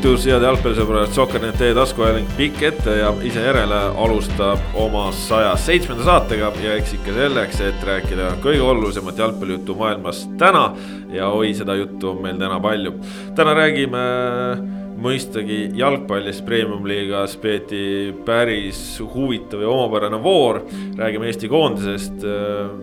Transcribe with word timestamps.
tervitus, 0.00 0.24
head 0.24 0.44
jalgpallisõbrad, 0.46 1.10
Sokkernet 1.12 1.58
teie 1.60 1.74
taskuajaling 1.76 2.28
pikk 2.38 2.62
ette 2.70 2.94
ja 3.02 3.10
ise 3.26 3.42
järele 3.44 3.80
alustab 4.00 4.72
oma 4.80 5.10
saja 5.12 5.50
seitsmenda 5.60 6.06
saatega 6.06 6.48
ja 6.64 6.78
eks 6.78 6.94
ikka 6.96 7.12
selleks, 7.18 7.60
et 7.68 7.84
rääkida 7.84 8.30
kõige 8.40 8.64
olulisemat 8.64 9.20
jalgpallijuttu 9.20 9.76
maailmas 9.76 10.24
täna. 10.40 10.70
ja 11.12 11.28
oi, 11.28 11.52
seda 11.54 11.74
juttu 11.74 12.14
on 12.14 12.22
meil 12.22 12.38
täna 12.40 12.60
palju. 12.60 12.94
täna 13.36 13.54
räägime 13.54 14.79
mõistagi 15.00 15.70
jalgpallis 15.78 16.42
premium-liigas 16.44 17.36
peeti 17.40 18.10
päris 18.26 18.98
huvitav 19.00 19.62
ja 19.62 19.70
omapärane 19.72 20.18
voor. 20.22 20.60
räägime 20.98 21.26
Eesti 21.26 21.48
koondisest, 21.48 22.24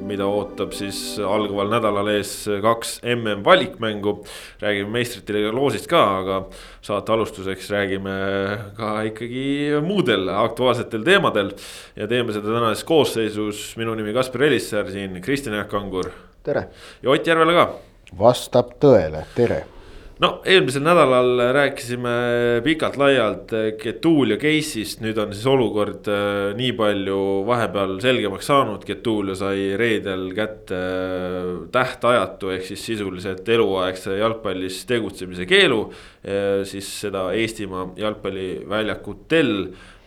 mida 0.02 0.26
ootab 0.26 0.74
siis 0.74 1.20
algaval 1.20 1.70
nädalal 1.70 2.10
ees 2.16 2.48
kaks 2.62 3.00
mm 3.04 3.44
valikmängu. 3.46 4.26
räägime 4.62 4.90
meistrite 4.90 5.34
liiga 5.34 5.52
loosist 5.52 5.88
ka, 5.88 6.04
aga 6.20 6.46
saate 6.82 7.12
alustuseks 7.12 7.70
räägime 7.70 8.18
ka 8.78 9.02
ikkagi 9.02 9.78
muudel 9.82 10.30
aktuaalsetel 10.30 11.04
teemadel. 11.04 11.54
ja 11.96 12.08
teeme 12.08 12.34
seda 12.34 12.48
tänases 12.48 12.84
koosseisus, 12.84 13.78
minu 13.78 13.96
nimi 13.96 14.14
Kaspar 14.14 14.44
Elissäär, 14.44 14.92
siin 14.92 15.22
Kristjan 15.22 15.56
Jaak 15.56 15.70
Kangur. 15.70 16.10
tere. 16.44 16.68
ja 17.04 17.10
Ott 17.10 17.28
Järvela 17.28 17.54
ka. 17.54 17.74
vastab 18.18 18.78
tõele, 18.82 19.26
tere 19.36 19.77
no 20.24 20.30
eelmisel 20.46 20.84
nädalal 20.86 21.42
rääkisime 21.54 22.14
pikalt-laialt 22.66 23.54
Getuulia 23.82 24.38
case'ist, 24.42 25.02
nüüd 25.06 25.20
on 25.22 25.34
siis 25.36 25.46
olukord 25.50 26.10
äh, 26.12 26.54
nii 26.58 26.74
palju 26.78 27.20
vahepeal 27.48 27.98
selgemaks 28.04 28.50
saanud, 28.50 28.86
Getuulia 28.88 29.38
sai 29.38 29.70
reedel 29.80 30.30
kätte 30.38 30.80
äh, 30.82 31.52
tähtajatu 31.74 32.54
ehk 32.56 32.66
siis 32.72 32.86
sisuliselt 32.92 33.48
eluaegse 33.58 34.18
jalgpallis 34.18 34.84
tegutsemise 34.90 35.48
keelu. 35.50 35.82
Siis 36.68 36.88
seda 37.06 37.30
Eestimaa 37.38 37.86
jalgpalliväljakutel, 37.96 39.52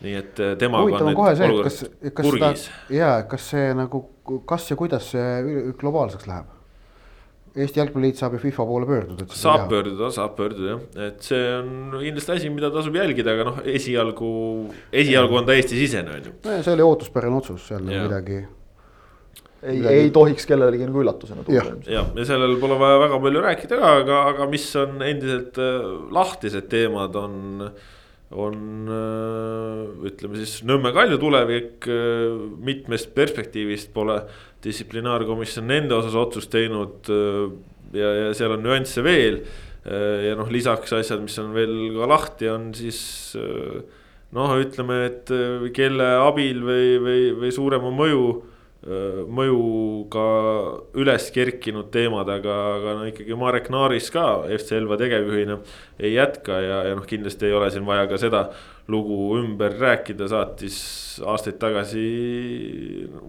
nii 0.05 0.15
et 0.19 0.43
temaga 0.61 1.01
on 1.01 1.17
kohe 1.17 1.33
see, 1.39 1.49
et 1.49 1.65
kas, 1.65 1.79
kas 2.19 2.29
seda, 2.35 2.51
jaa, 2.93 3.15
kas 3.31 3.51
see 3.55 3.71
nagu, 3.79 4.03
kas 4.49 4.69
ja 4.69 4.77
kuidas 4.77 5.13
see 5.15 5.73
globaalseks 5.81 6.29
läheb? 6.29 6.60
Eesti 7.51 7.81
Jalgpalliliit 7.81 8.21
saab 8.21 8.37
ju 8.37 8.41
FIFA 8.45 8.65
poole 8.69 8.87
pöörduda. 8.87 9.27
saab 9.35 9.65
teha. 9.65 9.69
pöörduda, 9.73 10.11
saab 10.15 10.37
pöörduda 10.39 10.71
jah, 10.71 11.09
et 11.09 11.27
see 11.27 11.43
on 11.57 11.97
kindlasti 11.99 12.35
asi, 12.37 12.51
mida 12.55 12.71
tasub 12.71 12.95
jälgida, 12.95 13.35
aga 13.35 13.47
noh, 13.49 13.61
esialgu, 13.67 14.31
esialgu 15.03 15.41
on 15.41 15.49
ta 15.49 15.57
Eesti-sisene 15.59 16.15
on 16.15 16.29
ju. 16.29 16.35
no 16.47 16.63
see 16.63 16.75
oli 16.77 16.87
ootuspärane 16.87 17.41
otsus, 17.41 17.67
seal 17.67 17.83
nagu 17.83 18.05
midagi. 18.07 18.41
ei, 19.67 19.81
ei 19.97 20.13
tohiks 20.15 20.47
kellelegi 20.47 20.87
nagu 20.87 21.03
üllatusena 21.03 21.47
tulla. 21.47 21.75
jah, 21.91 22.13
ja 22.15 22.29
sellel 22.29 22.55
pole 22.63 22.79
vaja 22.79 23.01
väga 23.03 23.23
palju 23.27 23.47
rääkida 23.49 23.81
ka, 23.83 23.95
aga, 24.05 24.21
aga 24.35 24.51
mis 24.53 24.69
on 24.79 25.03
endiselt 25.03 25.59
äh, 25.59 25.89
lahtised 26.15 26.71
teemad, 26.71 27.19
on 27.19 27.67
on 28.31 28.87
äh, 28.87 30.07
ütleme 30.07 30.39
siis 30.39 30.61
Nõmme 30.67 30.93
Kalju 30.95 31.19
tulevik 31.19 31.89
äh, 31.91 32.31
mitmest 32.63 33.11
perspektiivist 33.17 33.91
pole 33.95 34.21
distsiplinaarkomisjon 34.63 35.67
nende 35.67 35.97
osas 35.97 36.15
otsust 36.19 36.53
teinud. 36.53 37.11
Äh, 37.11 37.51
ja, 37.99 38.13
ja 38.21 38.31
seal 38.39 38.55
on 38.55 38.65
nüansse 38.65 39.03
veel 39.03 39.43
ja 39.81 40.35
noh, 40.37 40.51
lisaks 40.53 40.93
asjad, 40.93 41.23
mis 41.25 41.39
on 41.41 41.55
veel 41.57 41.71
ka 41.95 42.07
lahti, 42.07 42.51
on 42.53 42.67
siis 42.77 42.99
noh, 44.37 44.51
ütleme, 44.61 44.99
et 45.09 45.33
kelle 45.73 46.09
abil 46.21 46.61
või, 46.61 46.91
või, 47.01 47.23
või 47.41 47.53
suurema 47.57 47.89
mõju 47.89 48.27
mõjuga 48.81 50.25
üles 50.97 51.27
kerkinud 51.35 51.91
teemad, 51.93 52.31
aga, 52.33 52.55
aga 52.79 52.95
no 52.97 53.09
ikkagi 53.11 53.37
Marek 53.37 53.69
Naaris 53.73 54.09
ka 54.15 54.47
FC 54.57 54.79
Elva 54.79 54.97
tegevjuhina 55.01 55.59
ei 56.01 56.15
jätka 56.15 56.57
ja, 56.65 56.79
ja 56.89 56.97
noh, 56.97 57.05
kindlasti 57.09 57.51
ei 57.51 57.57
ole 57.59 57.69
siin 57.73 57.85
vaja 57.85 58.07
ka 58.09 58.17
seda 58.21 58.47
lugu 58.91 59.35
ümber 59.37 59.77
rääkida, 59.77 60.31
saatis 60.33 60.79
aastaid 61.29 61.59
tagasi, 61.61 62.05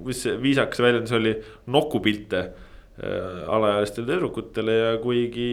mis 0.06 0.24
see 0.24 0.38
viisakas 0.42 0.80
väljendus 0.82 1.16
oli, 1.20 1.36
nokupilte 1.68 2.46
alaealistele 3.52 4.08
tüdrukutele 4.08 4.76
ja 4.78 4.94
kuigi 5.04 5.52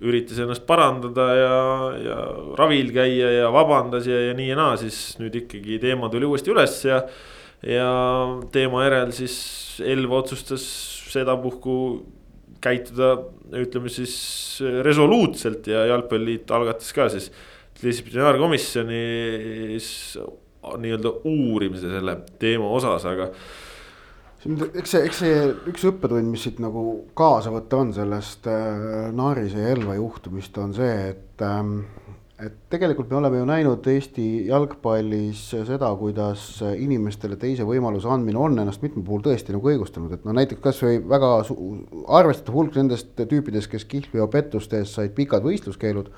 üritas 0.00 0.38
ennast 0.40 0.64
parandada 0.68 1.26
ja, 1.36 1.56
ja 2.00 2.16
ravil 2.56 2.88
käia 2.94 3.34
ja 3.36 3.52
vabandas 3.52 4.08
ja, 4.08 4.16
ja 4.30 4.36
nii 4.36 4.48
ja 4.48 4.56
naa, 4.56 4.78
siis 4.80 5.18
nüüd 5.20 5.36
ikkagi 5.42 5.76
teema 5.82 6.08
tuli 6.12 6.28
uuesti 6.28 6.52
üles 6.54 6.78
ja 6.88 7.02
ja 7.66 7.90
teema 8.52 8.84
järel 8.86 9.12
siis 9.16 9.36
Elva 9.84 10.20
otsustas 10.20 10.64
sedapuhku 11.10 11.76
käituda, 12.60 13.14
ütleme 13.56 13.88
siis 13.92 14.14
resoluutselt 14.84 15.66
ja 15.70 15.86
jalgpalliliit 15.88 16.50
algatas 16.52 16.92
ka 16.96 17.08
siis 17.12 17.30
distsiplinaarkomisjonis 17.80 19.88
nii-öelda 20.60 21.10
uurimise 21.24 21.88
selle 21.88 22.18
teema 22.40 22.68
osas, 22.76 23.06
aga. 23.08 23.30
eks 24.44 24.92
see, 24.92 25.04
eks 25.06 25.22
see 25.22 25.38
üks 25.72 25.86
õppetund, 25.88 26.28
mis 26.28 26.44
siit 26.44 26.60
nagu 26.62 26.82
kaasa 27.16 27.52
võtta 27.54 27.80
on 27.80 27.94
sellest 27.96 28.48
äh, 28.52 29.08
Naarise 29.16 29.62
ja 29.62 29.72
Elva 29.74 29.96
juhtumist, 29.96 30.58
on 30.60 30.74
see, 30.76 30.94
et 31.14 31.44
ähm, 31.46 31.78
et 32.46 32.56
tegelikult 32.72 33.10
me 33.10 33.18
oleme 33.18 33.40
ju 33.40 33.46
näinud 33.48 33.86
Eesti 33.92 34.26
jalgpallis 34.48 35.42
seda, 35.68 35.90
kuidas 36.00 36.44
inimestele 36.62 37.36
teise 37.40 37.66
võimaluse 37.68 38.08
andmine 38.10 38.40
on 38.40 38.58
ennast 38.62 38.84
mitmel 38.84 39.04
puhul 39.06 39.24
tõesti 39.24 39.54
nagu 39.54 39.70
õigustanud, 39.72 40.14
et 40.16 40.24
no 40.24 40.34
näiteks 40.36 40.62
kasvõi 40.64 41.00
väga 41.10 41.32
arvestatav 42.20 42.56
hulk 42.56 42.78
nendest 42.80 43.12
tüüpidest, 43.20 43.70
kes 43.72 43.86
kihlveopettuste 43.90 44.80
eest 44.80 44.96
said 44.96 45.14
pikad 45.16 45.44
võistluskeelud, 45.44 46.10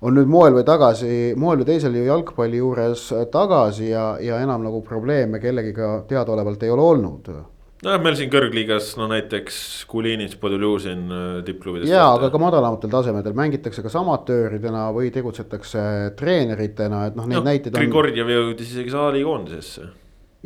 on 0.00 0.16
nüüd 0.16 0.30
moel 0.32 0.56
või 0.56 0.64
tagasi, 0.64 1.12
moel 1.36 1.60
või 1.60 1.70
teisel 1.74 1.96
ju 1.98 2.06
jalgpalli 2.08 2.60
juures 2.62 3.06
tagasi 3.32 3.90
ja, 3.90 4.14
ja 4.22 4.40
enam 4.40 4.64
nagu 4.64 4.80
probleeme 4.86 5.42
kellegiga 5.42 5.98
teadaolevalt 6.08 6.62
ei 6.64 6.72
ole 6.72 6.86
olnud 6.94 7.34
nojah, 7.84 8.00
meil 8.02 8.16
siin 8.18 8.30
kõrgliigas 8.32 8.92
no 9.00 9.08
näiteks 9.10 9.56
Kulinis, 9.90 10.36
Podoljusin 10.40 11.02
äh, 11.08 11.26
tippklubides. 11.46 11.90
jaa, 11.90 12.12
aga 12.16 12.30
ka 12.32 12.40
madalamatel 12.42 12.92
tasemedel 12.92 13.36
mängitakse 13.38 13.84
kas 13.86 13.96
amatööridena 14.00 14.88
või 14.96 15.10
tegutsetakse 15.14 15.82
treeneritena, 16.18 17.06
et 17.08 17.18
noh, 17.18 17.28
neid 17.30 17.40
no, 17.40 17.44
näiteid 17.48 17.74
on. 17.74 17.80
Grigorjev 17.80 18.32
jõudis 18.34 18.74
isegi 18.74 18.92
saali 18.92 19.24
koondisesse. 19.24 19.88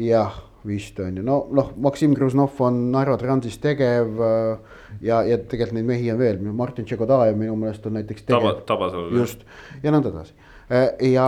jah, 0.04 0.38
vist 0.64 0.98
on 1.02 1.20
ju, 1.20 1.26
no 1.26 1.42
noh, 1.54 1.74
Maksim 1.86 2.14
Kruznov 2.16 2.60
on 2.64 2.80
Narva 2.94 3.18
Transis 3.20 3.58
tegev. 3.62 4.14
Äh, 4.14 4.80
ja, 5.02 5.24
ja 5.26 5.38
tegelikult 5.42 5.80
neid 5.80 5.90
mehi 5.90 6.10
on 6.14 6.22
veel, 6.22 6.38
Martin 6.54 6.86
Tšekodajev 6.86 7.38
minu 7.38 7.58
meelest 7.58 7.86
on 7.90 7.98
näiteks. 7.98 8.28
Taba, 8.30 8.56
Tabasalu. 8.66 9.10
just 9.18 9.42
ja 9.82 9.90
nõnda 9.90 10.14
edasi 10.14 10.43
ja 10.70 11.26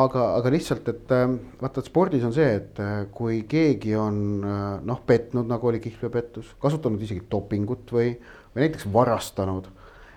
aga, 0.00 0.24
aga 0.38 0.50
lihtsalt, 0.52 0.88
et 0.88 1.12
ähm, 1.12 1.36
vaata, 1.60 1.82
et 1.82 1.90
spordis 1.90 2.24
on 2.24 2.32
see, 2.32 2.48
et 2.56 2.78
äh, 2.80 3.02
kui 3.12 3.42
keegi 3.48 3.94
on 4.00 4.20
äh, 4.40 4.62
noh, 4.88 5.02
petnud, 5.06 5.48
nagu 5.48 5.68
oli 5.68 5.80
kihlveopettus, 5.84 6.54
kasutanud 6.62 7.02
isegi 7.04 7.26
dopingut 7.30 7.92
või, 7.92 8.14
või 8.54 8.64
näiteks 8.64 8.88
varastanud. 8.92 9.68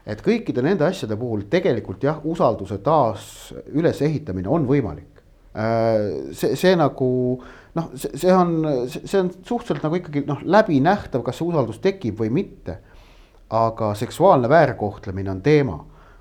et 0.08 0.22
kõikide 0.26 0.64
nende 0.66 0.88
asjade 0.88 1.18
puhul 1.20 1.44
tegelikult 1.52 2.04
jah, 2.04 2.24
usalduse 2.24 2.80
taas 2.82 3.52
ülesehitamine 3.70 4.50
on 4.50 4.66
võimalik. 4.68 5.10
see, 6.32 6.56
see 6.56 6.72
nagu 6.80 7.10
noh, 7.76 7.90
see 8.00 8.32
on, 8.32 8.56
see 8.88 9.20
on 9.20 9.30
suhteliselt 9.44 9.84
nagu 9.84 10.00
ikkagi 10.00 10.24
noh, 10.26 10.40
läbinähtav, 10.48 11.22
kas 11.28 11.38
see 11.38 11.46
usaldus 11.46 11.82
tekib 11.84 12.24
või 12.24 12.32
mitte. 12.32 12.80
aga 13.52 13.92
seksuaalne 14.00 14.48
väärkohtlemine 14.50 15.32
on 15.32 15.42
teema, 15.44 15.74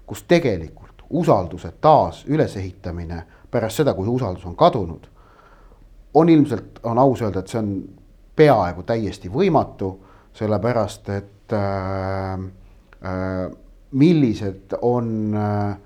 kus 0.02 0.24
tegelikult 0.26 0.89
usalduse 1.10 1.72
taas 1.80 2.24
ülesehitamine 2.26 3.22
pärast 3.50 3.82
seda, 3.82 3.94
kui 3.94 4.08
usaldus 4.08 4.46
on 4.46 4.56
kadunud. 4.56 5.06
on 6.14 6.28
ilmselt, 6.28 6.80
on 6.82 6.98
aus 6.98 7.22
öelda, 7.22 7.40
et 7.40 7.48
see 7.48 7.58
on 7.58 7.74
peaaegu 8.36 8.82
täiesti 8.82 9.28
võimatu, 9.30 9.92
sellepärast 10.34 11.08
et 11.14 11.54
äh, 11.54 12.32
äh, 13.04 13.44
millised 13.90 14.74
on 14.82 15.34
äh,, 15.34 15.76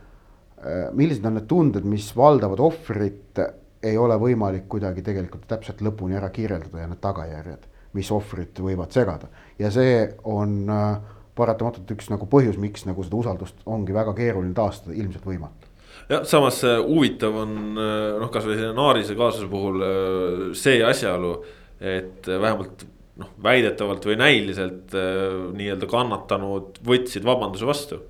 millised 0.92 1.26
on 1.28 1.36
need 1.36 1.48
tunded, 1.48 1.84
mis 1.84 2.08
valdavad 2.16 2.60
ohvrit, 2.64 3.40
ei 3.84 3.98
ole 4.00 4.16
võimalik 4.16 4.64
kuidagi 4.68 5.02
tegelikult 5.04 5.44
täpselt 5.48 5.82
lõpuni 5.84 6.16
ära 6.16 6.30
kirjeldada 6.32 6.80
ja 6.80 6.88
need 6.88 7.02
tagajärjed, 7.04 7.66
mis 7.92 8.10
ohvrit 8.16 8.60
võivad 8.64 8.96
segada 8.96 9.28
ja 9.60 9.68
see 9.70 10.06
on 10.24 10.62
äh, 10.72 11.13
paratamatult 11.36 11.90
üks 11.96 12.10
nagu 12.12 12.28
põhjus, 12.30 12.58
miks 12.60 12.86
nagu 12.88 13.04
seda 13.04 13.18
usaldust 13.20 13.62
ongi 13.66 13.94
väga 13.96 14.14
keeruline 14.16 14.54
taastada, 14.56 14.96
ilmselt 14.96 15.26
võimatu 15.28 15.70
jah, 16.10 16.24
samas 16.28 16.62
huvitav 16.64 17.36
on 17.44 17.54
noh, 17.74 18.30
kasvõi 18.32 18.58
selle 18.58 18.74
Naarise 18.76 19.16
kaasuse 19.18 19.50
puhul 19.50 19.84
äh, 19.84 20.42
see 20.58 20.82
asjaolu, 20.84 21.36
et 21.80 22.26
vähemalt 22.28 22.86
noh, 23.20 23.30
väidetavalt 23.42 24.06
või 24.08 24.18
näiliselt 24.20 24.94
äh, 24.98 25.38
nii-öelda 25.54 25.88
kannatanud 25.90 26.82
võtsid 26.86 27.26
vabanduse 27.26 27.68
vastu 27.68 28.00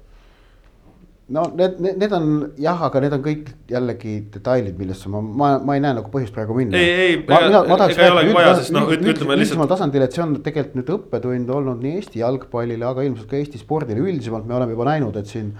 no 1.29 1.44
need, 1.56 1.79
need, 1.81 1.97
need 2.03 2.12
on 2.12 2.26
jah, 2.61 2.81
aga 2.88 3.00
need 3.05 3.15
on 3.17 3.23
kõik 3.25 3.53
jällegi 3.71 4.17
detailid, 4.35 4.75
millesse 4.76 5.12
ma, 5.12 5.23
ma, 5.25 5.53
ma 5.65 5.76
ei 5.79 5.85
näe 5.85 5.97
nagu 5.97 6.11
põhjust 6.12 6.35
praegu 6.37 6.56
minna. 6.59 6.76
ei, 6.76 6.91
ei, 7.06 7.15
ega, 7.23 7.62
ei 7.88 8.11
olegi 8.11 8.35
vaja, 8.37 8.56
sest 8.59 8.75
noh, 8.76 8.91
ütleme 8.93 9.38
lihtsalt. 9.41 9.65
tasandil, 9.71 10.05
et 10.05 10.17
see 10.17 10.25
on 10.25 10.37
tegelikult 10.44 10.76
nüüd 10.81 10.93
õppetund 10.99 11.55
olnud 11.56 11.81
nii 11.85 12.03
Eesti 12.03 12.21
jalgpallile, 12.21 12.85
aga 12.91 13.06
ilmselt 13.09 13.31
ka 13.31 13.41
Eesti 13.41 13.62
spordile 13.62 14.05
üldisemalt, 14.05 14.44
me 14.49 14.59
oleme 14.59 14.76
juba 14.76 14.91
näinud, 14.91 15.17
et 15.21 15.31
siin 15.31 15.55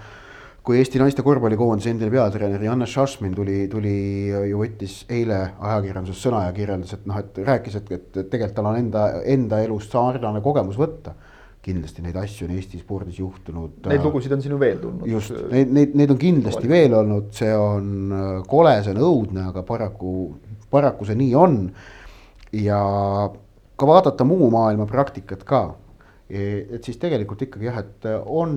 kui 0.65 0.79
Eesti 0.81 1.01
naiste 1.01 1.21
korvpallikoondise 1.25 1.91
endine 1.93 2.09
peatreener 2.13 2.61
Janne 2.65 2.87
Šašmin 2.89 3.35
tuli, 3.37 3.57
tuli 3.69 3.95
ju 4.49 4.61
võttis 4.61 5.03
eile 5.13 5.37
ajakirjanduses 5.61 6.23
sõna 6.25 6.45
ja 6.47 6.55
kirjeldas, 6.55 6.95
et 6.97 7.05
noh, 7.09 7.19
et 7.21 7.37
rääkis, 7.45 7.77
et, 7.81 7.91
et 7.93 8.17
tegelikult 8.17 8.55
tal 8.57 8.69
on 8.71 8.79
enda, 8.79 9.05
enda 9.29 9.61
elust 9.65 9.93
sarnane 9.93 10.41
kogemus 10.45 10.79
võtta. 10.81 11.13
Kindlasti 11.65 12.03
neid 12.05 12.17
asju 12.21 12.47
on 12.47 12.55
Eesti 12.55 12.79
spordis 12.81 13.19
juhtunud. 13.19 13.79
Neid 13.89 14.05
lugusid 14.05 14.35
on 14.35 14.43
sinu 14.43 14.59
veel 14.61 14.77
tulnud. 14.81 15.07
just, 15.09 15.33
neid, 15.51 15.71
neid, 15.73 15.95
neid 15.97 16.13
on 16.13 16.19
kindlasti 16.21 16.69
veel 16.69 16.93
olnud, 16.99 17.31
see 17.35 17.53
on 17.57 17.95
äh, 18.13 18.35
kole, 18.49 18.75
see 18.85 18.93
on 18.93 19.01
õudne, 19.07 19.47
aga 19.51 19.65
paraku, 19.65 20.11
paraku 20.73 21.09
see 21.09 21.17
nii 21.23 21.33
on. 21.39 21.57
ja 22.55 22.77
ka 23.75 23.87
vaadata 23.89 24.23
muu 24.23 24.47
maailma 24.53 24.85
praktikat 24.87 25.41
ka 25.43 25.65
E, 26.25 26.65
et 26.73 26.85
siis 26.85 26.97
tegelikult 26.97 27.43
ikkagi 27.45 27.67
jah, 27.67 27.83
et 27.83 28.07
on 28.09 28.55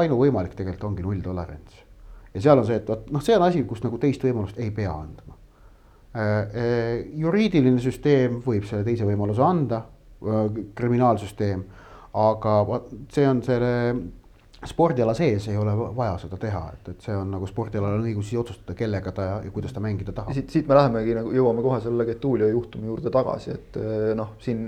ainuvõimalik 0.00 0.56
tegelikult 0.58 0.88
ongi 0.88 1.04
nulltolerants. 1.04 1.82
ja 2.34 2.42
seal 2.42 2.58
on 2.58 2.66
see, 2.66 2.80
et 2.80 2.88
vot 2.90 3.06
noh, 3.14 3.22
see 3.22 3.36
on 3.38 3.44
asi, 3.46 3.62
kus 3.68 3.84
nagu 3.84 4.00
teist 4.02 4.24
võimalust 4.26 4.58
ei 4.58 4.72
pea 4.74 4.90
andma. 4.90 5.36
E, 6.16 6.64
juriidiline 7.22 7.78
süsteem 7.82 8.40
võib 8.44 8.66
selle 8.66 8.82
teise 8.86 9.06
võimaluse 9.06 9.44
anda, 9.46 9.84
kriminaalsüsteem, 10.74 11.62
aga 12.16 12.80
see 13.12 13.26
on 13.28 13.42
selle 13.44 13.74
spordiala 14.66 15.12
sees 15.14 15.46
ei 15.50 15.56
ole 15.60 15.72
vaja 15.96 16.16
seda 16.20 16.38
teha, 16.40 16.60
et, 16.72 16.88
et 16.94 17.04
see 17.04 17.14
on 17.14 17.28
nagu 17.34 17.46
spordialal 17.48 17.98
on 17.98 18.06
õigus 18.08 18.30
siis 18.30 18.40
otsustada, 18.40 18.74
kellega 18.78 19.12
ta 19.14 19.26
ja 19.44 19.50
kuidas 19.52 19.74
ta 19.74 19.82
mängida 19.84 20.14
tahab. 20.16 20.32
siit, 20.34 20.48
siit 20.52 20.68
me 20.68 20.78
lähemegi 20.78 21.16
nagu 21.18 21.32
jõuame 21.34 21.64
kohe 21.64 21.80
selle 21.84 22.06
Getulio 22.08 22.48
juhtumi 22.50 22.88
juurde 22.90 23.12
tagasi, 23.12 23.56
et 23.56 23.78
eh, 23.80 24.06
noh, 24.18 24.32
siin 24.42 24.64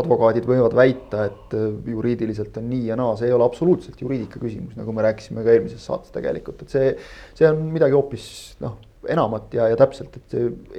advokaadid 0.00 0.48
võivad 0.48 0.76
väita, 0.78 1.26
et 1.28 1.58
eh, 1.58 1.66
juriidiliselt 1.92 2.56
on 2.60 2.70
nii 2.72 2.88
ja 2.92 2.98
naa, 3.00 3.16
see 3.20 3.28
ei 3.28 3.36
ole 3.36 3.46
absoluutselt 3.46 4.00
juriidika 4.00 4.40
küsimus, 4.42 4.78
nagu 4.78 4.96
me 4.96 5.04
rääkisime 5.06 5.44
ka 5.44 5.52
eelmises 5.54 5.84
saates 5.84 6.14
tegelikult, 6.14 6.64
et 6.64 6.74
see, 6.74 6.94
see 7.36 7.50
on 7.50 7.60
midagi 7.74 7.96
hoopis 7.96 8.26
noh, 8.64 8.78
enamat 9.10 9.52
ja, 9.58 9.68
ja 9.72 9.78
täpselt, 9.78 10.16
et 10.16 10.38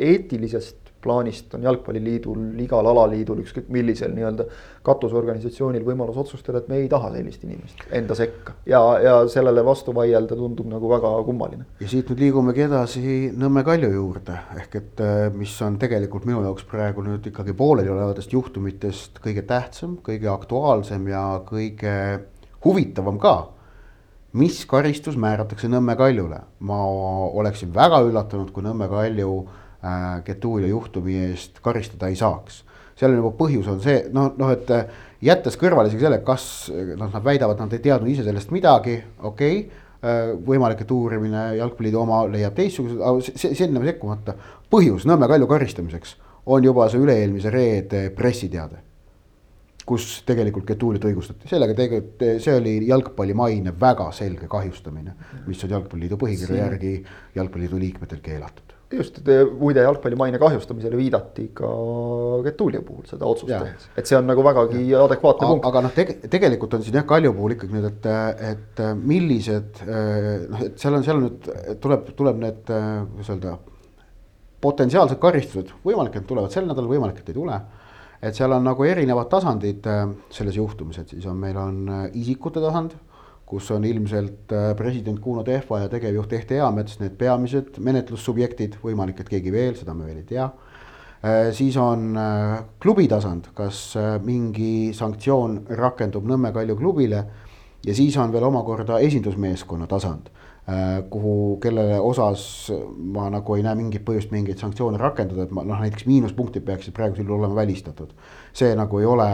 eetilisest 0.09 0.84
plaanist 1.05 1.53
on 1.55 1.65
Jalgpalliliidul, 1.65 2.41
igal 2.65 2.89
alaliidul, 2.89 3.43
ükskõik 3.45 3.69
millisel 3.73 4.13
nii-öelda 4.15 4.47
katusorganisatsioonil 4.85 5.85
võimalus 5.85 6.17
otsustada, 6.21 6.61
et 6.61 6.69
me 6.71 6.79
ei 6.81 6.89
taha 6.91 7.11
sellist 7.13 7.45
inimest 7.45 7.85
enda 7.95 8.17
sekka. 8.17 8.57
ja, 8.69 8.81
ja 9.03 9.15
sellele 9.31 9.63
vastu 9.65 9.93
vaielda 9.95 10.37
tundub 10.37 10.69
nagu 10.71 10.89
väga 10.91 11.11
kummaline. 11.27 11.65
ja 11.81 11.89
siit 11.91 12.11
nüüd 12.11 12.23
liigumegi 12.25 12.65
edasi 12.67 13.15
Nõmme 13.35 13.65
Kalju 13.67 13.91
juurde, 13.93 14.37
ehk 14.59 14.77
et 14.81 15.03
äh, 15.03 15.25
mis 15.33 15.55
on 15.65 15.79
tegelikult 15.81 16.27
minu 16.29 16.43
jaoks 16.45 16.67
praegu 16.69 17.03
nüüd 17.05 17.31
ikkagi 17.31 17.55
pooleliolevatest 17.57 18.33
juhtumitest 18.33 19.19
kõige 19.23 19.45
tähtsam, 19.47 19.99
kõige 20.05 20.31
aktuaalsem 20.33 21.09
ja 21.11 21.25
kõige 21.47 21.97
huvitavam 22.65 23.19
ka 23.21 23.35
mis 24.35 24.57
karistus 24.67 25.15
määratakse 25.19 25.69
Nõmme 25.71 25.95
Kaljule, 25.95 26.41
ma 26.59 26.79
oleksin 27.39 27.71
väga 27.75 28.01
üllatunud, 28.03 28.51
kui 28.51 28.65
Nõmme 28.65 28.89
Kalju 28.91 29.29
äh, 29.43 29.61
Getulia 30.25 30.69
juhtumi 30.71 31.17
eest 31.29 31.59
karistada 31.61 32.09
ei 32.09 32.15
saaks. 32.19 32.63
seal 32.95 33.11
on 33.11 33.19
juba 33.19 33.33
põhjus 33.35 33.67
on 33.67 33.81
see 33.83 34.05
noh, 34.15 34.31
noh, 34.39 34.51
et 34.55 34.69
äh, 34.71 34.85
jättes 35.21 35.57
kõrvale 35.59 35.91
isegi 35.91 36.05
selle, 36.05 36.21
kas 36.25 36.45
noh, 36.71 37.09
nad 37.09 37.23
väidavad, 37.23 37.59
nad 37.59 37.73
ei 37.75 37.83
teadnud 37.83 38.11
ise 38.11 38.23
sellest 38.23 38.53
midagi, 38.55 39.01
okei 39.19 39.59
okay, 39.59 39.83
äh,. 39.99 40.31
võimalik, 40.47 40.85
et 40.85 40.91
uurimine 40.91 41.45
jalgpalliliidu 41.59 42.01
oma 42.01 42.23
leiab 42.31 42.55
teistsugused, 42.55 43.01
aga 43.01 43.53
sinna 43.59 43.83
sekkumata. 43.83 44.37
põhjus 44.71 45.05
Nõmme 45.09 45.27
Kalju 45.27 45.47
karistamiseks 45.47 46.15
on 46.45 46.63
juba 46.63 46.89
see 46.89 47.01
üle-eelmise 47.01 47.51
reede 47.53 48.09
pressiteade 48.15 48.83
kus 49.85 50.23
tegelikult 50.25 50.65
Getuliat 50.65 51.03
õigustati, 51.05 51.49
sellega 51.49 51.75
tegelikult 51.77 52.23
see 52.41 52.55
oli 52.57 52.73
jalgpalli 52.87 53.35
maine 53.37 53.73
väga 53.79 54.07
selge 54.17 54.49
kahjustamine, 54.49 55.13
mis 55.45 55.61
on 55.61 55.75
jalgpalliliidu 55.75 56.17
põhikirja 56.21 56.63
järgi 56.63 56.95
jalgpalliliidu 57.35 57.81
liikmetel 57.83 58.23
keelatud 58.25 58.64
just, 58.93 59.19
muide 59.59 59.83
jalgpalli 59.85 60.17
maine 60.19 60.39
kahjustamisele 60.41 60.97
viidati 60.97 61.47
ka 61.57 61.69
Getulia 62.45 62.81
puhul 62.85 63.05
seda 63.09 63.27
otsust 63.29 63.51
tehes, 63.51 63.87
et 63.97 64.09
see 64.09 64.17
on 64.17 64.27
nagu 64.29 64.43
vägagi 64.45 64.81
ja. 64.91 65.03
adekvaatne 65.05 65.49
punkt. 65.49 65.69
aga 65.69 65.83
noh, 65.85 65.93
tege-, 65.95 66.17
tegelikult 66.31 66.77
on 66.77 66.83
siin 66.85 66.99
jah, 66.99 67.07
Kalju 67.09 67.33
puhul 67.37 67.55
ikkagi 67.55 67.77
nüüd, 67.77 67.87
et, 67.89 68.09
et 68.51 68.83
millised 68.99 69.81
noh, 69.85 70.65
et 70.67 70.77
seal 70.81 70.99
on, 70.99 71.07
seal 71.07 71.19
on 71.19 71.25
nüüd 71.27 71.49
tuleb, 71.83 72.11
tuleb 72.19 72.43
need, 72.43 72.61
kuidas 72.67 73.31
öelda. 73.33 73.57
potentsiaalsed 74.65 75.19
karistused, 75.21 75.73
võimalik, 75.85 76.19
et 76.19 76.29
tulevad 76.29 76.53
sel 76.53 76.65
nädalal, 76.69 76.89
võimalik, 76.95 77.19
et 77.21 77.33
ei 77.33 77.37
tule. 77.37 77.59
et 78.25 78.37
seal 78.37 78.53
on 78.55 78.63
nagu 78.65 78.85
erinevad 78.85 79.29
tasandid 79.29 79.85
selles 80.33 80.55
juhtumis, 80.57 81.01
et 81.01 81.09
siis 81.13 81.25
on, 81.29 81.37
meil 81.37 81.57
on 81.61 82.09
isikute 82.13 82.61
tasand 82.63 82.95
kus 83.55 83.71
on 83.71 83.85
ilmselt 83.87 84.51
äh, 84.51 84.73
president 84.75 85.21
Kuno 85.23 85.43
Tehva 85.43 85.85
ja 85.85 85.89
tegevjuht 85.91 86.33
Ehte 86.35 86.59
Eamets 86.59 86.99
need 86.99 87.15
peamised 87.19 87.79
menetlussubjektid, 87.83 88.79
võimalik, 88.83 89.21
et 89.21 89.31
keegi 89.31 89.53
veel, 89.53 89.75
seda 89.79 89.95
me 89.95 90.07
veel 90.07 90.19
ei 90.19 90.27
tea. 90.27 90.49
Äh, 91.25 91.49
siis 91.55 91.77
on 91.79 92.09
äh, 92.19 92.57
klubi 92.83 93.07
tasand, 93.11 93.53
kas 93.55 93.87
mingi 94.25 94.91
sanktsioon 94.97 95.61
rakendub 95.79 96.27
Nõmme 96.27 96.51
Kalju 96.55 96.75
klubile 96.79 97.23
ja 97.85 97.95
siis 97.95 98.17
on 98.19 98.33
veel 98.33 98.43
omakorda 98.47 98.99
esindusmeeskonna 99.05 99.87
tasand, 99.87 100.31
kuhu, 101.13 101.59
kellele 101.61 101.99
osas 102.01 102.71
ma 103.13 103.27
nagu 103.29 103.53
ei 103.53 103.61
näe 103.61 103.77
mingit 103.77 104.01
põhjust 104.07 104.31
mingeid 104.33 104.57
sanktsioone 104.57 104.97
rakendada, 104.97 105.45
et 105.45 105.51
ma 105.53 105.61
noh, 105.61 105.83
näiteks 105.83 106.07
miinuspunktid 106.09 106.65
peaksid 106.65 106.95
praegusel 106.97 107.27
juhul 107.27 107.43
olema 107.43 107.59
välistatud. 107.59 108.15
see 108.49 108.71
nagu 108.73 108.97
ei 108.97 109.05
ole 109.05 109.27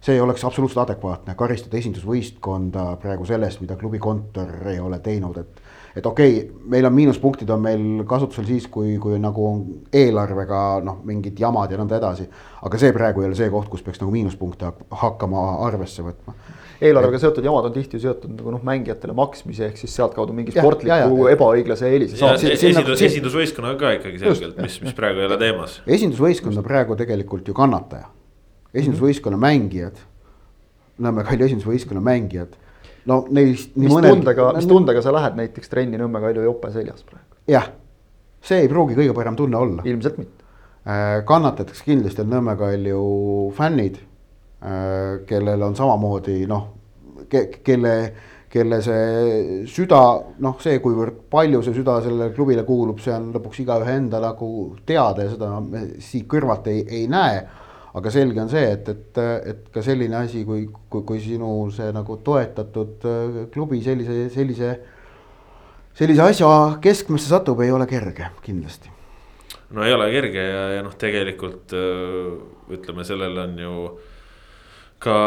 see 0.00 0.16
ei 0.16 0.20
oleks 0.20 0.44
absoluutselt 0.48 0.86
adekvaatne 0.86 1.34
karistada 1.36 1.76
esindusvõistkonda 1.80 2.94
praegu 3.02 3.26
sellest, 3.28 3.60
mida 3.60 3.76
klubi 3.80 4.00
kontor 4.00 4.70
ei 4.72 4.80
ole 4.80 4.98
teinud, 5.04 5.36
et. 5.42 5.60
et 5.96 6.06
okei 6.06 6.38
okay,, 6.38 6.62
meil 6.72 6.86
on 6.88 6.94
miinuspunktid 6.96 7.50
on 7.50 7.60
meil 7.66 8.04
kasutusel 8.08 8.46
siis, 8.48 8.68
kui, 8.72 8.96
kui 9.02 9.18
nagu 9.20 9.50
eelarvega 9.92 10.62
noh, 10.86 11.02
mingid 11.04 11.40
jamad 11.40 11.72
ja 11.72 11.80
nõnda 11.80 11.98
edasi. 12.00 12.28
aga 12.62 12.80
see 12.80 12.94
praegu 12.96 13.20
ei 13.20 13.28
ole 13.28 13.36
see 13.36 13.50
koht, 13.52 13.68
kus 13.68 13.84
peaks 13.84 14.00
nagu 14.00 14.14
miinuspunkte 14.14 14.72
hakkama 15.02 15.44
arvesse 15.66 16.06
võtma 16.06 16.36
eelarvega 16.80 17.18
seotud 17.20 17.44
jamad 17.44 17.68
on 17.68 17.74
tihti 17.74 18.00
seotud 18.00 18.32
nagu 18.38 18.54
noh, 18.54 18.62
mängijatele 18.64 19.12
maksmise 19.16 19.66
ehk 19.68 19.82
siis 19.82 19.92
sealtkaudu 19.98 20.32
mingi 20.36 20.54
sportliku 20.54 21.26
ebaõiglase 21.28 21.90
eelise 21.92 22.16
esindus, 22.48 23.02
esindusvõistkonnaga 23.04 23.76
ka 23.82 23.92
ikkagi 23.98 24.22
selgelt, 24.22 24.56
mis, 24.64 24.78
mis 24.86 24.96
praegu 24.96 25.20
ei 25.20 25.28
ole 25.28 25.36
teemas. 25.42 25.76
esindusvõistkond 25.98 26.62
on 26.62 26.64
praegu 26.64 26.96
tegelikult 26.96 27.52
ju 27.52 27.56
kannataja 27.56 28.08
esindusvõistkonna 28.74 29.40
mängijad, 29.40 29.98
Nõmme 31.00 31.24
Kalju 31.24 31.46
esindusvõistkonna 31.46 32.02
mängijad, 32.04 32.56
no 33.08 33.22
neist. 33.32 33.70
mis 33.80 33.88
mõnel, 33.92 34.18
tundega, 34.18 34.50
mis 34.58 34.66
tundega 34.68 35.00
sa 35.04 35.14
lähed 35.16 35.38
näiteks 35.38 35.72
trenni 35.72 36.00
Nõmme 36.00 36.20
Kalju 36.20 36.44
jope 36.44 36.72
seljas 36.74 37.04
praegu? 37.06 37.38
jah, 37.50 37.70
see 38.44 38.60
ei 38.64 38.68
pruugi 38.68 38.98
kõige 38.98 39.14
parem 39.16 39.38
tunne 39.38 39.56
olla. 39.56 39.86
ilmselt 39.88 40.20
mitte. 40.20 40.44
Äh, 40.84 41.20
kannatatakse 41.28 41.86
kindlasti 41.86 42.26
Nõmme 42.28 42.56
Kalju 42.60 43.00
fännid, 43.56 43.96
äh, 44.60 45.22
kellel 45.26 45.64
on 45.64 45.78
samamoodi 45.78 46.44
noh, 46.50 46.68
kelle 47.30 47.94
kelle 48.50 48.80
see 48.82 49.64
süda, 49.70 50.00
noh, 50.42 50.56
see, 50.62 50.80
kuivõrd 50.82 51.20
palju 51.30 51.60
see 51.62 51.76
süda 51.76 52.00
sellele 52.02 52.32
klubile 52.34 52.64
kuulub, 52.66 52.98
see 53.02 53.12
on 53.14 53.28
lõpuks 53.36 53.62
igaühe 53.62 53.94
enda 53.94 54.18
nagu 54.24 54.48
teada 54.86 55.26
ja 55.26 55.34
seda 55.36 55.50
me 55.62 55.84
siit 56.02 56.26
kõrvalt 56.30 56.66
ei, 56.72 56.82
ei 56.90 57.04
näe 57.10 57.44
aga 57.98 58.12
selge 58.14 58.38
on 58.42 58.50
see, 58.50 58.62
et, 58.76 58.88
et, 58.92 59.20
et 59.50 59.66
ka 59.74 59.82
selline 59.82 60.14
asi, 60.20 60.44
kui, 60.46 60.68
kui, 60.92 61.02
kui 61.06 61.22
sinu 61.22 61.50
see 61.74 61.90
nagu 61.94 62.18
toetatud 62.26 63.08
äh, 63.08 63.40
klubi 63.54 63.80
sellise, 63.82 64.28
sellise, 64.34 64.76
sellise 65.98 66.28
asja 66.28 66.52
keskmesse 66.82 67.32
satub, 67.32 67.64
ei 67.64 67.74
ole 67.74 67.88
kerge 67.90 68.30
kindlasti. 68.44 68.92
no 69.74 69.84
ei 69.86 69.94
ole 69.94 70.10
kerge 70.14 70.46
ja, 70.46 70.62
ja 70.76 70.86
noh, 70.86 70.94
tegelikult 70.98 71.74
äh, 71.74 72.30
ütleme, 72.78 73.06
sellel 73.06 73.42
on 73.42 73.58
ju 73.58 73.74
ka 75.02 75.18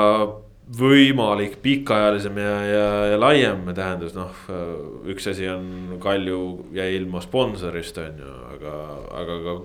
võimalik 0.79 1.58
pikaajalisem 1.60 2.38
ja, 2.39 2.51
ja, 2.63 2.89
ja 3.12 3.20
laiem 3.20 3.65
tähendus, 3.75 4.15
noh. 4.15 4.32
Äh, 4.48 4.75
üks 5.12 5.27
asi 5.27 5.51
on 5.51 5.98
Kalju 6.03 6.70
jäi 6.77 6.93
ilma 6.96 7.20
sponsorist, 7.24 8.00
on 8.00 8.24
ju, 8.24 8.36
aga, 8.55 8.75
aga 9.20 9.39
ka 9.43 9.62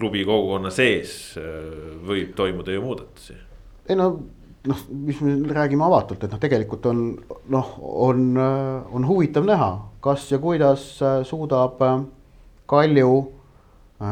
klubi 0.00 0.24
kogukonna 0.26 0.72
sees 0.74 1.36
äh, 1.38 1.46
võib 2.08 2.34
toimuda 2.38 2.74
ju 2.74 2.84
muudatusi. 2.84 3.38
ei 3.88 3.98
no 3.98 4.12
noh, 4.68 4.80
mis 4.90 5.20
me 5.24 5.34
räägime 5.54 5.84
avatult, 5.86 6.24
et 6.24 6.32
noh, 6.34 6.40
tegelikult 6.40 6.86
on 6.90 7.04
noh, 7.52 7.74
on, 7.80 8.24
äh, 8.36 8.94
on 8.94 9.06
huvitav 9.08 9.46
näha, 9.48 9.70
kas 10.04 10.28
ja 10.32 10.40
kuidas 10.42 10.92
äh, 11.02 11.20
suudab 11.28 11.80
Kalju 12.70 13.14
äh, 13.98 14.10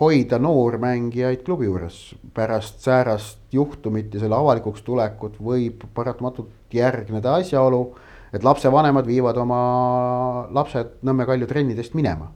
hoida 0.00 0.38
noormängijaid 0.40 1.42
klubi 1.44 1.66
juures. 1.66 2.14
pärast 2.34 2.80
säärast 2.80 3.38
juhtumit 3.52 4.14
ja 4.14 4.20
selle 4.20 4.36
avalikuks 4.38 4.82
tulekut 4.86 5.40
võib 5.42 5.84
paratamatult 5.94 6.72
järgneda 6.72 7.34
asjaolu, 7.42 7.94
et 8.32 8.44
lapsevanemad 8.44 9.06
viivad 9.06 9.36
oma 9.36 10.48
lapsed 10.54 11.00
Nõmme 11.02 11.26
Kalju 11.26 11.46
trennidest 11.50 11.94
minema 11.98 12.30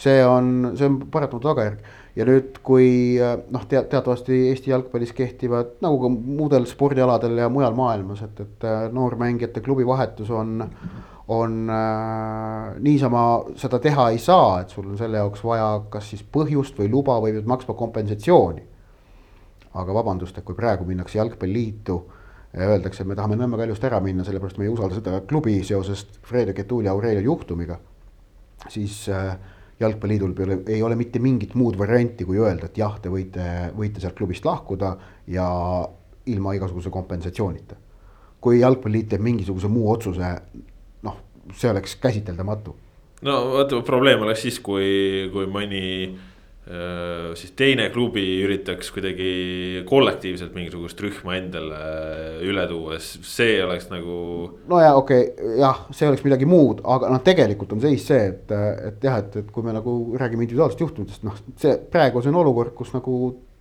see 0.00 0.20
on, 0.24 0.72
see 0.78 0.88
on 0.88 1.00
paratamatu 1.12 1.50
tagajärg 1.50 1.88
ja 2.16 2.26
nüüd, 2.26 2.58
kui 2.66 3.18
noh, 3.52 3.66
tea-, 3.70 3.84
teatavasti 3.90 4.38
Eesti 4.50 4.72
jalgpallis 4.72 5.12
kehtivad 5.16 5.76
nagu 5.84 6.00
ka 6.02 6.10
muudel 6.10 6.66
spordialadel 6.68 7.38
ja 7.42 7.48
mujal 7.52 7.76
maailmas, 7.78 8.24
et, 8.26 8.42
et 8.44 8.66
noormängijate 8.94 9.62
klubivahetus 9.64 10.32
on, 10.34 10.64
on 11.30 11.60
äh, 11.70 12.72
niisama 12.82 13.24
seda 13.60 13.78
teha 13.82 14.08
ei 14.14 14.18
saa, 14.22 14.60
et 14.64 14.74
sul 14.74 14.88
on 14.90 14.98
selle 14.98 15.20
jaoks 15.20 15.44
vaja 15.46 15.68
kas 15.92 16.10
siis 16.12 16.24
põhjust 16.24 16.80
või 16.80 16.90
luba 16.90 17.20
või 17.22 17.36
pead 17.36 17.50
maksma 17.50 17.76
kompensatsiooni. 17.78 18.66
aga 19.70 19.94
vabandust, 19.94 20.38
et 20.38 20.44
kui 20.44 20.56
praegu 20.58 20.84
minnakse 20.84 21.18
jalgpalliliitu 21.18 22.00
ja 22.56 22.72
öeldakse, 22.72 23.04
et 23.04 23.08
me 23.08 23.14
tahame 23.14 23.36
Nõmme 23.38 23.60
Kaljust 23.60 23.84
ära 23.86 24.00
minna, 24.02 24.24
sellepärast 24.26 24.58
me 24.58 24.66
ei 24.66 24.72
usalda 24.72 24.96
seda 24.98 25.20
klubi 25.20 25.60
seoses 25.62 26.02
Fred 26.26 26.50
Getuli 26.56 26.88
ja 26.88 26.96
Aurelio 26.96 27.22
juhtumiga, 27.22 27.76
siis 28.68 29.04
äh, 29.08 29.36
jalgpalliliidul 29.80 30.34
peale 30.36 30.58
ei 30.68 30.82
ole 30.82 30.96
mitte 30.96 31.18
mingit 31.22 31.54
muud 31.54 31.78
varianti, 31.78 32.26
kui 32.28 32.40
öelda, 32.40 32.68
et 32.68 32.78
jah, 32.78 32.98
te 33.00 33.12
võite, 33.12 33.44
võite 33.76 34.02
sealt 34.02 34.16
klubist 34.18 34.44
lahkuda 34.44 34.94
ja 35.32 35.46
ilma 36.30 36.54
igasuguse 36.56 36.92
kompensatsioonita. 36.92 37.76
kui 38.40 38.60
jalgpalliliit 38.60 39.10
teeb 39.12 39.20
mingisuguse 39.20 39.68
muu 39.68 39.90
otsuse, 39.92 40.28
noh, 41.04 41.16
see 41.52 41.70
oleks 41.70 41.96
käsiteldamatu. 42.00 42.76
no 43.22 43.36
vot, 43.52 43.74
probleem 43.84 44.22
oleks 44.22 44.42
siis, 44.46 44.60
kui, 44.60 45.28
kui 45.32 45.46
mõni 45.46 45.80
Äh, 46.12 46.29
siis 47.34 47.54
teine 47.56 47.88
klubi 47.90 48.22
üritaks 48.44 48.90
kuidagi 48.94 49.30
kollektiivselt 49.88 50.52
mingisugust 50.54 51.00
rühma 51.02 51.34
endale 51.38 51.78
üle 52.46 52.66
tuua, 52.70 52.98
see 53.00 53.56
oleks 53.64 53.88
nagu. 53.90 54.18
no 54.70 54.80
ja 54.82 54.92
okei 54.98 55.24
okay,, 55.32 55.54
jah, 55.58 55.80
see 55.96 56.06
oleks 56.10 56.22
midagi 56.26 56.46
muud, 56.46 56.84
aga 56.84 57.10
noh, 57.10 57.22
tegelikult 57.26 57.72
on 57.74 57.82
seis 57.82 58.04
see, 58.06 58.28
et, 58.34 58.52
et 58.90 59.08
jah, 59.08 59.18
et, 59.24 59.40
et 59.40 59.50
kui 59.50 59.66
me 59.66 59.74
nagu 59.74 59.96
räägime 60.20 60.46
individuaalsest 60.46 60.84
juhtumitest, 60.84 61.24
noh, 61.26 61.40
see 61.58 61.74
praegu 61.90 62.22
see 62.22 62.30
on 62.30 62.38
olukord, 62.44 62.76
kus 62.76 62.92
nagu 62.94 63.16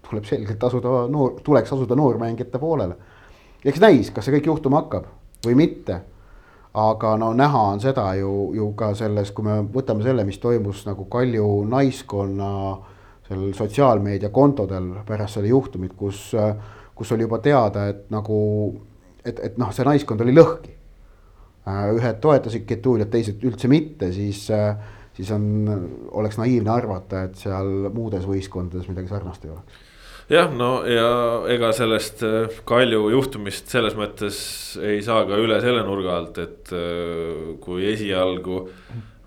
tuleb 0.09 0.27
selgelt 0.27 0.69
asuda 0.69 1.07
noor, 1.11 1.39
tuleks 1.45 1.73
asuda 1.73 1.97
noormängijate 1.97 2.61
poolele. 2.61 2.99
eks 3.63 3.81
näis, 3.81 4.13
kas 4.13 4.27
see 4.27 4.37
kõik 4.37 4.51
juhtuma 4.51 4.83
hakkab 4.83 5.09
või 5.47 5.57
mitte 5.63 6.01
aga 6.73 7.15
no 7.17 7.31
näha 7.33 7.61
on 7.73 7.81
seda 7.81 8.11
ju, 8.19 8.51
ju 8.53 8.71
ka 8.77 8.93
selles, 8.97 9.31
kui 9.33 9.45
me 9.45 9.59
võtame 9.73 10.05
selle, 10.05 10.25
mis 10.25 10.37
toimus 10.41 10.85
nagu 10.85 11.07
Kalju 11.09 11.47
naiskonna 11.69 12.51
seal 13.27 13.49
sotsiaalmeediakontodel 13.57 14.91
pärast 15.07 15.39
seda 15.39 15.49
juhtumit, 15.49 15.95
kus, 15.97 16.29
kus 16.95 17.15
oli 17.15 17.25
juba 17.25 17.39
teada, 17.45 17.87
et 17.89 18.05
nagu, 18.13 18.37
et, 19.23 19.39
et 19.39 19.57
noh, 19.61 19.73
see 19.73 19.85
naiskond 19.85 20.21
oli 20.25 20.35
lõhki. 20.35 20.75
ühed 21.69 22.21
toetasid 22.21 22.65
Getuliat, 22.65 23.11
teised 23.13 23.43
üldse 23.45 23.69
mitte, 23.69 24.09
siis, 24.13 24.47
siis 25.13 25.31
on, 25.35 25.43
oleks 26.17 26.39
naiivne 26.41 26.71
arvata, 26.73 27.27
et 27.27 27.37
seal 27.37 27.89
muudes 27.93 28.25
võistkondades 28.25 28.89
midagi 28.89 29.11
sarnast 29.11 29.45
ei 29.45 29.53
oleks 29.53 29.88
jah, 30.29 30.49
no 30.53 30.71
ja 30.87 31.09
ega 31.51 31.73
sellest 31.75 32.23
Kalju 32.69 33.09
juhtumist 33.15 33.69
selles 33.71 33.97
mõttes 33.97 34.39
ei 34.81 35.01
saa 35.05 35.25
ka 35.29 35.39
üle 35.41 35.59
selle 35.63 35.85
nurga 35.87 36.17
alt, 36.19 36.41
et 36.43 36.73
kui 37.63 37.87
esialgu 37.89 38.65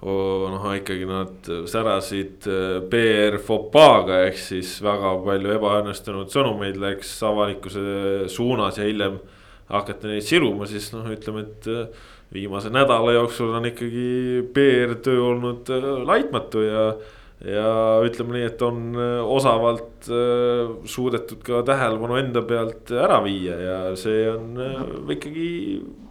noh, 0.02 0.64
ikkagi 0.74 1.06
nad 1.06 1.50
särasid 1.70 2.46
äh, 2.50 2.80
PR 2.90 3.38
fopaaga, 3.42 4.24
ehk 4.26 4.40
siis 4.40 4.74
väga 4.82 5.14
palju 5.22 5.52
ebaõnnestunud 5.56 6.32
sõnumeid 6.32 6.78
läks 6.82 7.14
avalikkuse 7.26 8.26
suunas 8.32 8.80
ja 8.80 8.88
hiljem 8.88 9.20
hakati 9.70 10.10
neid 10.10 10.26
siluma, 10.26 10.66
siis 10.66 10.90
noh, 10.94 11.06
ütleme, 11.12 11.46
et 11.46 11.70
äh, 11.70 12.08
viimase 12.34 12.72
nädala 12.74 13.14
jooksul 13.14 13.54
on 13.54 13.70
ikkagi 13.70 14.42
PR-töö 14.54 15.22
olnud 15.30 15.70
äh, 15.70 15.90
laitmatu 16.02 16.66
ja 16.66 16.86
ja 17.44 17.98
ütleme 18.06 18.36
nii, 18.36 18.46
et 18.46 18.62
on 18.62 18.96
osavalt 19.34 20.08
äh, 20.10 20.72
suudetud 20.88 21.42
ka 21.46 21.62
tähelepanu 21.66 22.18
enda 22.20 22.42
pealt 22.46 22.92
ära 22.94 23.18
viia 23.24 23.58
ja 23.58 23.78
see 23.98 24.24
on 24.30 24.60
äh, 24.62 24.82
ikkagi 25.16 25.48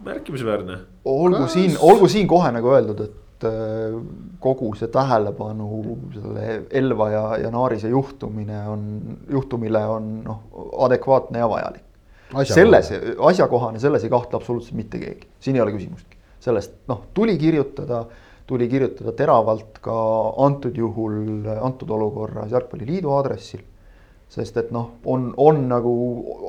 märkimisväärne. 0.05 0.79
olgu 1.05 1.45
Kas... 1.45 1.53
siin, 1.55 1.77
olgu 1.79 2.09
siin 2.11 2.27
kohe 2.27 2.51
nagu 2.51 2.73
öeldud, 2.75 3.03
et 3.05 3.47
äh, 3.47 3.95
kogu 4.43 4.73
see 4.79 4.91
tähelepanu 4.91 5.69
selle 6.17 6.47
Elva 6.81 7.09
ja, 7.13 7.23
ja 7.45 7.53
Naarise 7.53 7.91
juhtumine 7.93 8.65
on, 8.69 8.83
juhtumile 9.31 9.85
on 9.87 10.11
noh, 10.25 10.43
adekvaatne 10.87 11.39
ja 11.39 11.49
vajalik. 11.49 11.85
selles, 12.47 12.91
asjakohane, 13.31 13.79
selles 13.79 14.03
ei 14.03 14.11
kahtle 14.11 14.39
absoluutselt 14.39 14.75
mitte 14.79 14.99
keegi, 14.99 15.31
siin 15.39 15.55
ei 15.55 15.63
ole 15.63 15.77
küsimustki. 15.77 16.19
sellest 16.41 16.75
noh, 16.91 17.05
tuli 17.13 17.37
kirjutada, 17.37 18.05
tuli 18.51 18.67
kirjutada 18.71 19.15
teravalt 19.17 19.79
ka 19.83 19.97
antud 20.45 20.77
juhul, 20.77 21.47
antud 21.55 21.91
olukorras 21.97 22.51
Jalgpalliliidu 22.51 23.13
aadressil 23.15 23.63
sest 24.31 24.55
et 24.61 24.69
noh, 24.71 24.93
on, 25.11 25.25
on 25.43 25.57
nagu 25.67 25.91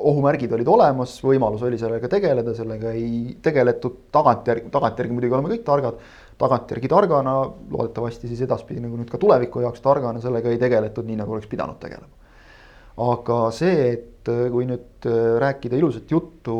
ohumärgid 0.07 0.53
olid 0.55 0.69
olemas, 0.71 1.17
võimalus 1.23 1.65
oli 1.67 1.79
sellega 1.79 2.07
tegeleda, 2.11 2.53
sellega 2.55 2.93
ei 2.95 3.33
tegeletud 3.43 4.05
tagantjärgi, 4.13 4.69
tagantjärgi 4.71 5.15
muidugi 5.15 5.35
oleme 5.35 5.51
kõik 5.51 5.65
targad 5.67 5.97
tagantjärgi 6.39 6.89
targana, 6.91 7.33
loodetavasti 7.73 8.29
siis 8.31 8.45
edaspidi 8.45 8.81
nagu 8.83 8.97
nüüd 8.97 9.11
ka 9.11 9.19
tuleviku 9.19 9.65
jaoks 9.65 9.83
targana 9.83 10.23
sellega 10.23 10.53
ei 10.53 10.61
tegeletud 10.61 11.09
nii, 11.09 11.19
nagu 11.19 11.35
oleks 11.35 11.49
pidanud 11.51 11.79
tegelema. 11.81 12.07
aga 13.03 13.39
see, 13.51 13.91
et 13.91 14.31
kui 14.53 14.67
nüüd 14.69 15.07
rääkida 15.43 15.75
ilusat 15.75 16.11
juttu 16.13 16.55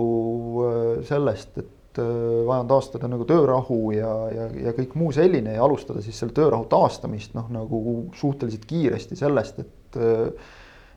äh, 0.65 0.77
sellest, 1.07 1.55
et 1.61 1.72
vaja 1.99 2.63
on 2.63 2.69
taastada 2.69 3.09
nagu 3.11 3.25
töörahu 3.29 3.79
ja, 3.95 4.11
ja, 4.33 4.49
ja 4.67 4.73
kõik 4.77 4.95
muu 4.99 5.11
selline 5.15 5.55
ja 5.55 5.63
alustada 5.65 6.01
siis 6.03 6.17
selle 6.19 6.35
töörahu 6.35 6.67
taastamist 6.71 7.35
noh, 7.37 7.49
nagu 7.53 7.83
suhteliselt 8.17 8.67
kiiresti 8.69 9.19
sellest, 9.19 9.63
et 9.63 9.99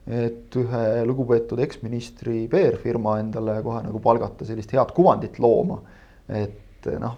et 0.06 0.54
ühe 0.54 0.82
lugupeetud 1.02 1.58
eksministri 1.64 2.44
PR-firma 2.48 3.16
endale 3.18 3.56
kohe 3.66 3.80
nagu 3.82 3.98
palgata 4.00 4.46
sellist 4.46 4.70
head 4.70 4.92
kuvandit 4.94 5.40
looma. 5.42 5.80
et 6.28 6.62
et 6.86 7.00
noh, 7.00 7.16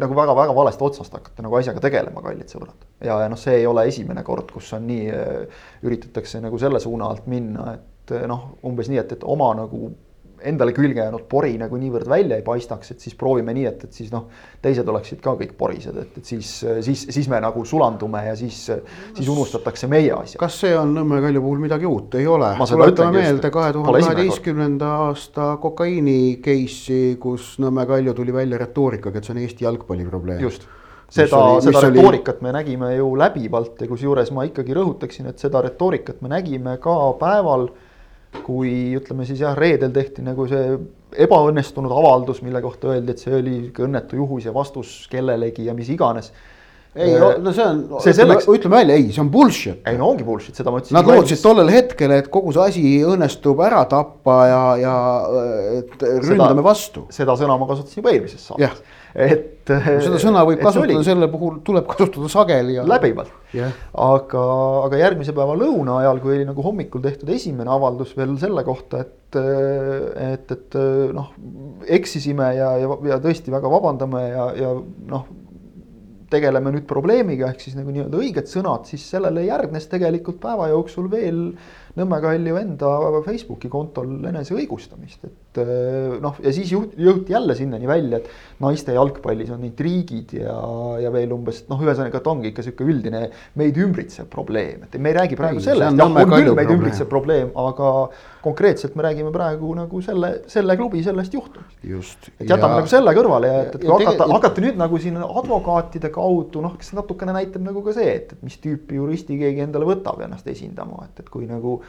nagu 0.00 0.16
väga-väga 0.16 0.54
valest 0.56 0.82
otsast 0.82 1.14
hakata 1.14 1.44
nagu 1.44 1.56
asjaga 1.58 1.82
tegelema, 1.84 2.22
kallid 2.24 2.52
sõbrad. 2.52 2.86
ja, 2.98 3.18
ja 3.22 3.28
noh, 3.30 3.38
see 3.40 3.58
ei 3.60 3.66
ole 3.68 3.86
esimene 3.90 4.22
kord, 4.26 4.50
kus 4.52 4.72
on 4.76 4.86
nii, 4.88 5.10
üritatakse 5.86 6.40
nagu 6.42 6.58
selle 6.60 6.80
suuna 6.82 7.10
alt 7.10 7.26
minna, 7.30 7.74
et 7.76 8.14
noh, 8.30 8.46
umbes 8.66 8.90
nii, 8.90 9.00
et, 9.02 9.12
et 9.18 9.26
oma 9.28 9.52
nagu 9.58 9.90
endale 10.46 10.72
külge 10.76 11.02
jäänud 11.02 11.26
pori 11.30 11.52
nagu 11.60 11.78
niivõrd 11.80 12.08
välja 12.10 12.38
ei 12.40 12.44
paistaks, 12.46 12.94
et 12.94 13.04
siis 13.04 13.16
proovime 13.18 13.54
nii, 13.56 13.66
et, 13.70 13.84
et 13.86 14.00
siis 14.00 14.10
noh, 14.12 14.26
teised 14.62 14.88
oleksid 14.88 15.20
ka 15.24 15.34
kõik 15.40 15.54
porised, 15.58 15.96
et, 16.00 16.18
et 16.20 16.32
siis, 16.32 16.50
siis, 16.86 17.06
siis 17.12 17.28
me 17.32 17.40
nagu 17.42 17.64
sulandume 17.68 18.24
ja 18.26 18.34
siis, 18.38 18.62
siis 19.16 19.30
unustatakse 19.30 19.90
meie 19.90 20.12
asja. 20.16 20.40
kas 20.40 20.60
see 20.64 20.74
on 20.76 20.94
Nõmme 21.00 21.20
Kalju 21.22 21.44
puhul 21.44 21.62
midagi 21.62 21.88
uut, 21.88 22.18
ei 22.20 22.26
ole? 22.26 22.52
tuletame 22.58 23.22
meelde 23.22 23.52
kahe 23.54 23.72
tuhande 23.76 24.04
kaheteistkümnenda 24.06 24.90
aasta 25.06 25.52
kokaiini 25.62 26.18
case'i, 26.44 27.16
kus 27.22 27.54
Nõmme 27.62 27.86
Kalju 27.88 28.16
tuli 28.16 28.34
välja 28.34 28.60
retoorikaga, 28.60 29.20
et 29.20 29.28
see 29.28 29.36
on 29.36 29.42
Eesti 29.44 29.68
jalgpalli 29.68 30.08
probleem. 30.08 30.44
just 30.44 30.68
seda, 31.10 31.60
seda 31.64 31.82
retoorikat 31.88 32.38
oli... 32.38 32.46
me 32.46 32.52
nägime 32.54 32.94
ju 32.94 33.12
läbivalt 33.18 33.80
ja 33.82 33.88
kusjuures 33.90 34.30
ma 34.34 34.46
ikkagi 34.48 34.74
rõhutaksin, 34.76 35.30
et 35.30 35.42
seda 35.42 35.62
retoorikat 35.66 36.22
me 36.22 36.32
nägime 36.32 36.76
ka 36.82 36.96
päeval 37.20 37.68
kui 38.44 38.94
ütleme 38.98 39.26
siis 39.26 39.42
jah, 39.42 39.56
reedel 39.58 39.92
tehti 39.94 40.22
nagu 40.22 40.46
see 40.50 40.78
ebaõnnestunud 41.24 41.90
avaldus, 41.90 42.40
mille 42.46 42.62
kohta 42.62 42.92
öeldi, 42.94 43.14
et 43.14 43.22
see 43.22 43.34
oli 43.34 43.56
õnnetu 43.82 44.20
juhus 44.20 44.46
ja 44.46 44.54
vastus 44.54 45.02
kellelegi 45.10 45.66
ja 45.66 45.74
mis 45.74 45.90
iganes 45.90 46.30
ei 46.94 47.14
äh, 47.14 47.36
no 47.38 47.52
see 47.54 47.62
on, 47.62 47.82
ütleme, 48.02 48.36
ütleme 48.50 48.76
välja, 48.80 48.94
ei, 48.98 49.10
see 49.14 49.22
on 49.22 49.28
bullshit. 49.30 49.82
ei 49.86 49.98
no 49.98 50.08
ongi 50.10 50.24
bullshit, 50.26 50.56
seda 50.58 50.72
ma 50.74 50.80
ütlesin. 50.80 50.96
Nad 50.96 51.06
lootsid 51.06 51.38
tollel 51.42 51.70
hetkel, 51.70 52.14
et 52.16 52.30
kogu 52.34 52.50
see 52.56 52.64
asi 52.64 52.94
õnnestub 53.06 53.62
ära 53.62 53.84
tappa 53.90 54.38
ja, 54.50 54.62
ja 54.80 54.94
et 55.78 56.02
ründame 56.02 56.56
seda, 56.56 56.64
vastu. 56.66 57.04
seda 57.14 57.36
sõna 57.38 57.58
ma 57.60 57.68
kasutasin 57.70 58.02
juba 58.02 58.14
eelmises 58.16 58.48
saates. 58.50 58.82
Et. 59.14 59.70
seda 59.70 60.18
sõna 60.22 60.42
võib 60.48 60.62
kasutada, 60.62 61.02
selle 61.06 61.28
puhul 61.30 61.60
tuleb 61.66 61.86
kasutada 61.90 62.30
sageli 62.32 62.76
ja. 62.78 62.84
läbivalt 62.88 63.54
yeah.. 63.54 63.74
aga, 63.94 64.44
aga 64.86 65.00
järgmise 65.00 65.34
päeva 65.36 65.54
lõuna 65.58 66.00
ajal, 66.02 66.22
kui 66.22 66.36
oli 66.38 66.48
nagu 66.48 66.64
hommikul 66.64 67.04
tehtud 67.04 67.30
esimene 67.34 67.70
avaldus 67.70 68.16
veel 68.18 68.36
selle 68.40 68.64
kohta, 68.66 69.04
et, 69.04 69.38
et, 70.30 70.56
et 70.56 70.80
noh, 71.16 71.30
eksisime 71.86 72.54
ja, 72.58 72.72
ja, 72.82 72.98
ja 73.12 73.20
tõesti 73.22 73.54
väga 73.54 73.70
vabandame 73.72 74.26
ja, 74.30 74.48
ja 74.58 74.74
noh 75.14 75.28
tegeleme 76.30 76.72
nüüd 76.74 76.86
probleemiga, 76.86 77.50
ehk 77.50 77.64
siis 77.64 77.76
nagu 77.78 77.92
nii-öelda 77.92 78.18
õiged 78.20 78.50
sõnad, 78.50 78.86
siis 78.86 79.02
sellele 79.10 79.42
järgnes 79.46 79.88
tegelikult 79.90 80.40
päeva 80.42 80.70
jooksul 80.70 81.10
veel 81.12 81.48
Nõmme 81.98 82.20
Kalju 82.22 82.54
enda 82.60 82.90
Facebooki 83.24 83.66
kontol 83.68 84.12
eneseõigustamist, 84.30 85.24
et 85.26 85.49
äh, 85.58 86.16
noh, 86.22 86.36
ja 86.44 86.52
siis 86.54 86.70
jõud, 86.70 86.94
jõuti 87.00 87.34
jälle 87.34 87.56
sinnani 87.58 87.88
välja, 87.90 88.20
et 88.20 88.60
naiste 88.62 88.94
jalgpallis 88.94 89.50
on 89.54 89.64
intriigid 89.66 90.34
ja, 90.38 90.56
ja 91.02 91.12
veel 91.14 91.32
umbes 91.34 91.64
noh, 91.70 91.80
ühesõnaga, 91.82 92.20
et 92.20 92.30
ongi 92.30 92.52
ikka 92.52 92.64
sihuke 92.66 92.86
üldine 92.86 93.24
meid 93.58 93.80
ümbritsev 93.80 94.28
probleem, 94.30 94.84
et 94.86 94.98
me 95.00 95.12
ei 95.12 95.18
räägi 95.18 95.38
praegu 95.40 95.62
sellest, 95.64 95.98
jah, 95.98 96.06
on 96.06 96.34
küll 96.34 96.52
meid 96.58 96.74
ümbritsev 96.74 97.08
probleem, 97.10 97.50
aga 97.58 97.94
konkreetselt 98.44 98.94
me 98.96 99.04
räägime 99.08 99.32
praegu 99.34 99.72
nagu 99.76 100.02
selle, 100.04 100.32
selle 100.50 100.76
klubi 100.78 101.02
sellest 101.04 101.34
juhtumist 101.36 101.88
just. 101.90 102.30
et 102.38 102.46
jätame 102.48 102.78
nagu 102.78 102.90
selle 102.90 103.14
kõrvale 103.16 103.50
ja 103.50 103.62
et, 103.66 103.74
et 103.76 103.88
ja 103.88 103.96
kui 103.96 104.06
hakata 104.08 104.28
hakata 104.34 104.64
nüüd 104.64 104.78
nagu 104.80 105.00
siin 105.02 105.18
advokaatide 105.20 106.12
kaudu 106.14 106.62
noh, 106.64 106.76
kas 106.80 106.94
natukene 106.96 107.34
näitab 107.36 107.64
nagu 107.66 107.82
ka 107.84 107.94
see, 107.96 108.14
et, 108.20 108.36
et 108.36 108.46
mis 108.46 108.56
tüüpi 108.62 109.00
juristi 109.00 109.38
keegi 109.40 109.66
endale 109.66 109.88
võtab 109.88 110.22
ennast 110.24 110.48
esindama, 110.50 111.06
et, 111.08 111.24
et 111.24 111.32
kui 111.32 111.48
nagu 111.50 111.80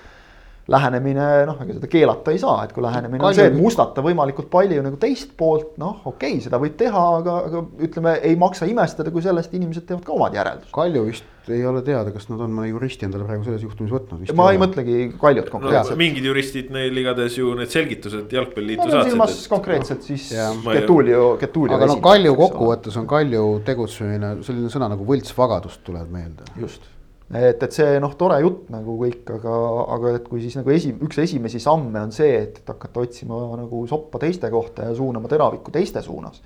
lähenemine 0.68 1.28
noh, 1.50 1.58
ega 1.64 1.76
seda 1.78 1.90
keelata 1.92 2.32
ei 2.32 2.40
saa, 2.42 2.64
et 2.66 2.74
kui 2.76 2.84
lähenemine 2.86 3.22
on 3.22 3.30
Kalju- 3.30 3.40
see, 3.40 3.50
et 3.50 3.58
mustata 3.58 4.04
võimalikult 4.06 4.50
palju 4.52 4.84
nagu 4.86 5.00
teist 5.02 5.34
poolt, 5.38 5.74
noh, 5.82 6.02
okei 6.06 6.36
okay,, 6.36 6.44
seda 6.46 6.60
võib 6.62 6.78
teha, 6.80 7.04
aga, 7.22 7.38
aga 7.50 7.64
ütleme, 7.88 8.16
ei 8.30 8.38
maksa 8.40 8.70
imestada, 8.70 9.12
kui 9.12 9.24
sellest 9.26 9.54
inimesed 9.58 9.88
teevad 9.90 10.06
ka 10.06 10.14
omad 10.16 10.38
järeldused. 10.38 10.74
Kalju 10.76 11.06
vist 11.10 11.28
ei 11.50 11.66
ole 11.66 11.82
teada, 11.82 12.12
kas 12.14 12.28
nad 12.30 12.42
on 12.46 12.54
mõne 12.54 12.70
juristi 12.70 13.08
endale 13.08 13.26
praegu 13.26 13.46
selles 13.48 13.64
juhtumis 13.66 13.92
võtnud. 13.96 14.34
ma 14.38 14.48
ei 14.54 14.60
mõtlegi 14.62 14.98
Kaljut 15.22 15.50
no 15.50 15.56
konkreetselt 15.56 15.96
no, 15.96 16.00
mingid 16.00 16.28
juristid 16.30 16.70
neil 16.74 17.02
igatahes 17.02 17.38
ju 17.40 17.56
need 17.58 17.74
selgitused 17.74 18.36
jalgpalliliitu 18.36 18.86
ma 18.86 18.92
pean 18.92 19.10
silmas 19.10 19.34
saatsid. 19.34 19.50
konkreetselt 19.56 20.06
siis 20.06 20.30
ei- 20.38 20.78
Getulio, 20.78 21.38
Getulio 21.42 21.76
aga 21.76 21.90
esindajat, 21.90 22.06
Kalju 22.06 22.36
kokkuvõttes 22.44 22.98
on 23.02 23.08
Kalju 23.10 23.46
tegutsemine 23.66 24.36
selline 24.46 24.70
sõna 24.74 24.92
nagu 24.94 25.08
võltsvagadus 25.08 25.82
tuleb 25.88 26.14
meelde. 26.14 26.46
just, 26.62 26.86
et, 27.34 27.64
et 27.64 27.76
see 27.76 28.00
noh, 28.04 28.14
tore 28.20 28.40
jutt 28.44 28.72
nagu 28.74 28.98
kõik, 29.00 29.24
aga, 29.38 29.58
aga 29.96 30.16
et 30.18 30.28
kui 30.28 30.42
siis 30.44 30.58
nagu 30.60 30.74
esi, 30.74 30.94
üks 31.08 31.22
esimesi 31.24 31.62
samme 31.64 32.02
on 32.02 32.12
see, 32.16 32.34
et, 32.42 32.60
et 32.62 32.74
hakata 32.74 33.06
otsima 33.06 33.40
nagu 33.60 33.86
soppa 33.90 34.20
teiste 34.22 34.50
kohta 34.52 34.90
ja 34.90 34.98
suunama 34.98 35.32
teravikku 35.32 35.72
teiste 35.72 36.04
suunas. 36.06 36.42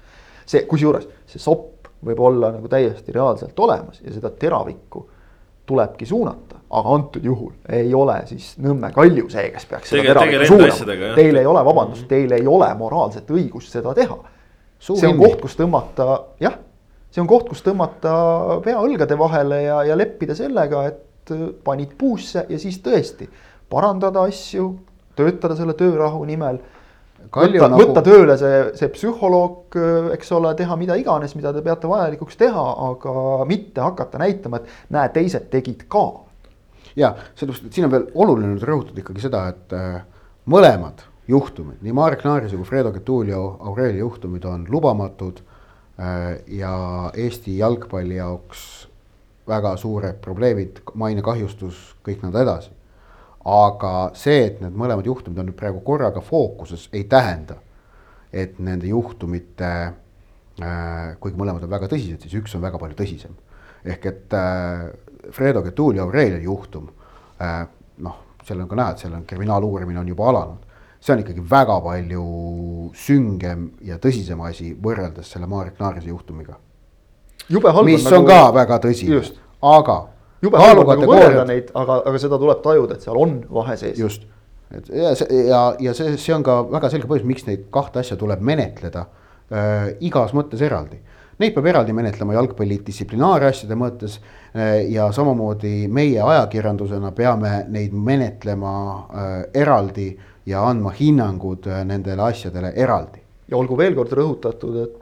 see, 0.45 0.65
kusjuures 0.69 1.07
see 1.25 1.41
sopp 1.41 1.89
võib 2.05 2.19
olla 2.21 2.51
nagu 2.53 2.69
täiesti 2.69 3.15
reaalselt 3.15 3.59
olemas 3.59 4.01
ja 4.03 4.13
seda 4.13 4.29
teravikku 4.29 5.07
tulebki 5.65 6.05
suunata, 6.05 6.59
aga 6.69 6.93
antud 6.93 7.23
juhul 7.25 7.55
ei 7.73 7.93
ole 7.97 8.19
siis 8.29 8.51
Nõmme 8.61 8.91
Kalju 8.93 9.25
see, 9.33 9.49
kes 9.55 9.65
peaks 9.65 9.89
seda 9.89 10.03
Tege- 10.03 10.19
tegele 10.19 10.45
teravikku 10.45 10.77
suunama. 10.85 11.15
Teil 11.15 11.39
ei 11.41 11.49
ole, 11.49 11.63
vabandust, 11.65 12.07
teil 12.07 12.37
ei 12.37 12.45
ole 12.47 12.69
moraalset 12.77 13.31
õigust 13.33 13.73
seda 13.73 13.95
teha 13.97 14.19
see 14.85 15.09
on 15.09 15.17
koht, 15.19 15.39
kus 15.41 15.55
tõmmata, 15.57 16.05
jah, 16.43 16.57
see 17.15 17.23
on 17.23 17.31
koht, 17.31 17.47
kus 17.47 17.63
tõmmata 17.63 18.13
pea 18.65 18.79
õlgade 18.83 19.15
vahele 19.19 19.61
ja, 19.63 19.79
ja 19.87 19.95
leppida 19.95 20.35
sellega, 20.35 20.83
et 20.89 21.31
äh, 21.31 21.47
panid 21.63 21.95
puusse 21.99 22.43
ja 22.49 22.59
siis 22.59 22.81
tõesti 22.83 23.29
parandada 23.71 24.25
asju, 24.27 24.67
töötada 25.15 25.55
selle 25.55 25.77
töörahu 25.79 26.25
nimel. 26.27 26.59
Võtta 27.25 27.69
nagu- 27.71 27.79
võtta 27.79 28.03
tööle 28.05 28.35
see, 28.37 28.59
see 28.77 28.91
psühholoog, 28.93 29.77
eks 30.13 30.29
ole, 30.35 30.51
teha 30.59 30.75
mida 30.77 30.97
iganes, 30.99 31.33
mida 31.39 31.51
te 31.55 31.63
peate 31.65 31.89
vajalikuks 31.89 32.37
teha, 32.37 32.65
aga 32.89 33.47
mitte 33.49 33.81
hakata 33.81 34.21
näitama, 34.21 34.59
et 34.61 34.93
näe, 34.93 35.09
teised 35.15 35.49
tegid 35.51 35.87
ka. 35.91 36.05
ja 36.95 37.15
sellepärast, 37.35 37.65
et 37.65 37.75
siin 37.75 37.87
on 37.87 37.91
veel 37.95 38.05
oluline 38.13 38.53
nüüd 38.53 38.63
rõhutada 38.67 39.01
ikkagi 39.01 39.23
seda, 39.23 39.47
et 39.51 39.73
äh, 39.75 39.97
mõlemad 40.51 41.01
juhtumid, 41.27 41.81
nii 41.81 41.95
Marek 41.95 42.23
Naarise 42.27 42.55
kui 42.55 42.67
Fredo 42.67 42.93
Getulio 42.93 43.57
Aurelia 43.65 44.03
juhtumid 44.03 44.45
on 44.45 44.67
lubamatud 44.69 45.41
äh, 45.41 45.54
ja 46.47 46.71
Eesti 47.15 47.57
jalgpalli 47.57 48.17
jaoks 48.17 48.87
väga 49.47 49.75
suured 49.77 50.17
probleemid, 50.21 50.81
mainekahjustus, 50.93 51.93
kõik 52.05 52.23
nõnda 52.25 52.43
edasi. 52.43 52.71
aga 53.45 54.09
see, 54.17 54.39
et 54.47 54.61
need 54.61 54.73
mõlemad 54.73 55.05
juhtumid 55.05 55.37
on 55.37 55.45
nüüd 55.51 55.57
praegu 55.59 55.83
korraga 55.85 56.21
fookuses, 56.25 56.87
ei 56.97 57.03
tähenda, 57.05 57.59
et 58.33 58.57
nende 58.59 58.87
juhtumite 58.89 59.69
äh, 59.85 61.13
kuigi 61.21 61.37
mõlemad 61.37 61.63
on 61.63 61.69
väga 61.69 61.89
tõsised, 61.91 62.25
siis 62.25 62.33
üks 62.41 62.55
on 62.57 62.63
väga 62.63 62.81
palju 62.81 62.97
tõsisem. 62.97 63.35
ehk 63.85 64.05
et 64.05 64.33
äh, 64.33 64.89
Fredo 65.31 65.61
Getulio 65.61 66.03
Aurelia 66.03 66.41
juhtum 66.41 66.89
äh,, 67.41 67.67
noh, 67.97 68.17
seal 68.43 68.61
on 68.61 68.69
ka 68.69 68.75
näha, 68.75 68.91
et 68.91 69.03
seal 69.03 69.13
on 69.13 69.25
kriminaaluurimine 69.25 69.99
on 69.99 70.07
juba 70.07 70.29
alanud. 70.29 70.64
See 71.05 71.13
on 71.13 71.21
ikkagi 71.21 71.43
väga 71.49 71.79
palju 71.85 72.25
süngem 72.97 73.67
ja 73.85 73.99
tõsisem 74.01 74.41
asi 74.47 74.71
võrreldes 74.73 75.29
selle 75.31 75.47
Marek 75.49 75.77
Naarise 75.79 76.09
juhtumiga, 76.09 76.57
mis 77.85 78.05
on 78.09 78.25
ka 78.25 78.39
väga 78.55 78.79
tõsine 78.87 79.21
aga 79.65 79.97
jube 80.43 80.61
halb 80.61 80.83
on 80.83 80.91
nagu 80.93 81.09
võrrelda 81.09 81.45
neid, 81.49 81.69
aga, 81.77 81.99
aga 82.09 82.21
seda 82.21 82.39
tuleb 82.41 82.61
tajuda, 82.65 82.97
et 82.97 83.05
seal 83.05 83.19
on 83.19 83.37
vahe 83.57 83.77
sees. 83.79 83.97
just, 83.99 84.25
et 84.73 84.89
ja 84.93 85.13
see 85.17 85.43
ja, 85.49 85.61
ja 85.81 85.93
see, 85.97 86.15
see 86.21 86.35
on 86.35 86.45
ka 86.45 86.61
väga 86.69 86.91
selge 86.93 87.09
põhjus, 87.09 87.27
miks 87.27 87.47
neid 87.49 87.67
kahte 87.73 88.01
asja 88.01 88.17
tuleb 88.19 88.43
menetleda 88.45 89.05
äh, 89.05 89.91
igas 90.05 90.35
mõttes 90.37 90.63
eraldi. 90.65 91.01
Neid 91.35 91.51
peab 91.51 91.65
eraldi 91.67 91.91
menetlema 91.91 92.37
jalgpalli 92.37 92.77
distsiplinaarasjade 92.87 93.75
mõttes 93.75 94.19
äh, 94.21 94.85
ja 94.91 95.09
samamoodi 95.15 95.89
meie 95.91 96.21
ajakirjandusena 96.23 97.11
peame 97.15 97.57
neid 97.71 97.95
menetlema 97.95 98.75
äh, 98.95 99.33
eraldi 99.65 100.13
ja 100.45 100.61
andma 100.69 100.93
hinnangud 100.95 101.67
äh, 101.67 101.81
nendele 101.87 102.29
asjadele 102.29 102.73
eraldi. 102.75 103.21
ja 103.49 103.57
olgu 103.57 103.77
veel 103.77 103.95
kord 103.97 104.13
rõhutatud, 104.13 104.77
et 104.83 105.01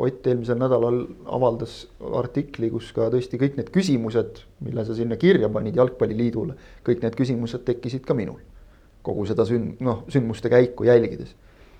Ott 0.00 0.26
eelmisel 0.26 0.58
nädalal 0.60 1.02
avaldas 1.34 1.86
artikli, 2.20 2.68
kus 2.70 2.92
ka 2.96 3.08
tõesti 3.10 3.38
kõik 3.40 3.56
need 3.58 3.70
küsimused, 3.74 4.42
mille 4.64 4.84
sa 4.86 4.94
sinna 4.94 5.16
kirja 5.20 5.48
panid 5.52 5.76
Jalgpalliliidule, 5.76 6.54
kõik 6.86 7.02
need 7.02 7.16
küsimused 7.18 7.64
tekkisid 7.66 8.04
ka 8.06 8.14
minul. 8.14 8.40
kogu 9.02 9.24
seda 9.24 9.46
sünd-, 9.48 9.78
noh, 9.80 10.02
sündmuste 10.12 10.50
käiku 10.52 10.84
jälgides 10.84 11.32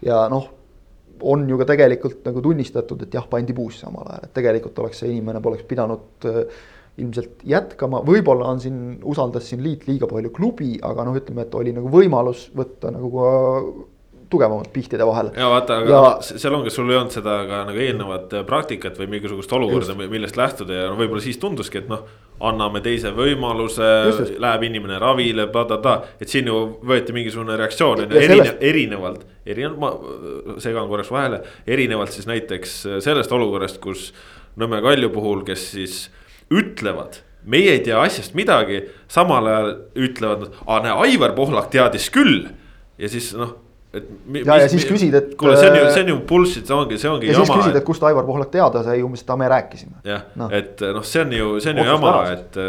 ja 0.02 0.22
noh, 0.32 0.46
on 1.20 1.48
ju 1.48 1.58
ka 1.60 1.66
tegelikult 1.68 2.24
nagu 2.24 2.42
tunnistatud, 2.42 3.02
et 3.04 3.14
jah, 3.14 3.26
pandi 3.28 3.52
puusse 3.56 3.86
omal 3.88 4.08
ajal, 4.08 4.24
et 4.24 4.34
tegelikult 4.38 4.78
oleks 4.84 5.02
see 5.02 5.10
inimene 5.12 5.42
poleks 5.44 5.66
pidanud 5.68 6.28
äh, 6.30 6.62
ilmselt 6.98 7.44
jätkama, 7.46 8.02
võib-olla 8.06 8.50
on 8.50 8.60
siin, 8.60 8.80
usaldas 9.06 9.48
siin 9.48 9.62
liit 9.64 9.86
liiga 9.88 10.08
palju 10.10 10.32
klubi, 10.34 10.74
aga 10.82 11.06
noh, 11.06 11.16
ütleme, 11.16 11.46
et 11.46 11.54
oli 11.54 11.72
nagu 11.76 11.90
võimalus 11.92 12.48
võtta 12.56 12.92
nagu 12.94 13.12
ka 13.14 13.30
tugevamad 14.30 14.68
pihtide 14.72 15.06
vahele. 15.06 15.32
ja 15.36 15.48
vaata, 15.50 15.76
aga 15.76 15.90
Ja- 15.90 16.02
ja... 16.02 16.38
seal 16.38 16.54
ongi, 16.54 16.70
sul 16.70 16.90
ei 16.90 16.96
olnud 16.96 17.14
seda 17.14 17.36
ka 17.48 17.62
nagu 17.66 17.78
eelnevat 17.78 18.34
äh, 18.34 18.44
praktikat 18.46 18.98
või 18.98 19.08
mingisugust 19.16 19.52
olukorda, 19.52 19.94
millest 19.94 20.38
lähtuda 20.38 20.74
ja 20.74 20.90
no 20.90 20.98
võib-olla 20.98 21.22
siis 21.24 21.38
tunduski, 21.38 21.82
et 21.82 21.88
noh. 21.90 22.04
anname 22.40 22.80
teise 22.80 23.10
võimaluse 23.12 23.86
läheb 24.40 24.62
inimene 24.64 24.98
ravile, 24.98 25.48
et 26.20 26.28
siin 26.28 26.46
ju 26.46 26.60
võeti 26.88 27.12
mingisugune 27.12 27.56
reaktsioon 27.56 28.06
on 28.06 28.14
ju 28.14 28.22
erine, 28.22 28.54
erinevalt, 28.60 29.26
erinevalt, 29.44 29.80
ma 29.82 30.60
segan 30.60 30.88
korraks 30.88 31.10
vahele, 31.10 31.42
erinevalt 31.66 32.14
siis 32.14 32.26
näiteks 32.30 32.78
sellest 33.04 33.32
olukorrast, 33.32 33.80
kus 33.80 34.12
Nõmme 34.58 34.80
Kalju 34.82 35.12
puhul, 35.14 35.44
kes 35.46 35.66
siis 35.76 35.98
ütlevad 36.50 37.20
meie 37.50 37.72
ei 37.72 37.80
tea 37.80 37.96
asjast 38.04 38.34
midagi, 38.36 38.82
samal 39.08 39.46
ajal 39.48 39.70
ütlevad 39.96 40.42
nad, 40.44 40.58
aa 40.66 40.80
näe, 40.84 40.92
Aivar 41.06 41.32
Pohlak 41.38 41.70
teadis 41.72 42.10
küll. 42.12 42.48
ja 43.00 43.08
siis 43.08 43.30
noh, 43.34 43.54
et. 43.96 44.04
Ja- 44.44 44.58
ja 44.60 44.68
siis 44.68 44.84
küsid, 44.86 45.14
et- 45.16 45.32
kuule, 45.40 45.56
see 45.56 45.70
on 45.70 45.78
ju, 45.78 45.86
see 45.94 46.02
on 46.04 46.08
ju 46.12 46.18
bullshit, 46.28 46.66
see 46.68 46.76
ongi, 46.76 46.98
see 47.00 47.08
ongi 47.10 47.30
ja 47.30 47.34
siis 47.38 47.48
jama. 47.48 47.62
küsid, 47.62 47.76
et 47.80 47.84
kust 47.88 48.02
Aivar 48.04 48.26
Pohlak 48.28 48.50
teada 48.52 48.82
sai, 48.84 49.00
umbes, 49.02 49.24
aa, 49.26 49.36
me 49.40 49.48
rääkisime. 49.48 50.02
jah 50.04 50.26
Noh., 50.36 50.52
et 50.52 50.84
noh, 50.94 51.02
see 51.02 51.22
on 51.24 51.32
ju, 51.32 51.48
see 51.64 51.72
on 51.72 51.80
ju 51.80 51.88
jama, 51.88 52.12
et, 52.36 52.60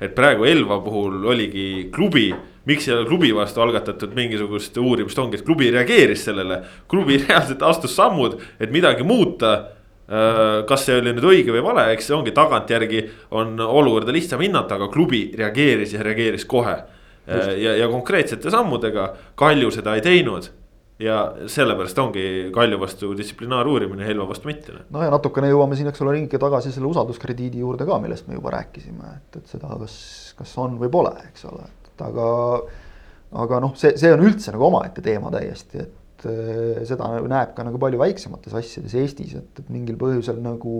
et 0.00 0.14
praegu 0.16 0.48
Elva 0.48 0.80
puhul 0.80 1.20
oligi 1.26 1.90
klubi. 1.92 2.32
miks 2.66 2.88
ei 2.88 2.94
ole 2.96 3.04
klubi 3.04 3.28
vastu 3.36 3.60
algatatud 3.60 4.14
mingisugust 4.16 4.76
uurimist, 4.80 5.18
ongi, 5.20 5.36
et 5.36 5.44
klubi 5.44 5.68
reageeris 5.70 6.24
sellele. 6.24 6.62
klubi 6.88 7.18
reaalselt 7.28 7.60
astus 7.62 7.92
sammud, 7.94 8.40
et 8.58 8.72
midagi 8.72 9.04
muuta. 9.04 9.73
Kas 10.68 10.82
see 10.84 10.98
oli 11.00 11.14
nüüd 11.14 11.24
õige 11.24 11.54
või 11.54 11.62
vale, 11.64 11.86
eks 11.94 12.10
see 12.10 12.16
ongi 12.16 12.34
tagantjärgi 12.36 13.04
on 13.36 13.54
olukorda 13.64 14.12
lihtsam 14.12 14.42
hinnata, 14.44 14.76
aga 14.76 14.90
klubi 14.92 15.30
reageeris 15.38 15.94
ja 15.96 16.02
reageeris 16.04 16.44
kohe. 16.44 16.76
ja, 17.26 17.76
ja 17.80 17.88
konkreetsete 17.88 18.50
sammudega, 18.52 19.14
Kalju 19.40 19.70
seda 19.72 19.94
ei 19.96 20.04
teinud 20.04 20.50
ja 20.98 21.34
sellepärast 21.46 21.98
ongi 21.98 22.50
Kalju 22.54 22.80
vastu 22.80 23.14
distsiplinaaruurimine, 23.16 24.04
Helva 24.06 24.28
vastu 24.28 24.48
mitte. 24.48 24.76
no 24.90 25.02
ja 25.02 25.10
natukene 25.10 25.50
jõuame 25.50 25.76
siin, 25.76 25.88
eks 25.90 26.04
ole, 26.04 26.14
ringi 26.18 26.38
tagasi 26.38 26.72
selle 26.72 26.88
usalduskrediidi 26.92 27.64
juurde 27.64 27.86
ka, 27.88 27.98
millest 28.02 28.28
me 28.28 28.38
juba 28.38 28.54
rääkisime, 28.58 29.16
et, 29.16 29.40
et 29.40 29.56
seda, 29.56 29.72
kas, 29.80 29.96
kas 30.38 30.54
on 30.62 30.78
või 30.80 30.92
pole, 30.92 31.14
eks 31.30 31.48
ole, 31.50 31.66
et 31.88 32.06
aga. 32.06 32.30
aga 33.44 33.58
noh, 33.64 33.72
see, 33.74 33.96
see 33.98 34.12
on 34.14 34.22
üldse 34.22 34.52
nagu 34.54 34.68
omaette 34.68 35.02
teema 35.02 35.32
täiesti, 35.34 35.82
et 35.82 36.03
eh, 36.30 36.82
seda 36.88 37.10
näeb 37.30 37.54
ka 37.56 37.66
nagu 37.66 37.80
palju 37.82 38.00
väiksemates 38.00 38.56
asjades 38.56 38.96
Eestis, 39.00 39.36
et, 39.38 39.62
et 39.62 39.70
mingil 39.72 39.98
põhjusel 40.00 40.40
nagu 40.44 40.74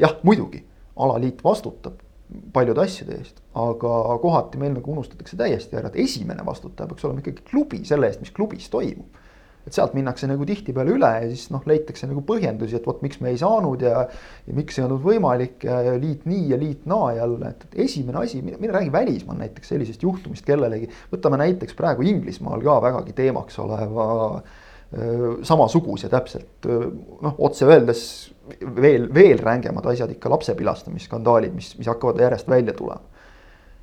jah, 0.00 0.16
muidugi 0.26 0.64
alaliit 0.94 1.42
vastutab 1.44 2.00
paljude 2.54 2.82
asjade 2.82 3.18
eest, 3.18 3.42
aga 3.58 4.16
kohati 4.22 4.58
meil 4.60 4.72
nagu 4.74 4.92
unustatakse 4.94 5.36
täiesti 5.38 5.78
ära, 5.78 5.90
et 5.90 6.00
esimene 6.04 6.44
vastutaja 6.46 6.88
peaks 6.90 7.04
olema 7.06 7.22
ikkagi 7.22 7.44
klubi 7.50 7.82
selle 7.86 8.08
eest, 8.08 8.22
mis 8.24 8.32
klubis 8.34 8.70
toimub. 8.72 9.20
Et 9.64 9.72
sealt 9.72 9.94
minnakse 9.96 10.28
nagu 10.28 10.44
tihtipeale 10.48 10.92
üle 10.94 11.10
ja 11.22 11.28
siis 11.30 11.48
noh, 11.52 11.62
leitakse 11.68 12.08
nagu 12.10 12.20
põhjendusi, 12.26 12.76
et 12.76 12.88
vot 12.88 13.00
miks 13.04 13.20
me 13.24 13.32
ei 13.32 13.38
saanud 13.40 13.84
ja. 13.84 14.04
ja 14.44 14.56
miks 14.56 14.78
ei 14.78 14.84
olnud 14.86 15.00
võimalik 15.04 15.64
ja, 15.64 15.80
ja 15.88 15.94
liit 16.00 16.26
nii 16.28 16.50
ja 16.52 16.58
liit 16.60 16.84
naa 16.90 17.14
jälle, 17.16 17.54
et, 17.54 17.64
et 17.68 17.80
esimene 17.86 18.20
asi, 18.24 18.42
mine 18.44 18.72
räägi 18.74 18.92
välismaal 18.92 19.40
näiteks 19.40 19.72
sellisest 19.72 20.04
juhtumist 20.04 20.44
kellelegi. 20.44 20.90
võtame 21.12 21.40
näiteks 21.40 21.76
praegu 21.78 22.04
Inglismaal 22.04 22.62
ka 22.64 22.76
vägagi 22.84 23.16
teemaks 23.16 23.58
oleva 23.64 24.06
samasuguse 25.42 26.06
täpselt 26.12 26.68
noh, 26.68 27.34
otse 27.42 27.66
öeldes 27.66 28.04
veel, 28.76 29.08
veel 29.14 29.40
rängemad 29.42 29.86
asjad 29.90 30.12
ikka 30.12 30.30
lapsepilastamisskandaalid, 30.30 31.54
mis, 31.56 31.72
mis 31.80 31.88
hakkavad 31.90 32.20
järjest 32.22 32.50
välja 32.52 32.76
tulema 32.76 33.13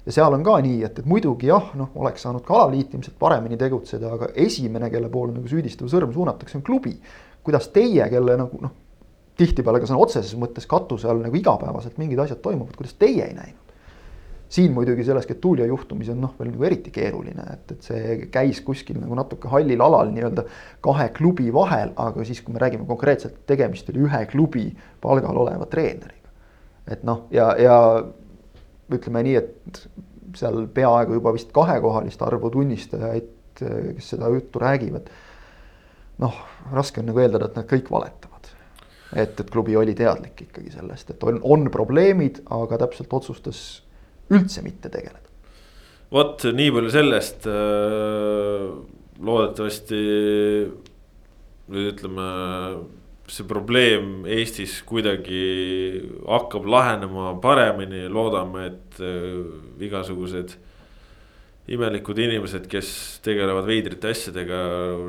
ja 0.05 0.13
seal 0.15 0.33
on 0.33 0.43
ka 0.45 0.57
nii, 0.63 0.81
et, 0.87 0.99
et 0.99 1.09
muidugi 1.09 1.49
jah, 1.51 1.71
noh, 1.77 1.91
oleks 2.01 2.25
saanud 2.25 2.43
ka 2.45 2.55
alaliit 2.57 2.93
ilmselt 2.95 3.17
paremini 3.21 3.57
tegutseda, 3.59 4.13
aga 4.17 4.31
esimene, 4.45 4.89
kelle 4.93 5.09
poole 5.13 5.35
nagu 5.35 5.49
süüdistav 5.49 5.89
sõrm 5.91 6.13
suunatakse, 6.15 6.57
on 6.57 6.65
klubi. 6.65 6.95
kuidas 7.43 7.69
teie, 7.73 8.05
kelle 8.09 8.37
nagu 8.37 8.61
noh, 8.61 8.73
tihtipeale 9.37 9.81
ka 9.81 9.89
sõna 9.89 10.01
otseses 10.01 10.37
mõttes 10.37 10.67
katuse 10.69 11.09
all 11.09 11.21
nagu 11.23 11.37
igapäevaselt 11.37 11.97
mingid 12.01 12.19
asjad 12.21 12.41
toimuvad, 12.41 12.75
kuidas 12.77 12.97
teie 12.99 13.27
ei 13.27 13.35
näinud? 13.37 13.61
siin 14.51 14.73
muidugi 14.75 15.05
selles 15.07 15.23
Getulia 15.27 15.63
juhtumis 15.65 16.09
on 16.11 16.17
noh, 16.25 16.33
veel 16.35 16.49
nagu 16.51 16.65
eriti 16.67 16.91
keeruline, 16.91 17.43
et, 17.53 17.69
et 17.71 17.85
see 17.87 18.15
käis 18.33 18.59
kuskil 18.67 18.97
nagu 18.99 19.15
natuke 19.15 19.47
hallil 19.47 19.79
alal 19.85 20.11
nii-öelda 20.11 20.43
kahe 20.83 21.05
klubi 21.15 21.47
vahel, 21.55 21.93
aga 21.95 22.25
siis, 22.27 22.41
kui 22.43 22.51
me 22.51 22.59
räägime 22.59 22.83
konkreetselt, 22.89 23.37
tegemist 23.47 23.87
oli 23.93 24.03
ühe 24.09 24.25
klubi 24.27 24.65
palgal 25.01 25.39
oleva 25.45 25.69
treeneriga. 25.71 26.33
et 26.91 27.07
noh, 27.07 27.29
ja, 27.31 27.53
ja 27.55 27.77
ütleme 28.97 29.23
nii, 29.25 29.35
et 29.39 29.81
seal 30.37 30.65
peaaegu 30.73 31.17
juba 31.19 31.33
vist 31.35 31.51
kahekohalist 31.55 32.21
arvu 32.25 32.51
tunnistajaid, 32.53 33.31
kes 33.57 34.13
seda 34.13 34.29
juttu 34.31 34.61
räägivad. 34.61 35.09
noh, 36.21 36.35
raske 36.71 37.01
on 37.01 37.07
nagu 37.09 37.19
eeldada, 37.19 37.47
et 37.49 37.55
nad 37.57 37.67
kõik 37.69 37.89
valetavad. 37.91 38.51
et, 39.15 39.39
et 39.39 39.49
klubi 39.51 39.75
oli 39.77 39.95
teadlik 39.95 40.47
ikkagi 40.47 40.71
sellest, 40.71 41.09
et 41.09 41.23
on, 41.23 41.39
on 41.43 41.67
probleemid, 41.71 42.43
aga 42.49 42.77
täpselt 42.85 43.13
otsustas 43.13 43.83
üldse 44.31 44.63
mitte 44.63 44.89
tegeleda. 44.89 45.27
vot 46.11 46.43
nii 46.43 46.71
palju 46.71 46.93
sellest. 46.93 47.47
Äh, 47.47 48.71
loodetavasti 49.21 49.99
nüüd 51.71 51.91
ütleme 51.93 52.27
see 53.31 53.47
probleem 53.47 54.25
Eestis 54.27 54.81
kuidagi 54.87 55.43
hakkab 56.27 56.67
lahenema 56.67 57.31
paremini, 57.43 58.05
loodame, 58.11 58.67
et 58.71 59.01
äh, 59.03 59.39
igasugused 59.87 60.57
imelikud 61.71 62.17
inimesed, 62.19 62.65
kes 62.69 62.89
tegelevad 63.23 63.67
veidrate 63.69 64.11
asjadega, 64.11 64.61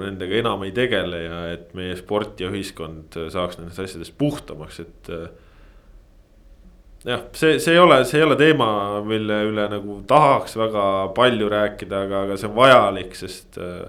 nendega 0.03 0.37
enam 0.43 0.63
ei 0.67 0.75
tegele 0.77 1.23
ja 1.25 1.39
et 1.55 1.73
meie 1.75 1.97
sport 1.99 2.43
ja 2.43 2.51
ühiskond 2.53 3.17
saaks 3.33 3.59
nendest 3.59 3.83
asjadest 3.83 4.15
puhtamaks, 4.21 4.83
et. 4.85 5.11
Äh, 5.11 5.27
jah, 7.09 7.25
see, 7.35 7.59
see 7.59 7.75
ei 7.75 7.83
ole, 7.83 8.03
see 8.07 8.21
ei 8.21 8.29
ole 8.29 8.39
teema, 8.39 8.69
mille 9.07 9.41
üle 9.49 9.67
nagu 9.73 9.99
tahaks 10.07 10.55
väga 10.61 10.87
palju 11.17 11.51
rääkida, 11.51 12.05
aga, 12.07 12.25
aga 12.29 12.39
see 12.39 12.51
on 12.53 12.57
vajalik, 12.61 13.19
sest 13.19 13.59
äh, 13.59 13.89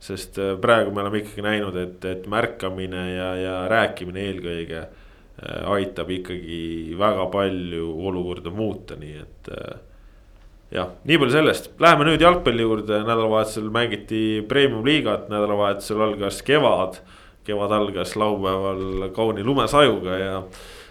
sest 0.00 0.38
äh, 0.38 0.54
praegu 0.60 0.94
me 0.94 1.02
oleme 1.02 1.22
ikkagi 1.22 1.44
näinud, 1.44 1.76
et, 1.76 2.04
et 2.06 2.26
märkamine 2.30 3.04
ja, 3.10 3.28
ja 3.38 3.56
rääkimine 3.70 4.24
eelkõige 4.28 4.80
äh, 4.84 5.68
aitab 5.74 6.10
ikkagi 6.14 6.94
väga 6.98 7.26
palju 7.32 7.90
olukorda 8.10 8.54
muuta, 8.54 8.98
nii 9.00 9.20
et. 9.22 9.52
Äh, 9.54 9.76
jah, 10.74 10.92
nii 11.08 11.18
palju 11.18 11.34
sellest, 11.34 11.70
läheme 11.80 12.06
nüüd 12.08 12.22
jalgpalli 12.22 12.66
juurde, 12.66 13.00
nädalavahetusel 13.00 13.70
mängiti 13.72 14.24
premium-liigat, 14.48 15.30
nädalavahetusel 15.32 16.04
algas 16.10 16.42
kevad. 16.46 17.00
kevad 17.48 17.72
algas 17.72 18.10
laupäeval 18.16 19.08
kauni 19.16 19.40
lumesajuga 19.44 20.16
ja 20.20 20.32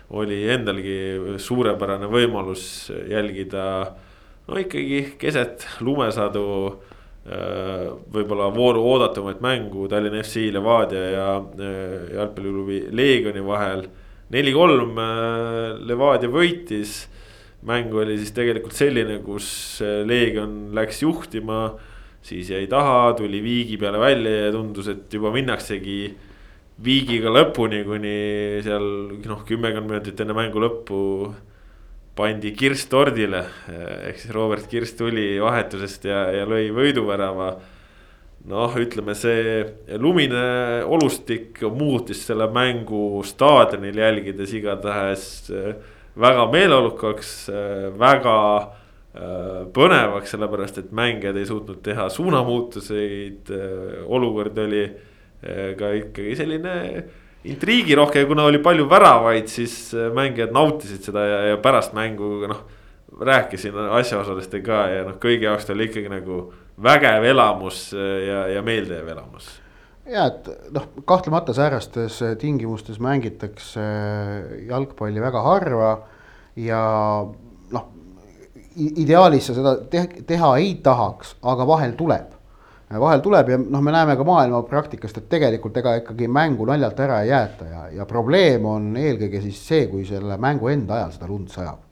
oli 0.10 0.40
endalgi 0.50 1.38
suurepärane 1.38 2.08
võimalus 2.10 2.90
jälgida 3.12 3.66
no 4.48 4.58
ikkagi 4.58 5.18
keset 5.22 5.68
lumesadu 5.84 6.80
võib-olla 7.28 8.48
vooru 8.56 8.84
oodatumaid 8.88 9.42
mängu 9.44 9.88
Tallinna 9.92 10.22
FC, 10.24 10.48
Levadia 10.54 11.04
ja 11.12 11.28
äh, 11.38 12.14
jalgpalliklubi 12.16 12.86
Leegioni 12.96 13.44
vahel. 13.44 13.88
neli-kolm 14.32 14.98
äh, 15.00 15.76
Levadia 15.88 16.32
võitis. 16.32 17.08
mäng 17.68 17.92
oli 17.92 18.16
siis 18.18 18.32
tegelikult 18.32 18.74
selline, 18.78 19.18
kus 19.26 19.82
Leegion 19.82 20.72
läks 20.78 21.02
juhtima, 21.02 21.74
siis 22.22 22.52
jäi 22.54 22.68
taha, 22.70 23.14
tuli 23.18 23.42
viigi 23.44 23.78
peale 23.78 24.00
välja 24.00 24.46
ja 24.46 24.52
tundus, 24.54 24.88
et 24.88 25.12
juba 25.12 25.32
minnaksegi 25.34 26.16
viigiga 26.84 27.34
lõpuni, 27.34 27.82
kuni 27.84 28.16
seal 28.64 28.86
noh, 29.26 29.42
kümmekond 29.44 29.90
minutit 29.90 30.22
enne 30.22 30.38
mängu 30.38 30.62
lõppu 30.62 31.02
pandi 32.18 32.52
kirst 32.58 32.90
tordile. 32.92 33.44
ehk 34.10 34.20
siis 34.20 34.34
Robert 34.34 34.68
Kirst 34.70 34.98
tuli 34.98 35.38
vahetusest 35.42 36.08
ja, 36.10 36.28
ja 36.34 36.46
lõi 36.50 36.70
võiduvärava. 36.76 37.52
noh, 38.48 38.76
ütleme 38.80 39.16
see 39.18 39.60
lumine 40.00 40.84
olustik 40.88 41.60
muutis 41.76 42.22
selle 42.26 42.48
mängu 42.54 43.22
staadionil 43.28 43.98
jälgides 44.00 44.54
igatahes 44.56 45.26
äh, 45.52 45.76
väga 46.18 46.48
meeleolukaks, 46.52 47.38
äh, 47.54 47.88
väga 48.00 48.38
põnevaks, 49.74 50.30
sellepärast 50.30 50.76
et 50.78 50.92
mängijad 50.94 51.40
ei 51.40 51.48
suutnud 51.50 51.80
teha 51.82 52.04
suunamuutuseid. 52.14 53.50
olukord 54.06 54.60
oli 54.62 54.84
ka 55.80 55.90
ikkagi 55.98 56.36
selline 56.38 56.76
intriigirohke, 57.52 58.26
kuna 58.30 58.48
oli 58.50 58.60
palju 58.64 58.88
väravaid, 58.90 59.48
siis 59.52 59.76
äh, 59.96 60.10
mängijad 60.14 60.54
nautisid 60.56 61.08
seda 61.08 61.26
ja, 61.26 61.40
ja 61.54 61.62
pärast 61.62 61.96
mängu 61.98 62.48
noh. 62.48 62.66
rääkisin 63.18 63.74
asjaosalistega 63.98 64.66
ka 64.66 64.82
ja 64.92 65.06
noh, 65.08 65.16
kõigi 65.22 65.48
jaoks 65.48 65.66
ta 65.66 65.74
oli 65.74 65.88
ikkagi 65.88 66.12
nagu 66.12 66.42
vägev 66.84 67.24
elamus 67.26 67.88
äh, 67.96 68.28
ja, 68.28 68.42
ja 68.58 68.62
meeldejääv 68.66 69.16
elamus 69.16 69.48
ja 70.12 70.28
et 70.30 70.50
noh, 70.76 70.90
kahtlemata 71.08 71.56
säärastes 71.56 72.22
äh, 72.22 72.36
tingimustes 72.40 73.00
mängitakse 73.04 73.84
jalgpalli 74.68 75.24
väga 75.24 75.44
harva 75.44 75.92
ja 76.60 76.82
noh, 77.72 77.90
ideaalis 78.76 79.50
sa 79.50 79.58
seda 79.58 79.78
teha 80.28 80.56
ei 80.62 80.76
tahaks, 80.84 81.38
aga 81.42 81.68
vahel 81.68 81.96
tuleb 82.00 82.37
vahel 82.96 83.22
tuleb 83.24 83.50
ja 83.52 83.58
noh, 83.60 83.82
me 83.84 83.92
näeme 83.92 84.16
ka 84.16 84.26
maailma 84.28 84.62
praktikast, 84.68 85.20
et 85.20 85.28
tegelikult 85.32 85.76
ega 85.82 85.98
ikkagi 86.00 86.30
mängu 86.32 86.68
naljalt 86.70 87.00
ära 87.04 87.20
ei 87.24 87.34
jäeta 87.34 87.68
ja, 87.68 87.82
ja 88.00 88.06
probleem 88.08 88.66
on 88.70 88.94
eelkõige 89.00 89.42
siis 89.44 89.60
see, 89.68 89.90
kui 89.92 90.06
selle 90.08 90.38
mängu 90.40 90.72
enda 90.72 91.02
ajal 91.02 91.12
seda 91.18 91.28
lund 91.28 91.52
sajab. 91.52 91.84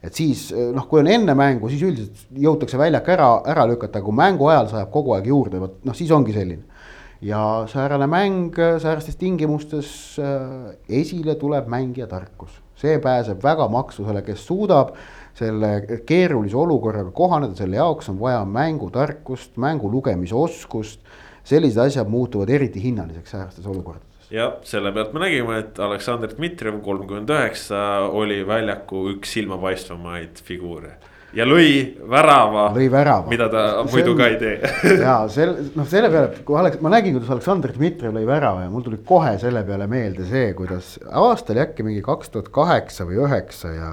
et 0.00 0.16
siis 0.16 0.46
noh, 0.72 0.86
kui 0.88 1.02
on 1.02 1.10
enne 1.12 1.34
mängu, 1.36 1.68
siis 1.68 1.84
üldiselt 1.84 2.24
jõutakse 2.32 2.80
väljak 2.80 3.12
ära, 3.12 3.28
ära 3.52 3.66
lükata, 3.68 4.00
kui 4.00 4.16
mängu 4.16 4.48
ajal 4.48 4.70
sajab 4.72 4.90
kogu 4.94 5.12
aeg 5.16 5.28
juurde, 5.28 5.60
vot 5.60 5.76
noh, 5.84 5.96
siis 5.96 6.10
ongi 6.16 6.32
selline. 6.32 6.64
ja 7.20 7.66
säärane 7.68 8.06
mäng 8.08 8.56
säärastes 8.56 9.16
tingimustes 9.20 10.16
äh, 10.18 10.72
esile 10.88 11.34
tuleb 11.36 11.68
mängija 11.68 12.06
tarkus, 12.08 12.62
see 12.80 12.96
pääseb 12.98 13.44
väga 13.44 13.68
maksusele, 13.68 14.24
kes 14.24 14.46
suudab 14.46 14.96
selle 15.40 16.00
keerulise 16.06 16.56
olukorraga 16.60 17.10
kohaneda, 17.16 17.56
selle 17.58 17.80
jaoks 17.80 18.10
on 18.12 18.20
vaja 18.20 18.44
mängutarkust, 18.44 19.56
mängu 19.56 19.90
lugemise 19.92 20.36
oskust. 20.36 21.00
sellised 21.44 21.80
asjad 21.80 22.08
muutuvad 22.08 22.50
eriti 22.52 22.82
hinnaliseks 22.82 23.30
säärastes 23.30 23.66
olukordades. 23.66 24.28
jah, 24.30 24.52
selle 24.62 24.92
pealt 24.92 25.12
me 25.12 25.24
nägime, 25.24 25.58
et 25.58 25.78
Aleksandr 25.78 26.34
Dmitrijev, 26.36 26.80
kolmkümmend 26.84 27.30
üheksa, 27.30 27.80
oli 28.12 28.42
väljaku 28.46 29.08
üks 29.14 29.32
silmapaistvamaid 29.38 30.44
figuure 30.44 30.98
ja 31.36 31.46
lõi 31.46 31.70
värava, 32.10 32.68
lõi 32.74 32.88
värava., 32.90 33.30
mida 33.30 33.46
ta 33.50 33.64
muidu 33.86 34.16
ka 34.18 34.26
ei 34.30 34.38
tee 34.40 34.70
ja 35.04 35.16
sel-, 35.30 35.56
noh, 35.76 35.86
selle 35.88 36.10
peale, 36.12 36.42
kui 36.46 36.58
Aleks-, 36.58 36.80
ma 36.82 36.92
nägin, 36.92 37.14
kuidas 37.16 37.30
Aleksandr 37.36 37.74
Dmitrijev 37.76 38.16
lõi 38.16 38.26
värava 38.28 38.64
ja 38.64 38.72
mul 38.72 38.84
tuli 38.86 38.98
kohe 39.06 39.36
selle 39.42 39.62
peale 39.66 39.86
meelde 39.90 40.26
see, 40.30 40.50
kuidas 40.58 40.96
aasta 41.06 41.54
oli 41.54 41.62
äkki 41.64 41.86
mingi 41.86 42.02
kaks 42.06 42.34
tuhat 42.34 42.50
kaheksa 42.54 43.06
või 43.08 43.22
üheksa 43.26 43.74
ja 43.76 43.92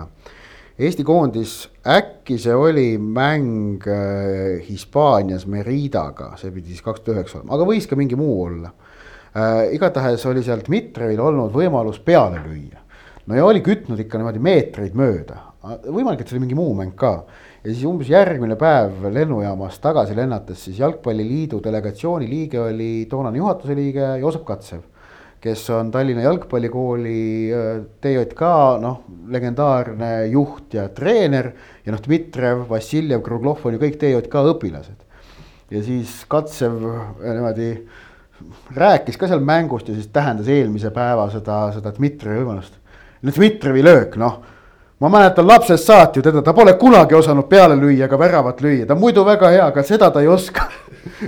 Eesti 0.77 1.01
koondis, 1.01 1.51
äkki 1.89 2.35
see 2.37 2.53
oli 2.53 2.99
mäng 3.01 3.81
äh, 3.89 4.59
Hispaanias 4.61 5.47
Meridaga, 5.49 6.35
see 6.37 6.51
pidi 6.53 6.75
siis 6.75 6.83
kaks 6.85 7.01
tuhat 7.01 7.15
üheksa 7.15 7.39
olema, 7.39 7.55
aga 7.55 7.65
võis 7.65 7.87
ka 7.89 7.97
mingi 7.97 8.19
muu 8.19 8.35
olla 8.43 8.69
äh,. 8.69 9.71
igatahes 9.73 10.27
oli 10.29 10.43
seal 10.45 10.61
Dmitrijevil 10.61 11.23
olnud 11.31 11.55
võimalus 11.55 11.97
peale 12.05 12.43
lüüa. 12.43 12.83
no 13.25 13.39
ja 13.39 13.47
oli 13.49 13.63
kütnud 13.65 14.03
ikka 14.03 14.21
niimoodi 14.21 14.43
meetreid 14.45 14.93
mööda, 14.93 15.39
võimalik, 15.87 16.21
et 16.21 16.29
see 16.29 16.37
oli 16.37 16.43
mingi 16.45 16.59
muu 16.61 16.77
mäng 16.77 16.93
ka. 16.93 17.15
ja 17.63 17.71
siis 17.71 17.81
umbes 17.89 18.13
järgmine 18.13 18.59
päev 18.61 19.09
lennujaamast 19.17 19.81
tagasi 19.81 20.13
lennates, 20.13 20.61
siis 20.61 20.77
jalgpalliliidu 20.83 21.57
delegatsiooni 21.65 22.29
liige 22.29 22.61
oli 22.67 22.91
toonane 23.09 23.41
juhatuse 23.41 23.79
liige 23.81 24.13
Joosep 24.21 24.45
Katsev 24.45 24.85
kes 25.41 25.69
on 25.69 25.91
Tallinna 25.91 26.23
Jalgpallikooli 26.25 27.19
äh, 27.53 27.67
TJK 28.01 28.49
noh, 28.81 29.03
legendaarne 29.29 30.11
juht 30.31 30.73
ja 30.77 30.87
treener 30.89 31.51
ja 31.85 31.93
noh, 31.93 32.01
Dmitrijev, 32.03 32.65
Vassiljev, 32.69 33.21
Kruglov 33.25 33.65
on 33.65 33.77
ju 33.77 33.83
kõik 33.83 33.99
TJK 34.01 34.43
õpilased. 34.53 34.99
ja 35.71 35.83
siis 35.83 36.19
Katsev 36.29 36.81
äh, 36.89 37.07
niimoodi 37.23 37.71
rääkis 38.75 39.17
ka 39.17 39.29
seal 39.29 39.41
mängust 39.45 39.87
ja 39.89 39.95
siis 39.95 40.09
tähendas 40.13 40.49
eelmise 40.51 40.91
päeva 40.93 41.29
seda, 41.33 41.67
seda 41.75 41.93
Dmitrijevi 41.95 42.43
võimalust. 42.43 42.77
no 43.21 43.33
Dmitrijevi 43.33 43.85
löök, 43.85 44.17
noh 44.21 44.41
ma 44.99 45.09
mäletan 45.09 45.47
lapsest 45.47 45.85
saati 45.85 46.19
ju 46.19 46.23
teda, 46.23 46.41
ta 46.41 46.53
pole 46.53 46.73
kunagi 46.73 47.15
osanud 47.15 47.45
peale 47.49 47.75
lüüa 47.77 48.05
ega 48.05 48.17
väravat 48.19 48.61
lüüa, 48.61 48.85
ta 48.89 48.95
muidu 48.95 49.25
väga 49.25 49.51
hea, 49.53 49.65
aga 49.69 49.83
seda 49.85 50.09
ta 50.11 50.21
ei 50.21 50.27
oska 50.27 50.65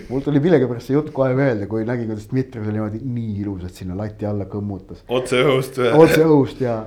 mul 0.10 0.22
tuli 0.26 0.42
millegipärast 0.44 0.90
see 0.90 0.98
jutt 0.98 1.12
kohe 1.16 1.34
meelde, 1.38 1.68
kui 1.72 1.86
nägin, 1.88 2.10
kuidas 2.12 2.30
Dmitrijev 2.32 2.68
seal 2.68 2.78
niimoodi 2.78 3.02
nii 3.04 3.34
ilusalt 3.44 3.82
sinna 3.82 3.98
lati 3.98 4.28
alla 4.30 4.48
kõmmutas. 4.50 5.04
otse 5.08 5.42
õhust 5.46 5.82
või? 5.82 5.92
otse 6.04 6.26
õhust 6.26 6.64
ja 6.64 6.78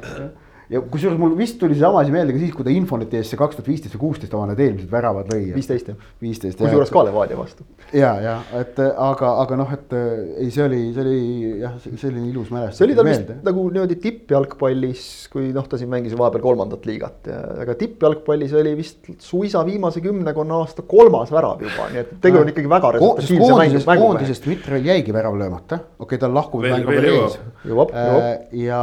ja 0.73 0.81
kusjuures 0.93 1.19
mul 1.21 1.35
vist 1.37 1.59
tuli 1.61 1.77
seesama 1.77 2.01
asi 2.01 2.13
meelde 2.15 2.33
ka 2.35 2.41
siis, 2.41 2.53
kui 2.57 2.65
ta 2.65 2.73
Infoneti 2.73 3.19
eest 3.19 3.33
see 3.33 3.41
kaks 3.41 3.59
tuhat 3.59 3.69
viisteist 3.69 3.97
või 3.97 4.03
kuusteist 4.07 4.35
oma 4.37 4.49
need 4.51 4.63
eelmised 4.65 4.93
väravad 4.93 5.29
lõi. 5.33 5.51
viisteist 5.57 5.91
jah. 5.91 5.99
viisteist. 6.23 6.61
kusjuures 6.61 6.93
ka 6.93 7.03
Levadia 7.09 7.37
vastu. 7.37 7.67
ja, 7.93 8.13
ja 8.23 8.37
et 8.61 8.79
aga, 8.81 9.33
aga 9.43 9.59
noh, 9.61 9.75
et 9.77 9.93
ei, 9.97 10.49
see 10.55 10.65
oli, 10.65 10.81
see 10.97 11.05
oli 11.05 11.19
jah, 11.61 11.75
selline 11.91 12.25
ilus 12.31 12.53
mälestus. 12.55 12.81
see 12.81 12.89
oli 12.89 12.97
tal 12.97 13.09
vist 13.11 13.33
nagu 13.45 13.67
niimoodi 13.75 13.99
tippjalgpallis, 14.07 15.05
kui 15.33 15.51
noh, 15.53 15.69
ta 15.69 15.81
siin 15.81 15.93
mängis 15.93 16.17
vahepeal 16.19 16.45
kolmandat 16.47 16.89
liigat 16.89 17.29
ja, 17.29 17.43
aga 17.67 17.77
tippjalgpallis 17.83 18.57
oli 18.63 18.73
vist 18.79 19.13
suisa 19.21 19.65
viimase 19.69 20.01
kümmekonna 20.05 20.63
aasta 20.63 20.87
kolmas 20.89 21.35
värav 21.35 21.61
juba, 21.67 21.91
nii 21.93 22.03
et 22.05 22.17
tegu 22.25 22.41
on 22.41 22.53
ikkagi 22.55 22.73
väga 22.73 22.95
resultatiivse 22.97 23.85
mängu. 23.91 24.09
koondisest 24.09 24.49
Dmitrijev 24.49 24.89
jäigi 24.89 25.13
värav 25.15 25.37
löömata, 25.39 25.83
okei 25.99 26.17
okay,, 26.17 26.23
tal 26.25 26.33
lahkumismäng 26.39 26.89
on 26.89 26.97
veel 26.97 27.11
ees. 27.13 27.39
jõuab, 27.69 27.93
jõuab. 27.93 28.59
ja, 28.65 28.83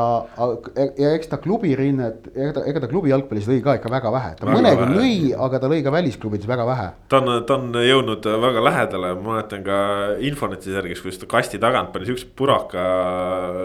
ja 1.01 1.17
eks 1.17 1.33
ta 1.33 1.41
klubi 1.41 1.73
rinnet, 1.79 2.29
ega 2.35 2.53
ta, 2.57 2.63
ega 2.69 2.83
ta 2.83 2.89
klubi 2.91 3.11
jalgpallis 3.13 3.49
lõi 3.49 3.59
ka 3.65 3.75
ikka 3.79 3.91
väga 3.93 4.13
vähe, 4.13 4.31
ta 4.37 4.47
väga 4.47 4.59
mõnega 4.59 4.85
vähe. 4.85 4.99
lõi, 4.99 5.33
aga 5.47 5.61
ta 5.63 5.71
lõi 5.71 5.81
ka 5.85 5.93
välisklubides 5.95 6.49
väga 6.49 6.67
vähe. 6.69 6.87
ta 7.11 7.21
on, 7.23 7.33
ta 7.49 7.57
on 7.57 7.81
jõudnud 7.83 8.29
väga 8.45 8.63
lähedale, 8.69 9.11
ma 9.17 9.33
mäletan 9.33 9.65
ka 9.65 9.81
Infoneti 10.29 10.73
särgis, 10.75 11.03
kus 11.03 11.19
ta 11.21 11.29
kasti 11.31 11.59
tagant 11.61 11.93
pani 11.95 12.09
siukse 12.09 12.29
puraka 12.35 12.85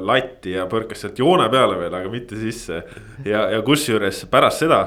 latti 0.03 0.57
ja 0.57 0.69
põrkas 0.71 1.05
sealt 1.05 1.19
joone 1.19 1.49
peale 1.53 1.79
veel, 1.81 1.95
aga 2.01 2.13
mitte 2.13 2.41
sisse. 2.41 2.85
ja, 3.25 3.49
ja 3.53 3.63
kusjuures 3.67 4.25
pärast 4.31 4.65
seda 4.65 4.85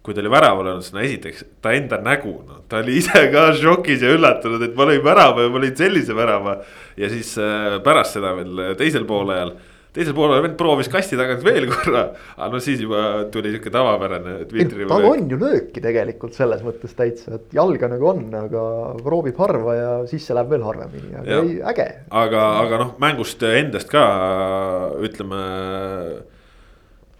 kui 0.00 0.16
ta 0.16 0.22
oli 0.22 0.30
väraval 0.32 0.70
olnud, 0.70 0.84
siis 0.84 0.94
no 0.96 1.02
esiteks 1.04 1.42
ta 1.60 1.74
enda 1.76 1.98
nägu, 2.00 2.32
noh, 2.48 2.62
ta 2.68 2.80
oli 2.80 2.96
ise 3.02 3.26
ka 3.32 3.50
šokis 3.56 4.00
ja 4.04 4.14
üllatunud, 4.16 4.62
et 4.64 4.78
ma 4.78 4.86
lõin 4.88 5.02
värava 5.04 5.44
ja 5.44 5.50
ma 5.52 5.60
lõin 5.60 5.74
sellise 5.76 6.16
värava. 6.16 6.56
ja 6.96 7.10
siis 7.12 7.34
äh, 7.38 7.76
pärast 7.84 8.16
seda 8.16 8.32
veel 8.38 8.76
teisel 8.80 9.04
poolajal 9.08 9.52
teisel 9.94 10.14
poolel 10.14 10.42
vend 10.44 10.56
proovis 10.58 10.90
kasti 10.90 11.18
tagant 11.18 11.42
veel 11.44 11.66
korra, 11.70 12.04
aga 12.36 12.50
no 12.54 12.62
siis 12.62 12.82
juba 12.84 13.26
tuli 13.32 13.52
sihuke 13.54 13.72
tavapärane. 13.74 14.36
tal 14.90 15.06
on 15.10 15.30
ju 15.30 15.38
lööki 15.40 15.82
tegelikult 15.82 16.36
selles 16.38 16.62
mõttes 16.66 16.94
täitsa, 16.98 17.38
et 17.40 17.56
jalga 17.56 17.90
nagu 17.90 18.10
on, 18.12 18.26
aga 18.44 18.64
proovib 19.02 19.38
harva 19.42 19.76
ja 19.76 19.92
sisse 20.10 20.36
läheb 20.36 20.54
veel 20.54 20.66
harvemini, 20.66 21.14
aga 21.22 21.30
ja. 21.30 21.40
ei, 21.44 21.56
äge. 21.74 21.88
aga, 22.22 22.44
aga 22.64 22.82
noh, 22.84 22.92
mängust 23.02 23.42
endast 23.50 23.90
ka 23.90 24.04
ütleme 25.02 25.40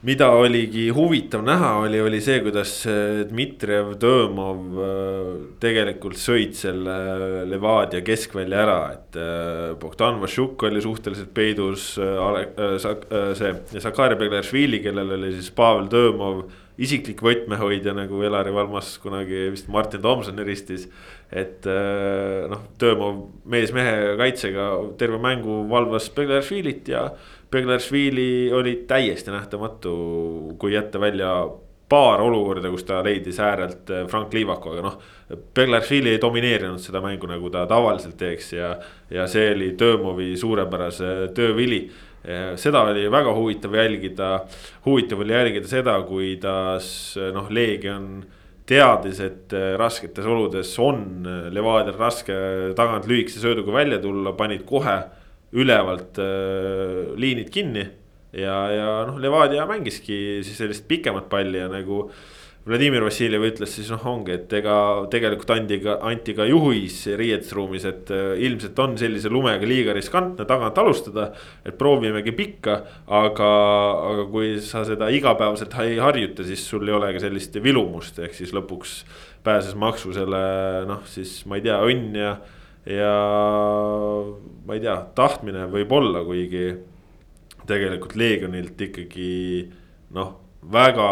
mida 0.06 0.30
oligi 0.32 0.86
huvitav 0.96 1.42
näha, 1.44 1.74
oli, 1.82 1.98
oli 2.00 2.20
see, 2.24 2.38
kuidas 2.44 2.72
äh, 2.88 3.20
Dmitrijev, 3.28 3.92
Tõõmov 4.00 4.78
äh, 4.80 5.34
tegelikult 5.60 6.16
sõid 6.20 6.56
selle 6.56 7.44
Levadia 7.48 8.00
keskvälja 8.04 8.62
ära, 8.64 8.78
et 8.94 9.18
äh, 9.20 9.66
Bogdan 9.80 10.20
Vašuk 10.22 10.64
oli 10.70 10.80
suhteliselt 10.84 11.34
peidus. 11.36 11.92
see 12.00 13.80
Sakari 13.80 14.16
Begleršvili, 14.16 14.80
kellel 14.84 15.16
oli 15.18 15.34
siis 15.36 15.52
Pavel 15.52 15.90
Tõõmov 15.92 16.46
isiklik 16.80 17.20
võtmehoidja 17.20 17.92
nagu 17.92 18.22
Elari 18.24 18.54
Valmas 18.56 18.94
kunagi 19.02 19.50
vist 19.52 19.68
Martin 19.68 20.00
Tomson 20.00 20.38
eristis. 20.40 20.88
et 21.30 21.66
noh, 22.48 22.62
Tõõmov 22.80 23.20
mees 23.44 23.70
mehe 23.76 24.16
kaitsega 24.18 24.70
terve 24.98 25.20
mängu 25.20 25.60
valvas 25.68 26.08
Begleršvilit 26.16 26.88
ja 26.88 27.04
Beglaršvili 27.50 28.52
oli 28.54 28.76
täiesti 28.88 29.30
nähtamatu, 29.30 29.92
kui 30.58 30.74
jätta 30.74 31.00
välja 31.00 31.32
paar 31.90 32.22
olukorda, 32.22 32.70
kus 32.70 32.84
ta 32.86 33.00
leidis 33.04 33.40
äärelt 33.42 33.90
äh, 33.90 34.06
Frank 34.06 34.34
Liivaku, 34.34 34.74
aga 34.74 34.84
noh. 34.86 35.00
Beglaršvili 35.54 36.14
ei 36.14 36.20
domineerinud 36.22 36.82
seda 36.82 37.02
mängu, 37.02 37.26
nagu 37.30 37.50
ta 37.50 37.64
tavaliselt 37.70 38.16
teeks 38.18 38.52
ja, 38.52 38.74
ja 39.10 39.26
see 39.30 39.50
oli 39.54 39.72
Töömovi 39.78 40.32
suurepärase 40.38 41.30
töövili 41.34 41.84
seda 42.60 42.82
oli 42.84 43.06
väga 43.08 43.32
huvitav 43.32 43.74
jälgida, 43.74 44.40
huvitav 44.84 45.22
oli 45.24 45.32
jälgida 45.32 45.68
seda, 45.68 45.94
kuidas 46.04 47.16
noh, 47.32 47.48
Leegion 47.50 48.24
teadis, 48.70 49.20
et 49.24 49.54
äh, 49.56 49.72
rasketes 49.78 50.26
oludes 50.26 50.74
on 50.78 51.24
Levadial 51.50 51.96
raske 51.98 52.36
tagant 52.78 53.08
lühikese 53.10 53.42
sööduga 53.42 53.72
välja 53.74 53.98
tulla, 54.02 54.34
panid 54.38 54.62
kohe 54.68 54.98
ülevalt 55.52 56.20
äh, 56.22 57.14
liinid 57.18 57.50
kinni. 57.50 57.86
ja, 58.32 58.58
ja 58.70 58.90
noh, 59.08 59.16
Levadia 59.18 59.64
mängiski 59.66 60.40
siis 60.46 60.60
sellist 60.60 60.86
pikemat 60.88 61.26
palli 61.30 61.58
ja 61.58 61.66
nagu 61.70 62.04
Vladimir 62.68 63.00
Vassiljev 63.02 63.42
ütles 63.48 63.72
siis 63.72 63.88
noh, 63.88 64.02
ongi, 64.06 64.34
et 64.36 64.52
ega 64.58 64.74
tegelikult 65.10 65.50
andi 65.54 65.78
ka, 65.80 65.94
anti 66.06 66.34
ka 66.36 66.44
juhis 66.44 66.98
riietusruumis, 67.16 67.86
et 67.88 68.12
äh, 68.12 68.34
ilmselt 68.46 68.78
on 68.84 68.98
sellise 69.00 69.32
lumega 69.32 69.66
liiga 69.66 69.94
riskantne 69.96 70.44
tagant 70.46 70.78
alustada. 70.78 71.30
et 71.64 71.78
proovimegi 71.78 72.34
pikka, 72.36 72.76
aga, 73.08 73.50
aga 74.12 74.28
kui 74.30 74.52
sa 74.62 74.84
seda 74.84 75.08
igapäevaselt 75.10 75.74
ei 75.86 75.96
harjuta, 75.98 76.44
siis 76.44 76.62
sul 76.68 76.86
ei 76.86 76.94
ole 76.94 77.10
ka 77.16 77.24
sellist 77.24 77.56
vilumust, 77.64 78.20
ehk 78.20 78.36
siis 78.36 78.52
lõpuks 78.52 79.00
pääses 79.42 79.74
maksu 79.74 80.12
selle 80.12 80.44
noh, 80.86 81.02
siis 81.08 81.40
ma 81.48 81.56
ei 81.56 81.64
tea, 81.64 81.80
õnn 81.80 82.20
ja 82.20 82.36
ja 82.86 83.14
ma 84.66 84.76
ei 84.76 84.82
tea, 84.82 84.96
tahtmine 85.16 85.66
võib 85.72 85.92
olla, 85.92 86.24
kuigi 86.24 86.64
tegelikult 87.68 88.16
Leegionilt 88.18 88.80
ikkagi 88.88 89.30
noh, 90.16 90.32
väga, 90.72 91.08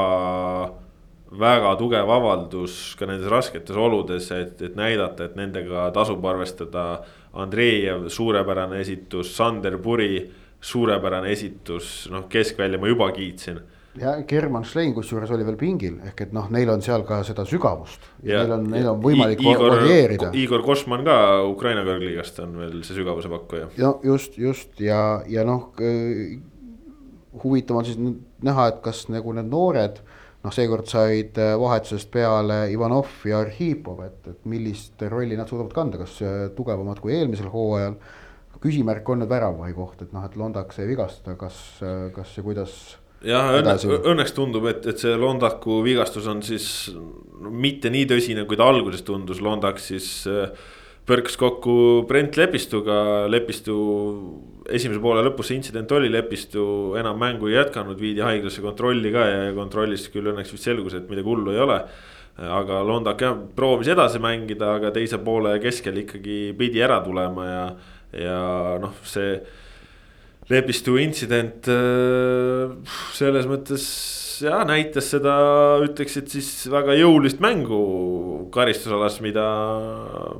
väga 1.38 1.74
tugev 1.81 2.11
avaldus 2.16 2.96
ka 2.98 3.09
nendes 3.09 3.31
rasketes 3.31 3.76
oludes, 3.76 4.31
et, 4.35 4.61
et 4.62 4.76
näidata, 4.78 5.28
et 5.28 5.38
nendega 5.38 5.88
tasub 5.96 6.24
arvestada. 6.26 6.90
Andreev, 7.38 8.07
suurepärane 8.11 8.81
esitus, 8.81 9.35
Sander 9.37 9.76
Puri, 9.78 10.22
suurepärane 10.64 11.28
esitus, 11.31 12.09
noh, 12.11 12.24
keskvälja 12.33 12.81
ma 12.81 12.88
juba 12.88 13.11
kiitsin 13.14 13.61
ja 14.00 14.14
German 14.28 14.64
Schlein 14.64 14.92
kusjuures 14.96 15.30
oli 15.34 15.46
veel 15.46 15.56
pingil, 15.61 15.96
ehk 16.08 16.26
et 16.26 16.34
noh, 16.37 16.48
neil 16.54 16.70
on 16.72 16.82
seal 16.84 17.04
ka 17.08 17.20
seda 17.26 17.44
sügavust. 17.48 18.04
neil 18.26 18.52
on, 18.54 18.68
neil 18.72 18.90
on 18.92 19.00
võimalik 19.02 19.42
Igor, 19.42 19.74
varieerida. 19.76 20.30
Igor 20.38 20.64
Košman 20.66 21.04
ka 21.06 21.16
Ukraina 21.48 21.84
kõrgliigast 21.87 22.38
on 22.44 22.58
veel 22.62 22.78
see 22.87 22.98
sügavuse 22.98 23.30
pakkuja. 23.32 23.70
no 23.78 23.96
just, 24.04 24.38
just 24.38 24.80
ja, 24.82 25.22
ja 25.30 25.44
noh 25.48 25.72
äh, 25.82 26.38
huvitav 27.42 27.80
on 27.80 27.88
siis 27.88 27.98
näha, 27.98 28.68
et 28.72 28.80
kas 28.84 29.06
nagu 29.12 29.34
need 29.37 29.50
noored. 29.50 30.00
noh, 30.38 30.54
seekord 30.54 30.87
said 30.87 31.38
äh, 31.42 31.56
vahetusest 31.58 32.12
peale 32.14 32.68
Ivanov 32.70 33.26
ja 33.26 33.40
Arhipov, 33.42 34.04
et, 34.06 34.20
et 34.30 34.46
millist 34.46 35.02
rolli 35.11 35.37
nad 35.37 35.50
suudavad 35.50 35.74
kanda, 35.74 35.98
kas 35.98 36.20
äh, 36.22 36.46
tugevamad 36.54 37.02
kui 37.02 37.16
eelmisel 37.16 37.50
hooajal. 37.50 37.98
küsimärk 38.62 39.06
on 39.11 39.20
nüüd 39.22 39.30
väravahi 39.30 39.74
koht, 39.74 40.00
et 40.02 40.14
noh, 40.14 40.24
et 40.26 40.34
Londak 40.38 40.72
sai 40.74 40.87
vigastada, 40.88 41.37
kas, 41.38 41.58
kas 42.14 42.32
ja 42.34 42.42
kuidas 42.42 42.72
jah, 43.26 43.52
õnneks, 43.59 44.35
tundub, 44.37 44.66
et, 44.70 44.85
et 44.87 45.00
see 45.00 45.14
Londaku 45.18 45.81
vigastus 45.87 46.28
on 46.31 46.42
siis 46.46 46.66
no, 46.94 47.50
mitte 47.50 47.90
nii 47.90 48.07
tõsine, 48.11 48.44
kui 48.48 48.59
ta 48.59 48.68
alguses 48.70 49.02
tundus, 49.07 49.40
Londak 49.42 49.81
siis 49.83 50.09
äh, 50.31 50.52
põrkas 51.09 51.38
kokku 51.40 52.04
Brent 52.09 52.37
Lepistuga, 52.38 53.26
Lepistu 53.31 53.78
esimese 54.68 55.00
poole 55.02 55.24
lõpus 55.24 55.48
see 55.48 55.59
intsident 55.59 55.92
oli, 55.96 56.11
Lepistu 56.12 56.94
enam 57.00 57.18
mängu 57.20 57.48
ei 57.48 57.57
jätkanud, 57.57 57.98
viidi 58.00 58.22
haiglasse 58.24 58.62
kontrolli 58.64 59.12
ka 59.14 59.26
ja 59.26 59.44
kontrollist 59.57 60.12
küll 60.12 60.28
õnneks 60.33 60.52
vist 60.54 60.68
selgus, 60.68 60.98
et 60.98 61.09
midagi 61.11 61.28
hullu 61.28 61.54
ei 61.54 61.62
ole. 61.64 61.81
aga 62.38 62.83
Londak 62.87 63.22
jah, 63.24 63.38
proovis 63.57 63.88
edasi 63.90 64.20
mängida, 64.22 64.76
aga 64.78 64.92
teise 64.94 65.18
poole 65.18 65.57
keskel 65.59 66.04
ikkagi 66.04 66.52
pidi 66.59 66.85
ära 66.85 67.00
tulema 67.02 67.46
ja, 67.48 67.64
ja 68.14 68.42
noh, 68.78 68.94
see 69.02 69.40
Lepistu 70.48 70.96
intsident 70.96 71.68
äh, 71.68 72.70
selles 73.12 73.48
mõttes 73.50 73.84
jah, 74.40 74.62
näitas 74.68 75.11
seda, 75.12 75.34
ütleks, 75.84 76.16
et 76.22 76.32
siis 76.32 76.48
väga 76.72 76.96
jõulist 76.96 77.42
mängu 77.44 77.80
karistusalas, 78.54 79.18
mida, 79.24 79.44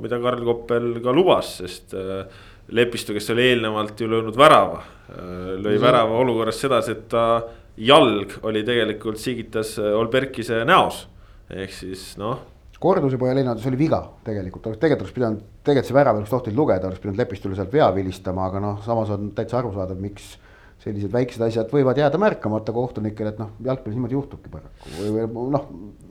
mida 0.01 0.21
Karl 0.23 0.47
Koppel 0.47 0.95
ka 1.05 1.13
lubas, 1.13 1.59
sest 1.61 1.97
äh, 1.99 2.25
Lepistu, 2.73 3.15
kes 3.17 3.31
oli 3.33 3.51
eelnevalt 3.51 4.01
ju 4.01 4.09
löönud 4.09 4.37
värava, 4.37 4.81
äh, 5.13 5.57
lõi 5.61 5.77
mm. 5.77 5.83
värava 5.85 6.21
olukorras 6.25 6.61
sedasi, 6.65 6.97
et 6.97 7.09
ta 7.13 7.27
jalg 7.79 8.39
oli 8.49 8.65
tegelikult 8.67 9.21
sigitas 9.21 9.77
Olberkise 9.79 10.65
näos. 10.69 11.05
ehk 11.49 11.73
siis 11.73 12.15
noh 12.21 12.41
korduse 12.83 13.19
poja 13.19 13.35
lennundus 13.35 13.67
oli 13.67 13.79
viga 13.79 14.01
tegelikult, 14.27 14.69
tegelikult 14.79 15.07
oleks 15.07 15.15
pidanud, 15.17 15.47
tegelikult 15.67 15.91
see 15.91 15.97
värav 15.97 16.19
oleks 16.21 16.31
tohtinud 16.31 16.61
lugeda, 16.61 16.91
oleks 16.91 17.03
pidanud 17.03 17.19
Lepistule 17.19 17.59
sealt 17.59 17.73
vea 17.75 17.89
vilistama, 17.95 18.47
aga 18.47 18.63
noh, 18.63 18.79
samas 18.85 19.11
on 19.15 19.33
täitsa 19.37 19.61
arusaadav, 19.63 19.99
miks. 20.03 20.37
sellised 20.79 21.11
väiksed 21.11 21.43
asjad 21.43 21.73
võivad 21.75 21.99
jääda 21.99 22.21
märkamata 22.23 22.71
kohtunikele, 22.73 23.33
et 23.33 23.39
noh, 23.41 23.49
jalgpallis 23.67 23.97
niimoodi 23.97 24.15
juhtubki 24.15 24.53
paraku 24.53 24.93
või, 25.01 25.25
või 25.25 25.49
noh, 25.51 25.65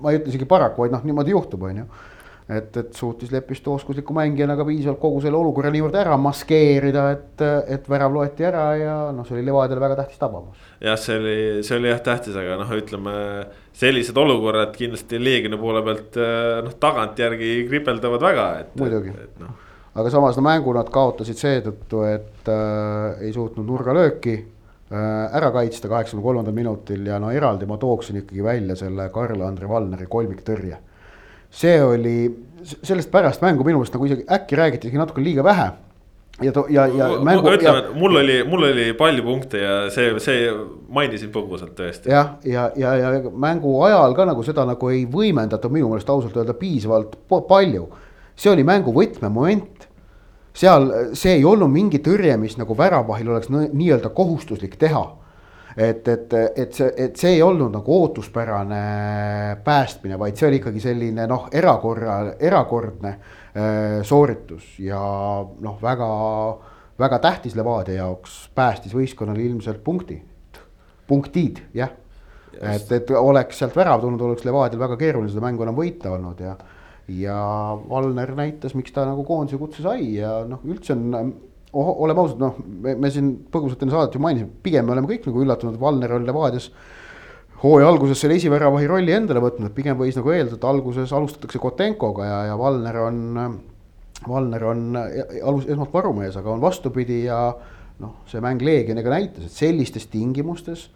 ma 0.04 0.12
ei 0.12 0.20
ütle 0.20 0.34
isegi 0.34 0.48
paraku, 0.50 0.84
vaid 0.84 0.92
noh, 0.92 1.06
niimoodi 1.08 1.32
juhtub, 1.32 1.64
on 1.64 1.80
ju. 1.80 1.86
Et, 2.48 2.78
et 2.80 2.94
suutis 2.96 3.32
Lepistu 3.32 3.74
oskusliku 3.76 4.16
mängijana 4.16 4.56
ka 4.56 4.66
piisavalt 4.68 5.02
kogu 5.02 5.20
selle 5.24 5.36
olukorra 5.40 5.72
niivõrd 5.74 5.98
ära 6.00 6.16
maskeerida, 6.22 7.04
et, 7.18 7.44
et 7.76 7.90
värav 7.92 8.16
loeti 8.16 8.48
ära 8.48 8.66
ja 8.80 8.96
noh, 9.16 9.28
see 9.28 9.36
oli 9.36 9.46
Levadiale 9.50 9.84
väga 9.84 10.00
tähtis 10.00 10.22
tabamus. 10.22 10.66
jah, 10.84 11.00
see 11.02 11.20
oli, 11.20 11.38
see 11.68 11.80
oli 11.80 11.92
jah 11.92 12.02
tähtis, 12.06 12.38
aga 12.40 12.60
noh, 12.62 12.74
ütleme 12.80 13.16
sellised 13.78 14.18
olukorrad 14.18 14.76
kindlasti 14.80 15.20
Leegioni 15.20 15.60
poole 15.60 15.84
pealt 15.90 16.20
noh, 16.66 16.76
tagantjärgi 16.88 17.54
kripeldavad 17.68 18.28
väga, 18.30 18.50
et. 18.64 18.74
muidugi, 18.80 19.16
no. 19.44 19.54
aga 20.00 20.16
samas 20.16 20.40
no 20.40 20.48
mängu 20.48 20.76
nad 20.78 20.92
kaotasid 20.94 21.44
seetõttu, 21.44 22.06
et 22.08 22.54
äh, 22.54 23.26
ei 23.28 23.36
suutnud 23.36 23.68
nurgalööki 23.68 24.38
äh, 24.40 25.06
ära 25.36 25.52
kaitsta 25.52 25.92
kaheksakümne 25.92 26.24
kolmandal 26.24 26.56
minutil 26.56 27.12
ja 27.12 27.20
no 27.20 27.36
eraldi 27.36 27.68
ma 27.68 27.76
tooksin 27.82 28.24
ikkagi 28.24 28.52
välja 28.54 28.80
selle 28.80 29.12
Karl-Andre 29.12 29.68
Valneri 29.68 30.08
kolmiktõrje 30.08 30.86
see 31.50 31.82
oli, 31.84 32.18
sellest 32.64 33.12
pärast 33.12 33.42
mängu 33.42 33.66
minu 33.66 33.82
meelest 33.82 33.96
nagu 33.96 34.08
isegi 34.08 34.26
äkki 34.32 34.60
räägiti 34.60 34.90
isegi 34.90 35.02
natuke 35.02 35.24
liiga 35.24 35.44
vähe 35.44 35.72
ja, 36.42 36.52
ja, 36.70 36.88
ja 36.88 37.08
mängu. 37.24 37.50
ütleme, 37.50 37.78
et 37.78 37.96
mul 37.96 38.16
oli, 38.16 38.38
mul 38.44 38.64
oli 38.70 38.94
palju 38.98 39.24
punkte 39.26 39.62
ja 39.62 39.78
see, 39.94 40.14
see 40.22 40.52
mainisin 40.94 41.32
põgusalt 41.34 41.74
tõesti. 41.78 42.12
jah, 42.14 42.36
ja, 42.46 42.70
ja, 42.78 42.94
ja, 43.00 43.14
ja 43.18 43.32
mängu 43.32 43.74
ajal 43.88 44.14
ka 44.18 44.28
nagu 44.30 44.46
seda 44.46 44.66
nagu 44.68 44.92
ei 44.94 45.06
võimendatud 45.10 45.74
minu 45.74 45.90
meelest 45.92 46.10
ausalt 46.14 46.38
öelda 46.38 46.54
piisavalt 46.58 47.18
palju. 47.50 47.88
see 48.36 48.54
oli 48.54 48.66
mängu 48.68 48.94
võtmemoment. 48.94 49.88
seal, 50.54 50.92
see 51.14 51.40
ei 51.40 51.46
olnud 51.46 51.74
mingi 51.74 52.02
tõrje, 52.06 52.38
mis 52.38 52.58
nagu 52.58 52.78
väravahil 52.78 53.34
oleks 53.34 53.50
nii-öelda 53.54 54.14
kohustuslik 54.14 54.78
teha 54.78 55.06
et, 55.78 56.08
et, 56.08 56.34
et 56.34 56.74
see, 56.74 56.88
et 56.98 57.20
see 57.20 57.36
ei 57.36 57.44
olnud 57.46 57.76
nagu 57.78 57.98
ootuspärane 58.02 58.80
päästmine, 59.66 60.18
vaid 60.20 60.40
see 60.40 60.48
oli 60.50 60.62
ikkagi 60.62 60.82
selline 60.82 61.28
noh, 61.30 61.46
erakorra, 61.54 62.18
erakordne 62.40 63.12
äh, 63.14 64.00
sooritus 64.08 64.78
ja 64.82 65.02
noh, 65.46 65.78
väga, 65.82 66.10
väga 67.00 67.22
tähtis 67.28 67.56
Levadia 67.58 68.02
jaoks 68.02 68.48
päästis 68.58 68.96
võistkonnale 68.98 69.46
ilmselt 69.46 69.84
punkti, 69.86 70.20
punktid, 71.08 71.62
jah. 71.78 71.94
Et, 72.58 72.90
et 72.96 73.12
oleks 73.14 73.60
sealt 73.60 73.76
värav 73.78 74.02
tulnud, 74.02 74.22
oleks 74.26 74.46
Levadial 74.48 74.80
väga 74.82 74.96
keeruline 74.98 75.30
seda 75.30 75.44
mängu 75.44 75.62
enam 75.62 75.78
võita 75.78 76.10
olnud 76.16 76.40
ja 76.42 76.56
ja 77.08 77.38
Valner 77.88 78.34
näitas, 78.36 78.74
miks 78.76 78.92
ta 78.92 79.06
nagu 79.08 79.24
koondise 79.24 79.60
kutse 79.62 79.84
sai 79.86 80.10
ja 80.18 80.42
noh, 80.50 80.64
üldse 80.68 80.96
on 80.96 81.30
oleme 81.74 82.24
ausad, 82.24 82.40
noh, 82.42 82.60
me, 82.84 83.10
siin 83.12 83.34
põgusalt 83.52 83.82
enne 83.84 83.94
saadet 83.94 84.16
ju 84.16 84.22
mainisime, 84.24 84.52
pigem 84.64 84.88
me 84.88 84.96
oleme 84.96 85.10
kõik 85.10 85.28
nagu 85.28 85.44
üllatunud, 85.44 85.80
Valner 85.82 86.14
on 86.16 86.28
Levadias 86.28 86.70
hooaja 87.64 87.90
alguses 87.90 88.22
selle 88.22 88.38
esiväravahi 88.38 88.88
rolli 88.90 89.16
endale 89.16 89.42
võtnud, 89.44 89.74
pigem 89.76 89.98
võis 90.00 90.18
nagu 90.18 90.32
eeldada, 90.34 90.60
et 90.60 90.68
alguses 90.70 91.14
alustatakse 91.14 91.60
Kotenkoga 91.62 92.28
ja, 92.28 92.38
ja 92.52 92.60
Valner 92.60 93.02
on, 93.04 93.58
Valner 94.28 94.68
on 94.72 94.86
alus, 94.98 95.68
esmalt 95.68 95.94
varumees, 95.94 96.38
aga 96.40 96.54
on 96.54 96.64
vastupidi 96.64 97.24
ja 97.26 97.42
noh, 98.00 98.22
see 98.30 98.42
mäng 98.44 98.62
Leegioniga 98.64 99.12
näitas, 99.12 99.50
et 99.50 99.58
sellistes 99.58 100.08
tingimustes, 100.14 100.88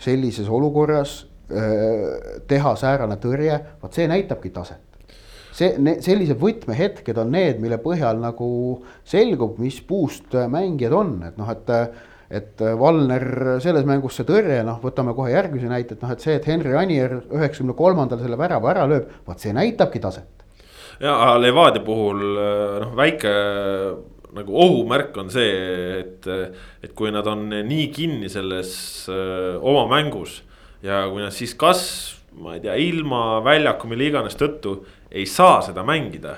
sellises 0.00 0.48
olukorras 0.48 1.20
öö, 1.50 2.40
teha 2.48 2.74
säärane 2.80 3.18
tõrje, 3.20 3.60
vot 3.82 3.94
see 3.94 4.08
näitabki 4.10 4.50
taset 4.54 4.87
see, 5.58 5.96
sellised 6.04 6.38
võtmehetked 6.40 7.18
on 7.20 7.32
need, 7.34 7.58
mille 7.62 7.80
põhjal 7.82 8.20
nagu 8.22 8.50
selgub, 9.08 9.58
mis 9.62 9.80
puust 9.86 10.36
mängijad 10.50 10.94
on, 10.96 11.18
et 11.30 11.40
noh, 11.40 11.50
et 11.54 11.74
et 12.28 12.60
Valner 12.60 13.56
selles 13.64 13.86
mängus 13.88 14.18
see 14.18 14.26
tõrje, 14.28 14.58
noh, 14.66 14.76
võtame 14.82 15.14
kohe 15.16 15.30
järgmise 15.32 15.70
näite, 15.70 15.96
et 15.96 16.02
noh, 16.04 16.10
et 16.12 16.20
see, 16.20 16.34
et 16.36 16.44
Henri 16.44 16.74
Anier 16.76 17.14
üheksakümne 17.24 17.72
kolmandal 17.78 18.20
selle 18.20 18.36
värava 18.36 18.68
ära 18.74 18.84
lööb, 18.90 19.14
vot 19.24 19.40
see 19.40 19.54
näitabki 19.56 20.02
taset. 20.04 20.44
ja 21.00 21.38
Levadia 21.40 21.80
puhul 21.86 22.20
noh, 22.82 22.92
väike 22.98 23.32
nagu 24.36 24.60
ohumärk 24.60 25.16
on 25.20 25.32
see, 25.32 25.56
et, 26.02 26.28
et 26.84 26.92
kui 26.96 27.12
nad 27.14 27.26
on 27.30 27.48
nii 27.48 27.88
kinni 27.94 28.28
selles 28.32 28.72
öö, 29.08 29.56
oma 29.64 29.86
mängus 29.88 30.42
ja 30.84 31.06
kui 31.10 31.22
nad 31.24 31.34
siis 31.34 31.54
kas, 31.58 31.82
ma 32.38 32.56
ei 32.56 32.62
tea, 32.62 32.76
ilma 32.76 33.40
väljaku, 33.44 33.88
mille 33.90 34.10
iganes 34.10 34.36
tõttu 34.38 34.78
ei 35.10 35.26
saa 35.26 35.60
seda 35.64 35.84
mängida, 35.86 36.36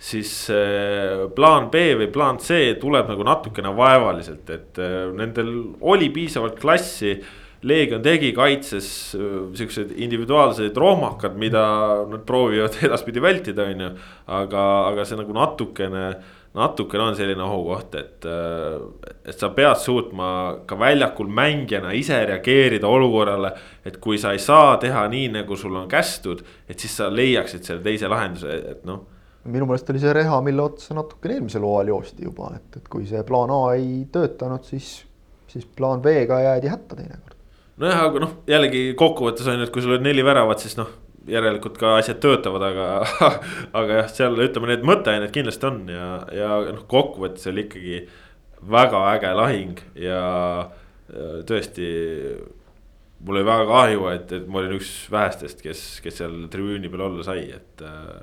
siis 0.00 0.32
äh, 0.52 1.26
plaan 1.36 1.68
B 1.72 1.90
või 2.00 2.08
plaan 2.12 2.40
C 2.40 2.74
tuleb 2.80 3.10
nagu 3.12 3.26
natukene 3.26 3.72
vaevaliselt, 3.76 4.48
et 4.52 4.80
äh, 4.80 5.04
nendel 5.16 5.52
oli 5.80 6.10
piisavalt 6.14 6.58
klassi. 6.60 7.18
Leegion 7.60 8.00
tegi 8.00 8.30
kaitses 8.32 8.86
äh, 9.18 9.32
siuksed 9.56 9.92
individuaalsed 10.00 10.76
rohmakad, 10.80 11.36
mida 11.36 11.64
nad 12.08 12.24
proovivad 12.28 12.78
edaspidi 12.86 13.20
vältida, 13.20 13.68
on 13.68 13.84
ju. 13.84 13.90
aga, 14.40 14.66
aga 14.92 15.04
see 15.04 15.20
nagu 15.20 15.36
natukene, 15.36 16.04
natukene 16.54 17.04
on 17.04 17.16
selline 17.16 17.42
ohukoht, 17.44 17.94
et, 17.94 18.26
et 19.24 19.38
sa 19.38 19.52
pead 19.54 19.78
suutma 19.78 20.30
ka 20.66 20.78
väljakul 20.78 21.30
mängijana 21.30 21.92
ise 21.94 22.18
reageerida 22.26 22.88
olukorrale. 22.90 23.52
et 23.84 23.96
kui 24.02 24.18
sa 24.18 24.32
ei 24.32 24.42
saa 24.42 24.76
teha 24.82 25.06
nii, 25.08 25.28
nagu 25.38 25.56
sul 25.56 25.76
on 25.76 25.88
kästud, 25.88 26.42
et 26.68 26.78
siis 26.78 26.96
sa 26.96 27.06
leiaksid 27.12 27.62
selle 27.62 27.82
teise 27.82 28.10
lahenduse, 28.10 28.58
et 28.74 28.84
noh 28.88 29.06
minu 29.48 29.66
meelest 29.68 29.88
oli 29.92 30.00
see 30.02 30.12
reha, 30.12 30.40
mille 30.44 30.62
otsa 30.62 30.94
natukene 30.96 31.38
eelmisel 31.38 31.64
hooajal 31.64 31.94
joosti 31.94 32.26
juba, 32.26 32.50
et, 32.58 32.80
et 32.80 32.88
kui 32.92 33.06
see 33.08 33.22
plaan 33.26 33.52
A 33.54 33.60
ei 33.76 34.02
töötanud, 34.12 34.66
siis, 34.68 34.90
siis 35.48 35.64
plaan 35.76 36.02
B-ga 36.04 36.42
jäädi 36.44 36.72
hätta 36.72 36.98
teinekord. 36.98 37.38
nojah, 37.80 38.02
aga 38.10 38.24
noh, 38.26 38.34
jällegi 38.50 38.90
kokkuvõttes 39.00 39.48
on 39.48 39.62
ju, 39.62 39.68
et 39.68 39.72
kui 39.72 39.84
sul 39.84 39.96
on 39.96 40.04
neli 40.04 40.24
väravat, 40.26 40.60
siis 40.60 40.76
noh, 40.80 40.90
järelikult 41.28 41.76
ka 41.80 41.96
asjad 41.98 42.20
töötavad, 42.22 42.64
aga 42.70 42.86
aga 43.80 44.00
jah, 44.02 44.08
seal 44.12 44.38
ütleme, 44.40 44.72
need 44.72 44.86
mõtteained 44.88 45.32
kindlasti 45.34 45.68
on 45.68 45.82
ja, 45.92 46.06
ja 46.34 46.54
noh, 46.70 46.86
kokkuvõttes 46.90 47.50
oli 47.50 47.66
ikkagi 47.66 48.00
väga 48.70 49.02
äge 49.14 49.34
lahing 49.36 49.84
ja, 49.98 50.22
ja 51.10 51.28
tõesti 51.48 51.90
mul 53.24 53.36
oli 53.36 53.46
väga 53.46 53.68
kahju, 53.68 54.04
et, 54.14 54.34
et 54.36 54.48
ma 54.48 54.60
olin 54.62 54.76
üks 54.78 54.90
vähestest, 55.12 55.62
kes, 55.64 55.84
kes 56.04 56.20
seal 56.22 56.36
tribüüni 56.52 56.90
peal 56.92 57.06
olla 57.08 57.24
sai, 57.26 57.44
et 57.52 57.84
äh, 57.84 58.20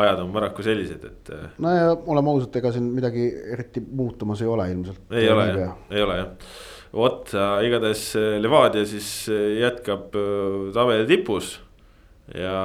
ajad 0.00 0.22
on 0.24 0.32
paraku 0.34 0.64
sellised, 0.64 1.04
et. 1.04 1.32
Äh, 1.34 1.46
no 1.62 1.72
ja 1.74 1.94
oleme 1.94 2.32
ausad, 2.32 2.56
ega 2.60 2.72
siin 2.74 2.90
midagi 2.94 3.26
eriti 3.54 3.82
muutumas 3.84 4.42
ei 4.42 4.50
ole 4.50 4.68
ilmselt. 4.72 5.02
ei 5.12 5.30
ole 5.32 5.48
jah, 5.50 5.74
ei 5.90 6.04
ole 6.04 6.20
jah. 6.20 6.52
vot 6.96 7.34
igatahes 7.66 8.04
äh, 8.18 8.30
Levadia 8.42 8.86
siis 8.88 9.10
äh, 9.32 9.58
jätkab 9.60 10.14
tabeli 10.74 11.08
tipus. 11.10 11.58
Ja, 12.34 12.56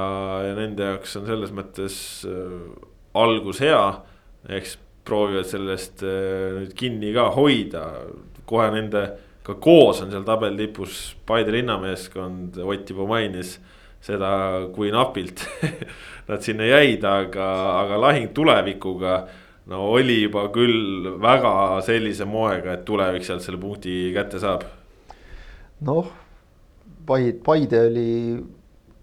ja 0.46 0.56
nende 0.58 0.90
jaoks 0.92 1.16
on 1.20 1.28
selles 1.28 1.54
mõttes 1.54 1.98
äh, 2.28 2.58
algus 3.16 3.60
hea, 3.64 3.82
eks 4.58 4.76
proovivad 5.06 5.48
sellest 5.48 6.04
äh, 6.06 6.58
nüüd 6.60 6.74
kinni 6.78 7.12
ka 7.16 7.30
hoida, 7.36 7.86
kohe 8.46 8.68
nende 8.74 9.06
ka 9.46 9.54
koos 9.62 10.02
on 10.02 10.10
seal 10.10 10.26
tabeli 10.26 10.66
tipus 10.66 11.14
Paide 11.26 11.54
linnameeskond, 11.54 12.58
Ott 12.66 12.90
juba 12.90 13.06
mainis 13.10 13.56
seda, 14.02 14.66
kui 14.74 14.90
napilt 14.94 15.42
nad 16.28 16.42
sinna 16.42 16.66
jäid, 16.66 17.04
aga, 17.06 17.48
aga 17.82 18.00
lahing 18.02 18.32
tulevikuga. 18.34 19.26
no 19.66 19.80
oli 19.90 20.20
juba 20.22 20.44
küll 20.54 21.08
väga 21.18 21.80
sellise 21.82 22.24
moega, 22.24 22.76
et 22.76 22.84
tulevik 22.86 23.24
sealt 23.26 23.42
selle 23.42 23.58
punkti 23.58 24.12
kätte 24.14 24.38
saab. 24.42 24.62
noh, 25.86 26.12
Paide, 27.06 27.38
Paide 27.42 27.80
oli 27.86 28.10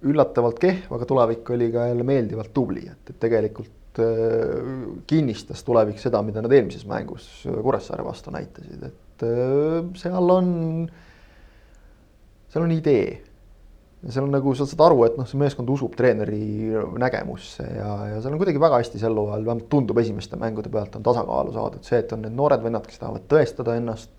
üllatavalt 0.04 0.60
kehv, 0.62 0.92
aga 0.98 1.08
tulevik 1.10 1.50
oli 1.56 1.70
ka 1.74 1.88
jälle 1.89 2.06
meeldivalt 2.08 2.54
tubli, 2.56 2.86
et, 2.89 3.10
et 3.10 3.20
tegelikult 3.22 4.02
äh, 4.04 4.72
kinnistas 5.10 5.63
tulevik 5.68 6.02
seda, 6.02 6.22
mida 6.26 6.44
nad 6.44 6.54
eelmises 6.54 6.86
mängus 6.89 7.28
Kuressaare 7.48 8.06
vastu 8.06 8.34
näitasid, 8.36 8.88
et 8.89 9.28
äh, 9.28 9.78
seal 10.00 10.34
on, 10.38 10.50
seal 12.54 12.68
on 12.68 12.76
idee 12.76 13.22
ja 14.04 14.12
seal 14.12 14.28
on 14.28 14.36
nagu, 14.36 14.52
sa 14.58 14.68
saad 14.68 14.84
aru, 14.89 15.00
et 15.08 15.16
noh, 15.20 15.28
see 15.30 15.39
meeskond 15.39 15.70
usub 15.72 15.96
treeneri 16.00 16.74
nägemusse 17.00 17.63
ja, 17.63 17.92
ja 18.12 18.20
seal 18.20 18.36
on 18.36 18.42
kuidagi 18.42 18.62
väga 18.62 18.82
hästi 18.82 19.00
sel 19.02 19.16
hooajal, 19.16 19.46
vähemalt 19.48 19.70
tundub 19.72 20.02
esimeste 20.04 20.39
mängude 20.42 20.72
pealt 20.74 20.98
on 21.00 21.06
tasakaalu 21.06 21.56
saadud, 21.56 21.88
see, 21.88 22.02
et 22.04 22.12
on 22.16 22.26
need 22.26 22.36
noored 22.36 22.66
vennad, 22.66 22.86
kes 22.89 23.00
tahavad 23.00 23.28
tõestada 23.32 23.78
ennast. 23.80 24.12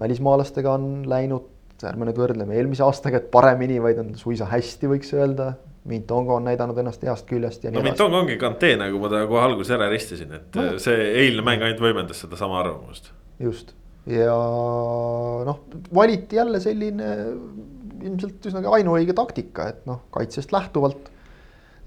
välismaalastega 0.00 0.72
on 0.72 0.84
läinud, 1.10 1.46
ärme 1.88 2.08
nüüd 2.08 2.20
võrdleme 2.20 2.56
eelmise 2.58 2.84
aastaga, 2.86 3.20
et 3.20 3.30
paremini, 3.32 3.80
vaid 3.82 4.00
on 4.02 4.14
suisa 4.18 4.48
hästi, 4.50 4.90
võiks 4.94 5.12
öelda. 5.16 5.54
Mintongo 5.90 6.34
on 6.36 6.44
näidanud 6.44 6.76
ennast 6.76 7.02
heast 7.08 7.24
küljest 7.28 7.62
ja 7.64 7.70
nii 7.70 7.78
no, 7.78 7.82
edasi. 7.86 7.94
Mintongo 7.94 8.18
ongi 8.20 8.36
kantee, 8.40 8.74
nagu 8.76 9.00
ma 9.00 9.08
ta 9.08 9.24
kohe 9.30 9.46
alguses 9.46 9.72
ära 9.78 9.88
ristisin, 9.88 10.34
et 10.36 10.58
no. 10.60 10.70
see 10.82 11.06
eilne 11.24 11.44
mäng 11.46 11.64
ainult 11.64 11.80
võimendas 11.80 12.20
sedasama 12.20 12.60
arvamust. 12.60 13.14
just 13.40 13.72
ja 14.08 14.36
noh, 15.46 15.60
valiti 15.94 16.38
jälle 16.38 16.60
selline 16.62 17.08
ilmselt 18.00 18.46
üsnagi 18.48 18.70
ainuõige 18.78 19.14
taktika, 19.16 19.68
et 19.74 19.82
noh, 19.88 20.06
kaitsest 20.14 20.54
lähtuvalt. 20.54 21.10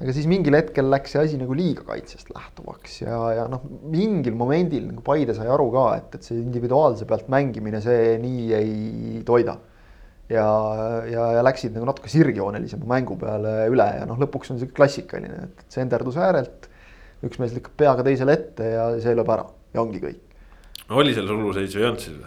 aga 0.04 0.14
siis 0.14 0.26
mingil 0.28 0.56
hetkel 0.58 0.90
läks 0.92 1.14
see 1.14 1.22
asi 1.22 1.38
nagu 1.40 1.56
liiga 1.56 1.86
kaitsest 1.88 2.30
lähtuvaks 2.34 3.02
ja, 3.02 3.18
ja 3.38 3.44
noh, 3.50 3.64
mingil 3.90 4.36
momendil 4.36 4.90
nagu 4.90 5.04
Paide 5.06 5.36
sai 5.38 5.48
aru 5.50 5.70
ka, 5.74 5.86
et, 6.02 6.18
et 6.18 6.28
see 6.28 6.42
individuaalse 6.42 7.08
pealt 7.10 7.30
mängimine, 7.34 7.82
see 7.82 8.18
nii 8.22 8.48
ei 8.58 9.22
toida. 9.26 9.58
Ja, 10.32 10.46
ja, 11.10 11.26
ja 11.38 11.42
läksid 11.46 11.74
nagu 11.76 11.88
natuke 11.90 12.12
sirgjoonelisema 12.12 12.88
mängu 12.96 13.18
peale 13.20 13.56
üle 13.72 13.88
ja 14.00 14.06
noh, 14.10 14.20
lõpuks 14.22 14.54
on 14.54 14.62
see 14.62 14.72
klassikaline, 14.76 15.50
et 15.50 15.66
senderdus 15.74 16.20
äärelt. 16.22 16.70
üks 17.24 17.40
mees 17.40 17.54
lükkab 17.56 17.76
peaga 17.80 18.04
teisele 18.04 18.36
ette 18.36 18.72
ja 18.76 18.88
see 19.04 19.16
lööb 19.16 19.30
ära 19.32 19.46
ja 19.74 19.84
ongi 19.84 20.02
kõik. 20.04 20.22
oli 20.90 21.14
seal 21.16 21.28
suluseisu 21.28 21.80
ei 21.80 21.90
olnud 21.90 22.04
siis? 22.04 22.18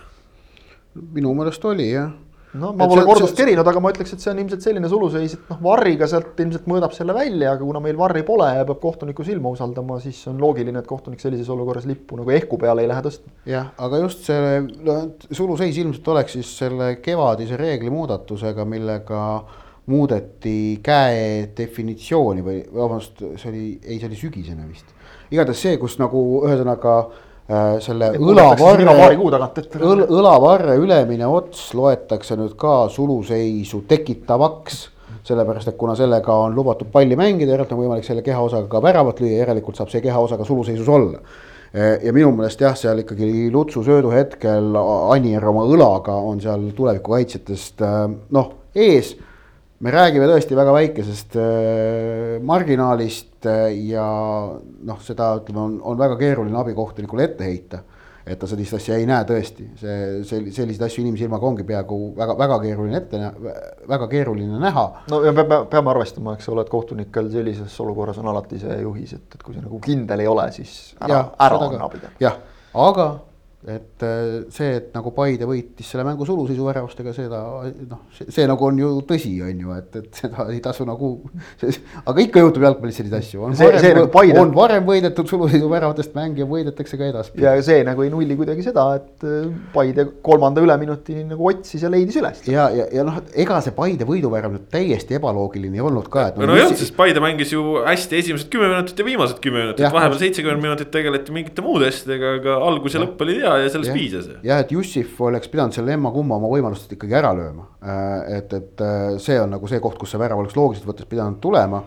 minu 1.16 1.34
meelest 1.36 1.64
oli 1.68 1.90
jah 1.92 2.12
no 2.58 2.72
ma 2.76 2.86
pole 2.90 3.04
kordust 3.06 3.36
kerinud, 3.38 3.66
aga 3.68 3.82
ma 3.82 3.92
ütleks, 3.92 4.14
et 4.14 4.22
see 4.22 4.30
on 4.32 4.40
ilmselt 4.42 4.64
selline 4.64 4.88
suluseis, 4.90 5.36
et 5.36 5.50
noh, 5.52 5.60
varriga 5.64 6.08
sealt 6.10 6.38
ilmselt 6.42 6.68
mõõdab 6.70 6.94
selle 6.96 7.14
välja, 7.16 7.52
aga 7.52 7.62
kuna 7.62 7.82
meil 7.84 7.98
varri 8.00 8.24
pole 8.26 8.48
ja 8.56 8.64
peab 8.68 8.80
kohtuniku 8.82 9.26
silma 9.26 9.52
usaldama, 9.54 9.98
siis 10.02 10.22
on 10.30 10.40
loogiline, 10.42 10.80
et 10.82 10.88
kohtunik 10.88 11.22
sellises 11.22 11.50
olukorras 11.52 11.86
lippu 11.88 12.18
nagu 12.20 12.34
ehku 12.36 12.58
peale 12.62 12.84
ei 12.84 12.90
lähe 12.90 13.04
tõstma. 13.06 13.34
jah, 13.50 13.70
aga 13.86 14.00
just 14.04 14.26
see 14.28 14.56
no, 14.86 14.96
suluseis 15.30 15.78
ilmselt 15.82 16.10
oleks 16.14 16.38
siis 16.38 16.56
selle 16.64 16.96
kevadise 17.04 17.60
reegli 17.60 17.92
muudatusega, 17.92 18.66
millega 18.68 19.22
muudeti 19.86 20.80
käe 20.82 21.52
definitsiooni 21.56 22.42
või 22.42 22.58
vabandust, 22.74 23.22
see 23.38 23.52
oli, 23.52 23.68
ei, 23.84 24.00
see 24.00 24.10
oli 24.10 24.18
sügisene 24.18 24.66
vist. 24.66 24.90
igatahes 25.30 25.62
see, 25.62 25.78
kus 25.82 26.00
nagu 26.02 26.26
ühesõnaga 26.46 26.96
Äh, 27.06 27.25
selle 27.46 28.10
õlavarre, 28.18 28.86
õl, 29.78 30.00
õlavarre 30.18 30.74
ülemine 30.82 31.28
ots 31.30 31.68
loetakse 31.78 32.34
nüüd 32.38 32.56
ka 32.58 32.88
suluseisu 32.90 33.84
tekitavaks. 33.88 34.88
sellepärast, 35.26 35.68
et 35.68 35.76
kuna 35.76 35.96
sellega 35.98 36.34
on 36.38 36.54
lubatud 36.54 36.86
palli 36.92 37.16
mängida, 37.18 37.50
järelikult 37.50 37.72
on 37.74 37.80
võimalik 37.84 38.04
selle 38.06 38.22
kehaosaga 38.22 38.68
ka 38.70 38.82
väravat 38.82 39.20
lüüa, 39.20 39.40
järelikult 39.40 39.76
saab 39.76 39.90
see 39.90 40.00
kehaosa 40.00 40.36
ka 40.38 40.44
suluseisus 40.46 40.88
olla. 40.88 41.18
Äh, 41.74 42.04
ja 42.06 42.12
minu 42.14 42.30
meelest 42.34 42.60
jah, 42.62 42.76
seal 42.78 43.02
ikkagi 43.02 43.50
Lutsu 43.52 43.82
söödu 43.82 44.12
hetkel 44.14 44.78
Anier 45.14 45.46
oma 45.50 45.64
õlaga 45.66 46.14
on 46.14 46.38
seal 46.42 46.68
tulevikukaitsjatest 46.76 47.82
äh, 47.82 48.04
noh, 48.38 48.52
ees 48.74 49.16
me 49.80 49.92
räägime 49.92 50.28
tõesti 50.30 50.56
väga 50.56 50.72
väikesest 50.76 51.36
äh, 51.40 52.38
marginaalist 52.46 53.48
äh, 53.48 53.68
ja 53.90 54.06
noh, 54.56 55.02
seda 55.04 55.34
ütleme, 55.40 55.60
on, 55.60 55.76
on 55.92 56.00
väga 56.00 56.16
keeruline 56.20 56.58
abikohtunikule 56.62 57.28
ette 57.28 57.44
heita. 57.44 57.82
et 58.26 58.40
ta 58.42 58.46
sellist 58.50 58.74
asja 58.74 58.96
ei 58.98 59.04
näe 59.06 59.22
tõesti, 59.22 59.68
see, 59.78 59.98
see, 60.26 60.40
selliseid 60.50 60.82
asju 60.88 61.04
inimsilmaga 61.04 61.46
ongi 61.46 61.62
peaaegu 61.62 61.98
väga, 62.16 62.34
väga 62.40 62.56
keeruline 62.64 62.98
ette, 62.98 63.20
väga 63.86 64.08
keeruline 64.10 64.58
näha. 64.58 64.86
no 65.12 65.20
ja 65.22 65.34
peame, 65.36 65.60
peame 65.70 65.92
arvestama, 65.92 66.34
eks 66.34 66.48
ole, 66.50 66.64
et 66.66 66.72
kohtunikel 66.72 67.30
sellises 67.30 67.76
olukorras 67.84 68.18
on 68.18 68.32
alati 68.32 68.58
see 68.64 68.80
juhis, 68.80 69.14
et, 69.14 69.28
et 69.30 69.46
kui 69.46 69.54
see 69.54 69.62
nagu 69.62 69.78
kindel 69.84 70.24
ei 70.24 70.30
ole, 70.32 70.48
siis 70.56 70.74
ära, 70.98 71.22
ära 71.46 71.60
anna 71.68 71.86
abi. 71.86 72.02
jah, 72.24 72.40
aga 72.74 73.10
et 73.66 74.02
äh, 74.06 74.44
see, 74.54 74.76
et 74.78 74.92
nagu 74.94 75.10
Paide 75.14 75.46
võitis 75.48 75.88
selle 75.90 76.04
mängu 76.06 76.22
suluseisu 76.26 76.68
väravustega, 76.68 77.10
seda 77.16 77.40
noh, 77.90 78.02
see 78.14 78.44
nagu 78.46 78.62
on 78.68 78.76
ju 78.78 78.90
tõsi, 79.08 79.32
on 79.42 79.62
ju, 79.64 79.72
et, 79.74 79.96
et 79.98 80.20
seda 80.20 80.46
ei 80.52 80.60
tasu 80.62 80.86
nagu. 80.86 81.08
aga 82.10 82.22
ikka 82.22 82.44
juhtub 82.44 82.62
jalgpallis 82.62 83.00
selliseid 83.00 83.18
asju, 83.18 83.42
on 83.48 83.56
see, 83.58 83.66
varem, 83.66 83.98
nagu 83.98 84.10
Paide... 84.14 84.36
on 84.38 84.52
varem 84.54 84.86
võidetud 84.86 85.26
suluseisu 85.32 85.70
väravatest 85.72 86.14
mänge 86.14 86.44
ja 86.44 86.46
võidetakse 86.50 87.00
ka 87.00 87.08
edaspidi. 87.08 87.42
ja 87.42 87.56
see 87.66 87.82
nagu 87.86 88.04
ei 88.06 88.12
nulli 88.12 88.36
kuidagi 88.38 88.68
seda, 88.68 88.84
et 89.00 89.26
äh, 89.26 89.50
Paide 89.74 90.06
kolmanda 90.22 90.62
üleminutini 90.62 91.26
nagu 91.32 91.50
otsis 91.50 91.82
ja 91.82 91.90
leidis 91.90 92.20
üles. 92.22 92.44
ja, 92.46 92.68
ja, 92.70 92.86
ja 92.94 93.06
noh, 93.08 93.18
ega 93.34 93.58
see 93.66 93.74
Paide 93.74 94.06
võiduvärav 94.06 94.54
nüüd 94.54 94.70
täiesti 94.70 95.18
ebaloogiline 95.18 95.80
ei 95.80 95.84
olnud 95.90 96.06
ka. 96.12 96.28
no, 96.38 96.46
no 96.52 96.60
jah, 96.60 96.70
sest 96.70 96.94
Paide 96.94 97.24
mängis 97.24 97.50
ju 97.56 97.80
hästi 97.82 98.22
esimesed 98.22 98.52
kümme 98.54 98.70
minutit 98.70 99.02
ja 99.02 99.10
viimased 99.10 99.42
kümme 99.42 99.64
minutit, 99.64 99.90
vahepeal 99.90 100.22
seitsekümmend 100.22 100.68
minutit 100.68 100.94
tegeleti 100.94 101.34
mingite 101.34 101.66
muude 101.66 101.90
asjadega, 101.90 102.36
aga 102.38 102.58
algus 102.70 102.94
ja 102.94 103.02
lõpp 103.02 103.26
oli 103.26 103.40
hea 103.42 103.55
ja 103.62 103.70
sellest 103.72 103.90
ja. 103.90 103.94
piisas. 103.96 104.26
jah, 104.44 104.62
et 104.62 104.72
Jussif 104.72 105.20
oleks 105.24 105.50
pidanud 105.52 105.74
selle 105.76 105.94
emma-kumma 105.96 106.38
oma 106.38 106.50
võimalustest 106.50 106.96
ikkagi 106.96 107.16
ära 107.18 107.32
lööma. 107.36 107.68
Äh, 107.82 108.38
et, 108.38 108.52
et 108.56 108.82
äh, 108.84 109.14
see 109.22 109.38
on 109.40 109.54
nagu 109.54 109.70
see 109.70 109.80
koht, 109.82 109.98
kus 110.00 110.14
see 110.14 110.20
värav 110.20 110.42
oleks 110.42 110.56
loogiliselt 110.58 110.88
võttes 110.90 111.08
pidanud 111.10 111.40
tulema. 111.42 111.82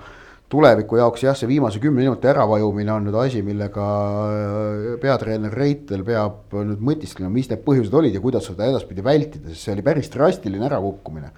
tuleviku 0.49 0.97
jaoks 0.97 1.22
jah, 1.24 1.36
see 1.38 1.45
viimase 1.45 1.78
kümne 1.80 2.01
minuti 2.01 2.26
äravajumine 2.26 2.89
on 2.89 3.03
nüüd 3.05 3.17
asi, 3.22 3.43
millega 3.45 3.88
äh, 4.26 4.86
peatreener 5.01 5.53
Reitel 5.53 6.01
peab 6.05 6.55
nüüd 6.57 6.82
mõtisklema, 6.82 7.30
mis 7.34 7.51
need 7.51 7.61
põhjused 7.65 7.93
olid 7.93 8.17
ja 8.17 8.22
kuidas 8.24 8.49
seda 8.49 8.65
edaspidi 8.65 9.05
vältida, 9.05 9.51
sest 9.51 9.67
see 9.67 9.76
oli 9.76 9.86
päris 9.86 10.09
drastiline 10.13 10.65
ärakukkumine. 10.65 11.30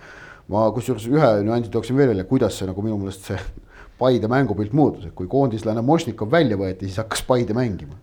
ma 0.51 0.69
kusjuures 0.75 1.07
ühe 1.07 1.33
nüansi 1.47 1.69
tooksin 1.71 1.95
veel 1.95 2.13
välja, 2.13 2.23
kuidas 2.27 2.55
see 2.57 2.67
nagu 2.67 2.81
minu 2.83 2.97
meelest 3.01 3.27
see 3.31 3.41
Paide 4.01 4.25
mängupilt 4.25 4.71
muutus, 4.73 5.05
et 5.05 5.13
kui 5.13 5.27
koondislane 5.29 5.83
Mošnikov 5.85 6.31
välja 6.31 6.55
võeti, 6.57 6.87
siis 6.87 6.97
hakkas 6.97 7.21
Paide 7.27 7.53
mängima 7.53 7.99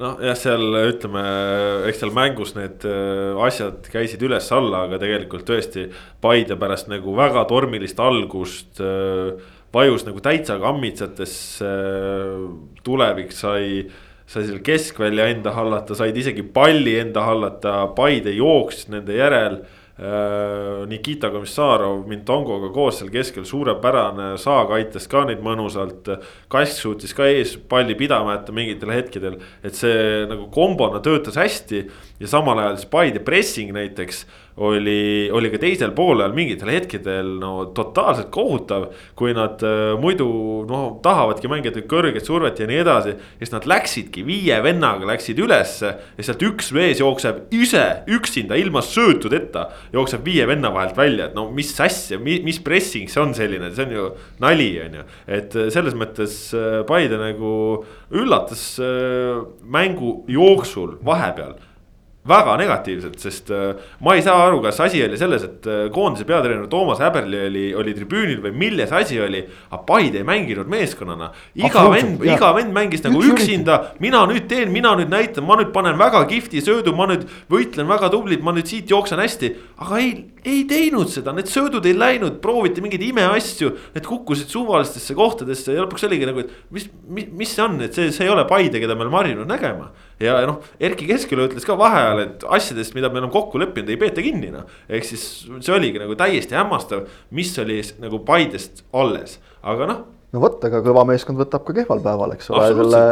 noh, 0.00 0.16
jah, 0.22 0.38
seal 0.38 0.64
ütleme, 0.80 1.24
eks 1.90 2.00
seal 2.02 2.14
mängus 2.16 2.54
need 2.56 2.86
äh, 2.88 3.34
asjad 3.46 3.86
käisid 3.92 4.22
üles-alla, 4.26 4.86
aga 4.88 5.00
tegelikult 5.02 5.46
tõesti 5.48 5.88
Paide 6.24 6.58
pärast 6.60 6.90
nagu 6.92 7.14
väga 7.18 7.44
tormilist 7.50 8.00
algust 8.02 8.82
äh, 8.82 9.36
vajus 9.74 10.06
nagu 10.06 10.20
täitsa 10.22 10.60
kammitsates 10.62 11.36
tulevik 12.86 13.32
sai 13.34 13.88
sai 14.24 14.46
seal 14.46 14.60
keskvälja 14.64 15.26
enda 15.34 15.52
hallata, 15.52 15.96
said 15.98 16.16
isegi 16.16 16.44
palli 16.54 16.94
enda 17.00 17.26
hallata, 17.26 17.80
Paide 17.96 18.32
jooksis 18.32 18.86
nende 18.94 19.18
järel 19.18 19.58
Äh, 19.60 19.82
Nikita 19.94 21.28
Komissarov 21.30 22.00
Mintongoga 22.10 22.72
koos 22.74 22.96
seal 22.98 23.12
keskel 23.14 23.44
suurepärane, 23.46 24.32
Saag 24.42 24.72
aitas 24.74 25.06
ka 25.10 25.22
neid 25.28 25.42
mõnusalt. 25.44 26.10
Kask 26.50 26.80
suutis 26.82 27.14
ka 27.14 27.28
ees 27.30 27.54
palli 27.70 27.94
pidama 27.98 28.34
jätta 28.34 28.54
mingitel 28.56 28.90
hetkedel, 28.90 29.38
et 29.62 29.78
see 29.78 30.24
nagu 30.30 30.48
kombona 30.54 30.98
töötas 31.04 31.38
hästi. 31.38 31.84
ja 32.18 32.26
samal 32.26 32.58
ajal 32.58 32.76
siis 32.76 32.90
Paide 32.90 33.20
pressing 33.20 33.70
näiteks 33.72 34.24
oli, 34.56 35.30
oli 35.34 35.50
ka 35.50 35.58
teisel 35.58 35.90
poolel 35.96 36.34
mingitel 36.34 36.70
hetkedel 36.70 37.32
no 37.40 37.72
totaalselt 37.74 38.30
kohutav. 38.34 38.86
kui 39.18 39.34
nad 39.34 39.62
äh, 39.66 39.94
muidu 39.98 40.26
noh, 40.68 40.98
tahavadki 41.02 41.50
mängida 41.50 41.82
kõrget 41.90 42.26
survet 42.26 42.60
ja 42.62 42.68
nii 42.70 42.78
edasi, 42.84 43.16
siis 43.40 43.50
nad 43.54 43.66
läksidki 43.66 44.22
viie 44.26 44.60
vennaga 44.62 45.08
läksid 45.10 45.42
ülesse. 45.42 45.94
ja 46.16 46.26
sealt 46.26 46.42
üks 46.46 46.70
mees 46.76 47.02
jookseb 47.02 47.50
ise 47.54 48.04
üksinda 48.06 48.58
ilma 48.60 48.82
söötudeta, 48.84 49.68
jookseb 49.92 50.24
viie 50.26 50.46
venna 50.46 50.70
vahelt 50.74 50.96
välja, 50.96 51.28
et 51.28 51.34
no 51.34 51.48
mis 51.50 51.74
asja, 51.80 52.20
mis 52.22 52.62
pressing 52.62 53.10
see 53.10 53.22
on 53.22 53.34
selline, 53.34 53.72
see 53.74 53.88
on 53.88 53.98
ju 53.98 54.08
nali, 54.44 54.70
on 54.86 55.00
ju. 55.00 55.06
et 55.26 55.58
äh, 55.58 55.70
selles 55.74 55.98
mõttes 55.98 56.38
äh, 56.54 56.82
Paide 56.86 57.18
nagu 57.18 57.84
üllatas 58.14 58.76
äh, 58.78 59.42
mängu 59.66 60.20
jooksul 60.30 60.98
vahepeal 61.04 61.56
väga 62.24 62.54
negatiivselt, 62.56 63.18
sest 63.20 63.50
äh, 63.52 63.74
ma 64.04 64.14
ei 64.16 64.22
saa 64.24 64.46
aru, 64.46 64.62
kas 64.64 64.78
asi 64.80 65.02
oli 65.04 65.18
selles, 65.20 65.42
et 65.44 65.66
äh, 65.68 65.80
koondise 65.92 66.24
peatreener 66.24 66.64
Toomas 66.72 67.02
Häberli 67.04 67.40
oli, 67.50 67.64
oli 67.76 67.92
tribüünil 67.96 68.40
või 68.46 68.54
milles 68.62 68.92
asi 68.96 69.18
oli. 69.20 69.42
aga 69.68 69.82
Paide 69.84 70.22
ei 70.22 70.24
mänginud 70.24 70.70
meeskonnana, 70.72 71.28
iga 71.60 71.82
vend, 71.92 72.24
iga 72.24 72.54
vend 72.56 72.72
mängis 72.72 73.04
nagu 73.04 73.20
Üks 73.20 73.44
üksinda, 73.44 73.76
mina 74.00 74.22
nüüd 74.30 74.48
teen, 74.48 74.72
mina 74.72 74.94
nüüd 74.96 75.12
näitan, 75.12 75.44
ma 75.44 75.58
nüüd 75.60 75.68
panen 75.74 75.98
väga 76.00 76.22
kihvti 76.30 76.64
söödu, 76.64 76.94
ma 76.96 77.10
nüüd 77.10 77.26
võitlen 77.52 77.90
väga 77.92 78.08
tublid, 78.14 78.40
ma 78.44 78.56
nüüd 78.56 78.72
siit 78.72 78.88
jooksen 78.88 79.20
hästi. 79.20 79.52
aga 79.84 80.00
ei, 80.00 80.14
ei 80.48 80.64
teinud 80.70 81.12
seda, 81.12 81.36
need 81.36 81.52
söödud 81.52 81.84
ei 81.84 81.92
läinud, 81.98 82.40
prooviti 82.40 82.80
mingeid 82.84 83.04
imeasju, 83.04 83.74
need 83.98 84.08
kukkusid 84.08 84.48
suvalistesse 84.48 85.12
kohtadesse 85.18 85.76
ja 85.76 85.84
lõpuks 85.84 86.08
oligi 86.08 86.32
nagu, 86.32 86.40
et 86.40 86.72
mis, 86.72 86.88
mis, 87.04 87.28
mis 87.36 87.52
see 87.52 87.68
on, 87.68 87.76
et 87.84 87.92
see, 87.92 88.08
see 88.16 88.24
ei 88.24 88.32
ole 88.32 88.48
Paide, 88.48 88.80
keda 88.80 88.96
me 88.96 89.04
oleme 89.04 89.20
harjunud 89.20 89.52
nägema 89.52 89.92
ja 90.24 90.36
noh, 90.48 90.60
Erkki 90.80 91.08
Kesküla 91.10 91.48
ütles 91.48 91.66
ka 91.68 91.76
vaheajal, 91.78 92.24
et 92.24 92.44
asjadest, 92.58 92.96
mida 92.96 93.10
me 93.12 93.20
oleme 93.20 93.32
kokku 93.34 93.60
leppinud, 93.62 93.92
ei 93.92 94.00
peeta 94.00 94.24
kinni 94.24 94.52
noh. 94.54 94.68
ehk 94.88 95.06
siis 95.08 95.24
see 95.46 95.74
oligi 95.74 96.02
nagu 96.02 96.16
täiesti 96.18 96.58
hämmastav, 96.58 97.06
mis 97.34 97.54
oli 97.62 97.80
nagu 98.02 98.22
Paidest 98.26 98.84
alles, 98.96 99.38
aga 99.62 99.90
noh. 99.90 100.04
no 100.34 100.44
vot, 100.44 100.62
aga 100.66 100.82
kõva 100.84 101.06
meeskond 101.08 101.40
võtab 101.40 101.66
ka 101.66 101.76
kehval 101.80 102.02
päeval, 102.04 102.36
eks 102.38 102.52
ole, 102.52 102.70
selle 102.72 103.02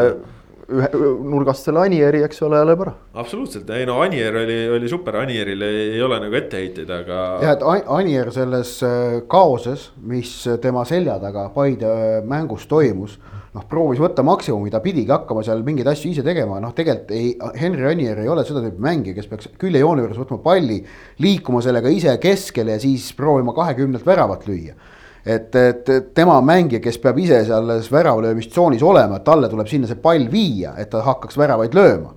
ühe 0.70 0.88
nurgast 1.32 1.66
selle 1.66 1.82
Anieri, 1.86 2.22
eks 2.26 2.42
ole, 2.46 2.62
lööb 2.68 2.84
ära. 2.86 2.94
absoluutselt, 3.18 3.70
ei 3.74 3.86
no 3.88 3.98
Anier 4.04 4.36
oli, 4.42 4.58
oli 4.76 4.90
super, 4.90 5.18
Anierile 5.22 5.68
ei, 5.68 5.90
ei 5.96 6.02
ole 6.02 6.20
nagu 6.22 6.38
etteheiteid, 6.38 6.90
aga. 7.02 7.20
jah, 7.42 7.56
et 7.56 7.86
Anier 7.98 8.32
selles 8.34 8.78
äh, 8.86 9.20
kaoses, 9.30 9.90
mis 10.06 10.34
tema 10.62 10.86
selja 10.88 11.18
taga 11.22 11.48
Paide 11.54 11.92
äh, 11.92 12.18
mängus 12.26 12.68
toimus 12.70 13.18
noh, 13.52 13.64
proovis 13.68 14.00
võtta 14.00 14.24
maksimumi, 14.26 14.70
ta 14.72 14.80
pidigi 14.84 15.12
hakkama 15.12 15.44
seal 15.44 15.62
mingeid 15.66 15.90
asju 15.92 16.12
ise 16.12 16.24
tegema, 16.26 16.60
noh, 16.62 16.72
tegelikult 16.76 17.12
ei, 17.16 17.34
Henri 17.60 17.88
Anier 17.90 18.22
ei 18.22 18.30
ole 18.32 18.44
seda 18.48 18.62
tüüpi 18.64 18.82
mängija, 18.82 19.16
kes 19.18 19.28
peaks 19.30 19.50
küljejoone 19.60 20.06
juures 20.06 20.20
võtma 20.22 20.40
palli, 20.44 20.80
liikuma 21.22 21.62
sellega 21.64 21.92
ise 21.92 22.16
keskele 22.22 22.76
ja 22.76 22.82
siis 22.82 23.10
proovima 23.18 23.54
kahekümnelt 23.56 24.06
väravat 24.08 24.48
lüüa. 24.48 24.76
Et, 25.26 25.54
et 25.54 25.92
tema 26.14 26.38
on 26.40 26.46
mängija, 26.46 26.80
kes 26.82 26.98
peab 27.02 27.18
ise 27.22 27.44
selles 27.48 27.92
väravalöömistsoonis 27.92 28.82
olema, 28.82 29.20
et 29.20 29.26
talle 29.28 29.50
tuleb 29.52 29.70
sinna 29.70 29.90
see 29.90 30.00
pall 30.02 30.26
viia, 30.32 30.74
et 30.78 30.90
ta 30.90 31.04
hakkaks 31.06 31.38
väravaid 31.38 31.78
lööma 31.78 32.16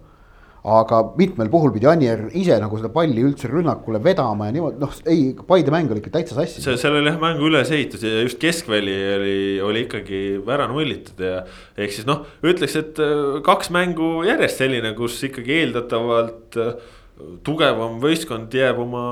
aga 0.65 1.01
mitmel 1.17 1.49
puhul 1.53 1.71
pidi 1.75 1.85
Anier 1.89 2.23
ise 2.33 2.55
nagu 2.61 2.77
seda 2.79 2.89
palli 2.93 3.21
üldse 3.25 3.49
rünnakule 3.51 3.99
vedama 4.03 4.47
ja 4.47 4.55
niimoodi, 4.55 4.81
noh, 4.81 4.93
ei, 5.05 5.27
Paide 5.45 5.73
mäng 5.73 5.91
oli 5.93 6.01
ikka 6.01 6.15
täitsa 6.15 6.37
sassi. 6.39 6.63
see, 6.63 6.77
seal 6.81 6.97
oli 6.97 7.11
jah 7.11 7.19
mängu 7.21 7.45
ülesehitus 7.51 8.05
ja 8.05 8.23
just 8.25 8.39
keskväli 8.41 8.95
oli, 9.15 9.37
oli 9.61 9.85
ikkagi 9.85 10.21
ära 10.41 10.65
nullitud 10.71 11.21
ja. 11.21 11.43
ehk 11.77 11.93
siis 11.93 12.09
noh, 12.09 12.25
ütleks, 12.41 12.77
et 12.81 13.01
äh, 13.03 13.37
kaks 13.45 13.69
mängu 13.75 14.25
järjest 14.25 14.63
selline, 14.63 14.95
kus 14.97 15.19
ikkagi 15.29 15.59
eeldatavalt 15.59 16.57
äh, 16.61 16.73
tugevam 17.47 17.99
võistkond 18.03 18.53
jääb 18.55 18.79
oma 18.83 19.03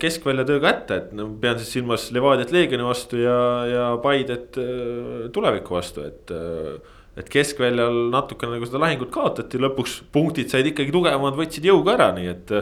keskväljatöö 0.00 0.60
kätte, 0.60 0.98
et 1.00 1.14
no 1.16 1.28
pean 1.40 1.56
siis 1.60 1.72
silmas 1.78 2.10
Levadiat 2.12 2.52
Leegioni 2.52 2.84
vastu 2.84 3.20
ja, 3.22 3.38
ja 3.70 3.86
Paidet 4.02 4.58
äh, 4.60 5.26
tuleviku 5.32 5.78
vastu, 5.78 6.06
et. 6.08 6.34
Äh, 6.34 6.94
et 7.16 7.30
keskväljal 7.32 8.10
natukene 8.12 8.58
nagu 8.58 8.66
seda 8.68 8.76
lahingut 8.82 9.08
kaotati, 9.08 9.56
lõpuks 9.56 9.94
punktid 10.12 10.50
said 10.52 10.66
ikkagi 10.68 10.92
tugevamad, 10.92 11.32
võtsid 11.38 11.64
jõuga 11.64 11.94
ära, 11.94 12.10
nii 12.12 12.26
et. 12.28 12.52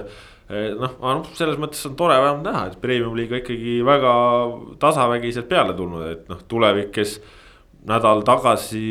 noh, 0.78 0.92
noh 1.02 1.24
selles 1.34 1.58
mõttes 1.58 1.80
on 1.88 1.96
tore 1.98 2.20
vähemalt 2.22 2.46
näha, 2.46 2.60
et 2.68 2.76
premium 2.78 3.16
liiga 3.18 3.40
ikkagi 3.40 3.80
väga 3.82 4.12
tasavägiselt 4.78 5.48
peale 5.50 5.74
tulnud, 5.74 6.06
et 6.06 6.30
noh, 6.30 6.44
tulevik, 6.46 6.92
kes 6.94 7.16
nädal 7.90 8.22
tagasi 8.30 8.84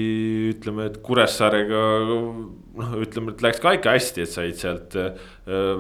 ütleme, 0.51 0.89
et 0.91 0.99
Kuressaarega 1.06 1.86
noh, 2.80 2.95
ütleme, 3.03 3.34
et 3.34 3.43
läks 3.45 3.61
ka 3.63 3.76
ikka 3.78 3.93
hästi, 3.95 4.26
et 4.26 4.32
said 4.32 4.57
sealt 4.59 4.97
äh, 4.99 5.13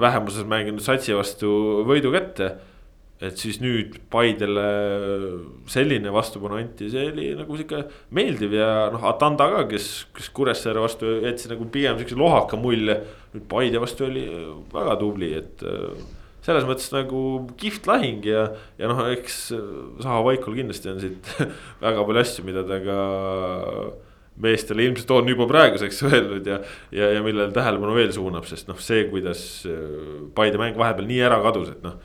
vähemuses 0.01 0.45
mänginud 0.49 0.83
satsi 0.83 1.15
vastu 1.17 1.49
võidu 1.87 2.13
kätte. 2.13 2.53
et 3.23 3.39
siis 3.39 3.61
nüüd 3.63 3.93
Paidele 4.11 4.63
selline 5.71 6.11
vastupanu 6.11 6.57
anti, 6.59 6.89
see 6.91 7.05
oli 7.07 7.29
nagu 7.37 7.55
sihuke 7.55 7.85
meeldiv 8.11 8.51
ja 8.57 8.89
noh, 8.91 9.05
Atanda 9.07 9.47
ka, 9.53 9.61
kes, 9.69 10.09
kes 10.17 10.27
Kuressaare 10.35 10.81
vastu 10.83 11.21
jättis 11.23 11.47
nagu 11.47 11.69
pigem 11.71 12.01
siukse 12.01 12.17
lohaka 12.19 12.59
mulje. 12.59 12.97
nüüd 13.31 13.47
Paide 13.47 13.79
vastu 13.79 14.09
oli 14.09 14.25
väga 14.73 14.97
tubli, 14.99 15.31
et 15.39 15.63
äh, 15.63 15.95
selles 16.43 16.67
mõttes 16.67 16.89
nagu 16.91 17.21
kihvt 17.61 17.87
lahing 17.87 18.25
ja, 18.27 18.49
ja 18.81 18.91
noh, 18.91 19.05
eks 19.13 19.37
Zaha 20.03 20.19
Vaikul 20.27 20.59
kindlasti 20.59 20.91
on 20.91 20.99
siit 20.99 21.35
väga 21.85 22.03
palju 22.03 22.25
asju, 22.25 22.49
mida 22.49 22.65
ta 22.67 22.81
ka 22.83 22.99
meestele 24.41 24.87
ilmselt 24.87 25.11
on 25.13 25.29
juba 25.29 25.47
praeguseks 25.49 26.01
öelnud 26.09 26.47
ja, 26.49 26.59
ja, 26.91 27.11
ja 27.17 27.21
millele 27.25 27.51
tähelepanu 27.53 27.95
veel 27.97 28.11
suunab, 28.15 28.47
sest 28.49 28.69
noh, 28.71 28.79
see, 28.81 29.05
kuidas 29.11 29.43
äh, 29.69 29.83
Paide 30.35 30.61
mäng 30.61 30.77
vahepeal 30.79 31.09
nii 31.09 31.21
ära 31.27 31.39
kadus, 31.43 31.73
et 31.75 31.83
noh. 31.85 31.99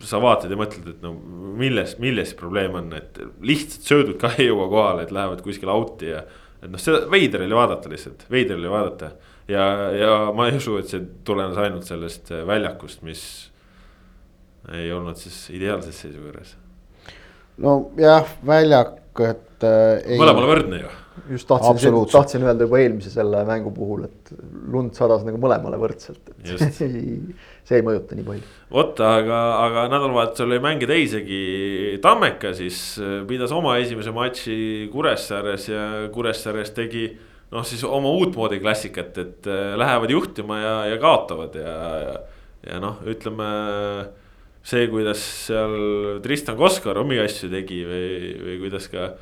sa 0.00 0.20
vaatad 0.22 0.52
ja 0.52 0.56
mõtled, 0.56 0.86
et 0.94 1.02
no 1.04 1.12
milles, 1.60 1.98
milles 2.00 2.32
probleem 2.38 2.78
on, 2.78 2.92
et 2.96 3.20
lihtsalt 3.44 3.90
söödud 3.90 4.20
ka 4.20 4.32
ei 4.38 4.48
jõua 4.48 4.70
kohale, 4.72 5.04
et 5.04 5.12
lähevad 5.12 5.42
kuskile 5.44 5.74
out'i 5.74 6.14
ja. 6.14 6.24
et 6.62 6.70
noh, 6.70 6.80
seda 6.80 7.04
veider 7.12 7.44
oli 7.44 7.58
vaadata 7.58 7.92
lihtsalt, 7.92 8.24
veider 8.32 8.56
oli 8.56 8.72
vaadata 8.72 9.12
ja, 9.50 9.66
ja 9.92 10.16
ma 10.36 10.48
ei 10.48 10.56
usu, 10.56 10.78
et 10.80 10.88
see 10.88 11.04
tulenes 11.28 11.58
ainult 11.60 11.88
sellest 11.88 12.32
väljakust, 12.48 13.04
mis 13.04 13.24
ei 14.76 14.90
olnud 14.92 15.18
siis 15.20 15.36
ideaalses 15.56 16.00
seisukorras. 16.04 16.56
nojah, 17.60 18.32
väljak, 18.46 18.98
et 19.28 19.68
äh,. 19.68 20.16
mõlemale 20.16 20.48
võrdne 20.54 20.82
ju. 20.84 20.96
Just 21.30 21.48
tahtsin, 21.50 21.96
tahtsin 22.12 22.44
öelda 22.46 22.66
juba 22.66 22.80
eelmise 22.80 23.12
selle 23.12 23.44
mängu 23.48 23.72
puhul, 23.76 24.04
et 24.08 24.34
lund 24.72 24.94
sadas 24.96 25.24
nagu 25.26 25.40
mõlemale 25.42 25.78
võrdselt, 25.80 26.22
et 26.32 26.52
Just. 26.52 26.74
see 26.80 27.78
ei, 27.78 27.84
mõjuta 27.86 28.18
nii 28.18 28.26
palju. 28.26 28.52
vot, 28.74 29.00
aga, 29.04 29.40
aga 29.66 29.88
nädalavahetusel 29.92 30.50
oli 30.50 30.60
mänge 30.64 30.88
teisegi. 30.90 31.40
Tammeka 32.02 32.54
siis 32.58 32.78
pidas 33.28 33.52
oma 33.54 33.76
esimese 33.82 34.14
matši 34.14 34.60
Kuressaares 34.92 35.68
ja 35.70 35.88
Kuressaares 36.14 36.72
tegi 36.76 37.08
noh, 37.50 37.66
siis 37.66 37.82
oma 37.86 38.12
uutmoodi 38.20 38.60
klassikat, 38.62 39.18
et 39.18 39.50
äh, 39.50 39.74
lähevad 39.78 40.12
juhtima 40.12 40.60
ja, 40.60 40.74
ja 40.92 40.98
kaotavad 41.02 41.56
ja, 41.58 41.76
ja, 42.04 42.14
ja 42.66 42.80
noh, 42.82 43.00
ütleme 43.10 43.50
see, 44.62 44.86
kuidas 44.92 45.22
seal 45.48 45.76
Tristan 46.24 46.58
Koskar 46.58 47.00
omi 47.00 47.18
asju 47.22 47.50
tegi 47.52 47.82
või, 47.88 48.32
või 48.44 48.58
kuidas 48.64 48.90
ka 48.92 49.12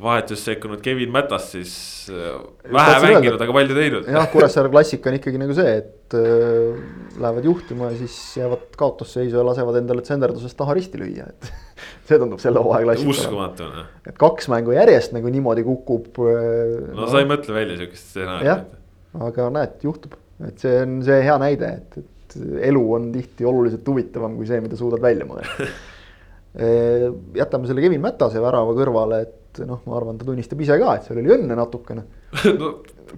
vahetuses 0.00 0.44
sekkunud 0.48 0.80
Kevin 0.80 1.10
Mätas 1.12 1.50
siis 1.52 1.72
äh, 2.08 2.36
vähe 2.72 3.00
mänginud, 3.04 3.40
aga 3.44 3.52
palju 3.52 3.74
teinud. 3.76 4.06
jah, 4.08 4.28
Kuressaare 4.32 4.70
klassika 4.72 5.10
on 5.10 5.18
ikkagi 5.18 5.40
nagu 5.40 5.56
see, 5.56 5.74
et 5.82 6.16
äh, 6.16 6.78
lähevad 7.20 7.48
juhtima 7.48 7.90
ja 7.90 7.98
siis 8.00 8.14
jäävad 8.40 8.70
kaotusseisu 8.80 9.36
ja 9.36 9.44
lasevad 9.44 9.82
endale 9.82 10.04
tsenderdusest 10.06 10.56
taha 10.56 10.78
risti 10.78 11.00
lüüa, 11.00 11.28
et 11.28 11.50
see 12.08 12.20
tundub 12.22 12.40
selle 12.42 12.62
hooaja 12.64 12.88
klassika. 12.88 13.16
uskumatu 13.16 13.66
on. 13.68 13.82
et 14.08 14.16
kaks 14.20 14.48
mängu 14.52 14.72
järjest 14.76 15.12
nagu 15.16 15.34
niimoodi 15.34 15.66
kukub. 15.66 16.08
Äh, 16.24 16.78
no, 16.88 17.02
no 17.02 17.10
sa 17.12 17.20
ei 17.20 17.28
mõtle 17.28 17.58
välja 17.58 17.76
sihukest 17.82 18.14
stsenaariumit. 18.14 18.48
jah, 18.48 19.28
aga 19.28 19.50
näed, 19.58 19.76
juhtub, 19.84 20.16
et 20.48 20.64
see 20.64 20.80
on 20.86 20.96
see 21.04 21.20
hea 21.28 21.36
näide, 21.42 21.74
et, 21.82 22.00
et 22.00 22.40
elu 22.70 22.86
on 22.96 23.12
tihti 23.12 23.44
oluliselt 23.44 23.92
huvitavam 23.92 24.40
kui 24.40 24.48
see, 24.48 24.64
mida 24.64 24.80
suudad 24.80 25.04
välja 25.04 25.28
mõelda 25.28 25.68
jätame 27.36 27.68
selle 27.68 27.80
Kevin 27.80 28.00
Mätase 28.04 28.40
värava 28.40 28.72
kõrvale, 28.76 29.22
et 29.24 29.38
noh, 29.68 29.82
ma 29.86 29.96
arvan, 29.98 30.18
ta 30.18 30.26
tunnistab 30.28 30.60
ise 30.64 30.78
ka, 30.80 30.96
et 30.96 31.06
seal 31.06 31.20
oli 31.22 31.32
õnne 31.36 31.56
natukene 31.58 32.04
no, 32.60 32.72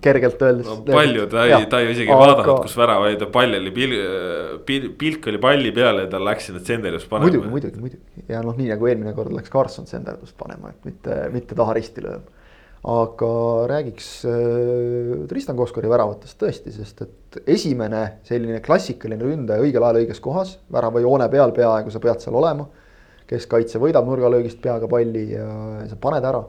kergelt 0.05 0.43
öeldes 0.43 0.69
no,. 0.71 0.79
palju, 0.89 1.27
ta 1.33 1.47
ei, 1.47 1.69
ta 1.71 1.83
ei 1.83 1.93
isegi 1.95 2.11
aga... 2.11 2.21
vaadanud, 2.21 2.63
kus 2.67 2.77
värav 2.81 3.07
oli, 3.07 3.19
ta 3.21 3.31
pall 3.35 3.59
oli 3.61 3.75
pil-, 3.75 3.99
pil-, 4.69 4.91
pilk 5.01 5.29
oli 5.33 5.43
palli 5.43 5.75
peal 5.77 6.05
ja 6.05 6.07
tal 6.13 6.27
läks 6.27 6.51
sinna 6.51 6.63
tsenderdust 6.65 7.11
panema. 7.11 7.31
muidugi, 7.31 7.53
muidugi, 7.53 7.85
muidugi 7.85 8.33
ja 8.33 8.43
noh, 8.45 8.57
nii 8.59 8.73
nagu 8.75 8.91
eelmine 8.91 9.15
kord 9.17 9.35
läks 9.37 9.53
Carson 9.53 9.87
tsenderdust 9.91 10.37
panema, 10.41 10.75
et 10.75 10.91
mitte, 10.91 11.21
mitte 11.35 11.59
taha 11.59 11.77
risti 11.79 12.05
lööma 12.05 12.43
aga 12.85 13.67
räägiks 13.69 14.25
äh, 14.29 15.27
Tristan 15.29 15.57
Koskori 15.57 15.89
väravatest 15.89 16.37
tõesti, 16.41 16.73
sest 16.75 17.01
et 17.07 17.39
esimene 17.49 18.03
selline 18.29 18.61
klassikaline 18.65 19.25
ründaja 19.25 19.65
õigel 19.65 19.87
ajal 19.87 20.03
õiges 20.03 20.21
kohas, 20.25 20.59
värava 20.73 21.01
joone 21.01 21.29
peal 21.33 21.55
peaaegu 21.57 21.93
sa 21.93 22.03
pead 22.05 22.21
seal 22.21 22.37
olema. 22.37 22.69
Keskkaitse 23.31 23.81
võidab 23.83 24.07
nurgalöögist 24.09 24.61
peaga 24.63 24.89
palli 24.91 25.31
ja 25.33 25.47
sa 25.89 25.97
paned 26.01 26.27
ära. 26.29 26.43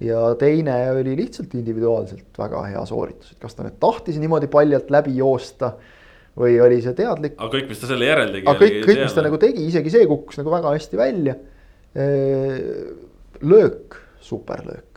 ja 0.00 0.22
teine 0.36 0.74
oli 0.92 1.14
lihtsalt 1.16 1.54
individuaalselt 1.56 2.38
väga 2.38 2.62
hea 2.70 2.82
sooritus, 2.88 3.32
et 3.32 3.38
kas 3.40 3.54
ta 3.56 3.64
nüüd 3.64 3.78
tahtis 3.80 4.18
niimoodi 4.20 4.48
paljalt 4.52 4.90
läbi 4.92 5.16
joosta 5.16 5.74
või 6.36 6.58
oli 6.60 6.82
see 6.84 6.96
teadlik. 6.96 7.38
aga 7.38 7.52
kõik, 7.52 7.68
mis 7.68 7.80
ta 7.80 7.92
selle 7.92 8.10
järel 8.10 8.32
tegi. 8.32 8.46
aga 8.46 8.60
kõik, 8.64 8.82
kõik, 8.88 9.04
mis 9.04 9.16
ta 9.16 9.24
nagu 9.24 9.38
tegi, 9.40 9.68
isegi 9.70 9.94
see 9.94 10.10
kukkus 10.10 10.42
nagu 10.42 10.52
väga 10.52 10.74
hästi 10.76 11.00
välja. 11.00 11.38
löök, 13.40 13.96
superlöök 14.20 14.96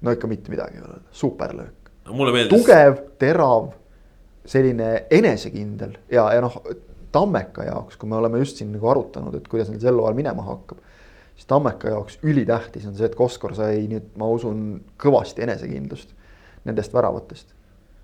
no 0.00 0.14
ikka 0.14 0.28
mitte 0.30 0.52
midagi 0.52 0.78
ei 0.78 0.84
ole, 0.86 1.00
superlöök 1.12 1.90
no,. 2.06 2.48
Tugev, 2.48 3.00
terav, 3.18 3.70
selline 4.46 4.90
enesekindel 5.10 5.96
ja, 6.12 6.28
ja 6.34 6.42
noh, 6.44 6.60
Tammeka 7.12 7.66
jaoks, 7.68 7.96
kui 7.96 8.08
me 8.10 8.18
oleme 8.18 8.40
just 8.42 8.60
siin 8.60 8.72
nagu 8.74 8.88
arutanud, 8.92 9.34
et 9.38 9.48
kuidas 9.48 9.70
neil 9.72 9.82
sel 9.82 9.98
hooajal 10.00 10.18
minema 10.18 10.46
hakkab. 10.46 10.80
siis 11.34 11.46
Tammeka 11.46 11.92
jaoks 11.92 12.18
ülitähtis 12.22 12.86
on 12.86 12.94
see, 12.96 13.06
et 13.06 13.18
Koskor 13.18 13.54
sai 13.54 13.86
nüüd, 13.90 14.14
ma 14.16 14.28
usun, 14.32 14.80
kõvasti 15.02 15.44
enesekindlust 15.46 16.14
nendest 16.66 16.94
väravatest 16.94 17.56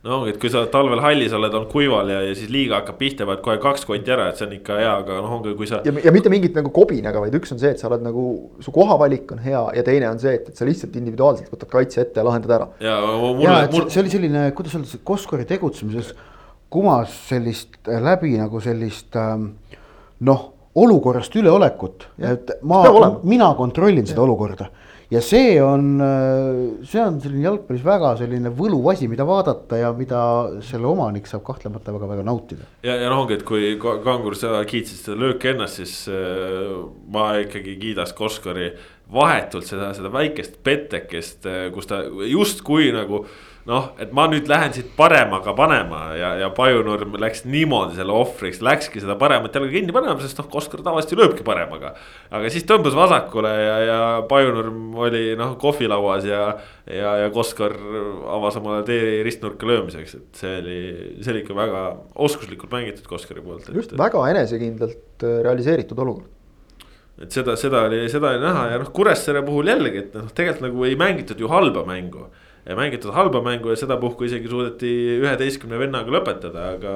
no 0.03 0.17
ongi, 0.19 0.33
et 0.35 0.39
kui 0.43 0.51
sa 0.51 0.65
talvel 0.71 1.01
hallis 1.03 1.35
oled, 1.37 1.55
on 1.55 1.69
kuival 1.71 2.11
ja, 2.11 2.23
ja 2.27 2.35
siis 2.35 2.51
liiga 2.53 2.81
hakkab 2.81 2.99
pihta, 2.99 3.27
paned 3.29 3.43
kohe 3.45 3.59
kaks 3.63 3.87
kotti 3.87 4.15
ära, 4.15 4.29
et 4.31 4.41
see 4.41 4.49
on 4.49 4.57
ikka 4.57 4.79
hea, 4.81 4.95
aga 5.05 5.21
noh, 5.23 5.37
ongi, 5.39 5.55
kui 5.59 5.69
sa. 5.71 5.79
ja, 5.87 5.95
ja 6.07 6.15
mitte 6.15 6.33
mingit 6.33 6.59
nagu 6.59 6.73
kobinaga, 6.75 7.23
vaid 7.23 7.37
üks 7.39 7.55
on 7.55 7.61
see, 7.63 7.71
et 7.75 7.83
sa 7.83 7.87
oled 7.91 8.03
nagu, 8.07 8.25
su 8.65 8.75
kohavalik 8.75 9.31
on 9.37 9.43
hea 9.45 9.63
ja 9.79 9.87
teine 9.87 10.11
on 10.11 10.19
see, 10.23 10.35
et, 10.41 10.51
et 10.51 10.59
sa 10.59 10.67
lihtsalt 10.67 10.99
individuaalselt 10.99 11.53
võtad 11.55 11.71
kaitse 11.71 12.03
ette 12.03 12.19
ja 12.19 12.27
lahendad 12.27 12.57
ära. 12.59 12.69
ja, 12.83 12.99
ja 12.99 13.63
mul... 13.71 13.87
see 13.93 14.03
oli 14.03 14.15
selline, 14.17 14.45
kuidas 14.59 14.75
öelda, 14.79 15.03
Koskori 15.07 15.47
tegutsemises 15.49 16.11
kumas 16.73 17.15
sellist 17.29 17.77
äh, 17.89 18.01
läbi 18.03 18.35
nagu 18.41 18.61
sellist 18.65 19.17
ähm, 19.21 19.53
noh, 20.27 20.49
olukorrast 20.75 21.35
üleolekut, 21.37 22.09
et 22.25 22.55
ma, 22.65 22.81
mina 23.29 23.51
kontrollin 23.59 24.07
seda 24.09 24.23
ja. 24.23 24.25
olukorda 24.25 24.71
ja 25.13 25.21
see 25.25 25.57
on, 25.61 26.01
see 26.89 27.03
on 27.03 27.19
selline 27.21 27.45
jalgpallis 27.45 27.85
väga 27.85 28.15
selline 28.21 28.53
võluv 28.57 28.87
asi, 28.93 29.09
mida 29.11 29.27
vaadata 29.29 29.81
ja 29.81 29.91
mida 29.97 30.23
selle 30.65 30.89
omanik 30.89 31.29
saab 31.29 31.45
kahtlemata 31.47 31.93
väga-väga 31.95 32.25
nautida. 32.27 32.67
ja, 32.87 32.97
ja 32.97 33.11
noh, 33.13 33.25
ongi, 33.25 33.37
et 33.37 33.45
kui 33.49 33.75
Kangur, 33.83 34.37
sa 34.39 34.63
kiitsid 34.69 35.05
seda 35.05 35.19
lööki 35.21 35.53
ennast, 35.53 35.83
siis 35.83 35.95
äh, 36.09 36.73
ma 37.13 37.33
ikkagi 37.43 37.77
kiidaks 37.83 38.17
Koskari 38.17 38.73
vahetult 39.13 39.69
seda, 39.69 39.91
seda 39.97 40.13
väikest 40.13 40.63
pettekest, 40.65 41.49
äh, 41.51 41.67
kus 41.75 41.91
ta 41.91 42.03
justkui 42.31 42.93
nagu 42.95 43.27
noh, 43.69 43.93
et 44.03 44.11
ma 44.15 44.25
nüüd 44.31 44.49
lähen 44.51 44.73
siit 44.75 44.89
paremaga 44.97 45.55
panema 45.55 46.01
ja, 46.19 46.33
ja 46.41 46.49
Pajunurm 46.55 47.15
läks 47.23 47.45
niimoodi 47.47 47.95
selle 47.99 48.15
ohvriks, 48.17 48.59
läkski 48.65 49.03
seda 49.03 49.15
paremat 49.21 49.55
jalga 49.55 49.71
kinni 49.71 49.95
panema, 49.95 50.17
sest 50.23 50.41
noh, 50.41 50.49
Koskar 50.51 50.83
tavaliselt 50.83 51.15
lööbki 51.21 51.47
paremaga. 51.47 51.93
aga 52.35 52.51
siis 52.53 52.67
tõmbas 52.69 52.97
vasakule 52.99 53.53
ja, 53.55 53.79
ja 53.87 54.01
Pajunurm 54.31 54.99
oli 55.07 55.23
noh 55.39 55.55
kohvilauas 55.63 56.27
ja, 56.27 56.43
ja, 56.91 57.15
ja 57.23 57.31
Koskar 57.35 57.77
avas 58.35 58.59
omale 58.59 58.83
tee 58.89 59.23
ristnurka 59.27 59.69
löömiseks, 59.71 60.19
et 60.19 60.43
see 60.43 60.59
oli, 60.59 60.83
see 61.23 61.35
oli 61.35 61.47
ikka 61.47 61.59
väga 61.63 61.87
oskuslikult 62.27 62.75
mängitud 62.75 63.07
Koskari 63.07 63.45
poolt. 63.47 63.71
just, 63.75 63.95
väga 63.99 64.27
enesekindlalt 64.35 65.23
äh, 65.23 65.43
realiseeritud 65.47 66.03
olukord 66.03 67.23
et 67.23 67.31
seda, 67.31 67.55
seda 67.61 67.85
oli, 67.87 68.07
seda 68.11 68.33
oli 68.33 68.43
näha 68.43 68.71
ja 68.73 68.79
noh, 68.83 68.91
Kuressaare 68.91 69.45
puhul 69.47 69.71
jällegi, 69.71 70.09
et 70.09 70.17
noh, 70.19 70.33
tegelikult 70.35 70.67
nagu 70.67 70.89
ei 70.89 70.99
mängitud 70.99 71.39
ju 71.39 71.51
halba 71.53 71.87
mängu 71.87 72.27
mängitud 72.67 73.13
halba 73.15 73.43
mängu 73.43 73.73
ja 73.73 73.79
sedapuhku 73.81 74.27
isegi 74.29 74.51
suudeti 74.51 74.91
üheteistkümne 75.19 75.81
vennaga 75.81 76.15
lõpetada, 76.15 76.69
aga, 76.77 76.93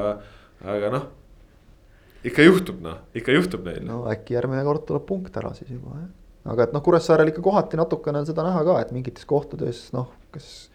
aga 0.62 0.92
noh. 0.94 1.08
ikka 2.26 2.46
juhtub 2.46 2.78
noh, 2.84 3.00
ikka 3.16 3.34
juhtub 3.34 3.66
neil. 3.66 3.82
no 3.86 4.04
äkki 4.10 4.36
järgmine 4.36 4.62
kord 4.66 4.86
tuleb 4.86 5.06
punkt 5.08 5.36
ära 5.40 5.52
siis 5.58 5.72
juba 5.74 5.98
jah. 5.98 6.06
aga 6.54 6.68
et 6.68 6.76
noh, 6.76 6.84
Kuressaarel 6.86 7.32
ikka 7.32 7.42
kohati 7.44 7.80
natukene 7.80 8.22
on 8.22 8.30
seda 8.30 8.46
näha 8.46 8.62
ka, 8.68 8.78
et 8.84 8.94
mingites 8.94 9.26
kohtades 9.26 9.88
noh, 9.96 10.12
kas 10.34 10.70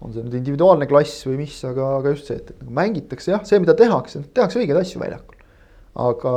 on 0.00 0.12
see 0.12 0.24
nüüd 0.24 0.38
individuaalne 0.40 0.88
klass 0.88 1.24
või 1.28 1.40
mis, 1.42 1.56
aga, 1.68 1.96
aga 2.00 2.14
just 2.14 2.28
see, 2.28 2.36
et, 2.40 2.52
et 2.52 2.62
nagu 2.62 2.76
mängitakse 2.76 3.34
jah, 3.34 3.42
see, 3.48 3.60
mida 3.60 3.76
tehakse, 3.76 4.22
tehakse 4.36 4.60
õigeid 4.60 4.80
asju 4.80 5.00
väljakul. 5.00 5.40
aga 6.00 6.32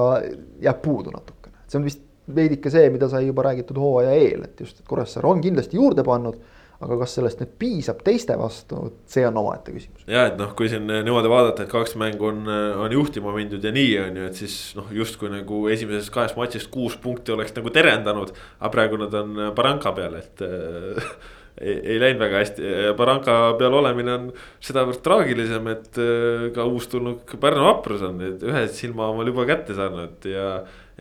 jääb 0.64 0.82
puudu 0.84 1.12
natukene, 1.14 1.60
see 1.68 1.80
on 1.80 1.88
vist 1.88 2.02
veidike 2.34 2.72
see, 2.72 2.88
mida 2.92 3.10
sai 3.12 3.26
juba 3.28 3.44
räägitud 3.50 3.78
hooaja 3.80 4.16
eel, 4.16 4.48
et 4.48 4.60
just, 4.64 4.80
et 4.80 4.88
Kuressaare 4.88 5.28
on 5.28 5.44
kindlasti 5.44 5.80
juurde 5.80 6.04
pannud 6.08 6.40
aga 6.84 7.00
kas 7.04 7.18
sellest 7.18 7.44
nüüd 7.44 7.54
piisab 7.62 8.02
teiste 8.06 8.38
vastu, 8.40 8.86
see 9.10 9.26
on 9.28 9.38
omaette 9.44 9.76
küsimus. 9.76 10.08
ja 10.10 10.28
et 10.30 10.40
noh, 10.40 10.54
kui 10.58 10.72
siin 10.72 10.88
niimoodi 10.88 11.32
vaadata, 11.32 11.66
et 11.66 11.72
kaks 11.74 11.96
mängu 12.00 12.30
on, 12.32 12.44
on 12.86 12.98
juhtima 12.98 13.36
mindud 13.36 13.64
ja 13.64 13.74
nii 13.76 13.94
on 14.08 14.20
ju, 14.22 14.32
et 14.32 14.42
siis 14.44 14.58
noh, 14.80 14.90
justkui 14.94 15.32
nagu 15.34 15.64
esimesest 15.74 16.14
kahest 16.14 16.40
matšist 16.40 16.72
kuus 16.74 16.98
punkti 17.02 17.36
oleks 17.36 17.56
nagu 17.58 17.72
terendanud. 17.74 18.36
aga 18.60 18.74
praegu 18.74 19.00
nad 19.02 19.16
on 19.22 19.48
Barranca 19.56 19.94
peal, 19.96 20.20
et 20.22 20.44
ei, 21.62 21.76
ei 21.94 22.00
läinud 22.02 22.22
väga 22.24 22.42
hästi 22.42 22.72
Barranca 22.98 23.36
peal 23.60 23.76
olemine 23.78 24.16
on 24.16 24.30
sedavõrd 24.64 25.02
traagilisem, 25.06 25.70
et 25.74 26.00
äh, 26.02 26.48
ka 26.56 26.66
uustulnuk 26.70 27.36
Pärnu 27.42 27.68
vaprus 27.68 28.04
on 28.06 28.18
nüüd 28.22 28.44
ühe 28.48 28.66
silma 28.74 29.12
omal 29.14 29.30
juba 29.32 29.48
kätte 29.50 29.78
saanud 29.78 30.30
ja. 30.30 30.48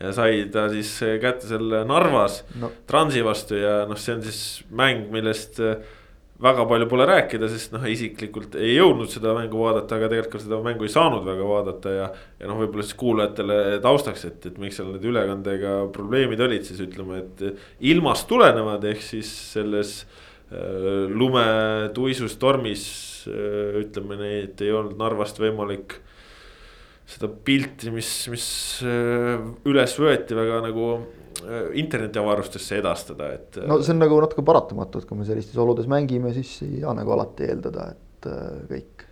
Ja 0.03 0.13
sai 0.15 0.45
ta 0.53 0.67
siis 0.71 0.91
kätte 1.23 1.49
selle 1.49 1.83
Narvas 1.87 2.41
no. 2.59 2.71
Transi 2.89 3.23
vastu 3.25 3.57
ja 3.59 3.83
noh, 3.89 3.99
see 3.99 4.17
on 4.17 4.23
siis 4.25 4.41
mäng, 4.75 5.07
millest 5.13 5.61
äh, 5.63 5.77
väga 6.43 6.65
palju 6.67 6.87
pole 6.91 7.05
rääkida, 7.07 7.47
sest 7.51 7.71
noh, 7.75 7.83
isiklikult 7.87 8.57
ei 8.59 8.73
jõudnud 8.75 9.11
seda 9.11 9.35
mängu 9.37 9.61
vaadata, 9.61 9.97
aga 9.97 10.09
tegelikult 10.11 10.33
ka 10.35 10.41
seda 10.43 10.59
mängu 10.65 10.87
ei 10.87 10.91
saanud 10.91 11.23
väga 11.27 11.47
vaadata 11.47 11.93
ja. 11.93 12.07
ja 12.41 12.49
noh, 12.49 12.59
võib-olla 12.59 12.85
siis 12.87 12.97
kuulajatele 12.99 13.59
taustaks, 13.83 14.25
et, 14.27 14.47
et 14.49 14.59
miks 14.61 14.79
seal 14.79 14.89
need 14.91 15.05
ülekandega 15.07 15.75
probleemid 15.95 16.43
olid, 16.43 16.65
siis 16.67 16.81
ütleme, 16.83 17.21
et 17.23 17.45
ilmast 17.93 18.27
tulenevad, 18.31 18.83
ehk 18.91 19.05
siis 19.05 19.29
selles 19.53 19.93
äh, 20.03 21.05
lumetuisus 21.13 22.35
tormis 22.41 22.87
äh, 23.29 23.79
ütleme 23.83 24.19
nii, 24.19 24.41
et 24.49 24.65
ei 24.65 24.73
olnud 24.75 24.97
Narvast 24.99 25.39
võimalik 25.43 25.99
seda 27.13 27.29
pilti, 27.47 27.91
mis, 27.93 28.11
mis 28.33 28.47
äh, 28.87 29.43
üles 29.69 29.97
võeti 29.99 30.37
väga 30.37 30.63
nagu 30.67 30.95
internetiavarustesse 31.75 32.77
edastada, 32.79 33.33
et. 33.35 33.57
no 33.67 33.79
see 33.83 33.91
on 33.91 33.99
nagu 33.99 34.19
natuke 34.23 34.45
paratamatu, 34.47 35.01
et 35.01 35.07
kui 35.09 35.17
me 35.19 35.25
sellistes 35.27 35.57
oludes 35.59 35.89
mängime, 35.91 36.31
siis 36.35 36.53
ei 36.63 36.83
saa 36.83 36.93
nagu 36.95 37.11
alati 37.17 37.49
eeldada, 37.49 37.89
et 37.91 38.27
kõik 38.69 39.03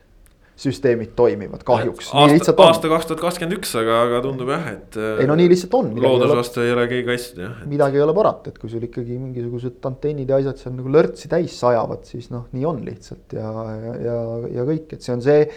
süsteemid 0.61 1.15
toimivad, 1.17 1.63
kahjuks. 1.65 2.11
aasta, 2.13 2.53
aasta 2.65 2.89
kaks 2.91 3.09
tuhat 3.09 3.23
kakskümmend 3.23 3.57
üks, 3.57 3.71
aga, 3.79 3.97
aga 4.05 4.21
tundub 4.25 4.51
jah, 4.53 4.67
et. 4.75 4.97
ei 5.23 5.27
no 5.29 5.37
nii 5.39 5.49
lihtsalt 5.51 5.77
on. 5.79 5.91
looduse 6.03 6.37
vastu 6.37 6.63
ei 6.65 6.73
ole 6.75 6.85
keegi 6.91 7.07
kaitstud 7.07 7.41
jah 7.41 7.55
et.... 7.63 7.69
midagi 7.71 7.97
ei 7.97 8.05
ole 8.05 8.15
parata, 8.17 8.51
et 8.51 8.59
kui 8.61 8.69
sul 8.69 8.85
ikkagi 8.85 9.17
mingisugused 9.17 9.89
antennid 9.89 10.29
ja 10.29 10.41
asjad 10.41 10.61
seal 10.61 10.75
nagu 10.77 10.93
lörtsi 10.93 11.31
täis 11.31 11.55
sajavad, 11.61 12.05
siis 12.09 12.29
noh, 12.33 12.45
nii 12.53 12.67
on 12.69 12.81
lihtsalt 12.85 13.37
ja, 13.37 13.53
ja, 13.71 13.95
ja, 14.05 14.17
ja 14.59 14.67
kõik, 14.69 14.91
et 14.97 15.07
see 15.07 15.15
on 15.15 15.25
see. 15.25 15.47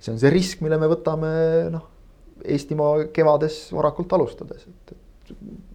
See 0.00 0.12
on 0.12 0.20
see 0.22 0.32
risk, 0.32 0.62
mille 0.64 0.78
me 0.80 0.90
võtame 0.90 1.32
noh, 1.74 1.92
Eestimaa 2.46 3.06
kevades 3.16 3.54
varakult 3.72 4.12
alustades, 4.12 4.66
et, 4.68 4.92
et 4.92 5.30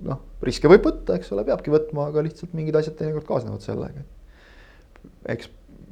noh, 0.05 0.19
riske 0.45 0.69
võib 0.69 0.85
võtta, 0.85 1.17
eks 1.17 1.31
ole, 1.35 1.43
peabki 1.47 1.73
võtma, 1.73 2.05
aga 2.11 2.23
lihtsalt 2.23 2.53
mingid 2.57 2.77
asjad 2.77 2.95
teinekord 2.99 3.25
kaasnevad 3.27 3.65
sellega. 3.65 4.05
eks 5.33 5.49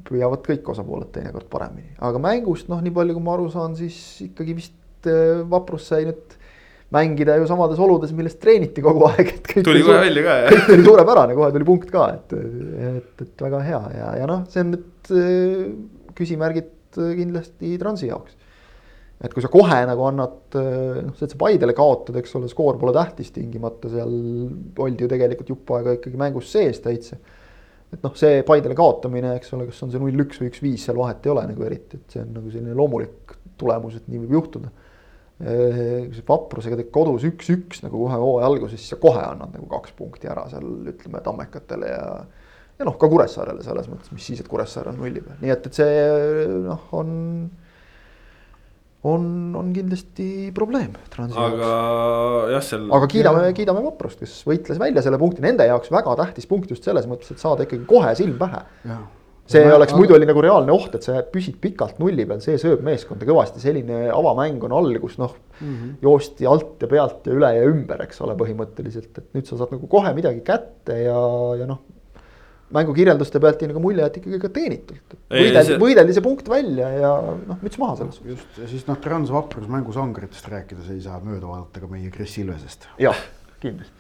püüavad 0.08 0.44
kõik 0.46 0.70
osapooled 0.72 1.10
teinekord 1.14 1.50
paremini, 1.52 1.92
aga 2.06 2.22
mängust 2.22 2.70
noh, 2.72 2.80
nii 2.84 2.94
palju 2.96 3.18
kui 3.18 3.26
ma 3.26 3.36
aru 3.36 3.50
saan, 3.54 3.76
siis 3.78 3.98
ikkagi 4.26 4.56
vist 4.58 5.10
äh, 5.10 5.42
Vaprus 5.50 5.90
sai 5.90 6.06
nüüd 6.08 6.38
mängida 6.94 7.36
ju 7.38 7.46
samades 7.50 7.82
oludes, 7.82 8.14
millest 8.18 8.40
treeniti 8.42 8.82
kogu 8.86 9.06
aeg, 9.10 9.36
et. 9.36 9.52
tuli 9.66 9.84
kohe 9.86 10.00
välja 10.02 10.26
ka 10.26 10.38
jah. 10.40 10.50
kõik 10.56 10.74
oli 10.76 10.88
suurepärane, 10.88 11.38
kohe 11.38 11.52
tuli 11.54 11.68
punkt 11.68 11.94
ka, 11.94 12.08
et, 12.16 12.34
et, 12.94 13.14
et 13.28 13.46
väga 13.46 13.62
hea 13.68 13.82
ja, 13.98 14.10
ja 14.24 14.30
noh, 14.30 14.46
see 14.50 14.64
on 14.66 14.74
nüüd 14.78 15.14
äh, 15.14 15.64
küsimärgid 16.96 17.24
kindlasti 17.24 17.74
Transi 17.82 18.10
jaoks. 18.10 18.38
et 19.20 19.34
kui 19.36 19.44
sa 19.44 19.50
kohe 19.52 19.82
nagu 19.86 20.06
annad, 20.08 20.40
äh, 20.56 21.02
noh, 21.04 21.16
see, 21.20 21.28
sa 21.28 21.40
Paidele 21.40 21.76
kaotad, 21.76 22.16
eks 22.22 22.38
ole, 22.40 22.48
skoor 22.52 22.80
pole 22.80 22.94
tähtis 22.96 23.34
tingimata, 23.36 23.92
seal 23.92 24.14
oldi 24.80 25.04
ju 25.04 25.12
tegelikult 25.12 25.52
jupp 25.52 25.76
aega 25.76 25.98
ikkagi 25.98 26.22
mängus 26.22 26.52
sees 26.54 26.80
täitsa 26.84 27.20
et 27.90 28.04
noh, 28.06 28.14
see 28.18 28.44
Paidele 28.48 28.78
kaotamine, 28.78 29.34
eks 29.40 29.54
ole, 29.58 29.68
kas 29.70 29.82
on 29.86 29.94
see 29.94 30.02
null 30.02 30.26
üks 30.26 30.42
või 30.42 30.52
üks 30.52 30.62
viis, 30.64 30.86
seal 30.86 31.00
vahet 31.00 31.26
ei 31.26 31.34
ole 31.34 31.46
nagu 31.50 31.66
eriti, 31.66 31.98
et 31.98 32.16
see 32.16 32.22
on 32.24 32.36
nagu 32.38 32.52
selline 32.54 32.78
loomulik 32.78 33.36
tulemus, 33.60 33.98
et 34.00 34.08
nii 34.10 34.24
võib 34.26 34.38
juhtuda. 34.40 34.72
vaprusega 36.28 36.76
teed 36.76 36.90
kodus 36.92 37.24
üks-üks 37.24 37.80
nagu 37.86 38.02
kohe 38.02 38.18
hooaja 38.20 38.48
alguses, 38.50 38.82
siis 38.82 38.92
sa 38.92 39.00
kohe 39.00 39.22
annad 39.24 39.54
nagu 39.56 39.70
kaks 39.72 39.94
punkti 39.96 40.28
ära 40.28 40.44
seal 40.52 40.68
ütleme 40.92 41.22
tammekatele 41.24 41.92
ja. 41.94 42.04
Ja 42.80 42.88
noh, 42.88 42.96
ka 43.00 43.10
Kuressaarele 43.12 43.64
selles 43.66 43.90
mõttes, 43.92 44.12
mis 44.16 44.26
siis, 44.32 44.40
et 44.44 44.48
Kuressaare 44.48 44.94
on 44.94 45.02
nulli 45.02 45.24
peal, 45.24 45.40
nii 45.44 45.56
et, 45.56 45.68
et 45.68 45.82
see 45.82 46.06
noh, 46.64 46.88
on 46.96 47.18
on, 49.08 49.28
on 49.56 49.70
kindlasti 49.76 50.50
probleem. 50.56 50.96
aga 51.16 51.70
jah, 52.52 52.66
seal. 52.66 52.90
aga 52.96 53.08
kiidame, 53.12 53.46
kiidame 53.56 53.84
Vaprust, 53.86 54.20
kes 54.20 54.42
võitles 54.48 54.82
välja 54.82 55.04
selle 55.06 55.20
punkti, 55.22 55.44
nende 55.46 55.68
jaoks 55.70 55.92
väga 55.94 56.18
tähtis 56.20 56.50
punkt 56.50 56.72
just 56.74 56.88
selles 56.88 57.08
mõttes, 57.08 57.32
et 57.32 57.40
saada 57.40 57.68
ikkagi 57.68 57.88
kohe 57.88 58.12
silm 58.20 58.36
pähe. 58.42 58.66
see 59.50 59.64
ja, 59.64 59.78
oleks 59.78 59.96
aga... 59.96 60.02
muidu 60.02 60.18
oli 60.18 60.28
nagu 60.30 60.42
reaalne 60.44 60.74
oht, 60.76 60.98
et 61.00 61.08
sa 61.08 61.24
püsid 61.32 61.56
pikalt 61.64 62.02
nulli 62.04 62.26
peal, 62.28 62.42
see 62.44 62.60
sööb 62.62 62.84
meeskonda 62.86 63.26
kõvasti, 63.30 63.64
selline 63.64 64.10
avamäng 64.14 64.68
on 64.68 64.76
all, 64.78 65.00
kus 65.02 65.16
noh 65.22 65.32
mm 65.38 65.70
-hmm. 65.70 65.94
joosti 66.04 66.50
alt 66.50 66.84
ja 66.84 66.92
pealt 66.92 67.28
ja 67.28 67.38
üle 67.40 67.54
ja 67.56 67.64
ümber, 67.72 68.04
eks 68.04 68.20
ole, 68.22 68.36
põhimõtteliselt, 68.36 69.16
et 69.16 69.32
nüüd 69.34 69.48
sa 69.48 69.58
saad 69.58 69.72
nagu 69.74 69.88
kohe 69.88 70.12
midagi 70.14 70.44
kätte 70.44 71.00
ja, 71.06 71.24
ja 71.64 71.70
noh 71.72 71.82
mängukirjelduste 72.76 73.42
pealt 73.42 73.62
jäi 73.64 73.72
nagu 73.72 73.82
mulje, 73.84 74.06
et 74.06 74.18
ikkagi 74.22 74.40
ka 74.42 74.52
teenitult. 74.54 75.16
võideldi 75.34 75.66
see..., 75.72 75.78
võideldi 75.82 76.18
see 76.18 76.26
punkt 76.26 76.50
välja 76.52 76.90
ja 76.94 77.14
noh, 77.20 77.62
müts 77.64 77.80
maha 77.82 78.00
selles 78.02 78.20
suhtes. 78.20 78.36
just, 78.36 78.58
ja 78.62 78.72
siis 78.72 78.90
noh, 78.90 79.00
transvaprus 79.02 79.70
mängusangritest 79.72 80.50
rääkides 80.52 80.92
ei 80.94 81.02
saa 81.06 81.22
mööda 81.24 81.50
vaadata 81.50 81.82
ka 81.82 81.90
meie 81.90 82.12
Kris 82.14 82.38
Ilvesest. 82.42 82.86
jah, 83.02 83.18
kindlasti. 83.64 83.96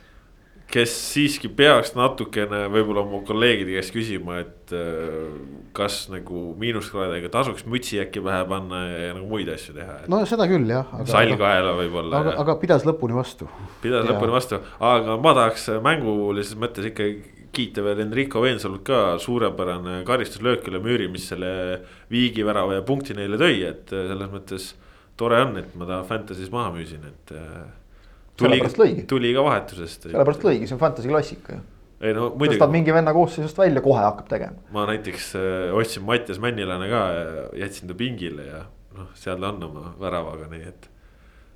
kes 0.70 0.93
siiski 1.15 1.49
peaks 1.49 1.95
natukene 1.97 2.67
võib-olla 2.70 3.01
oma 3.07 3.24
kolleegide 3.26 3.74
käest 3.80 3.95
küsima, 3.95 4.38
et 4.43 4.76
äh, 4.78 5.34
kas 5.74 6.03
nagu 6.13 6.51
miinuskraadidega 6.61 7.34
tasuks 7.34 7.65
mütsi 7.65 7.97
äkki 8.03 8.22
pähe 8.22 8.45
panna 8.51 8.84
ja, 8.86 9.01
ja 9.07 9.17
nagu 9.17 9.26
muid 9.34 9.49
asju 9.49 9.74
teha. 9.80 9.97
no 10.13 10.22
seda 10.30 10.45
küll 10.51 10.70
jah. 10.70 10.93
sall 11.09 11.34
kaela 11.41 11.74
võib-olla. 11.82 12.22
aga, 12.22 12.38
aga 12.45 12.59
pidas 12.61 12.86
lõpuni 12.86 13.17
vastu. 13.17 13.49
pidas 13.82 14.05
ja. 14.05 14.13
lõpuni 14.13 14.38
vastu, 14.38 14.61
aga 14.93 15.17
ma 15.17 15.36
tahaks 15.41 15.72
mängulises 15.89 16.53
mõttes 16.61 16.93
ikkagi 16.93 17.39
kiita 17.56 17.84
veel 17.84 18.04
Enrico 18.04 18.41
Veensalut 18.43 18.84
ka, 18.86 19.00
suurepärane 19.22 20.04
karistuslöök 20.08 20.68
üle 20.70 20.82
müüri, 20.84 21.10
mis 21.12 21.28
selle 21.32 21.50
viigi 22.12 22.45
värava 22.45 22.78
ja 22.78 22.86
punkti 22.86 23.16
neile 23.18 23.39
tõi, 23.41 23.58
et 23.68 23.93
äh, 23.95 24.06
selles 24.12 24.32
mõttes 24.32 24.70
tore 25.20 25.41
on, 25.43 25.58
et 25.62 25.74
ma 25.80 25.88
ta 25.89 26.00
Fantasy's 26.08 26.52
maha 26.54 26.72
müüsin, 26.78 27.04
et. 27.10 27.36
Äh, 27.36 27.68
tuli, 28.39 28.62
tuli 29.10 29.34
ka 29.36 29.43
vahetusest. 29.43 30.08
sellepärast 30.08 30.47
lõigi, 30.47 30.70
see 30.70 30.78
on 30.78 30.82
Fantasy 30.82 31.12
klassika 31.12 31.58
ju. 31.58 31.66
ei 32.00 32.16
no 32.16 32.30
muidugi. 32.30 32.56
tõstad 32.56 32.72
mingi 32.72 32.95
venna 32.95 33.12
koosseisust 33.16 33.58
välja, 33.60 33.84
kohe 33.84 34.06
hakkab 34.06 34.30
tegema. 34.32 34.64
ma 34.76 34.86
näiteks 34.88 35.34
äh, 35.36 35.76
ostsin 35.76 36.06
Mattias 36.08 36.39
Männilane 36.39 36.88
ka 36.91 37.04
ja 37.18 37.26
jätsin 37.66 37.91
ta 37.91 37.97
pingile 38.00 38.47
ja 38.47 38.64
noh, 38.95 39.12
seal 39.20 39.41
ta 39.41 39.52
on 39.52 39.68
oma 39.68 39.93
väravaga, 40.00 40.47
nii 40.54 40.68
et. 40.72 40.89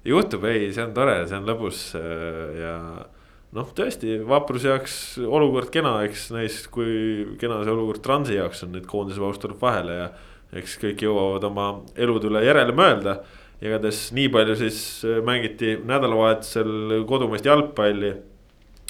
juhtub, 0.06 0.44
ei, 0.52 0.68
see 0.76 0.84
on 0.84 0.96
tore, 0.98 1.22
see 1.30 1.40
on 1.40 1.48
lõbus 1.48 1.86
ja 2.60 2.78
noh, 3.54 3.70
tõesti 3.76 4.18
vapruse 4.28 4.72
jaoks 4.72 4.98
olukord 5.24 5.72
kena, 5.74 5.98
eks 6.08 6.28
näis, 6.34 6.64
kui 6.74 7.38
kena 7.42 7.62
see 7.64 7.74
olukord 7.74 8.04
Transi 8.06 8.38
jaoks 8.38 8.66
on, 8.66 8.76
et 8.80 8.90
koondise 8.90 9.22
paus 9.22 9.40
tuleb 9.42 9.62
vahele 9.62 9.98
ja. 10.00 10.10
eks 10.60 10.78
kõik 10.82 11.06
jõuavad 11.06 11.48
oma 11.50 11.70
elude 11.96 12.30
üle 12.30 12.44
järele 12.46 12.76
mõelda. 12.78 13.22
igatahes 13.64 14.12
nii 14.12 14.30
palju 14.30 14.56
siis 14.60 14.78
mängiti 15.26 15.78
nädalavahetusel 15.86 17.06
kodumaist 17.08 17.46
jalgpalli. 17.46 18.14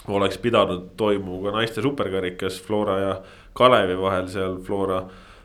oleks 0.07 0.37
pidanud 0.37 0.89
toimuma 0.97 1.49
ka 1.49 1.57
naiste 1.57 1.81
superkarikas 1.81 2.61
Flora 2.61 2.99
ja 2.99 3.13
Kalevi 3.53 3.95
vahel 3.95 4.27
seal 4.27 4.57
Flora 4.65 5.03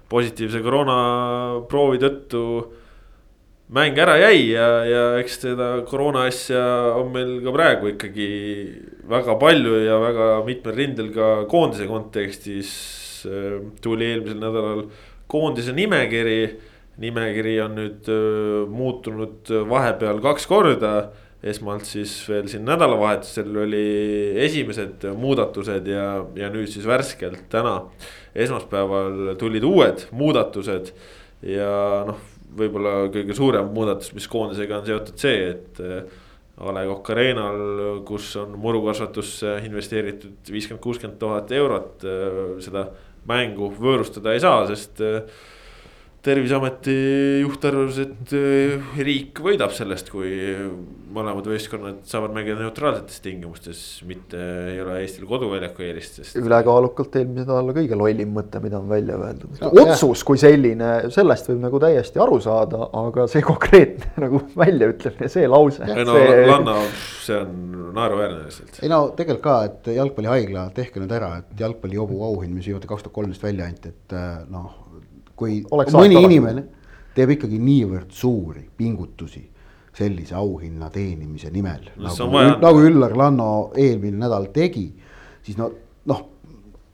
positiivse 0.09 0.63
koroonaproovi 0.65 1.99
tõttu 1.99 2.43
mäng 3.69 3.99
ära 3.99 4.17
jäi 4.17 4.49
ja, 4.55 4.69
ja 4.89 5.03
eks 5.21 5.41
seda 5.43 5.83
koroona 5.89 6.25
asja 6.31 6.63
on 6.97 7.13
meil 7.13 7.35
ka 7.45 7.53
praegu 7.53 7.91
ikkagi 7.93 8.29
väga 9.09 9.37
palju 9.41 9.77
ja 9.85 9.99
väga 10.03 10.31
mitmel 10.47 10.77
rindel 10.77 11.13
ka 11.15 11.29
koondise 11.51 11.89
kontekstis. 11.91 12.73
Äh, 13.29 13.61
tuli 13.83 14.13
eelmisel 14.13 14.41
nädalal 14.43 14.85
koondise 15.29 15.75
nimekiri, 15.77 16.43
nimekiri 17.03 17.57
on 17.65 17.75
nüüd 17.79 18.13
äh, 18.13 18.69
muutunud 18.71 19.55
vahepeal 19.71 20.23
kaks 20.25 20.47
korda 20.51 20.93
esmalt 21.43 21.87
siis 21.87 22.13
veel 22.27 22.49
siin 22.51 22.65
nädalavahetusel 22.67 23.61
oli 23.63 23.83
esimesed 24.43 25.07
muudatused 25.19 25.87
ja, 25.87 26.07
ja 26.35 26.49
nüüd 26.51 26.71
siis 26.71 26.87
värskelt 26.87 27.45
täna, 27.53 27.77
esmaspäeval 28.35 29.37
tulid 29.39 29.67
uued 29.67 30.09
muudatused. 30.19 30.91
ja 31.47 31.71
noh, 32.09 32.19
võib-olla 32.59 33.05
kõige 33.15 33.37
suurem 33.39 33.69
muudatus, 33.71 34.11
mis 34.17 34.27
koondisega 34.31 34.81
on 34.81 34.89
seotud 34.89 35.21
see, 35.21 35.53
et 35.53 35.79
äh, 35.85 36.25
A 36.59 36.73
Le 36.75 36.87
Coq 36.89 37.13
Arena'l, 37.15 38.01
kus 38.07 38.33
on 38.41 38.57
murukasvatusse 38.59 39.61
investeeritud 39.69 40.51
viiskümmend, 40.51 40.83
kuuskümmend 40.83 41.21
tuhat 41.21 41.53
eurot, 41.55 42.03
seda 42.65 42.89
mängu 43.31 43.69
võõrustada 43.79 44.35
ei 44.35 44.43
saa, 44.43 44.65
sest 44.67 44.99
terviseameti 46.29 46.99
juht 47.43 47.65
arvas, 47.69 47.99
et 48.05 48.37
äh, 48.37 48.95
riik 49.03 49.43
võidab 49.45 49.75
sellest, 49.77 50.13
kui 50.13 50.31
mõlemad 51.15 51.47
võistkonnad 51.49 52.03
saavad 52.09 52.35
mängida 52.37 52.59
neutraalsetes 52.61 53.23
tingimustes, 53.25 53.81
mitte 54.09 54.39
ei 54.75 54.81
ole 54.83 54.99
Eestil 55.03 55.27
koduväljaku 55.29 55.85
eelist, 55.87 56.21
sest. 56.21 56.39
ülekaalukalt 56.41 57.17
eelmise 57.21 57.47
nädala 57.47 57.75
kõige 57.77 57.99
lollim 57.99 58.35
mõte, 58.37 58.61
mida 58.65 58.81
on 58.81 58.89
välja 58.91 59.17
öeldud 59.17 59.63
No, 59.63 59.71
otsus 59.83 60.23
kui 60.27 60.41
selline, 60.41 60.91
sellest 61.15 61.49
võib 61.51 61.63
nagu 61.65 61.81
täiesti 61.83 62.21
aru 62.23 62.39
saada, 62.45 62.85
aga 63.01 63.27
see 63.31 63.45
konkreetne 63.45 64.13
nagu 64.27 64.43
väljaütlemine, 64.59 65.31
see 65.33 65.49
lause. 65.51 65.89
ei 65.89 66.07
no 66.07 66.17
see... 66.19 66.43
Lanno, 66.51 66.77
see 67.25 67.39
on 67.39 67.79
naeruväärne 67.97 68.43
lihtsalt. 68.45 68.83
ei 68.83 68.93
no 68.93 69.01
tegelikult 69.17 69.45
ka, 69.45 69.57
et 69.69 69.93
jalgpallihaigla, 69.97 70.69
tehke 70.77 71.03
nüüd 71.03 71.15
ära, 71.15 71.33
et 71.43 71.65
jalgpallihobu 71.65 72.21
auhind, 72.29 72.55
mis 72.57 72.69
viimati 72.69 72.91
kaks 72.91 73.07
tuhat 73.07 73.17
kolmteist 73.21 73.49
välja 73.49 73.69
anti, 73.69 73.95
et 73.95 74.17
äh, 74.17 74.45
noh. 74.53 74.85
Kui 75.39 75.63
Oleks 75.71 75.95
mõni 75.97 76.19
inimene 76.25 76.65
teeb 77.15 77.37
ikkagi 77.37 77.59
niivõrd 77.63 78.11
suuri 78.15 78.65
pingutusi 78.77 79.45
sellise 79.99 80.37
auhinna 80.39 80.91
teenimise 80.95 81.51
nimel 81.51 81.89
No 81.97 82.11
nagu, 82.11 82.33
vaja 82.33 82.57
nagu 82.63 82.83
Üllar 82.87 83.17
Lanno 83.19 83.49
eelmine 83.79 84.21
nädal 84.21 84.51
tegi, 84.55 84.87
siis 85.43 85.59
no 85.59 85.71
noh, 86.09 86.23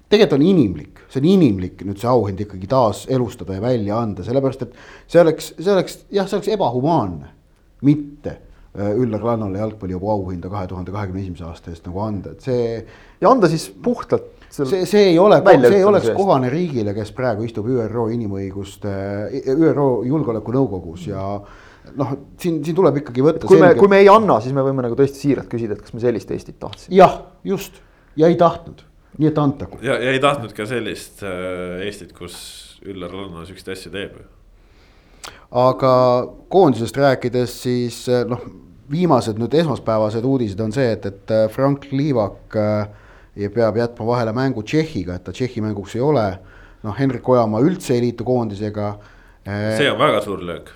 tegelikult 0.09 0.38
on 0.38 0.47
inimlik, 0.47 1.03
see 1.11 1.20
on 1.20 1.28
inimlik 1.28 1.84
nüüd 1.86 2.01
see 2.01 2.11
auhind 2.11 2.40
ikkagi 2.45 2.68
taas 2.70 3.05
elustada 3.12 3.59
ja 3.59 3.62
välja 3.64 3.99
anda, 4.01 4.24
sellepärast 4.26 4.66
et 4.66 4.74
see 5.11 5.20
oleks, 5.20 5.53
see 5.59 5.72
oleks 5.72 5.99
jah, 6.14 6.28
see 6.28 6.38
oleks 6.38 6.51
ebahumaanne, 6.55 7.32
mitte 7.84 8.36
äh, 8.36 8.95
Üllar 9.01 9.24
Lannole 9.28 9.61
jalgpallihobu 9.61 10.11
auhinda 10.14 10.53
kahe 10.53 10.70
tuhande 10.70 10.95
kahekümne 10.95 11.24
esimese 11.24 11.47
aasta 11.49 11.72
eest 11.74 11.88
nagu 11.88 12.01
anda, 12.05 12.34
et 12.34 12.47
see 12.47 12.64
ja 13.20 13.30
anda 13.30 13.51
siis 13.53 13.68
puhtalt. 13.84 14.30
See, 14.55 14.87
see 14.87 15.05
ei 15.11 15.19
ole, 15.19 15.41
see 15.43 15.79
ei 15.81 15.85
oleks 15.89 16.11
kohane 16.17 16.51
riigile, 16.53 16.95
kes 16.97 17.13
praegu 17.17 17.47
istub 17.47 17.69
ÜRO 17.71 18.09
inimõiguste, 18.15 18.95
ÜRO 19.55 19.89
Julgeolekunõukogus 20.09 21.09
ja 21.11 21.27
noh, 21.99 22.15
siin, 22.41 22.61
siin 22.65 22.77
tuleb 22.77 23.03
ikkagi 23.03 23.25
võtta. 23.25 23.49
kui 23.51 23.61
me, 23.61 23.73
kui 23.79 23.91
me 23.91 24.01
ei 24.05 24.11
anna, 24.13 24.39
siis 24.45 24.57
me 24.57 24.65
võime 24.67 24.85
nagu 24.87 24.99
tõesti 24.99 25.27
siiralt 25.27 25.51
küsida, 25.51 25.77
et 25.77 25.85
kas 25.85 25.97
me 25.97 26.03
sellist 26.03 26.31
Eestit 26.35 26.59
tahtsime. 26.63 26.97
jah, 26.99 27.21
just 27.47 27.81
ja 28.17 28.31
ei 28.31 28.39
tahtnud, 28.41 28.85
nii 29.19 29.31
et 29.31 29.41
antagu. 29.43 29.81
ja, 29.85 29.99
ja 30.01 30.15
ei 30.15 30.23
tahtnud 30.23 30.55
ka 30.57 30.67
sellist 30.71 31.25
äh, 31.27 31.85
Eestit, 31.87 32.15
kus 32.17 32.39
Üllar 32.85 33.13
Lanno 33.15 33.45
siukseid 33.49 33.75
asju 33.77 33.93
teeb 33.95 34.19
ju. 34.19 34.27
aga 35.65 35.95
koondisest 36.53 36.97
rääkides, 37.01 37.57
siis 37.65 38.05
eh, 38.13 38.27
noh, 38.29 38.43
viimased 38.91 39.39
nüüd 39.41 39.55
esmaspäevased 39.57 40.27
uudised 40.29 40.61
on 40.61 40.75
see, 40.75 40.91
et, 40.97 41.07
et 41.09 41.33
eh, 41.33 41.47
Frank 41.53 41.89
Liivak 41.93 42.59
äh, 42.61 42.85
peab 43.55 43.76
jätma 43.76 44.07
vahele 44.07 44.32
mängu 44.32 44.62
Tšehhiga, 44.62 45.14
et 45.14 45.24
ta 45.24 45.32
Tšehhi 45.32 45.61
mänguks 45.61 45.95
ei 45.97 46.01
ole. 46.01 46.39
noh, 46.85 46.95
Henrik 46.99 47.28
Ojamaa 47.28 47.61
üldse 47.64 47.95
ei 47.95 48.01
liitu 48.01 48.24
koondisega. 48.24 48.99
see 49.76 49.91
on 49.91 49.99
väga 49.99 50.20
suur 50.20 50.39
löök. 50.39 50.70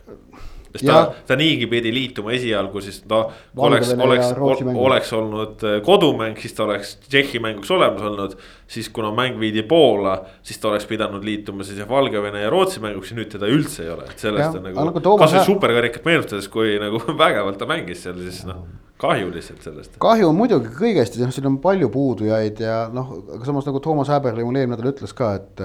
Sest 0.72 0.84
Jah. 0.84 1.08
ta, 1.08 1.26
ta 1.26 1.36
niigi 1.38 1.66
pidi 1.70 1.92
liituma 1.94 2.32
esialgu, 2.36 2.80
siis 2.84 3.00
ta 3.08 3.22
oleks, 3.56 3.92
oleks 3.96 4.32
ja 4.34 4.74
oleks 4.76 5.12
olnud 5.16 5.64
äh, 5.66 5.78
kodumäng, 5.84 6.38
siis 6.40 6.56
ta 6.56 6.66
oleks 6.66 6.96
Tšehhi 7.08 7.40
mänguks 7.44 7.70
olemas 7.74 8.02
olnud. 8.02 8.36
siis 8.68 8.88
kuna 8.92 9.08
mäng 9.16 9.38
viidi 9.40 9.62
Poola, 9.62 10.18
siis 10.42 10.58
ta 10.60 10.68
oleks 10.68 10.86
pidanud 10.86 11.24
liituma 11.24 11.64
siis 11.64 11.78
jah, 11.80 11.88
Valgevene 11.88 12.42
ja 12.42 12.50
Rootsi 12.52 12.82
mänguks 12.84 13.14
ja 13.14 13.16
nüüd 13.16 13.30
teda 13.32 13.48
üldse 13.48 13.86
ei 13.86 13.90
ole, 13.94 14.04
et 14.10 14.18
sellest 14.20 14.44
Jah, 14.44 14.58
on 14.58 14.66
nagu 14.68 14.88
nagu 14.90 15.16
kasvõi 15.22 15.46
superkarikat 15.46 16.04
meenutades, 16.04 16.50
kui 16.52 16.76
nagu 16.80 17.00
vägevalt 17.24 17.58
ta 17.60 17.68
mängis 17.70 18.04
seal, 18.04 18.18
siis 18.26 18.44
noh, 18.48 18.66
kahju 19.00 19.30
lihtsalt 19.32 19.64
sellest. 19.64 19.96
kahju 20.02 20.28
on 20.28 20.36
muidugi 20.38 20.72
kõigest 20.74 21.16
ja 21.18 21.28
noh, 21.28 21.34
siin 21.34 21.48
on 21.50 21.60
palju 21.62 21.88
puudujaid 21.94 22.60
ja 22.64 22.80
noh, 22.92 23.14
aga 23.36 23.48
samas 23.48 23.68
nagu 23.68 23.80
Toomas 23.84 24.10
Häberli 24.12 24.44
mulle 24.46 24.64
eelmine 24.64 24.76
nädal 24.76 24.92
ütles 24.92 25.14
ka, 25.16 25.32
et, 25.38 25.64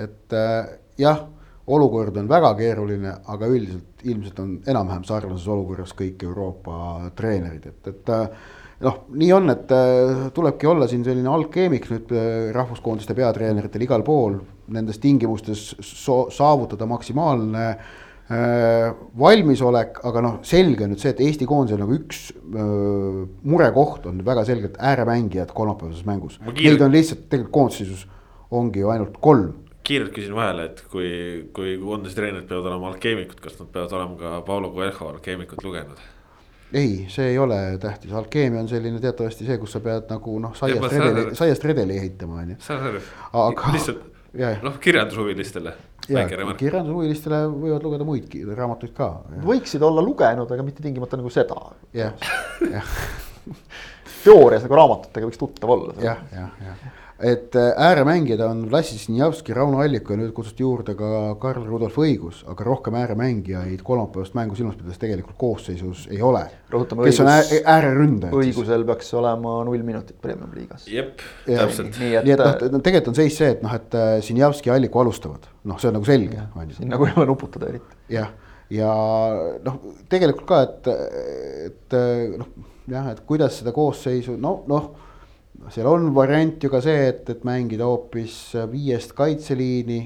et 0.00 0.36
äh, 0.36 0.72
jah, 1.00 1.24
olukord 1.66 2.16
on 2.16 2.28
väga 2.30 2.54
keeruline, 2.58 3.12
aga 3.30 3.48
üldiselt 3.50 4.04
ilmselt 4.08 4.40
on 4.42 4.56
enam-vähem 4.68 5.04
sarnases 5.08 5.46
olukorras 5.50 5.92
kõik 5.96 6.24
Euroopa 6.24 7.10
treenerid, 7.16 7.66
et, 7.68 7.90
et 7.92 8.12
äh, 8.14 8.44
noh, 8.86 9.00
nii 9.12 9.32
on, 9.36 9.52
et 9.52 9.72
äh, 9.76 10.28
tulebki 10.36 10.70
olla 10.70 10.88
siin 10.90 11.04
selline 11.06 11.30
algkeemik 11.30 11.90
nüüd 11.92 12.14
äh, 12.16 12.28
rahvuskoondiste 12.56 13.16
peatreeneritel 13.18 13.84
igal 13.86 14.04
pool, 14.06 14.38
nendes 14.72 15.00
tingimustes 15.02 15.74
so 15.84 16.22
saavutada 16.34 16.88
maksimaalne 16.90 17.66
valmisolek, 19.18 19.96
aga 20.06 20.20
noh, 20.22 20.34
selge 20.46 20.84
on 20.86 20.92
nüüd 20.92 21.00
see, 21.02 21.10
et 21.10 21.22
Eesti 21.24 21.48
koondisel 21.50 21.80
nagu 21.82 21.96
üks 21.96 22.28
öö, 22.30 23.24
murekoht 23.42 24.06
on 24.06 24.20
väga 24.22 24.44
selgelt 24.46 24.76
ääremängijad 24.78 25.50
kolmapäevases 25.50 26.04
mängus. 26.06 26.36
Neid 26.46 26.84
on 26.86 26.94
lihtsalt 26.94 27.24
tegelikult 27.26 27.56
koondises 27.56 28.04
ongi 28.54 28.84
ju 28.84 28.92
ainult 28.94 29.18
kolm. 29.18 29.59
Kiirelt 29.90 30.14
küsin 30.14 30.36
vahele, 30.36 30.68
et 30.70 30.84
kui, 30.92 31.10
kui 31.56 31.74
koondise 31.82 32.14
treenerid 32.18 32.46
peavad 32.48 32.70
olema 32.70 32.90
alkeemikud, 32.92 33.42
kas 33.42 33.58
nad 33.58 33.70
peavad 33.74 33.98
olema 33.98 34.18
ka 34.20 34.32
Paulo 34.46 34.70
Coelho 34.74 35.12
alkeemikut 35.16 35.64
lugenud? 35.66 36.08
ei, 36.72 37.06
see 37.10 37.32
ei 37.32 37.38
ole 37.38 37.78
tähtis, 37.82 38.12
alkeemia 38.14 38.60
on 38.60 38.68
selline 38.70 39.00
teatavasti 39.02 39.46
see, 39.48 39.58
kus 39.58 39.72
sa 39.74 39.80
pead 39.82 40.06
nagu 40.12 40.36
noh, 40.42 40.54
saiast 40.54 40.92
redeli, 40.94 41.24
saiast 41.38 41.64
redeli 41.66 41.96
ehitama, 41.98 42.44
on 42.44 42.52
ju. 42.54 42.58
saan 42.62 42.84
aru 42.92 43.00
Aga- 43.42 43.72
lihtsalt 43.74 44.04
jah. 44.38 44.60
noh, 44.62 44.78
kirjandushuvilistele. 44.82 45.72
ja 46.08 46.24
kirjandushuvilistele 46.28 47.42
võivad 47.50 47.86
lugeda 47.88 48.06
muid 48.06 48.38
raamatuid 48.54 48.94
ka. 48.94 49.10
võiksid 49.46 49.82
olla 49.86 50.04
lugenud, 50.06 50.50
aga 50.54 50.66
mitte 50.66 50.86
tingimata 50.86 51.18
nagu 51.18 51.32
seda. 51.34 51.58
jah, 51.96 52.14
jah, 52.70 52.94
teoorias 54.24 54.62
nagu 54.66 54.78
raamatutega 54.78 55.26
võiks 55.26 55.42
tuttav 55.42 55.74
olla. 55.74 55.98
jah, 56.04 56.22
jah, 56.34 56.54
jah. 56.68 56.88
Et 57.22 57.56
äh, 57.58 57.72
ääremängijad 57.76 58.40
on 58.40 58.62
Vlassis 58.70 59.02
Sinjavski, 59.04 59.52
Rauno 59.54 59.80
Allik 59.84 60.08
ja 60.08 60.16
nüüd 60.16 60.30
kutsuti 60.36 60.62
juurde 60.64 60.94
ka 60.96 61.34
Karl 61.42 61.66
Rudolf 61.68 61.98
Õigus, 62.00 62.38
aga 62.48 62.64
rohkem 62.64 62.94
ääremängijaid 62.96 63.82
kolmapäevast 63.84 64.34
mängu 64.38 64.56
silmas 64.56 64.76
pidades 64.78 64.98
tegelikult 65.02 65.36
koosseisus 65.40 66.06
ei 66.10 66.22
ole. 66.24 66.46
Rõhutame, 66.72 67.04
kes 67.04 67.20
on 67.20 67.26
õigus- 67.28 67.52
ää- 67.58 67.62
ääreründajad 67.74 68.36
õigusel 68.40 68.86
peaks 68.88 69.12
olema 69.20 69.58
null 69.68 69.82
minutit 69.84 70.16
premium 70.22 70.50
liigas. 70.54 70.86
jep, 70.88 71.20
Ja- 71.46 71.66
täpselt. 71.66 71.98
nii 72.00 72.14
nii 72.24 72.32
et 72.36 72.44
et 72.62 72.72
noh, 72.72 72.80
tegelikult 72.80 73.08
on 73.12 73.18
seis 73.20 73.36
see, 73.36 73.50
et 73.56 73.62
noh, 73.62 73.74
et 73.74 73.94
äh, 73.94 74.20
Sinjavski 74.22 74.70
ja 74.72 74.74
Alliku 74.80 75.00
alustavad, 75.04 75.44
noh, 75.64 75.78
see 75.78 75.88
on 75.88 75.94
nagu 76.00 76.04
selge, 76.08 76.40
on 76.56 76.68
ju. 76.68 76.74
siin 76.80 76.88
nagu 76.88 77.04
ei 77.06 77.12
ole 77.16 77.26
nuputada 77.26 77.68
eriti. 77.68 77.96
jah, 78.08 78.32
ja 78.70 78.94
noh, 79.64 79.78
tegelikult 80.08 80.46
ka, 80.48 80.62
et, 80.62 80.88
et 81.66 82.00
noh, 82.38 82.46
jah, 82.88 83.10
et 83.12 83.20
kuidas 83.28 83.58
seda 83.60 83.72
koosseisu, 83.76 84.36
no 84.40 84.62
noh. 84.70 84.90
Seal 85.68 85.88
on 85.90 86.08
variant 86.14 86.62
ju 86.62 86.70
ka 86.72 86.80
see, 86.84 87.10
et, 87.10 87.28
et 87.34 87.44
mängida 87.46 87.88
hoopis 87.88 88.38
viiest 88.70 89.12
kaitseliini. 89.18 90.00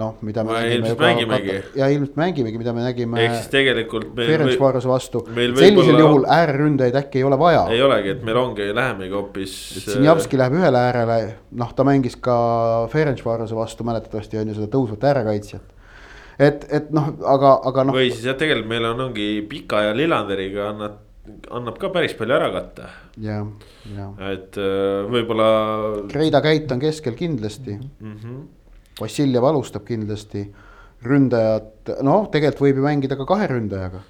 noh, 0.00 0.12
mida 0.22 0.44
me 0.46 0.54
ilmselt 0.70 1.00
mängimegi. 1.02 1.54
Ja 1.74 1.88
ilmselt 1.90 2.14
mängimegi, 2.16 2.58
mida 2.60 2.72
me 2.72 2.84
nägime. 2.84 3.18
ehk 3.24 3.32
siis 3.34 3.48
tegelikult 3.50 4.12
meil 4.14 4.28
Ferenc 4.30 4.52
või, 4.52 4.60
Varose 4.60 4.88
vastu, 4.88 5.24
sellisel 5.34 5.98
juhul 5.98 6.28
ääreründajaid 6.30 6.98
äkki 7.02 7.18
ei 7.18 7.26
ole 7.26 7.38
vaja. 7.40 7.64
ei 7.74 7.82
olegi, 7.82 8.14
et 8.14 8.22
meil 8.24 8.38
ongi, 8.38 8.68
lähemegi 8.74 9.18
hoopis. 9.18 9.56
Sinjavski 9.88 10.38
läheb 10.38 10.54
ühele 10.60 10.84
äärele, 10.86 11.18
noh, 11.58 11.74
ta 11.74 11.84
mängis 11.88 12.14
ka 12.22 12.38
Ferencvarose 12.92 13.58
vastu 13.58 13.84
mäletatavasti 13.90 14.38
on 14.38 14.54
ju 14.54 14.60
seda 14.60 14.70
tõusvat 14.70 15.10
äärekaitsjat. 15.10 15.76
et, 16.38 16.64
et 16.70 16.94
noh, 16.94 17.10
aga, 17.26 17.56
aga 17.72 17.88
noh. 17.90 17.98
või 17.98 18.14
siis 18.14 18.30
jah, 18.30 18.38
tegelikult 18.38 18.70
meil 18.70 18.92
on, 18.94 19.06
ongi 19.10 19.30
Pika 19.50 19.88
ja 19.88 19.96
Lillanderiga 19.96 20.70
annab, 20.70 21.00
annab 21.28 21.76
ka 21.80 21.90
päris 21.92 22.14
palju 22.16 22.36
ära 22.36 22.48
katta. 22.54 22.88
jah, 23.20 23.44
jah. 23.96 24.14
et 24.30 24.56
äh, 24.60 25.10
võib-olla 25.10 25.50
Kreida 26.10 26.40
Käit 26.44 26.72
on 26.72 26.80
keskel 26.80 27.16
kindlasti 27.18 27.76
mm. 27.76 28.16
-hmm. 28.16 28.40
Vassiljev 29.00 29.44
alustab 29.44 29.86
kindlasti. 29.88 30.50
ründajad, 31.00 31.94
noh, 32.04 32.26
tegelikult 32.28 32.60
võib 32.60 32.76
ju 32.76 32.82
mängida 32.84 33.16
ka 33.16 33.24
kahe 33.24 33.46
ründajaga. 33.48 34.02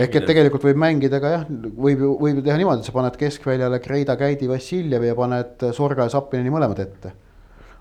Ehk 0.00 0.14
et 0.16 0.24
tegelikult 0.24 0.62
võib 0.64 0.78
mängida 0.80 1.18
ka 1.20 1.32
jah, 1.34 1.42
võib 1.50 2.00
ju, 2.00 2.14
võib 2.16 2.38
ju 2.40 2.44
teha 2.46 2.56
niimoodi, 2.56 2.80
et 2.80 2.88
sa 2.88 2.94
paned 2.94 3.18
keskväljale 3.20 3.78
Kreida 3.84 4.16
Käidi 4.16 4.48
Vassiljevi 4.48 5.10
ja 5.10 5.18
paned 5.18 5.66
Sorga 5.76 6.08
ja 6.08 6.14
Zappineni 6.14 6.50
mõlemad 6.50 6.80
ette. 6.80 7.12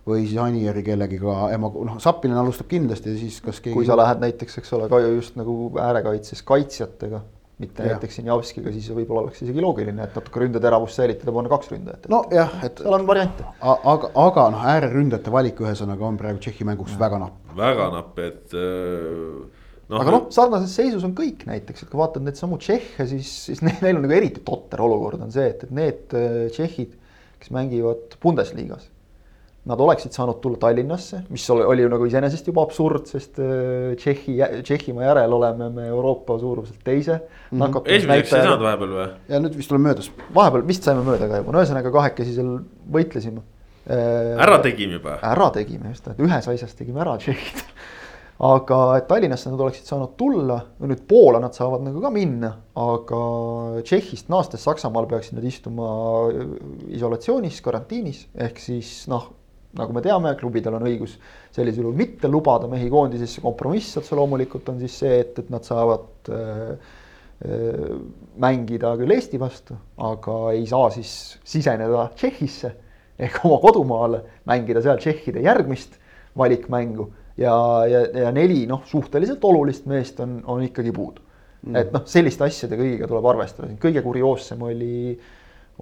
või 0.10 0.26
siis 0.26 0.40
Anieri 0.42 0.84
kellegiga, 0.84 1.52
ema, 1.54 1.70
noh, 1.70 1.98
Zappinen 2.02 2.38
alustab 2.38 2.68
kindlasti 2.68 3.12
ja 3.14 3.18
siis 3.18 3.40
kas 3.46 3.60
keegi. 3.62 3.76
kui 3.78 3.86
sa 3.86 3.96
lähed 3.96 4.20
näiteks, 4.20 4.58
eks 4.58 4.74
ole, 4.74 4.90
ka 4.90 5.00
just 5.00 5.36
nagu 5.40 5.72
äärekaitses 5.80 6.44
kaitsjatega, 6.44 7.22
mitte 7.60 7.84
Jah. 7.84 7.98
näiteks 7.98 8.20
Sinjavskiga, 8.20 8.72
siis 8.72 8.88
võib-olla 8.96 9.26
oleks 9.26 9.42
isegi 9.44 9.64
loogiline, 9.64 10.06
et 10.06 10.16
natuke 10.16 10.44
ründeteravust 10.46 11.00
säilitada, 11.00 11.34
panna 11.36 11.52
kaks 11.52 11.72
ründajat. 11.74 12.10
nojah, 12.12 12.54
et 12.64 12.80
seal 12.80 12.96
on 12.96 13.08
variante. 13.08 13.48
aga, 13.60 14.12
aga 14.24 14.46
noh, 14.56 14.68
ääreründajate 14.74 15.34
valik 15.34 15.60
ühesõnaga 15.64 16.08
on 16.08 16.20
praegu 16.20 16.40
Tšehhi 16.44 16.68
mänguks 16.70 16.96
väga 17.00 17.20
napp. 17.26 17.56
väga 17.58 17.90
napp, 17.98 18.22
et 18.24 18.56
äh, 18.56 19.66
noh. 19.92 20.00
aga 20.00 20.16
noh, 20.16 20.30
sarnases 20.36 20.78
seisus 20.80 21.04
on 21.08 21.16
kõik 21.18 21.44
näiteks, 21.50 21.84
et 21.84 21.92
kui 21.92 22.00
vaatad 22.00 22.24
neid 22.24 22.40
samu 22.40 22.62
Tšehhe, 22.64 23.10
siis, 23.12 23.34
siis 23.50 23.64
neil 23.68 23.84
neil 23.84 24.00
on 24.00 24.08
nagu 24.08 24.16
eriti 24.16 24.46
totter 24.46 24.86
olukord 24.86 25.28
on 25.28 25.36
see, 25.36 25.52
et, 25.52 25.68
et 25.68 25.76
need 25.76 26.16
äh, 26.16 26.46
tšehhid, 26.56 26.96
kes 27.44 27.52
mängivad 27.56 28.16
Bundesligas. 28.24 28.88
Nad 29.70 29.82
oleksid 29.86 30.16
saanud 30.16 30.40
tulla 30.42 30.58
Tallinnasse, 30.58 31.20
mis 31.30 31.44
oli, 31.54 31.66
oli 31.70 31.84
ju 31.84 31.90
nagu 31.92 32.08
iseenesest 32.10 32.48
juba 32.50 32.64
absurd, 32.66 33.06
sest 33.12 33.38
äh, 33.44 33.92
Tšehhi, 34.00 34.40
Tšehhimaa 34.66 35.06
järel 35.06 35.36
oleme 35.38 35.68
me 35.76 35.86
Euroopa 35.92 36.40
suuruselt 36.42 36.82
teise 36.86 37.20
mm.. 37.52 37.78
esimeseks 37.86 38.34
ei 38.34 38.48
saanud 38.48 38.66
vahepeal 38.66 38.96
või? 38.96 39.06
ja 39.30 39.44
nüüd 39.44 39.60
vist 39.60 39.76
oleme 39.76 39.92
möödas. 39.92 40.10
vahepeal 40.34 40.66
vist 40.72 40.90
saime 40.90 41.06
mööda 41.06 41.30
ka 41.30 41.44
juba, 41.44 41.54
no 41.54 41.62
ühesõnaga 41.62 41.94
kahekesi 41.94 42.34
seal 42.40 42.52
võitlesime. 42.98 43.46
ära 43.86 44.58
tegime 44.66 44.98
juba. 44.98 45.20
ära 45.36 45.52
tegime 45.54 45.94
just, 45.94 46.10
et 46.10 46.26
ühes 46.26 46.52
asjas 46.56 46.74
tegime 46.80 47.06
ära 47.06 47.20
tšehhid. 47.22 47.64
aga 48.50 48.84
et 48.98 49.10
Tallinnasse 49.12 49.54
nad 49.54 49.62
oleksid 49.62 49.86
saanud 49.86 50.18
tulla, 50.18 50.64
nüüd 50.82 51.06
Poola 51.10 51.44
nad 51.44 51.54
saavad 51.54 51.86
nagu 51.86 52.02
ka 52.02 52.10
minna, 52.16 52.56
aga 52.74 53.26
Tšehhist 53.84 54.34
naastes 54.34 54.66
Saksamaal 54.66 55.06
peaksid 55.12 55.38
nad 55.38 55.46
istuma 55.46 55.92
isolatsioonis, 56.90 57.62
karantiinis, 57.62 58.26
ehk 58.40 58.64
siis 58.64 59.04
noh, 59.12 59.36
nagu 59.78 59.94
me 59.94 60.02
teame, 60.02 60.34
klubidel 60.40 60.80
on 60.80 60.88
õigus 60.90 61.18
sellisel 61.54 61.86
juhul 61.86 61.98
mitte 61.98 62.30
lubada 62.32 62.70
mehi 62.72 62.90
koondisesse, 62.90 63.42
kompromiss 63.44 64.00
otse 64.02 64.18
loomulikult 64.18 64.72
on 64.74 64.80
siis 64.82 64.96
see, 65.04 65.20
et, 65.22 65.38
et 65.44 65.52
nad 65.54 65.66
saavad 65.68 66.32
äh, 66.34 66.92
äh, 67.46 67.96
mängida 68.42 68.96
küll 68.98 69.14
Eesti 69.14 69.42
vastu, 69.42 69.78
aga 70.10 70.40
ei 70.56 70.66
saa 70.70 70.90
siis 70.96 71.14
siseneda 71.46 72.10
Tšehhisse 72.16 72.74
ehk 73.20 73.42
oma 73.46 73.60
kodumaale, 73.62 74.22
mängida 74.48 74.82
seal 74.84 75.00
tšehhide 75.00 75.44
järgmist 75.44 75.98
valikmängu. 76.40 77.10
Ja, 77.40 77.56
ja, 77.88 78.04
ja 78.26 78.32
neli 78.36 78.66
noh, 78.68 78.84
suhteliselt 78.88 79.44
olulist 79.48 79.86
meest 79.88 80.20
on, 80.24 80.40
on 80.48 80.64
ikkagi 80.66 80.92
puudu. 80.96 81.24
Mm.. 81.60 81.76
et 81.76 81.90
noh, 81.92 82.06
selliste 82.08 82.46
asjade 82.46 82.78
kõigiga 82.80 83.08
tuleb 83.12 83.26
arvestada, 83.34 83.68
kõige 83.84 84.00
kurioossem 84.00 84.62
oli, 84.64 85.18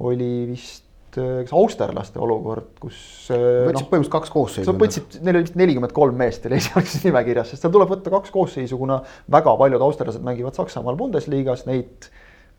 oli 0.01 0.29
vist 0.49 0.86
kas 1.15 1.53
austerlaste 1.55 2.19
olukord, 2.21 2.73
kus. 2.81 2.99
võtsid 3.29 3.73
no, 3.73 3.83
põhimõtteliselt 3.89 4.13
kaks 4.13 4.33
koosseisu. 4.33 4.75
võtsid, 4.81 5.19
neil 5.23 5.39
oli 5.39 5.47
vist 5.47 5.57
nelikümmend 5.59 5.95
kolm 5.95 6.17
meest 6.19 6.45
oli 6.49 6.59
esialgses 6.59 7.05
nimekirjas, 7.07 7.53
sest 7.53 7.65
seal 7.65 7.73
tuleb 7.73 7.91
võtta 7.93 8.13
kaks 8.13 8.33
koosseisu, 8.33 8.79
kuna 8.81 8.99
väga 9.33 9.55
paljud 9.61 9.85
austerlased 9.87 10.25
mängivad 10.25 10.57
Saksamaal 10.57 10.99
Bundesliga's, 10.99 11.65
neid 11.69 12.09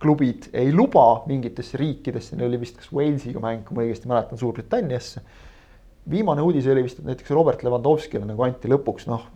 klubid 0.03 0.49
ei 0.57 0.73
luba 0.73 1.25
mingitesse 1.29 1.79
riikidesse, 1.81 2.39
neil 2.39 2.53
oli 2.53 2.63
vist 2.63 2.79
kas 2.81 2.93
Walesiga 2.95 3.43
mäng, 3.43 3.65
kui 3.67 3.79
ma 3.79 3.87
õigesti 3.87 4.11
mäletan, 4.11 4.41
Suurbritanniasse 4.41 5.25
viimane 6.11 6.43
uudis 6.43 6.67
oli 6.71 6.85
vist, 6.87 7.01
et 7.01 7.09
näiteks 7.09 7.31
Robert 7.37 7.63
Lewandowskile 7.67 8.27
nagu 8.29 8.47
anti 8.47 8.71
lõpuks 8.71 9.09
noh, 9.11 9.27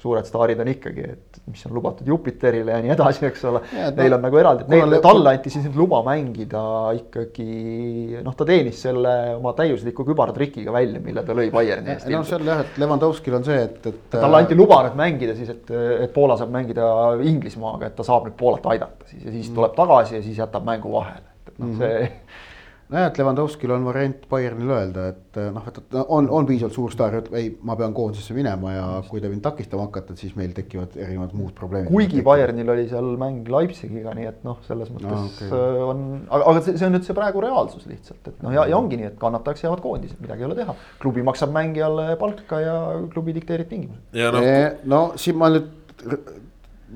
suured 0.00 0.26
staarid 0.28 0.60
on 0.60 0.68
ikkagi, 0.68 1.04
et 1.14 1.38
mis 1.48 1.62
on 1.66 1.72
lubatud 1.76 2.08
Jupiterile 2.08 2.74
ja 2.74 2.80
nii 2.84 2.92
edasi, 2.92 3.24
eks 3.30 3.44
ole. 3.48 3.62
Neil 3.96 4.16
on 4.16 4.22
nagu 4.26 4.40
eraldi, 4.40 4.66
neile, 4.70 4.98
talle 5.04 5.32
anti 5.32 5.52
siis 5.52 5.64
nüüd 5.68 5.78
luba 5.80 6.02
mängida 6.06 6.62
ikkagi 6.98 8.20
noh, 8.20 8.36
ta 8.36 8.46
teenis 8.48 8.82
selle 8.86 9.14
oma 9.38 9.54
täiusliku 9.56 10.04
kübartrikiga 10.10 10.74
välja, 10.74 11.00
mille 11.02 11.24
ta 11.26 11.36
lõi 11.36 11.48
Bayerni 11.54 11.94
eest. 11.94 12.10
no 12.12 12.22
seal 12.28 12.44
jah, 12.46 12.64
et 12.66 12.80
Lewandowskil 12.82 13.38
on 13.38 13.46
see, 13.48 13.60
et, 13.68 13.78
et. 13.88 14.02
talle 14.12 14.42
anti 14.42 14.58
luba 14.58 14.82
nüüd 14.86 14.98
mängida 15.00 15.36
siis, 15.38 15.54
et, 15.54 15.72
et 16.06 16.12
Poola 16.14 16.36
saab 16.40 16.52
mängida 16.54 16.90
Inglismaaga, 17.24 17.88
et 17.88 17.96
ta 17.96 18.06
saab 18.06 18.28
nüüd 18.28 18.36
Poolat 18.38 18.68
aidata 18.74 19.08
siis 19.08 19.24
ja 19.24 19.30
siis 19.30 19.48
mm. 19.48 19.56
tuleb 19.56 19.78
tagasi 19.80 20.18
ja 20.18 20.26
siis 20.26 20.44
jätab 20.44 20.66
mängu 20.66 20.92
vahele, 20.92 21.24
et 21.48 21.56
noh, 21.56 21.72
see 21.80 21.94
mm 21.94 22.10
-hmm 22.10 22.44
nojah, 22.92 23.08
et 23.10 23.18
Levanovskil 23.18 23.72
on 23.74 23.86
variant 23.86 24.26
Bayernile 24.30 24.74
öelda, 24.76 25.06
et 25.12 25.38
eh, 25.40 25.48
noh, 25.54 25.64
et 25.66 25.96
on, 26.02 26.28
on 26.38 26.46
piisavalt 26.48 26.76
suur 26.76 26.92
staar, 26.94 27.16
et 27.18 27.28
ei, 27.38 27.48
ma 27.66 27.76
pean 27.78 27.94
koondisesse 27.96 28.36
minema 28.36 28.74
ja 28.74 28.84
kui 29.08 29.22
te 29.22 29.30
mind 29.32 29.42
takistama 29.44 29.88
hakkate, 29.88 30.16
siis 30.20 30.36
meil 30.38 30.54
tekivad 30.56 30.94
erinevad 30.94 31.34
muud 31.38 31.54
probleemid. 31.58 31.90
kuigi 31.90 32.22
Bayernil 32.26 32.70
oli 32.76 32.86
seal 32.90 33.12
mäng 33.20 33.50
Leipzigiga, 33.52 34.14
nii 34.16 34.30
et 34.30 34.46
noh, 34.46 34.60
selles 34.68 34.92
mõttes 34.94 35.10
no, 35.10 35.24
okay. 35.32 35.50
Eh, 35.50 35.82
on, 35.90 36.06
aga, 36.28 36.42
aga 36.52 36.64
see, 36.68 36.78
see 36.78 36.88
on 36.88 36.96
nüüd 36.98 37.08
see 37.08 37.18
praegu 37.18 37.44
reaalsus 37.44 37.90
lihtsalt, 37.90 38.22
et 38.30 38.40
noh, 38.46 38.54
ja, 38.54 38.68
ja 38.70 38.78
ongi 38.78 39.00
nii, 39.00 39.10
et 39.12 39.20
kannatajaks 39.22 39.66
jäävad 39.66 39.82
koondised, 39.84 40.22
midagi 40.22 40.46
ei 40.46 40.50
ole 40.50 40.58
teha. 40.60 40.78
klubi 41.02 41.26
maksab 41.26 41.54
mängijale 41.54 42.12
palka 42.20 42.62
ja 42.62 42.76
klubi 43.12 43.34
dikteerib 43.36 43.70
tingimused. 43.72 44.06
No, 44.14 44.42
eh, 44.46 44.82
no 44.86 45.06
siin 45.18 45.42
ma 45.42 45.50
nüüd 45.50 45.72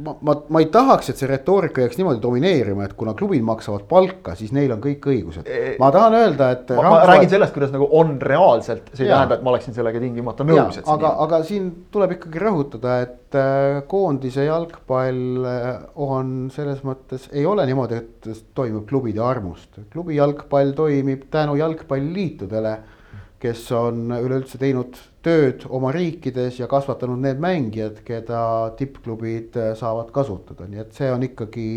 ma, 0.04 0.14
ma, 0.20 0.34
ma 0.48 0.60
ei 0.62 0.68
tahaks, 0.72 1.10
et 1.12 1.20
see 1.20 1.28
retoorika 1.30 1.84
jääks 1.84 1.98
niimoodi 2.00 2.20
domineerima, 2.22 2.84
et 2.86 2.94
kuna 2.98 3.14
klubid 3.18 3.42
maksavad 3.46 3.86
palka, 3.90 4.34
siis 4.38 4.52
neil 4.56 4.72
on 4.74 4.82
kõik 4.84 5.08
õigused. 5.12 5.48
ma 5.80 5.90
tahan 5.94 6.16
öelda, 6.18 6.50
et. 6.56 6.72
ma, 6.76 6.84
ma 6.94 7.00
räägin 7.10 7.32
sellest, 7.34 7.54
kuidas 7.56 7.72
nagu 7.74 7.88
on 8.00 8.14
reaalselt, 8.22 8.92
see 8.94 9.06
ei 9.06 9.12
tähenda, 9.12 9.38
et 9.38 9.46
ma 9.46 9.54
oleksin 9.54 9.76
sellega 9.76 10.02
tingimata 10.02 10.46
nõus. 10.48 10.80
aga, 10.84 11.14
aga 11.26 11.42
siin 11.48 11.70
tuleb 11.94 12.16
ikkagi 12.16 12.44
rõhutada, 12.44 13.00
et 13.06 13.40
äh, 13.40 13.80
koondise 13.90 14.46
jalgpall 14.46 15.50
äh, 15.50 15.68
on 16.06 16.36
selles 16.54 16.84
mõttes, 16.86 17.28
ei 17.34 17.46
ole 17.48 17.66
niimoodi, 17.68 18.00
et 18.00 18.30
toimub 18.56 18.88
klubide 18.88 19.24
armust. 19.24 19.82
klubi 19.92 20.16
jalgpall 20.18 20.74
toimib 20.78 21.28
tänu 21.30 21.58
jalgpalliliitudele 21.60 22.78
kes 23.40 23.62
on 23.72 24.10
üleüldse 24.12 24.58
teinud 24.60 24.98
tööd 25.24 25.64
oma 25.68 25.92
riikides 25.96 26.60
ja 26.60 26.68
kasvatanud 26.70 27.20
need 27.24 27.40
mängijad, 27.42 28.02
keda 28.06 28.42
tippklubid 28.78 29.56
äh, 29.60 29.72
saavad 29.78 30.12
kasutada, 30.14 30.68
nii 30.68 30.82
et 30.84 30.92
see 30.96 31.08
on 31.12 31.24
ikkagi 31.24 31.70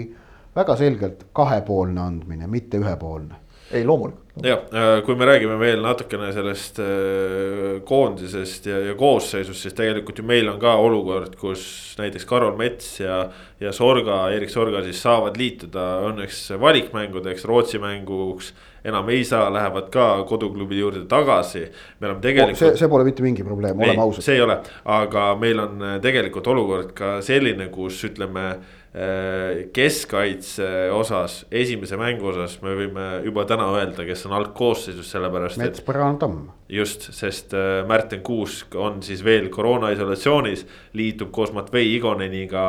väga 0.55 0.75
selgelt 0.79 1.23
kahepoolne 1.35 2.03
andmine, 2.03 2.49
mitte 2.51 2.81
ühepoolne. 2.83 3.39
ei, 3.73 3.85
loomulikult. 3.87 4.45
jah, 4.45 4.59
äh, 4.75 4.97
kui 5.05 5.15
me 5.15 5.25
räägime 5.25 5.55
veel 5.59 5.81
natukene 5.83 6.33
sellest 6.35 6.79
äh, 6.83 7.79
koondisest 7.87 8.67
ja, 8.67 8.81
ja 8.89 8.95
koosseisust, 8.99 9.63
siis 9.63 9.75
tegelikult 9.77 10.19
ju 10.19 10.27
meil 10.27 10.51
on 10.51 10.59
ka 10.59 10.75
olukord, 10.83 11.35
kus 11.39 11.95
näiteks 11.99 12.27
Karol 12.27 12.59
Mets 12.59 12.99
ja, 12.99 13.23
ja 13.63 13.71
Sorga, 13.75 14.27
Erik 14.35 14.51
Sorga 14.51 14.83
siis 14.83 15.01
saavad 15.03 15.39
liituda 15.39 15.87
õnneks 16.09 16.45
valikmängudeks, 16.59 17.47
Rootsi 17.49 17.79
mänguks 17.83 18.51
enam 18.83 19.09
ei 19.09 19.23
saa, 19.23 19.47
lähevad 19.53 19.89
ka 19.93 20.07
koduklubi 20.27 20.79
juurde 20.79 21.05
tagasi. 21.09 21.65
me 21.99 22.07
oleme 22.07 22.21
tegelikult. 22.21 22.59
see, 22.59 22.77
see 22.77 22.91
pole 22.91 23.07
mitte 23.07 23.23
mingi 23.23 23.43
probleem, 23.43 23.79
oleme 23.79 24.03
ausad. 24.03 24.25
see 24.25 24.37
ei 24.37 24.43
ole, 24.43 24.59
aga 24.85 25.33
meil 25.39 25.59
on 25.63 25.81
äh, 25.81 25.99
tegelikult 26.03 26.47
olukord 26.51 26.91
ka 26.97 27.15
selline, 27.23 27.69
kus 27.73 28.01
ütleme 28.09 28.45
äh, 28.51 29.63
keskkaitse 29.75 30.69
osas, 30.95 31.43
esimese 31.51 31.99
mängu 31.99 32.27
osas 32.33 32.59
me 32.65 32.75
võime 32.81 33.07
juba 33.23 33.47
täna 33.49 33.69
öelda, 33.77 34.07
kes 34.07 34.25
on 34.27 34.35
algkoosseisus, 34.41 35.11
sellepärast. 35.15 35.61
Mets, 35.63 35.83
Põrand, 35.87 36.19
Tamm. 36.23 36.49
just, 36.71 37.07
sest 37.15 37.55
äh, 37.55 37.81
Märten 37.87 38.23
Kuusk 38.25 38.75
on 38.75 38.99
siis 39.05 39.23
veel 39.23 39.47
koroona 39.53 39.93
isolatsioonis, 39.95 40.67
liitub 40.99 41.31
koos 41.35 41.55
Matvei 41.55 41.95
Igoneniga 41.95 42.65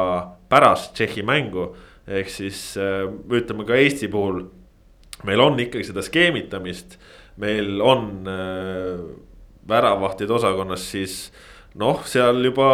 pärast 0.48 0.94
Tšehhi 0.94 1.26
mängu. 1.26 1.72
ehk 2.04 2.28
siis 2.28 2.74
ütleme 3.32 3.64
ka 3.64 3.78
Eesti 3.80 4.10
puhul 4.12 4.42
meil 5.24 5.40
on 5.40 5.58
ikkagi 5.60 5.88
seda 5.88 6.04
skeemitamist, 6.04 6.98
meil 7.40 7.80
on 7.82 8.28
äh, 8.30 9.02
väravahtide 9.68 10.34
osakonnas 10.36 10.86
siis 10.92 11.18
noh, 11.80 12.02
seal 12.06 12.42
juba 12.44 12.70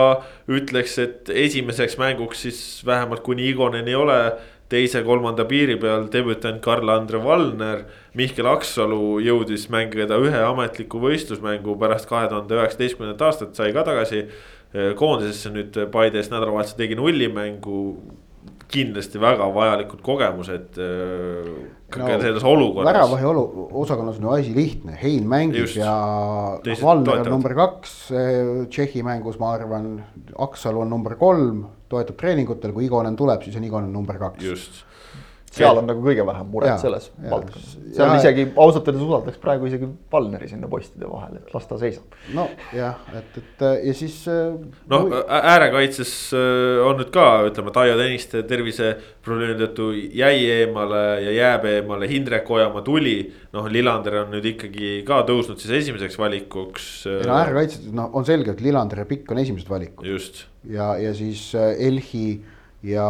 ütleks, 0.51 0.96
et 1.03 1.30
esimeseks 1.32 1.96
mänguks 2.01 2.44
siis 2.46 2.62
vähemalt 2.86 3.24
kuni 3.26 3.48
Igonen 3.51 3.88
ei 3.88 3.98
ole. 3.98 4.22
Teise-kolmanda 4.70 5.48
piiri 5.51 5.74
peal 5.82 6.05
debütant 6.12 6.61
Karl-Andre 6.62 7.18
Valner. 7.24 7.80
Mihkel 8.14 8.46
Aksalu 8.46 9.16
jõudis 9.24 9.64
mängida 9.72 10.14
ühe 10.22 10.44
ametliku 10.46 11.01
võistlusmängu 11.03 11.74
pärast 11.80 12.07
kahe 12.07 12.28
tuhande 12.30 12.55
üheksateistkümnendat 12.55 13.24
aastat, 13.26 13.57
sai 13.59 13.72
ka 13.74 13.82
tagasi 13.88 14.20
äh, 14.28 14.92
koondisesse. 14.98 15.51
Nüüd 15.57 15.80
Paides 15.90 16.30
nädalavahetusel 16.30 16.84
tegi 16.84 17.01
nullimängu 17.01 17.80
kindlasti 18.71 19.21
väga 19.21 19.49
vajalikud 19.55 20.03
kogemused 20.05 20.79
äh, 20.81 21.49
no, 21.99 22.11
selles 22.23 22.45
olukorras. 22.47 22.89
väravahi 22.91 23.29
olu, 23.31 23.45
osakonnas 23.83 24.21
on 24.21 24.29
ju 24.29 24.35
asi 24.37 24.55
lihtne, 24.57 24.99
Hein 25.03 25.27
mängib 25.29 25.64
Just, 25.64 25.81
ja 25.81 25.95
Valner 26.83 27.21
on 27.21 27.33
number 27.37 27.55
kaks 27.59 27.97
Tšehhi 28.71 29.03
mängus, 29.07 29.41
ma 29.43 29.55
arvan, 29.57 29.97
Aksalu 30.39 30.85
on 30.85 30.95
number 30.95 31.16
kolm, 31.21 31.64
toetab 31.91 32.18
treeningutel, 32.21 32.73
kui 32.77 32.87
Igonen 32.87 33.18
tuleb, 33.18 33.43
siis 33.47 33.59
on 33.59 33.66
Igonen 33.66 33.93
number 33.93 34.18
kaks. 34.23 34.45
just 34.45 34.85
seal 35.51 35.80
on 35.80 35.88
nagu 35.90 36.03
kõige 36.05 36.24
vähem 36.26 36.51
muret 36.53 36.70
ja, 36.70 36.76
selles 36.78 37.09
valdkonnas. 37.18 37.70
seal 37.96 38.12
ja, 38.12 38.18
isegi 38.20 38.44
ausalt 38.55 38.86
öeldes 38.86 39.03
usaldaks 39.03 39.40
praegu 39.42 39.66
isegi 39.66 39.88
Valneri 40.12 40.46
sinna 40.51 40.68
postide 40.70 41.09
vahele, 41.11 41.40
et 41.42 41.55
las 41.55 41.66
ta 41.66 41.78
seisab. 41.80 42.14
nojah, 42.36 43.01
et, 43.18 43.38
et 43.40 43.64
ja 43.88 43.94
siis. 43.98 44.20
noh 44.90 45.09
kui..., 45.09 45.22
äärekaitses 45.40 46.12
äh, 46.38 46.82
on 46.86 47.01
nüüd 47.01 47.11
ka 47.14 47.24
ütleme, 47.48 47.74
Taio 47.74 47.96
Tõniste 47.98 48.44
terviseprobleemi 48.51 49.59
tõttu 49.64 49.90
jäi 50.20 50.46
eemale 50.61 51.03
ja 51.24 51.34
jääb 51.34 51.66
eemale, 51.72 52.11
Hindrek 52.11 52.51
Ojamaa 52.51 52.86
tuli. 52.86 53.18
noh, 53.51 53.66
Lillander 53.66 54.20
on 54.22 54.30
nüüd 54.36 54.46
ikkagi 54.53 54.92
ka 55.09 55.24
tõusnud 55.26 55.59
siis 55.59 55.74
esimeseks 55.80 56.14
valikuks. 56.20 56.86
Äh, 57.11 57.26
no 57.26 57.34
äärekaitses, 57.40 57.90
noh, 57.96 58.14
on 58.14 58.28
selge, 58.28 58.55
et 58.55 58.62
Lillander 58.62 59.03
ja 59.03 59.11
Pikk 59.11 59.34
on 59.34 59.42
esimesed 59.42 59.70
valikud. 59.70 60.07
just. 60.07 60.44
ja, 60.62 60.94
ja 61.01 61.11
siis 61.16 61.51
Elhi 61.59 62.38
ja 62.83 63.05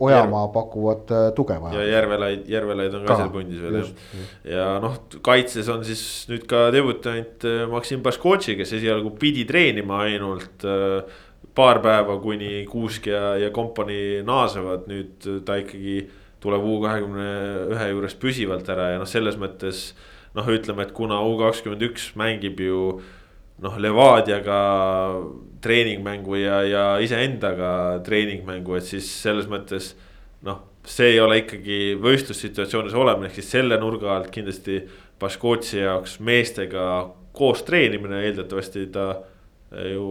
Ojamaa 0.00 0.44
Järv... 0.44 0.52
pakuvad 0.52 1.10
äh, 1.10 1.32
tuge 1.34 1.56
vaja. 1.62 1.80
ja 1.80 1.96
Järvelaid, 1.96 2.46
Järvelaid 2.48 2.94
on 2.94 3.02
ka, 3.02 3.10
ka 3.10 3.18
seal 3.18 3.32
pundis 3.34 3.62
veel 3.62 3.78
jah. 3.80 3.90
ja 4.46 4.68
noh, 4.82 5.00
kaitses 5.24 5.70
on 5.72 5.82
siis 5.86 6.04
nüüd 6.30 6.46
ka 6.50 6.68
debütant 6.74 7.46
äh, 7.48 7.64
Maksim 7.70 8.04
Baskotši, 8.04 8.56
kes 8.60 8.76
esialgu 8.78 9.14
pidi 9.18 9.44
treenima 9.48 10.04
ainult 10.06 10.66
äh, 10.68 11.02
paar 11.58 11.82
päeva, 11.84 12.16
kuni 12.22 12.62
Kuusk 12.70 13.10
ja, 13.10 13.34
ja 13.40 13.50
kompanii 13.54 14.22
naasevad, 14.26 14.86
nüüd 14.90 15.26
ta 15.46 15.58
ikkagi 15.60 15.98
tuleb 16.42 16.64
U 16.66 16.78
kahekümne 16.82 17.28
ühe 17.74 17.88
juurest 17.90 18.22
püsivalt 18.22 18.70
ära 18.72 18.92
ja 18.94 19.02
noh, 19.02 19.10
selles 19.10 19.38
mõttes 19.40 19.90
noh, 20.38 20.46
ütleme, 20.46 20.86
et 20.86 20.94
kuna 20.94 21.18
U 21.26 21.34
kakskümmend 21.40 21.82
üks 21.90 22.12
mängib 22.18 22.62
ju 22.62 23.00
noh, 23.62 23.74
Levadiaga 23.82 24.62
treeningmängu 25.62 26.38
ja, 26.40 26.62
ja 26.66 26.84
iseendaga 27.02 28.00
treeningmängu, 28.06 28.76
et 28.78 28.88
siis 28.88 29.08
selles 29.22 29.48
mõttes 29.50 29.92
noh, 30.46 30.62
see 30.88 31.14
ei 31.14 31.20
ole 31.22 31.42
ikkagi 31.44 31.80
võistlussituatsioonis 32.02 32.96
olemine, 32.98 33.30
ehk 33.30 33.38
siis 33.38 33.52
selle 33.56 33.78
nurga 33.80 34.16
alt 34.16 34.32
kindlasti 34.34 34.82
Baskotsi 35.22 35.78
jaoks 35.78 36.16
meestega 36.24 36.86
koos 37.36 37.62
treenimine, 37.62 38.24
eeldatavasti 38.26 38.88
ta 38.92 39.12
ju 39.92 40.06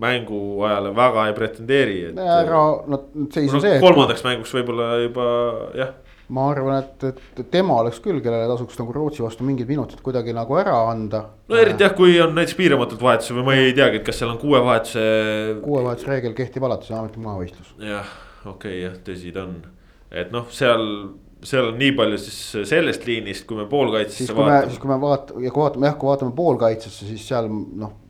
mängu 0.00 0.62
ajale 0.64 0.94
väga 0.96 1.26
ei 1.28 1.34
pretendeeri, 1.36 1.96
et. 2.08 2.20
ära, 2.22 2.62
no 2.88 3.00
seis 3.34 3.52
on 3.52 3.60
see. 3.60 3.80
kolmandaks 3.82 4.24
mänguks 4.24 4.54
võib-olla 4.56 4.94
juba 5.02 5.26
jah 5.76 5.90
ma 6.32 6.46
arvan, 6.50 6.84
et, 6.84 7.04
et 7.36 7.50
tema 7.52 7.76
oleks 7.82 8.00
küll, 8.04 8.20
kellele 8.24 8.46
tasuks 8.48 8.78
nagu 8.80 8.94
Rootsi 8.96 9.24
vastu 9.24 9.44
mingid 9.44 9.68
minutid 9.68 10.00
kuidagi 10.04 10.32
nagu 10.36 10.56
ära 10.60 10.76
anda. 10.90 11.24
no 11.48 11.58
eriti 11.60 11.84
jah, 11.84 11.92
kui 11.96 12.16
on 12.24 12.32
näiteks 12.36 12.56
piiramatult 12.58 13.02
vahetusi 13.04 13.36
või 13.36 13.48
ma 13.48 13.56
ei 13.60 13.74
teagi, 13.76 14.00
et 14.00 14.06
kas 14.06 14.22
seal 14.22 14.32
on 14.32 14.40
kuue 14.40 14.62
vahetuse. 14.64 15.04
kuue 15.64 15.82
vahetuse 15.84 16.12
reegel 16.12 16.36
kehtib 16.38 16.64
alati, 16.64 16.88
see 16.88 16.96
on 16.96 17.02
ametlik 17.02 17.26
maavõistlus. 17.26 17.74
jah, 17.90 18.14
okei 18.44 18.54
okay, 18.54 18.80
jah, 18.86 18.96
tõsi 19.08 19.34
ta 19.34 19.44
on, 19.44 19.58
et 20.22 20.32
noh, 20.34 20.48
seal 20.54 20.88
seal 21.44 21.74
on 21.74 21.76
nii 21.76 21.92
palju 21.92 22.18
siis 22.22 22.68
sellest 22.70 23.04
liinist, 23.04 23.44
kui 23.48 23.58
me 23.58 23.66
poolkaitsesse 23.68 24.32
vaatame. 24.32 24.70
siis 24.70 24.80
kui 24.80 24.88
me 24.88 24.96
vaatame 25.02 25.44
ja 25.44 25.52
kui 25.52 25.64
vaatame 25.66 25.90
jah, 25.90 25.98
kui 26.00 26.08
vaatame 26.08 26.32
poolkaitsesse, 26.38 27.10
siis 27.10 27.28
seal 27.28 27.50
noh 27.52 28.00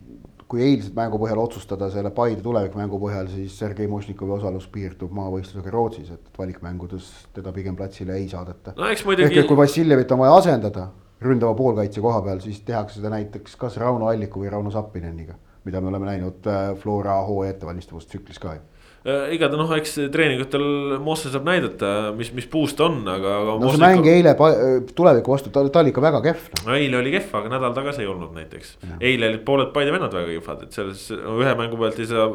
kui 0.55 0.63
eilset 0.63 0.95
mängu 0.95 1.19
põhjal 1.19 1.41
otsustada 1.43 1.89
selle 1.91 2.13
Paide 2.15 2.43
tulevikmängu 2.45 2.99
põhjal, 3.03 3.27
siis 3.33 3.57
Sergei 3.59 3.89
Mošnikovi 3.91 4.37
osalus 4.37 4.69
piirdub 4.71 5.15
maavõistlusega 5.17 5.73
Rootsis, 5.75 6.13
et 6.15 6.39
valikmängudes 6.39 7.09
teda 7.35 7.53
pigem 7.57 7.75
platsile 7.79 8.15
ei 8.21 8.29
saadeta 8.31 8.77
no,. 8.77 8.87
Muidugi... 9.09 9.27
ehk 9.27 9.41
et 9.43 9.49
kui 9.51 9.59
Vassiljevit 9.59 10.15
on 10.15 10.23
vaja 10.23 10.37
asendada 10.39 10.87
ründava 11.25 11.57
poolkaitse 11.59 12.03
koha 12.05 12.21
peal, 12.23 12.43
siis 12.45 12.61
tehakse 12.67 13.01
seda 13.01 13.11
näiteks 13.17 13.59
kas 13.59 13.81
Rauno 13.83 14.07
Alliku 14.13 14.45
või 14.45 14.53
Rauno 14.53 14.71
Zappineniga, 14.71 15.35
mida 15.67 15.83
me 15.83 15.91
oleme 15.91 16.13
näinud 16.13 16.47
äh, 16.51 16.71
Flora 16.79 17.19
hooaja 17.27 17.57
ettevalmistavas 17.57 18.07
tsüklis 18.07 18.39
ka 18.39 18.55
ju 18.59 18.63
Äh, 19.05 19.35
igatahes 19.37 19.61
noh, 19.61 19.73
eks 19.77 19.99
treeningutel 20.09 20.63
Mosse 21.05 21.29
saab 21.29 21.45
näidata, 21.45 21.89
mis, 22.17 22.31
mis 22.33 22.47
puus 22.49 22.73
ta 22.73 22.87
on, 22.87 23.03
aga, 23.05 23.35
aga. 23.43 23.57
no 23.61 23.73
see 23.75 23.81
mäng 23.83 23.99
ikka... 24.01 24.13
eile 24.17 24.93
tuleviku 24.97 25.35
vastu, 25.35 25.51
ta, 25.53 25.61
ta 25.69 25.83
oli 25.83 25.91
ikka 25.93 26.01
väga 26.01 26.23
kehv 26.25 26.47
no.. 26.55 26.63
no 26.71 26.77
eile 26.79 26.97
oli 27.03 27.13
kehv, 27.13 27.35
aga 27.37 27.51
nädal 27.53 27.75
tagasi 27.77 28.01
ei 28.01 28.09
olnud 28.09 28.33
näiteks. 28.33 28.71
eile 28.97 29.29
olid 29.29 29.43
pooled 29.45 29.75
Paide 29.75 29.93
vennad 29.93 30.17
väga 30.17 30.31
kehvad, 30.39 30.63
et 30.65 30.79
selles 30.79 31.03
ühe 31.13 31.53
mängu 31.59 31.77
pealt 31.83 32.01
ei 32.01 32.09
saa 32.09 32.31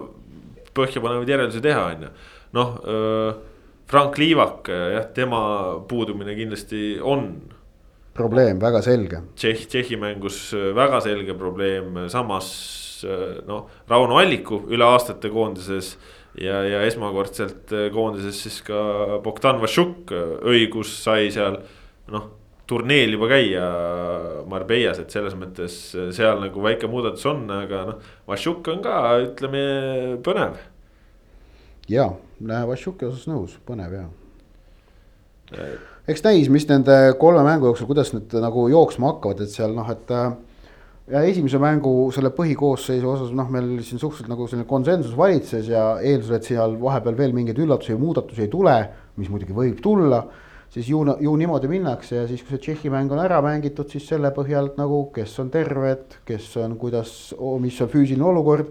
põhjapanevaid 0.77 1.31
järeldusi 1.33 1.63
teha, 1.65 1.87
on 1.87 2.05
ju. 2.05 2.11
noh 2.59 2.77
äh,, 2.85 3.41
Frank 3.89 4.21
Liivak, 4.21 4.69
jah, 4.69 5.09
tema 5.17 5.41
puudumine 5.89 6.37
kindlasti 6.37 6.83
on 7.01 7.31
probleem, 8.13 8.61
väga 8.61 8.83
selge. 8.85 9.23
Tšehhi, 9.33 9.65
Tšehhi 9.73 9.97
mängus 9.97 10.51
väga 10.77 11.01
selge 11.01 11.33
probleem, 11.33 12.03
samas 12.13 12.53
noh, 13.47 13.65
Rauno 13.89 14.21
Alliku 14.21 14.61
üle 14.69 14.85
aastate 14.85 15.33
koondises 15.33 15.95
ja, 16.39 16.63
ja 16.63 16.81
esmakordselt 16.87 17.73
äh, 17.75 17.87
koondises 17.93 18.41
siis 18.43 18.61
ka 18.65 19.19
Bogdan 19.23 19.61
Vašuk 19.61 20.13
äh, 20.15 20.35
õigus 20.53 20.93
sai 21.03 21.29
seal 21.33 21.59
noh 22.09 22.35
turneel 22.69 23.15
juba 23.15 23.31
käia 23.31 23.65
Marbellas, 24.49 24.99
et 25.01 25.13
selles 25.13 25.35
mõttes 25.37 25.77
äh, 25.97 26.09
seal 26.15 26.41
nagu 26.43 26.63
väike 26.63 26.89
muudatus 26.91 27.25
on, 27.29 27.45
aga 27.53 27.83
noh, 27.91 28.09
Vašuk 28.29 28.67
on 28.73 28.83
ka, 28.85 28.97
ütleme, 29.25 29.63
põnev. 30.25 30.59
ja, 31.89 32.11
Vašuki 32.39 33.09
osas 33.09 33.25
nõus, 33.29 33.57
põnev 33.65 33.95
ja. 33.97 34.05
eks 36.09 36.23
näis, 36.27 36.51
mis 36.53 36.67
nende 36.69 36.99
kolme 37.21 37.41
mängu 37.47 37.71
jooksul, 37.71 37.89
kuidas 37.89 38.13
need 38.13 38.37
nagu 38.37 38.67
jooksma 38.69 39.15
hakkavad, 39.15 39.41
et 39.43 39.55
seal 39.55 39.73
noh, 39.73 39.89
et 39.89 40.13
ja 41.09 41.21
esimese 41.25 41.57
mängu 41.61 41.93
selle 42.13 42.29
põhikoosseisu 42.35 43.09
osas 43.09 43.31
noh, 43.35 43.47
meil 43.53 43.79
siin 43.85 44.01
suhteliselt 44.01 44.29
nagu 44.29 44.45
selline 44.49 44.67
konsensus 44.69 45.15
valitses 45.17 45.71
ja 45.71 45.95
eeldusel, 46.05 46.37
et 46.37 46.49
seal 46.51 46.75
vahepeal 46.81 47.17
veel 47.17 47.33
mingeid 47.35 47.57
üllatusi 47.63 47.95
või 47.95 48.03
muudatusi 48.09 48.45
ei 48.45 48.51
tule, 48.53 48.75
mis 49.17 49.31
muidugi 49.33 49.57
võib 49.57 49.81
tulla. 49.83 50.23
siis 50.69 50.85
ju, 50.85 51.01
ju 51.19 51.31
niimoodi 51.35 51.67
minnakse 51.67 52.15
ja 52.15 52.27
siis, 52.29 52.43
kui 52.43 52.53
see 52.53 52.61
Tšehhi 52.61 52.91
mäng 52.93 53.09
on 53.11 53.19
ära 53.23 53.41
mängitud, 53.41 53.89
siis 53.89 54.05
selle 54.05 54.29
põhjalt 54.35 54.77
nagu, 54.77 55.07
kes 55.15 55.33
on 55.41 55.49
terved, 55.49 56.19
kes 56.25 56.51
on, 56.61 56.77
kuidas, 56.77 57.33
mis 57.59 57.81
on 57.81 57.89
füüsiline 57.89 58.25
olukord 58.29 58.69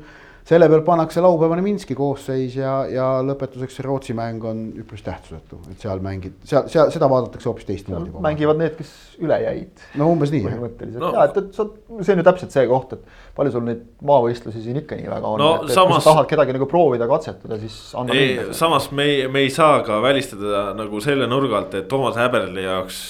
selle 0.48 0.68
peal 0.70 0.80
pannakse 0.86 1.20
laupäevane 1.20 1.62
Minski 1.64 1.94
koosseis 1.96 2.54
ja, 2.56 2.72
ja 2.88 3.06
lõpetuseks 3.24 3.82
Rootsi 3.84 4.14
mäng 4.16 4.44
on 4.48 4.62
üpris 4.80 5.02
tähtsusetu, 5.04 5.58
et 5.72 5.82
seal 5.82 6.00
mängid, 6.04 6.38
seal, 6.48 6.64
seal 6.72 6.92
seda 6.94 7.08
vaadatakse 7.10 7.50
hoopis 7.50 7.66
teistmoodi. 7.68 8.14
mängivad 8.24 8.60
need, 8.60 8.76
kes 8.78 8.92
üle 9.20 9.36
jäid. 9.42 9.82
no 10.00 10.08
umbes 10.14 10.32
nii. 10.32 10.40
põhimõtteliselt 10.46 11.04
no. 11.04 11.10
ja, 11.16 11.26
et, 11.28 11.36
et 11.42 11.58
sa, 11.58 11.66
see 12.00 12.14
on 12.14 12.22
ju 12.22 12.26
täpselt 12.30 12.56
see 12.56 12.64
koht, 12.70 12.94
et 12.96 13.34
palju 13.36 13.52
sul 13.58 13.66
neid 13.66 13.82
maavõistlusi 14.08 14.62
siin 14.64 14.80
ikka 14.80 14.96
nii 15.00 15.10
väga 15.12 15.34
on 15.34 15.42
no,. 15.44 15.50
et, 15.66 15.74
samas... 15.76 15.98
kui 15.98 16.06
sa 16.06 16.14
tahad 16.14 16.30
kedagi 16.32 16.56
nagu 16.56 16.70
proovida, 16.70 17.10
katsetada, 17.10 17.60
siis 17.60 17.76
anna 18.00 18.16
ei, 18.16 18.38
samas 18.56 18.88
me 18.96 19.08
ei, 19.10 19.26
me 19.32 19.44
ei 19.44 19.52
saa 19.52 19.82
ka 19.86 20.00
välistada 20.04 20.70
nagu 20.78 21.02
selle 21.04 21.28
nurga 21.28 21.60
alt, 21.60 21.76
et 21.76 21.90
Toomas 21.92 22.16
Häberli 22.16 22.64
jaoks 22.64 23.02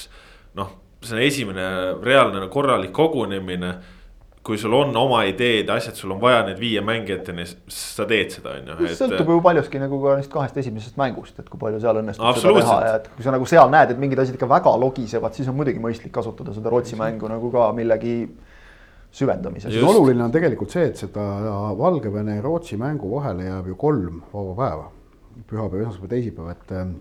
noh, 0.59 0.75
see 1.07 1.15
on 1.15 1.23
esimene 1.23 1.69
reaalne 2.03 2.51
korralik 2.51 2.91
kogunemine 2.99 3.77
kui 4.49 4.57
sul 4.57 4.73
on 4.73 4.97
oma 4.97 5.21
ideed, 5.29 5.69
asjad, 5.73 5.97
sul 5.99 6.15
on 6.15 6.21
vaja 6.23 6.41
need 6.47 6.59
viia 6.61 6.81
mängijateni, 6.85 7.45
sa 7.73 8.07
teed 8.09 8.33
seda, 8.33 8.55
on 8.57 8.71
ju. 8.87 8.93
sõltub 8.97 9.33
ju 9.35 9.39
paljuski 9.45 9.81
nagu 9.83 10.01
ka 10.01 10.15
neist 10.17 10.33
kahest 10.33 10.57
esimesest 10.63 10.97
mängust, 11.01 11.37
et 11.43 11.51
kui 11.53 11.61
palju 11.61 11.81
seal 11.83 12.01
õnnestub 12.01 12.41
seda 12.41 12.55
teha 12.63 12.79
ja 12.87 12.95
et 13.03 13.11
kui 13.13 13.27
sa 13.27 13.35
nagu 13.35 13.49
seal 13.51 13.73
näed, 13.73 13.93
et 13.93 14.01
mingid 14.01 14.23
asjad 14.23 14.39
ikka 14.39 14.49
väga 14.49 14.73
logisevad, 14.81 15.37
siis 15.37 15.51
on 15.53 15.59
muidugi 15.59 15.83
mõistlik 15.85 16.15
kasutada 16.15 16.57
seda 16.57 16.73
Rootsi 16.73 16.97
mängu 16.97 17.29
nagu 17.29 17.53
ka 17.53 17.69
millegi 17.77 18.15
süvendamiseks. 19.21 19.83
oluline 19.85 20.25
on 20.25 20.33
tegelikult 20.33 20.73
see, 20.73 20.89
et 20.89 21.05
seda 21.05 21.29
Valgevene 21.79 22.39
ja 22.39 22.45
Rootsi 22.45 22.81
mängu 22.81 23.13
vahele 23.17 23.51
jääb 23.51 23.73
ju 23.73 23.77
kolm 23.81 24.23
vaba 24.33 24.57
päeva. 24.63 24.91
pühapäev, 25.49 25.85
esmaspäev, 25.85 26.09
teisipäev, 26.11 26.49
et 26.51 26.73
ähm, 26.75 26.97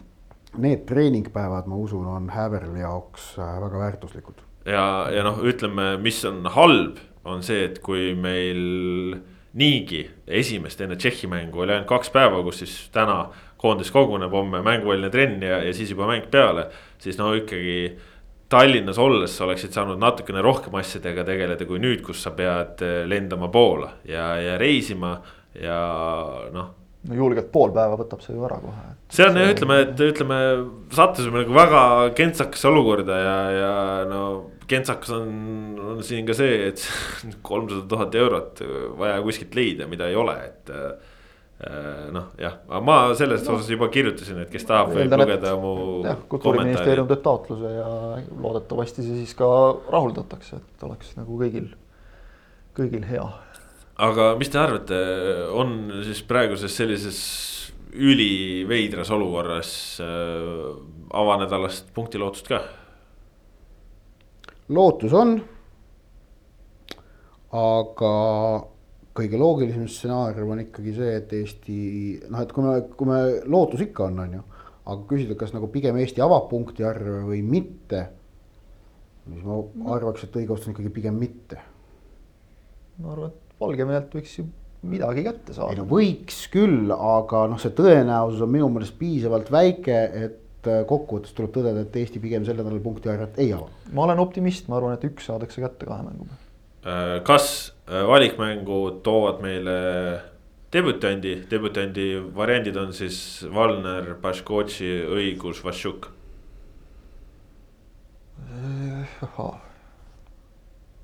need 0.61 0.83
treeningpäevad, 0.85 1.65
ma 1.65 1.75
usun, 1.75 2.05
on 2.05 2.29
Häverli 2.29 2.83
jaoks 2.83 3.31
äh, 3.39 3.55
väga 3.63 3.79
väärtuslikud. 3.79 4.43
ja, 4.65 5.07
ja 5.15 5.23
noh, 5.23 5.39
ütleme, 5.43 5.95
mis 6.03 6.25
on 6.25 6.45
halb 6.53 6.99
on 7.28 7.43
see, 7.45 7.65
et 7.67 7.80
kui 7.84 8.13
meil 8.17 9.17
niigi 9.57 10.03
esimest 10.28 10.82
enne 10.84 10.97
Tšehhi 10.99 11.30
mängu 11.32 11.63
oli 11.63 11.73
ainult 11.75 11.89
kaks 11.89 12.11
päeva, 12.13 12.43
kus 12.45 12.61
siis 12.63 12.75
täna 12.93 13.25
koondis 13.57 13.89
koguneb, 13.93 14.34
homme 14.34 14.61
mänguväline 14.65 15.09
trenn 15.13 15.41
ja, 15.43 15.61
ja 15.65 15.73
siis 15.73 15.91
juba 15.91 16.07
mäng 16.09 16.30
peale. 16.32 16.67
siis 16.99 17.17
no 17.17 17.34
ikkagi 17.34 17.97
Tallinnas 18.49 18.97
olles 18.97 19.34
oleksid 19.43 19.73
saanud 19.75 19.99
natukene 19.99 20.41
rohkem 20.41 20.75
asjadega 20.80 21.25
tegeleda 21.28 21.65
kui 21.67 21.82
nüüd, 21.84 21.99
kus 22.05 22.21
sa 22.23 22.32
pead 22.32 22.84
eh, 22.86 23.01
lendama 23.09 23.49
Poola 23.51 23.91
ja, 24.07 24.36
ja 24.39 24.57
reisima 24.61 25.17
ja 25.57 25.80
noh 26.53 26.73
no 27.07 27.15
julgelt 27.17 27.49
pool 27.53 27.71
päeva 27.75 27.97
võtab 27.99 28.21
see 28.23 28.36
ju 28.36 28.45
ära 28.47 28.59
kohe. 28.61 28.86
see 29.13 29.25
on 29.28 29.39
jah, 29.39 29.51
ütleme, 29.53 29.80
et 29.86 30.03
ütleme, 30.07 30.38
sattusime 30.95 31.43
nagu 31.43 31.55
väga 31.55 31.82
kentsakasse 32.17 32.69
olukorda 32.69 33.19
ja, 33.21 33.38
ja 33.55 33.73
no 34.09 34.21
kentsakas 34.68 35.11
on, 35.15 35.30
on 35.93 36.01
siin 36.05 36.28
ka 36.28 36.36
see, 36.38 36.72
et 36.72 36.84
kolmsada 37.47 37.86
tuhat 37.89 38.18
eurot 38.20 38.63
vaja 38.99 39.22
kuskilt 39.26 39.55
leida, 39.57 39.88
mida 39.89 40.09
ei 40.11 40.18
ole, 40.20 40.36
et 40.43 40.72
äh, 40.74 42.09
noh, 42.13 42.30
jah, 42.41 42.59
aga 42.68 42.84
ma 42.86 42.97
selles 43.18 43.45
no. 43.47 43.55
osas 43.57 43.72
juba 43.74 43.89
kirjutasin, 43.93 44.43
et 44.43 44.53
kes 44.53 44.68
tahab, 44.68 44.93
võib 44.95 45.18
lugeda 45.24 45.55
mu. 45.59 45.74
kultuuriministeerium 46.34 47.09
teeb 47.09 47.26
taotluse 47.26 47.74
ja 47.74 47.89
loodetavasti 48.43 49.05
see 49.05 49.20
siis 49.24 49.36
ka 49.38 49.49
rahuldatakse, 49.89 50.61
et 50.61 50.88
oleks 50.88 51.15
nagu 51.18 51.39
kõigil, 51.41 51.72
kõigil 52.78 53.07
hea. 53.09 53.28
aga 54.09 54.34
mis 54.39 54.51
te 54.53 54.61
arvate, 54.61 55.03
on 55.55 55.78
siis 56.05 56.22
praeguses 56.28 56.76
sellises 56.78 57.22
üliveidras 57.97 59.09
olukorras 59.15 59.72
äh, 60.03 60.76
avanädalast 61.18 61.89
punktilootust 61.95 62.51
ka? 62.51 62.61
Lootus 64.70 65.13
on. 65.15 65.38
aga 67.57 68.11
kõige 69.18 69.39
loogilisem 69.39 69.88
stsenaarium 69.89 70.51
on 70.53 70.61
ikkagi 70.65 70.93
see, 70.97 71.15
et 71.22 71.34
Eesti 71.34 71.78
noh, 72.28 72.43
et 72.43 72.51
kui 72.53 72.65
me, 72.65 72.76
kui 72.99 73.09
me 73.09 73.22
lootus 73.49 73.82
ikka 73.88 74.09
on, 74.11 74.20
on 74.26 74.36
ju, 74.38 74.43
aga 74.84 74.99
küsida, 75.09 75.38
kas 75.39 75.55
nagu 75.55 75.70
pigem 75.74 75.97
Eesti 76.01 76.22
avab 76.24 76.49
punkti 76.51 76.86
arve 76.86 77.24
või 77.30 77.41
mitte. 77.45 78.03
siis 79.28 79.43
ma 79.47 79.61
arvaks, 79.95 80.28
et 80.28 80.38
õige 80.39 80.53
vastus 80.53 80.70
on 80.70 80.76
ikkagi 80.76 80.93
pigem 80.99 81.18
mitte. 81.20 81.59
ma 83.01 83.15
arvan, 83.15 83.34
et 83.34 83.59
Valgevenelt 83.61 84.13
võiks 84.13 84.36
ju 84.38 84.45
midagi 84.88 85.24
kätte 85.26 85.55
saada. 85.55 85.74
ei 85.74 85.80
no 85.80 85.88
võiks 85.89 86.43
küll, 86.53 86.91
aga 86.93 87.47
noh, 87.49 87.61
see 87.61 87.74
tõenäosus 87.78 88.43
on 88.45 88.53
minu 88.53 88.70
meelest 88.74 88.99
piisavalt 88.99 89.49
väike, 89.51 90.03
et 90.26 90.43
et 90.68 90.84
äh, 90.84 90.88
kokkuvõttes 90.88 91.36
tuleb 91.38 91.53
tõdeda, 91.55 91.84
et 91.86 91.95
Eesti 92.01 92.22
pigem 92.24 92.45
sel 92.45 92.57
nädalal 92.59 92.82
punkti 92.84 93.11
arvet 93.11 93.39
ei 93.41 93.53
ava. 93.55 93.70
ma 93.93 94.03
olen 94.05 94.20
optimist, 94.20 94.68
ma 94.68 94.78
arvan, 94.80 94.97
et 94.97 95.05
üks 95.07 95.30
saadakse 95.30 95.63
kätte 95.63 95.88
kahe 95.88 96.03
mänguga. 96.05 96.38
Äh, 96.88 97.24
kas 97.28 97.74
äh, 97.88 98.03
valikmängud 98.07 99.01
toovad 99.05 99.41
meile 99.43 99.78
debütandi, 100.74 101.38
debütandi 101.49 102.09
variandid 102.36 102.78
on 102.78 102.93
siis 102.93 103.20
Valner, 103.53 104.15
Baškotši, 104.22 104.91
Õigus, 105.15 105.63
Vašjuk? 105.65 106.11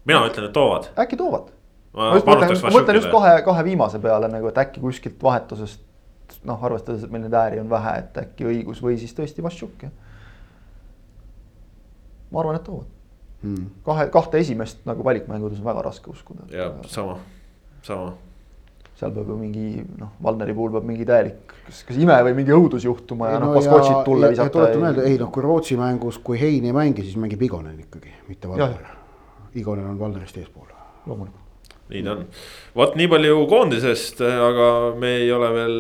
mina 0.06 0.20
ütlen, 0.28 0.46
et 0.48 0.54
toovad. 0.54 0.92
äkki 1.00 1.18
toovad. 1.18 1.50
ma 1.94 2.12
mõtlen, 2.18 2.54
ma 2.62 2.72
mõtlen 2.74 3.00
just 3.00 3.10
kahe, 3.14 3.34
kahe 3.46 3.64
viimase 3.66 4.00
peale 4.04 4.30
nagu, 4.30 4.50
et 4.50 4.60
äkki 4.62 4.82
kuskilt 4.84 5.22
vahetusest 5.24 5.82
noh, 6.48 6.66
arvestades, 6.66 7.04
et 7.06 7.12
meil 7.14 7.26
neid 7.26 7.38
ääri 7.38 7.62
on 7.62 7.70
vähe, 7.72 7.94
et 8.04 8.18
äkki 8.24 8.50
õigus 8.50 8.82
või 8.84 8.98
siis 9.02 9.14
tõesti 9.18 9.46
Vaščuk, 9.46 9.88
jah. 9.88 9.94
ma 12.32 12.44
arvan, 12.44 12.60
et 12.60 12.68
toovad 12.68 12.92
hmm.. 13.44 13.66
kahe, 13.86 14.08
kahte 14.14 14.42
esimest 14.44 14.84
nagu 14.90 15.06
valikmängudes 15.06 15.62
on 15.62 15.68
väga 15.72 15.84
raske 15.90 16.12
uskuda. 16.12 16.48
ja 16.52 16.72
sama, 16.90 17.18
sama. 17.84 18.14
seal 19.00 19.14
peab 19.16 19.30
ju 19.34 19.38
mingi 19.38 19.84
noh, 20.00 20.16
Valneri 20.24 20.56
puhul 20.58 20.74
peab 20.78 20.88
mingi 20.88 21.06
täielik, 21.10 21.54
kas, 21.68 21.84
kas 21.90 22.00
ime 22.00 22.18
või 22.28 22.36
mingi 22.40 22.56
õudus 22.56 22.88
juhtuma 22.88 23.32
ja 23.32 23.38
Ei, 23.38 23.44
noh 23.44 23.54
no, 23.54 23.60
Baskotšit 23.60 24.04
tulla 24.08 24.28
ja- 24.28 24.32
ja 24.32 24.38
visata. 24.38 24.58
tuletan 24.58 24.84
meelde, 24.88 25.08
ei 25.10 25.22
noh, 25.22 25.32
kui 25.34 25.46
Rootsi 25.46 25.78
mängus, 25.80 26.20
kui 26.24 26.40
Hein 26.42 26.66
ei 26.70 26.76
mängi, 26.76 27.06
siis 27.06 27.20
mängib 27.20 27.42
Igonen 27.42 27.80
ikkagi, 27.86 28.14
mitte 28.28 28.48
Jah. 28.48 28.70
Valner. 28.70 29.00
Igonen 29.56 29.86
on 29.86 30.00
Valnerist 30.00 30.38
eespool. 30.38 30.68
loomulikult. 31.06 31.43
Nii 31.94 32.04
ta 32.06 32.16
on. 32.16 32.24
vot 32.78 32.98
nii 33.00 33.10
palju 33.12 33.44
koondisest, 33.52 34.22
aga 34.24 34.68
me 35.00 35.12
ei 35.22 35.30
ole 35.34 35.50
veel 35.56 35.78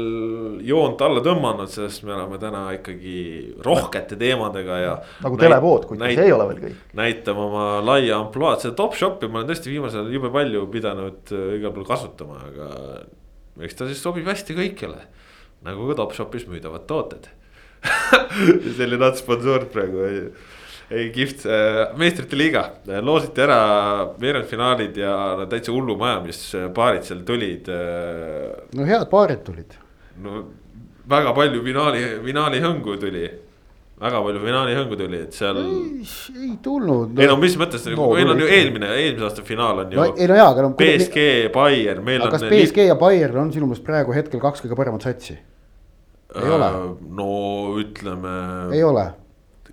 joont 0.67 1.01
alla 1.05 1.23
tõmmanud, 1.25 1.71
sest 1.71 2.05
me 2.07 2.15
oleme 2.15 2.39
täna 2.41 2.63
ikkagi 2.77 3.17
rohkete 3.65 4.17
teemadega 4.19 4.79
ja. 4.81 4.95
nagu 5.25 5.39
telepood, 5.41 5.87
kuid 5.89 6.05
see 6.05 6.27
ei 6.27 6.35
ole 6.35 6.47
veel 6.51 6.63
kõik. 6.67 6.79
näitame 6.99 7.45
oma 7.47 7.67
laia 7.85 8.17
ampluaad, 8.21 8.63
seda 8.63 8.77
top 8.79 8.97
shop'i 8.99 9.29
ma 9.29 9.41
olen 9.41 9.51
tõesti 9.51 9.73
viimasel 9.73 10.03
ajal 10.03 10.17
jube 10.17 10.33
palju 10.33 10.65
pidanud 10.73 11.35
äh, 11.35 11.45
igal 11.59 11.75
pool 11.75 11.87
kasutama, 11.89 12.41
aga. 12.49 12.71
eks 13.65 13.79
ta 13.79 13.89
siis 13.89 14.01
sobib 14.03 14.29
hästi 14.29 14.57
kõikjale, 14.57 15.05
nagu 15.65 15.91
ka 15.91 16.01
top 16.03 16.17
shop'is 16.17 16.49
müüdavad 16.49 16.87
tooted 16.89 17.31
selline 18.77 19.09
ots 19.09 19.23
sponsoor 19.23 19.67
praegu 19.71 20.05
kihvt, 20.89 21.45
meistrite 21.97 22.37
liiga, 22.37 22.65
loositi 23.01 23.41
ära 23.45 23.59
veerandfinaalid 24.19 24.99
ja 24.99 25.13
no 25.39 25.47
täitsa 25.51 25.73
hullumaja, 25.73 26.19
mis 26.25 26.41
paarid 26.75 27.07
seal 27.07 27.23
tulid. 27.27 27.71
no 28.75 28.89
head 28.89 29.07
paarid 29.11 29.41
tulid. 29.47 29.79
no 30.21 30.43
väga 31.09 31.33
palju 31.35 31.63
finaali, 31.65 32.05
finaalihõngu 32.27 32.99
tuli 33.01 33.25
väga 34.03 34.19
palju 34.25 34.41
finaalihõngu 34.43 34.97
tuli, 34.99 35.21
et 35.27 35.37
seal. 35.37 35.59
ei 35.61 36.51
tulnud. 36.63 37.15
ei 37.19 37.29
no 37.29 37.37
mis 37.41 37.55
mõttes 37.59 37.85
No, 37.93 37.95
no, 37.99 38.09
meil 38.17 38.31
on 38.33 38.41
ju 38.41 38.49
eelmine, 38.49 38.89
eelmise 38.97 39.27
aasta 39.27 39.45
finaal 39.45 39.83
on 39.83 39.91
ju 39.93 39.99
no 39.99 40.05
ei 40.11 40.27
no 40.29 40.37
jaa, 40.39 40.49
aga 40.51 40.65
no. 40.65 40.71
BSG, 40.79 41.25
Bayern, 41.53 42.03
meil 42.05 42.23
on. 42.25 42.31
kas 42.33 42.45
BSG 42.49 42.87
ja 42.89 42.95
Bayern 42.99 43.41
on 43.45 43.51
sinu 43.53 43.69
meelest 43.69 43.85
praegu 43.85 44.15
hetkel 44.15 44.41
kaks 44.43 44.63
kõige 44.63 44.79
paremat 44.79 45.05
satsi? 45.05 45.37
ei 46.33 46.55
ole. 46.57 46.69
no 47.19 47.29
ütleme. 47.79 48.37
ei 48.73 48.83
ole. 48.87 49.05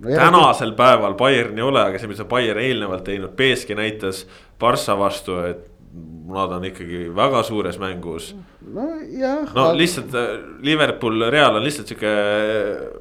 No, 0.01 0.15
tänasel 0.17 0.73
päeval 0.77 1.15
Bayern 1.19 1.59
ei 1.59 1.65
ole, 1.65 1.83
aga 1.91 1.99
see, 2.01 2.09
mis 2.09 2.23
on 2.23 2.29
Bayern 2.31 2.61
eelnevalt 2.63 3.05
teinud, 3.05 3.35
BSG 3.37 3.77
näitas 3.77 4.25
Barca 4.61 4.97
vastu, 4.99 5.37
et 5.45 5.67
nad 6.31 6.53
on 6.55 6.65
ikkagi 6.65 7.09
väga 7.17 7.43
suures 7.43 7.79
mängus. 7.83 8.31
nojah. 8.75 9.51
no 9.55 9.65
aga... 9.65 9.77
lihtsalt 9.77 10.15
äh, 10.15 10.29
Liverpool, 10.63 11.25
Real 11.31 11.57
on 11.59 11.65
lihtsalt 11.65 11.91
sihuke 11.91 12.13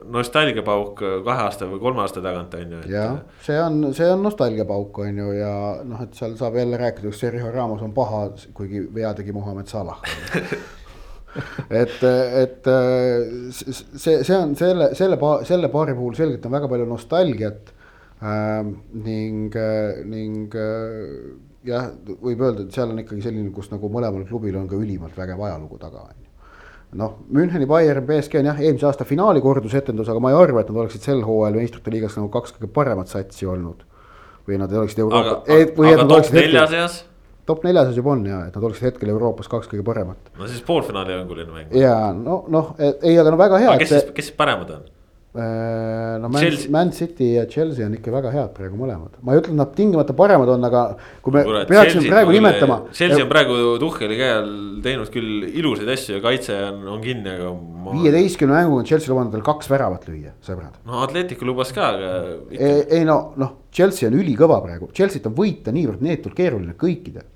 nostalgiapauk 0.09 1.03
kahe 1.25 1.45
aasta 1.45 1.67
või 1.69 1.81
kolme 1.83 2.01
aasta 2.01 2.23
tagant 2.25 2.55
on 2.57 2.73
ju. 2.77 2.81
jah, 2.89 3.19
see 3.45 3.59
on, 3.61 3.93
see 3.93 4.09
on 4.09 4.25
nostalgiapauk 4.25 5.03
on 5.05 5.21
ju 5.23 5.31
ja 5.37 5.53
noh, 5.85 6.01
et 6.07 6.17
seal 6.17 6.33
saab 6.39 6.57
jälle 6.57 6.79
rääkida, 6.81 7.11
kas 7.11 7.21
Sergio 7.21 7.51
Ramos 7.53 7.85
on 7.85 7.93
paha, 7.93 8.25
kuigi 8.57 8.87
vea 8.95 9.13
tegi 9.17 9.35
Muhamed 9.35 9.69
Salah 9.69 10.01
et, 11.81 11.99
et 12.03 12.69
see, 13.53 14.15
see 14.23 14.37
on 14.37 14.55
selle, 14.57 14.93
selle, 14.97 15.19
selle 15.47 15.69
paari 15.73 15.93
puhul 15.97 16.15
selgelt 16.17 16.47
on 16.49 16.55
väga 16.57 16.71
palju 16.71 16.87
nostalgiat 16.89 17.73
äh,. 18.21 18.63
ning, 19.05 19.53
ning 20.09 20.57
äh, 20.57 21.37
jah, 21.67 21.91
võib 22.21 22.41
öelda, 22.43 22.65
et 22.65 22.75
seal 22.75 22.93
on 22.93 23.01
ikkagi 23.03 23.23
selline, 23.25 23.51
kus 23.55 23.69
nagu 23.73 23.91
mõlemal 23.91 24.25
klubil 24.29 24.57
on 24.59 24.67
ka 24.69 24.79
ülimalt 24.79 25.17
vägev 25.17 25.41
ajalugu 25.47 25.79
taga, 25.81 26.05
on 26.07 26.15
ju. 26.23 26.29
noh, 27.01 27.17
Müncheni 27.35 27.67
Bayern, 27.69 28.05
BSG 28.07 28.41
on 28.41 28.49
jah, 28.51 28.63
eelmise 28.63 28.87
aasta 28.89 29.07
finaali 29.07 29.43
kordusetendus, 29.43 30.09
aga 30.11 30.23
ma 30.23 30.33
ei 30.33 30.39
arva, 30.39 30.63
et 30.63 30.71
nad 30.71 30.81
oleksid 30.85 31.05
sel 31.05 31.21
hooajal 31.27 31.59
meistrite 31.59 31.93
liigas 31.93 32.17
nagu 32.19 32.31
kaks 32.33 32.55
kõige 32.57 32.71
paremat 32.79 33.11
satsi 33.11 33.49
olnud. 33.49 33.85
või 34.49 34.57
nad 34.57 34.71
oleksid 34.73 35.03
Euroopa. 35.03 35.43
aga, 35.45 35.91
aga 35.93 36.05
top 36.09 36.33
nelja 36.33 36.65
seas? 36.71 37.03
Top 37.49 37.65
nelja 37.67 37.87
seas 37.87 37.97
juba 37.99 38.13
on 38.15 38.23
ja, 38.29 38.43
et 38.49 38.55
nad 38.55 38.69
oleksid 38.69 38.91
hetkel 38.91 39.11
Euroopas 39.15 39.49
kaks 39.51 39.71
kõige 39.71 39.85
paremat. 39.87 40.31
no 40.37 40.47
siis 40.51 40.63
poolfinaali 40.67 41.17
hõnguline 41.17 41.51
mäng. 41.55 41.75
ja 41.75 41.97
no, 42.15 42.43
noh, 42.51 42.71
ei, 42.79 43.17
aga 43.17 43.33
no 43.33 43.41
väga 43.41 43.61
hea. 43.65 43.75
kes 43.81 43.93
siis, 43.95 44.09
kes 44.13 44.31
siis 44.31 44.39
paremad 44.39 44.77
on? 44.77 44.87
no 45.33 46.29
Man, 46.29 46.43
Man 46.69 46.91
City 46.91 47.35
ja 47.35 47.45
Chelsea 47.45 47.85
on 47.85 47.93
ikka 47.93 48.11
väga 48.11 48.31
head 48.33 48.49
praegu 48.55 48.79
mõlemad, 48.79 49.19
ma 49.21 49.35
ei 49.35 49.41
ütle, 49.43 49.53
et 49.53 49.59
nad 49.59 49.75
tingimata 49.77 50.15
paremad 50.17 50.49
on, 50.55 50.65
aga 50.65 50.81
kui 51.21 51.35
me 51.35 51.43
Kurat, 51.45 51.69
peaksime 51.69 52.01
Chelsea, 52.01 52.13
praegu 52.15 52.33
nimetama. 52.33 52.79
Chelsea 52.97 53.21
on 53.21 53.29
praegu 53.29 53.59
Tuhheli 53.83 54.17
käe 54.17 54.31
all 54.39 54.55
teinud 54.85 55.11
küll 55.13 55.45
ilusaid 55.51 55.93
asju 55.93 56.17
ja 56.17 56.23
kaitse 56.23 56.57
on, 56.71 56.81
on 56.95 57.03
kinni, 57.05 57.35
aga 57.35 57.53
ma.... 57.53 57.93
viieteistkümne 57.99 58.57
mänguga 58.57 58.81
on 58.81 58.89
Chelsea 58.89 59.13
lubanud 59.13 59.37
veel 59.37 59.45
kaks 59.45 59.69
väravat 59.69 60.09
lüüa, 60.09 60.33
sõbrad. 60.45 60.81
no 60.89 61.03
Atletico 61.05 61.45
lubas 61.45 61.75
ka, 61.77 61.91
aga. 61.93 62.13
ei, 62.55 62.79
ei 62.99 63.05
no, 63.07 63.19
noh, 63.37 63.55
Chelsea 63.69 64.09
on 64.09 64.17
ülikõva 64.17 64.57
praegu, 64.65 64.89
Chelsea't 64.97 65.29
on 65.29 65.37
võita 65.37 65.75
niivõrd 65.75 66.01
neetult 66.09 66.33
keeruline 66.41 66.73
kõikidel 66.79 67.29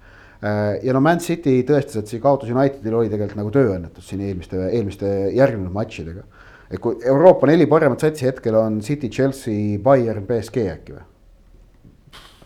ja 0.43 0.93
no 0.95 0.99
Man 0.99 1.21
City 1.23 1.61
tõestas, 1.63 2.01
et 2.01 2.11
see 2.11 2.19
kaotus 2.23 2.51
Unitedil 2.51 2.97
oli 2.99 3.11
tegelikult 3.11 3.39
nagu 3.39 3.51
tööõnnetus 3.53 4.09
siin 4.09 4.25
eelmiste, 4.27 4.59
eelmiste 4.75 5.11
järgnenud 5.37 5.71
matšidega 5.71 6.25
et 6.73 6.81
kui 6.81 6.97
Euroopa 7.05 7.47
neli 7.49 7.67
paremat 7.69 8.01
satsi 8.01 8.25
hetkel 8.27 8.57
on 8.57 8.79
City, 8.81 9.09
Chelsea, 9.09 9.77
Bayern, 9.83 10.25
BSG 10.29 10.65
äkki 10.73 10.95
või? 10.95 11.05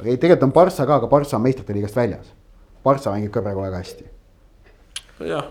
ei, 0.04 0.18
tegelikult 0.18 0.50
on 0.50 0.54
Barca 0.56 0.86
ka, 0.86 1.00
aga 1.00 1.10
Barca 1.10 1.38
on 1.38 1.46
meistrite 1.46 1.74
liigast 1.74 1.98
väljas. 1.98 2.28
Barca 2.86 3.14
mängib 3.14 3.32
ka 3.34 3.42
praegu 3.42 3.64
väga 3.64 3.80
hästi. 3.82 4.06
jah, 5.32 5.48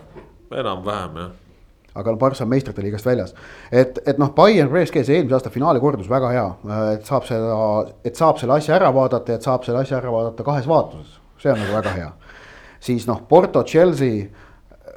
enam-vähem 0.53 1.19
jah. 1.23 1.33
aga 1.97 2.13
no 2.13 2.21
Barca 2.21 2.45
on 2.45 2.53
meistrite 2.53 2.85
liigast 2.85 3.09
väljas, 3.09 3.35
et, 3.73 3.99
et 4.07 4.21
noh, 4.23 4.31
Bayern, 4.37 4.71
BSG, 4.71 5.03
see 5.09 5.19
eelmise 5.19 5.39
aasta 5.41 5.51
finaali 5.51 5.81
kordus 5.81 6.11
väga 6.13 6.31
hea, 6.37 6.47
et 6.93 7.09
saab 7.09 7.27
seda, 7.27 7.57
et 8.05 8.21
saab 8.21 8.39
selle 8.43 8.61
asja 8.61 8.77
ära 8.77 8.93
vaadata 8.95 9.35
ja 9.35 9.41
et 9.41 9.49
saab 9.49 9.65
selle 9.67 9.83
asja 9.83 9.99
ära 9.99 10.13
vaadata 10.13 10.47
kahes 10.47 10.69
vaatuses, 10.69 11.19
see 11.43 11.53
on 11.55 11.65
nagu 11.65 11.81
väga 11.81 11.97
hea. 11.97 12.13
Siis 12.81 13.07
noh, 13.09 13.23
Porto, 13.29 13.63
Chelsea, 13.65 14.29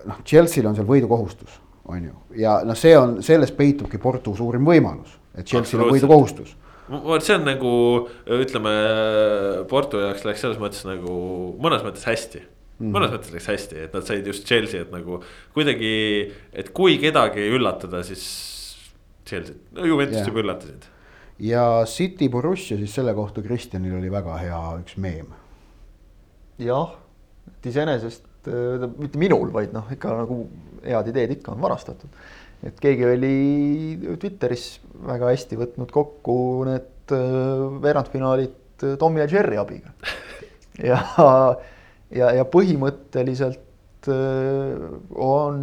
noh, 0.06 0.22
Chelsea'l 0.24 0.70
on 0.70 0.78
seal 0.78 0.88
võidukohustus 0.90 1.60
on 1.90 2.06
ju, 2.06 2.16
ja 2.44 2.60
noh, 2.68 2.78
see 2.78 2.94
on, 2.98 3.18
selles 3.26 3.52
peitubki 3.56 4.00
Porto 4.02 4.36
suurim 4.38 4.68
võimalus, 4.68 5.16
et 5.34 5.48
Chelsea'l 5.50 5.86
on 5.86 5.94
võidukohustus. 5.96 6.54
vot 6.90 7.26
see 7.26 7.38
on 7.38 7.48
nagu 7.48 7.72
ütleme, 8.40 8.76
Porto 9.70 10.02
jaoks 10.04 10.26
läks 10.28 10.46
selles 10.46 10.62
mõttes 10.62 10.86
nagu 10.88 11.16
mõnes 11.62 11.86
mõttes 11.86 12.06
hästi 12.10 12.44
mm. 12.44 12.52
-hmm. 12.78 12.94
mõnes 12.96 13.16
mõttes 13.16 13.34
läks 13.34 13.50
hästi, 13.50 13.82
et 13.88 13.98
nad 13.98 14.06
said 14.06 14.30
just 14.30 14.46
Chelsea'd 14.50 14.94
nagu 14.94 15.22
kuidagi, 15.58 16.32
et 16.54 16.72
kui 16.74 17.00
kedagi 17.02 17.50
üllatada, 17.58 18.04
siis 18.06 18.24
Chelsea'd, 19.30 19.60
no 19.78 19.90
Juventus 19.90 20.26
juba 20.26 20.46
üllatasid. 20.46 20.90
ja 21.40 21.66
City 21.90 22.30
Borussia 22.30 22.78
siis 22.78 22.94
selle 22.94 23.14
kohta 23.18 23.42
Kristjanil 23.46 23.98
oli 23.98 24.12
väga 24.14 24.38
hea 24.44 24.64
üks 24.82 24.98
meem. 24.98 25.34
jah, 26.60 26.98
et 27.50 27.70
iseenesest 27.72 28.28
mitte 29.00 29.20
minul, 29.20 29.50
vaid 29.54 29.74
noh, 29.76 29.90
ikka 29.92 30.14
nagu 30.22 30.42
head 30.86 31.10
ideed 31.12 31.34
ikka 31.38 31.54
on 31.54 31.64
varastatud. 31.64 32.10
et 32.64 32.80
keegi 32.80 33.06
oli 33.08 34.16
Twitteris 34.20 34.80
väga 35.08 35.32
hästi 35.32 35.60
võtnud 35.60 35.92
kokku 35.96 36.36
need 36.68 37.14
veerandfinaalid 37.84 38.86
Tommy 39.00 39.24
ja 39.24 39.28
Jerry 39.32 39.58
abiga. 39.60 39.94
ja, 40.90 41.00
ja, 42.12 42.32
ja 42.36 42.46
põhimõtteliselt 42.48 44.10
on 44.10 45.58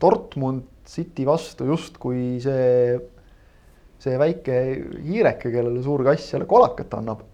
Dortmund 0.00 0.66
City 0.86 1.24
vastu 1.26 1.66
justkui 1.70 2.36
see, 2.44 2.96
see 4.02 4.18
väike 4.20 4.58
hiireke, 5.02 5.50
kellele 5.50 5.82
suur 5.84 6.04
kass 6.06 6.34
jälle 6.34 6.48
kolakat 6.48 6.94
annab 7.00 7.24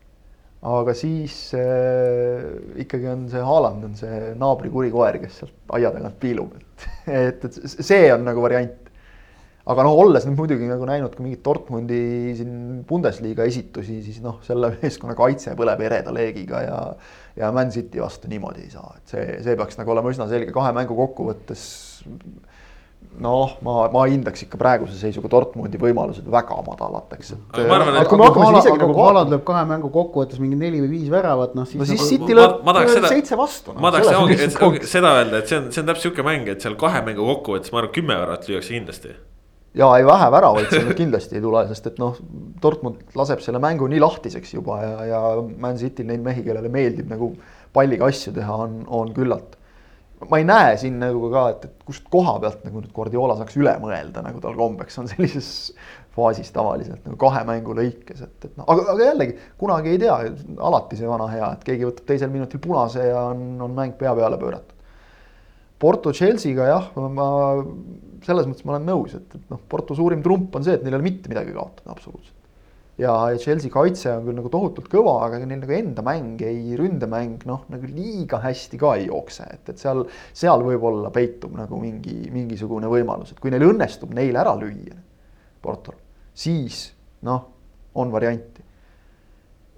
aga 0.63 0.95
siis 0.95 1.35
äh, 1.59 2.45
ikkagi 2.85 3.09
on 3.11 3.27
see 3.33 3.43
Haaland 3.43 3.89
on 3.89 3.97
see 3.99 4.31
naabri 4.39 4.71
kuri 4.71 4.93
koer, 4.95 5.19
kes 5.23 5.41
sealt 5.43 5.75
aia 5.79 5.91
tagant 5.95 6.21
piilub, 6.23 6.55
et, 6.61 6.87
et, 7.19 7.45
et 7.51 7.75
see 7.75 8.07
on 8.15 8.23
nagu 8.29 8.45
variant. 8.45 8.79
aga 9.63 9.85
noh, 9.87 9.95
olles 10.05 10.25
nüüd 10.27 10.39
muidugi 10.39 10.67
nagu 10.67 10.87
näinud 10.87 11.13
ka 11.15 11.23
mingit 11.23 11.43
Dortmundi 11.47 11.99
siin 12.39 12.83
Bundesliga 12.87 13.47
esitusi, 13.47 14.01
siis 14.07 14.23
noh, 14.23 14.41
selle 14.47 14.73
meeskonna 14.79 15.19
kaitse 15.19 15.57
põleb 15.59 15.83
ereda 15.89 16.15
leegiga 16.15 16.63
ja 16.67 16.79
ja 17.39 17.49
Man 17.55 17.71
City 17.73 18.03
vastu 18.03 18.29
niimoodi 18.29 18.67
ei 18.67 18.71
saa, 18.71 18.95
et 18.99 19.15
see, 19.15 19.29
see 19.43 19.59
peaks 19.59 19.79
nagu 19.81 19.95
olema 19.95 20.11
üsna 20.13 20.29
selge, 20.31 20.53
kahe 20.55 20.75
mängu 20.77 20.95
kokkuvõttes 20.99 21.63
noh, 23.21 23.57
ma, 23.65 23.87
ma 23.93 24.05
hindaks 24.09 24.45
ikka 24.47 24.59
praeguse 24.61 24.95
seisuga 24.97 25.29
Dortmundi 25.33 25.79
võimalused 25.81 26.29
väga 26.33 26.57
madalateks, 26.65 27.33
et. 27.35 27.59
aga 27.61 27.97
et 28.01 28.09
kui 28.09 28.21
me 28.21 28.29
hakkame 28.29 28.47
siis 28.49 28.65
isegi 28.65 28.81
nagu. 28.81 28.95
Haaland 28.97 29.35
lööb 29.35 29.43
kahe 29.49 29.65
mängu 29.69 29.91
kokkuvõttes 29.93 30.41
mingi 30.43 30.57
neli 30.61 30.81
või 30.85 30.93
viis 30.95 31.11
väravat, 31.13 31.57
noh 31.59 31.69
siis. 31.69 31.81
no 31.83 31.89
siis 31.89 32.01
nagu... 32.01 32.09
City 32.09 32.39
lööb 32.39 33.05
seitse 33.11 33.39
vastu 33.39 33.75
no,. 33.75 33.83
ma 33.85 33.93
tahaks 33.93 34.17
ongi, 34.17 34.39
et, 34.47 34.57
ongi 34.65 34.89
seda 34.89 35.13
öelda, 35.21 35.43
et 35.43 35.53
see 35.53 35.61
on, 35.61 35.69
see 35.75 35.85
on 35.85 35.91
täpselt 35.91 36.09
sihuke 36.09 36.27
mäng, 36.27 36.49
et 36.53 36.65
seal 36.65 36.79
kahe 36.81 37.05
mängu 37.05 37.29
kokkuvõttes 37.29 37.75
ma 37.75 37.83
arvan, 37.83 37.95
kümme 37.99 38.17
väravat 38.17 38.49
lüüakse 38.49 38.77
kindlasti. 38.79 39.17
ja 39.79 39.89
ei 39.99 40.09
vähe 40.09 40.29
väravaid 40.33 40.73
seal 40.73 40.93
kindlasti 41.03 41.39
ei 41.39 41.45
tule, 41.45 41.67
sest 41.69 41.93
et 41.93 42.01
noh, 42.03 42.17
Dortmund 42.65 43.19
laseb 43.19 43.45
selle 43.45 43.61
mängu 43.63 43.91
nii 43.93 44.01
lahtiseks 44.01 44.57
juba 44.57 44.81
ja, 44.83 44.95
ja 45.11 45.25
Man 45.43 45.81
City'l 45.81 46.09
neid 46.09 46.25
mehi, 46.25 46.47
kellele 46.47 46.73
meeldib 46.73 47.13
nagu 47.13 47.35
palliga 47.77 48.09
asju 48.09 48.33
teha, 48.37 48.63
on, 48.67 48.83
on 48.89 49.13
küllalt 49.17 49.59
ma 50.31 50.39
ei 50.41 50.47
näe 50.47 50.77
siin 50.81 50.99
nagu 51.03 51.31
ka, 51.33 51.47
et, 51.55 51.67
et 51.69 51.87
kust 51.89 52.07
koha 52.13 52.37
pealt 52.43 52.63
nagu 52.67 52.83
nüüd 52.83 52.93
Guardiola 52.95 53.37
saaks 53.39 53.57
üle 53.61 53.75
mõelda, 53.83 54.25
nagu 54.25 54.43
tal 54.43 54.57
kombeks 54.59 54.99
on 55.03 55.09
sellises 55.13 55.49
faasis 56.13 56.53
tavaliselt 56.53 57.07
nagu 57.07 57.17
kahe 57.21 57.41
mängu 57.49 57.75
lõikes, 57.77 58.21
et, 58.27 58.37
et 58.49 58.59
noh, 58.61 58.67
aga, 58.69 58.85
aga 58.93 59.09
jällegi 59.09 59.37
kunagi 59.61 59.95
ei 59.95 60.03
tea, 60.03 60.19
alati 60.69 60.99
see 60.99 61.09
vana 61.09 61.31
hea, 61.33 61.49
et 61.57 61.65
keegi 61.67 61.89
võtab 61.89 62.11
teisel 62.11 62.33
minutil 62.35 62.61
punase 62.63 63.09
ja 63.09 63.27
on, 63.31 63.47
on 63.65 63.75
mäng 63.77 63.97
pea 64.01 64.13
peale 64.19 64.39
pööratud. 64.41 64.79
Porto 65.83 66.13
Chelsea'ga 66.15 66.69
jah, 66.69 66.93
ma 67.11 67.27
selles 68.23 68.47
mõttes 68.47 68.67
ma 68.67 68.77
olen 68.77 68.87
nõus, 68.87 69.17
et, 69.19 69.35
et 69.35 69.49
noh, 69.51 69.59
Porto 69.69 69.97
suurim 69.99 70.23
trump 70.23 70.55
on 70.55 70.67
see, 70.67 70.77
et 70.77 70.85
neil 70.85 70.95
ei 70.95 71.01
ole 71.01 71.09
mitte 71.09 71.33
midagi 71.33 71.55
kaotada 71.57 71.97
absoluutselt. 71.97 72.37
Ja, 73.01 73.13
ja 73.33 73.39
Chelsea 73.41 73.73
kaitse 73.73 74.11
on 74.17 74.27
küll 74.27 74.37
nagu 74.37 74.51
tohutult 74.53 74.89
kõva, 74.93 75.15
aga 75.27 75.41
neil 75.43 75.63
nagu 75.63 75.77
enda 75.77 76.05
mäng 76.07 76.43
ei, 76.45 76.75
ründemäng 76.79 77.47
noh, 77.49 77.65
nagu 77.73 77.89
liiga 77.89 78.43
hästi 78.43 78.81
ka 78.81 78.95
ei 78.99 79.07
jookse, 79.09 79.47
et, 79.55 79.73
et 79.73 79.81
seal, 79.81 80.05
seal 80.37 80.65
võib-olla 80.67 81.13
peitub 81.15 81.55
nagu 81.59 81.81
mingi, 81.81 82.19
mingisugune 82.35 82.91
võimalus, 82.93 83.33
et 83.33 83.41
kui 83.43 83.53
neil 83.55 83.67
õnnestub 83.71 84.13
neil 84.17 84.37
ära 84.39 84.55
lüüa, 84.59 84.99
Portol, 85.63 85.97
siis 86.35 86.89
noh, 87.23 87.45
on 87.95 88.13
varianti. 88.13 88.65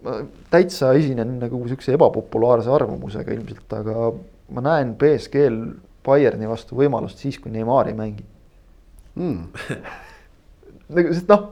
Ma 0.05 0.19
täitsa 0.53 0.93
esinen 0.97 1.39
nagu 1.41 1.59
sihukese 1.69 1.95
ebapopulaarse 1.97 2.73
arvamusega 2.73 3.35
ilmselt, 3.37 3.67
aga 3.77 4.11
ma 4.55 4.65
näen 4.65 4.95
BSG-l 5.01 5.59
Bayerni 6.05 6.49
vastu 6.49 6.77
võimalust 6.77 7.23
siis, 7.23 7.39
kui 7.41 7.53
Neimar 7.53 7.89
ei 7.89 7.97
mängi. 7.97 8.25
Mm. 9.17 9.47
nagu, 10.97 11.13
sest 11.15 11.31
noh, 11.33 11.47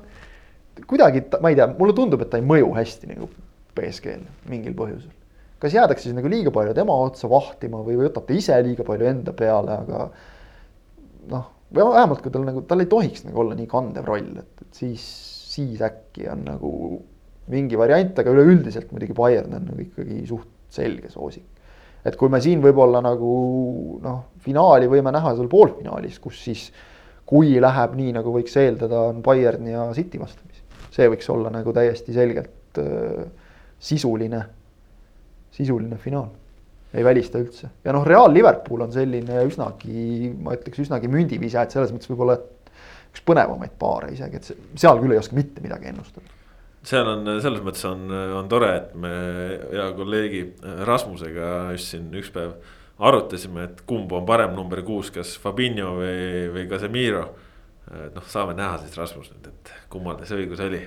kuidagi 0.89 1.25
ta, 1.31 1.41
ma 1.43 1.53
ei 1.53 1.59
tea, 1.59 1.69
mulle 1.79 1.95
tundub, 1.97 2.23
et 2.25 2.31
ta 2.33 2.41
ei 2.41 2.47
mõju 2.47 2.71
hästi 2.77 3.11
nagu 3.13 3.29
BSG-l 3.77 4.51
mingil 4.51 4.77
põhjusel. 4.77 5.13
kas 5.63 5.75
jäädakse 5.77 6.09
siis 6.09 6.17
nagu 6.17 6.31
liiga 6.31 6.51
palju 6.55 6.75
tema 6.75 6.95
otsa 7.05 7.31
vahtima 7.31 7.83
või 7.87 8.01
võtate 8.01 8.35
ise 8.35 8.57
liiga 8.67 8.85
palju 8.87 9.07
enda 9.07 9.35
peale, 9.37 9.79
aga 9.85 10.09
noh, 11.31 11.47
või 11.73 11.87
vähemalt 11.95 12.23
kui 12.25 12.35
tal 12.35 12.45
nagu, 12.49 12.65
tal 12.69 12.83
ei 12.83 12.91
tohiks 12.91 13.25
nagu 13.29 13.45
olla 13.45 13.57
nii 13.59 13.69
kandev 13.71 14.09
roll, 14.09 14.35
et, 14.43 14.67
et 14.67 14.83
siis, 14.83 15.05
siis 15.55 15.83
äkki 15.87 16.27
on 16.33 16.45
nagu 16.51 16.73
mingi 17.53 17.79
variant, 17.79 18.19
aga 18.19 18.35
üleüldiselt 18.35 18.93
muidugi 18.93 19.17
Bayern 19.17 19.55
on 19.59 19.67
nagu 19.71 19.83
ikkagi 19.83 20.23
suht 20.29 20.51
selge 20.73 21.11
soosik. 21.13 21.47
et 22.05 22.17
kui 22.19 22.31
me 22.33 22.41
siin 22.43 22.63
võib-olla 22.63 22.99
nagu 23.05 23.33
noh, 24.03 24.23
finaali 24.43 24.89
võime 24.91 25.13
näha 25.15 25.37
seal 25.39 25.51
poolfinaalis, 25.51 26.19
kus 26.19 26.41
siis 26.43 26.71
kui 27.33 27.55
läheb 27.63 27.95
nii, 27.97 28.13
nagu 28.19 28.33
võiks 28.35 28.57
eeldada, 28.61 29.07
on 29.13 29.23
Bayern 29.25 29.69
ja 29.71 29.87
City 29.97 30.19
vastamisi. 30.21 30.52
See 30.93 31.09
võiks 31.13 31.31
olla 31.33 31.53
nagu 31.53 31.73
täiesti 31.75 32.15
selgelt 32.17 32.81
äh, 32.81 33.25
sisuline, 33.83 34.43
sisuline 35.53 35.99
finaal. 36.01 36.31
ei 36.93 37.05
välista 37.05 37.41
üldse 37.41 37.71
ja 37.85 37.93
noh, 37.97 38.05
Real 38.05 38.29
Liverpool 38.33 38.85
on 38.85 38.93
selline 38.93 39.47
üsnagi, 39.49 40.33
ma 40.37 40.57
ütleks 40.59 40.85
üsnagi 40.85 41.09
mündivise, 41.09 41.63
et 41.63 41.73
selles 41.73 41.93
mõttes 41.95 42.11
võib-olla 42.11 42.37
üks 43.13 43.25
põnevamaid 43.25 43.75
paare 43.81 44.13
isegi, 44.13 44.37
et 44.39 44.79
seal 44.81 45.01
küll 45.01 45.17
ei 45.17 45.21
oska 45.21 45.37
mitte 45.37 45.65
midagi 45.65 45.89
ennustada 45.93 46.41
seal 46.83 47.07
on 47.07 47.29
selles 47.41 47.63
mõttes 47.63 47.85
on, 47.89 48.07
on 48.11 48.49
tore, 48.51 48.71
et 48.77 48.95
me 48.99 49.11
hea 49.71 49.89
kolleegi 49.97 50.45
Rasmusega 50.87 51.51
just 51.77 51.93
siin 51.95 52.09
üks 52.19 52.33
päev 52.35 52.57
arutasime, 53.03 53.67
et 53.69 53.83
kumb 53.89 54.13
on 54.15 54.27
parem 54.27 54.55
number 54.57 54.83
kuus, 54.87 55.11
kas 55.15 55.35
Fabinho 55.43 55.97
või, 55.99 56.51
või 56.55 56.67
Casemiro. 56.71 57.25
Et 57.91 58.15
noh, 58.17 58.27
saame 58.31 58.55
näha 58.59 58.79
siis 58.83 58.97
Rasmus 58.99 59.31
nüüd, 59.33 59.49
et 59.51 59.73
kummal 59.93 60.21
see 60.25 60.39
õigus 60.39 60.63
oli. 60.65 60.83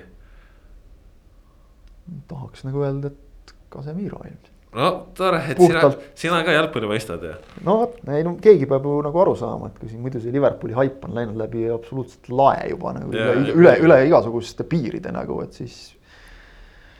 tahaks 2.30 2.66
nagu 2.68 2.84
öelda, 2.86 3.12
et 3.12 3.56
Casemiro 3.74 4.22
ilmselt. 4.24 4.52
no 4.76 4.90
tore, 5.18 5.42
et 5.52 5.58
Puhtalt. 5.60 6.00
sina, 6.00 6.14
sina 6.22 6.44
ka 6.48 6.56
jalgpalli 6.56 6.90
mõistad 6.90 7.24
ja. 7.26 7.36
no 7.68 7.78
vot, 7.82 8.00
ei 8.12 8.24
no 8.28 8.36
keegi 8.42 8.68
peab 8.70 8.88
ju 8.88 8.96
nagu 9.06 9.22
aru 9.24 9.36
saama, 9.40 9.72
et 9.72 9.78
kui 9.82 9.92
siin 9.92 10.04
muidu 10.04 10.22
see 10.24 10.34
Liverpooli 10.36 10.78
haip 10.78 11.04
on 11.08 11.16
läinud 11.18 11.40
läbi 11.40 11.68
absoluutselt 11.74 12.32
lae 12.32 12.72
juba 12.72 12.96
nagu 12.98 13.16
Jaa, 13.16 13.36
üle, 13.36 13.54
üle, 13.56 13.76
üle 13.88 14.02
igasuguste 14.10 14.68
piiride 14.70 15.14
nagu, 15.16 15.42
et 15.46 15.62
siis. 15.62 15.78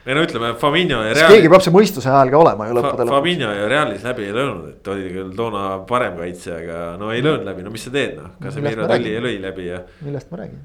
Ei 0.06 0.14
no 0.14 0.22
ütleme, 0.22 0.52
Fabinho 0.60 1.00
ja 1.02 1.16
siis 1.16 1.34
keegi 1.34 1.50
peab 1.50 1.64
see 1.64 1.74
mõistuse 1.74 2.12
hääl 2.12 2.30
ka 2.30 2.38
olema 2.38 2.68
ju 2.68 2.76
lõppude 2.78 3.06
lõpuks. 3.06 3.16
Fabinho 3.16 3.50
ja 3.56 3.66
Realis 3.72 4.06
läbi 4.06 4.28
ei 4.28 4.36
löönud, 4.36 4.70
et 4.70 4.92
oli 4.92 5.10
küll 5.10 5.34
toona 5.38 5.66
parem 5.88 6.14
kaitse, 6.20 6.54
aga 6.60 6.78
no 7.00 7.10
ei 7.14 7.24
löönud 7.24 7.46
läbi, 7.48 7.66
no 7.66 7.74
mis 7.74 7.88
sa 7.88 7.92
teed 7.94 8.16
noh, 8.20 8.32
ma 8.38 8.54
tuli 8.94 9.12
ja 9.16 9.24
lõi 9.24 9.36
läbi 9.42 9.68
ja. 9.72 9.82
millest 10.06 10.30
ma 10.30 10.40
räägin? 10.44 10.64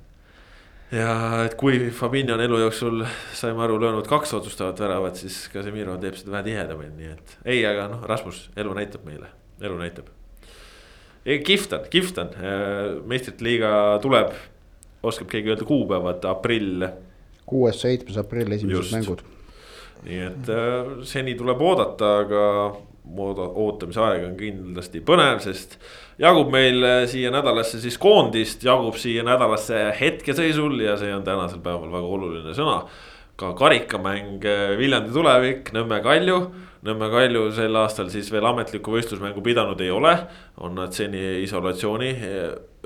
ja 0.91 1.15
et 1.47 1.55
kui 1.59 1.89
Fabinho 1.95 2.35
on 2.35 2.45
elu 2.45 2.61
jooksul, 2.65 3.05
saime 3.37 3.65
aru, 3.65 3.79
löönud 3.81 4.07
kaks 4.11 4.35
otsustavat 4.37 4.79
väravat, 4.83 5.19
siis 5.23 5.43
Casemiro 5.53 5.97
teeb 6.01 6.17
seda 6.19 6.35
vähe 6.35 6.49
tihedamini, 6.51 6.95
nii 6.99 7.13
et. 7.15 7.37
ei, 7.45 7.61
aga 7.65 7.87
noh, 7.91 8.03
Rasmus, 8.09 8.43
elu 8.59 8.75
näitab 8.77 9.05
meile, 9.07 9.31
elu 9.63 9.77
näitab. 9.79 10.11
kihvt 11.25 11.77
on, 11.77 11.87
kihvt 11.93 12.21
on, 12.21 12.35
meistrite 13.07 13.45
liiga 13.47 13.71
tuleb, 14.03 14.35
oskab 15.03 15.31
keegi 15.31 15.53
öelda 15.53 15.65
kuupäevad, 15.65 16.27
aprill. 16.29 16.91
Kuues, 17.49 17.81
seitsmes 17.81 18.19
aprill 18.21 18.51
esimesed 18.55 18.83
Just. 18.83 18.95
mängud. 18.95 19.25
nii 20.05 20.23
et 20.25 20.49
äh, 20.49 20.95
seni 21.05 21.35
tuleb 21.37 21.61
oodata, 21.61 22.15
aga 22.23 22.45
ootamise 23.11 24.01
aeg 24.01 24.25
on 24.25 24.35
kindlasti 24.39 25.01
põnev, 25.05 25.41
sest 25.43 25.77
jagub 26.21 26.51
meil 26.53 26.81
äh, 26.85 27.03
siia 27.09 27.31
nädalasse 27.33 27.81
siis 27.81 27.97
koondist, 28.01 28.63
jagub 28.65 28.97
siia 29.01 29.25
nädalasse 29.27 29.89
hetkeseisul 29.99 30.79
ja 30.85 30.97
see 30.97 31.13
on 31.13 31.25
tänasel 31.25 31.61
päeval 31.63 31.91
väga 31.93 32.13
oluline 32.17 32.57
sõna. 32.57 32.83
ka 33.41 33.53
karikamäng 33.57 34.43
äh, 34.45 34.77
Viljandi 34.77 35.13
tulevik, 35.13 35.71
Nõmme 35.73 36.01
Kalju. 36.03 36.41
Nõmme 36.85 37.07
Kalju 37.09 37.47
sel 37.53 37.75
aastal 37.77 38.09
siis 38.09 38.29
veel 38.33 38.45
ametlikku 38.45 38.93
võistlusmängu 38.93 39.41
pidanud 39.45 39.81
ei 39.81 39.89
ole, 39.93 40.15
on 40.57 40.75
nad 40.75 40.93
seni 40.93 41.41
isolatsiooni 41.43 42.11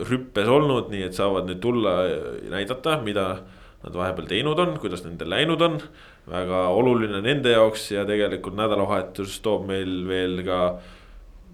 rüppes 0.10 0.49
olnud, 0.52 0.90
nii 0.91 1.06
et 1.07 1.15
saavad 1.15 1.48
nüüd 1.48 1.61
tulla 1.64 1.94
ja 2.07 2.49
näidata, 2.52 2.98
mida 3.03 3.26
nad 3.85 3.93
vahepeal 3.93 4.27
teinud 4.29 4.59
on, 4.61 4.75
kuidas 4.81 5.05
nendel 5.05 5.29
läinud 5.29 5.61
on. 5.61 5.79
väga 6.25 6.67
oluline 6.73 7.19
nende 7.21 7.51
jaoks 7.53 7.91
ja 7.93 8.05
tegelikult 8.07 8.57
nädalavahetus 8.57 9.37
toob 9.45 9.67
meil 9.69 9.99
veel 10.09 10.39
ka 10.45 10.59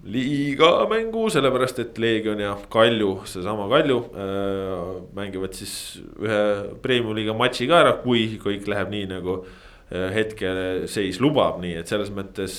liiga 0.08 0.70
mängu, 0.90 1.26
sellepärast 1.30 1.82
et 1.82 1.98
Leegion 2.00 2.40
ja 2.40 2.54
Kalju, 2.72 3.10
seesama 3.28 3.68
Kalju 3.70 3.98
äh, 4.16 4.86
mängivad 5.14 5.54
siis 5.54 5.74
ühe 6.18 6.40
premium-liiga 6.82 7.36
matši 7.36 7.68
ka 7.70 7.82
ära, 7.84 7.92
kui 8.02 8.24
kõik 8.42 8.66
läheb 8.72 8.90
nii 8.96 9.10
nagu 9.12 9.42
äh, 9.44 10.08
hetkeseis 10.16 11.20
lubab, 11.22 11.60
nii 11.62 11.76
et 11.82 11.92
selles 11.92 12.10
mõttes 12.16 12.58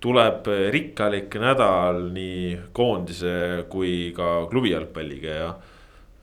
tuleb 0.00 0.48
rikkalik 0.72 1.36
nädal 1.38 2.06
nii 2.16 2.56
koondise 2.72 3.66
kui 3.70 4.14
ka 4.16 4.48
klubi 4.50 4.72
jalgpalliga 4.72 5.40
ja, 5.44 5.50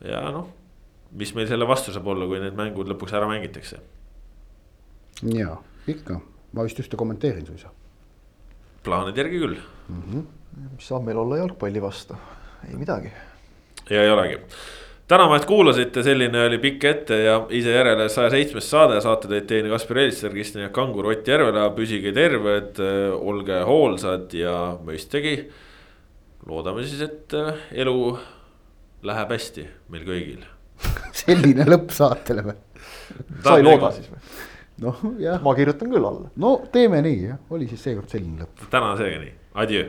ja 0.01 0.27
noh 0.33 0.56
mis 1.17 1.33
meil 1.35 1.49
selle 1.49 1.67
vastu 1.67 1.93
saab 1.93 2.07
olla, 2.13 2.27
kui 2.29 2.39
need 2.41 2.57
mängud 2.57 2.89
lõpuks 2.91 3.15
ära 3.17 3.29
mängitakse? 3.29 3.81
ja 5.33 5.55
ikka, 5.89 6.19
ma 6.53 6.65
vist 6.67 6.79
ühte 6.81 6.97
kommenteerin 6.99 7.45
suisa. 7.47 7.71
plaanide 8.85 9.23
järgi 9.23 9.39
küll 9.41 9.55
mm. 9.57 10.01
-hmm. 10.01 10.25
mis 10.75 10.87
saab 10.87 11.07
meil 11.07 11.17
olla 11.17 11.37
jalgpalli 11.37 11.81
vastu, 11.81 12.17
ei 12.69 12.75
midagi. 12.77 13.11
ja 13.89 14.03
ei 14.03 14.09
olegi. 14.09 14.37
täname, 15.07 15.35
et 15.35 15.45
kuulasite, 15.45 16.03
selline 16.03 16.45
oli 16.45 16.57
pikk 16.57 16.83
ette 16.83 17.17
ja 17.23 17.39
ise 17.49 17.71
järele 17.71 18.09
saja 18.09 18.29
seitsmes 18.29 18.69
saade, 18.69 19.01
saate 19.01 19.27
tõid 19.27 19.47
teieni 19.47 19.69
Kaspar 19.69 19.97
Elisser, 19.97 20.31
Kristjan 20.31 20.71
Kangur, 20.71 21.05
Ott 21.05 21.27
Järvela, 21.27 21.69
püsige 21.69 22.13
terved, 22.13 22.79
olge 23.19 23.63
hoolsad 23.63 24.33
ja 24.33 24.77
mõistagi. 24.83 25.49
loodame 26.45 26.83
siis, 26.83 27.01
et 27.01 27.33
elu 27.71 28.19
läheb 29.03 29.29
hästi 29.31 29.67
meil 29.89 30.05
kõigil 30.05 30.56
selline 31.23 31.67
lõpp 31.67 31.93
saatele 31.95 32.45
või? 32.47 32.57
sa 33.43 33.57
ei 33.57 33.65
looda 33.65 33.91
siis 33.95 34.09
või? 34.11 34.19
noh, 34.85 35.05
jah, 35.21 35.39
ma 35.43 35.55
kirjutan 35.57 35.93
küll 35.93 36.09
alla. 36.09 36.31
no 36.43 36.57
teeme 36.73 37.01
nii 37.05 37.23
jah, 37.29 37.39
oli 37.55 37.69
siis 37.71 37.87
seekord 37.89 38.11
selline 38.13 38.43
lõpp. 38.43 38.67
täna 38.73 38.93
seega 38.99 39.21
nii, 39.23 39.33
adjöö 39.63 39.87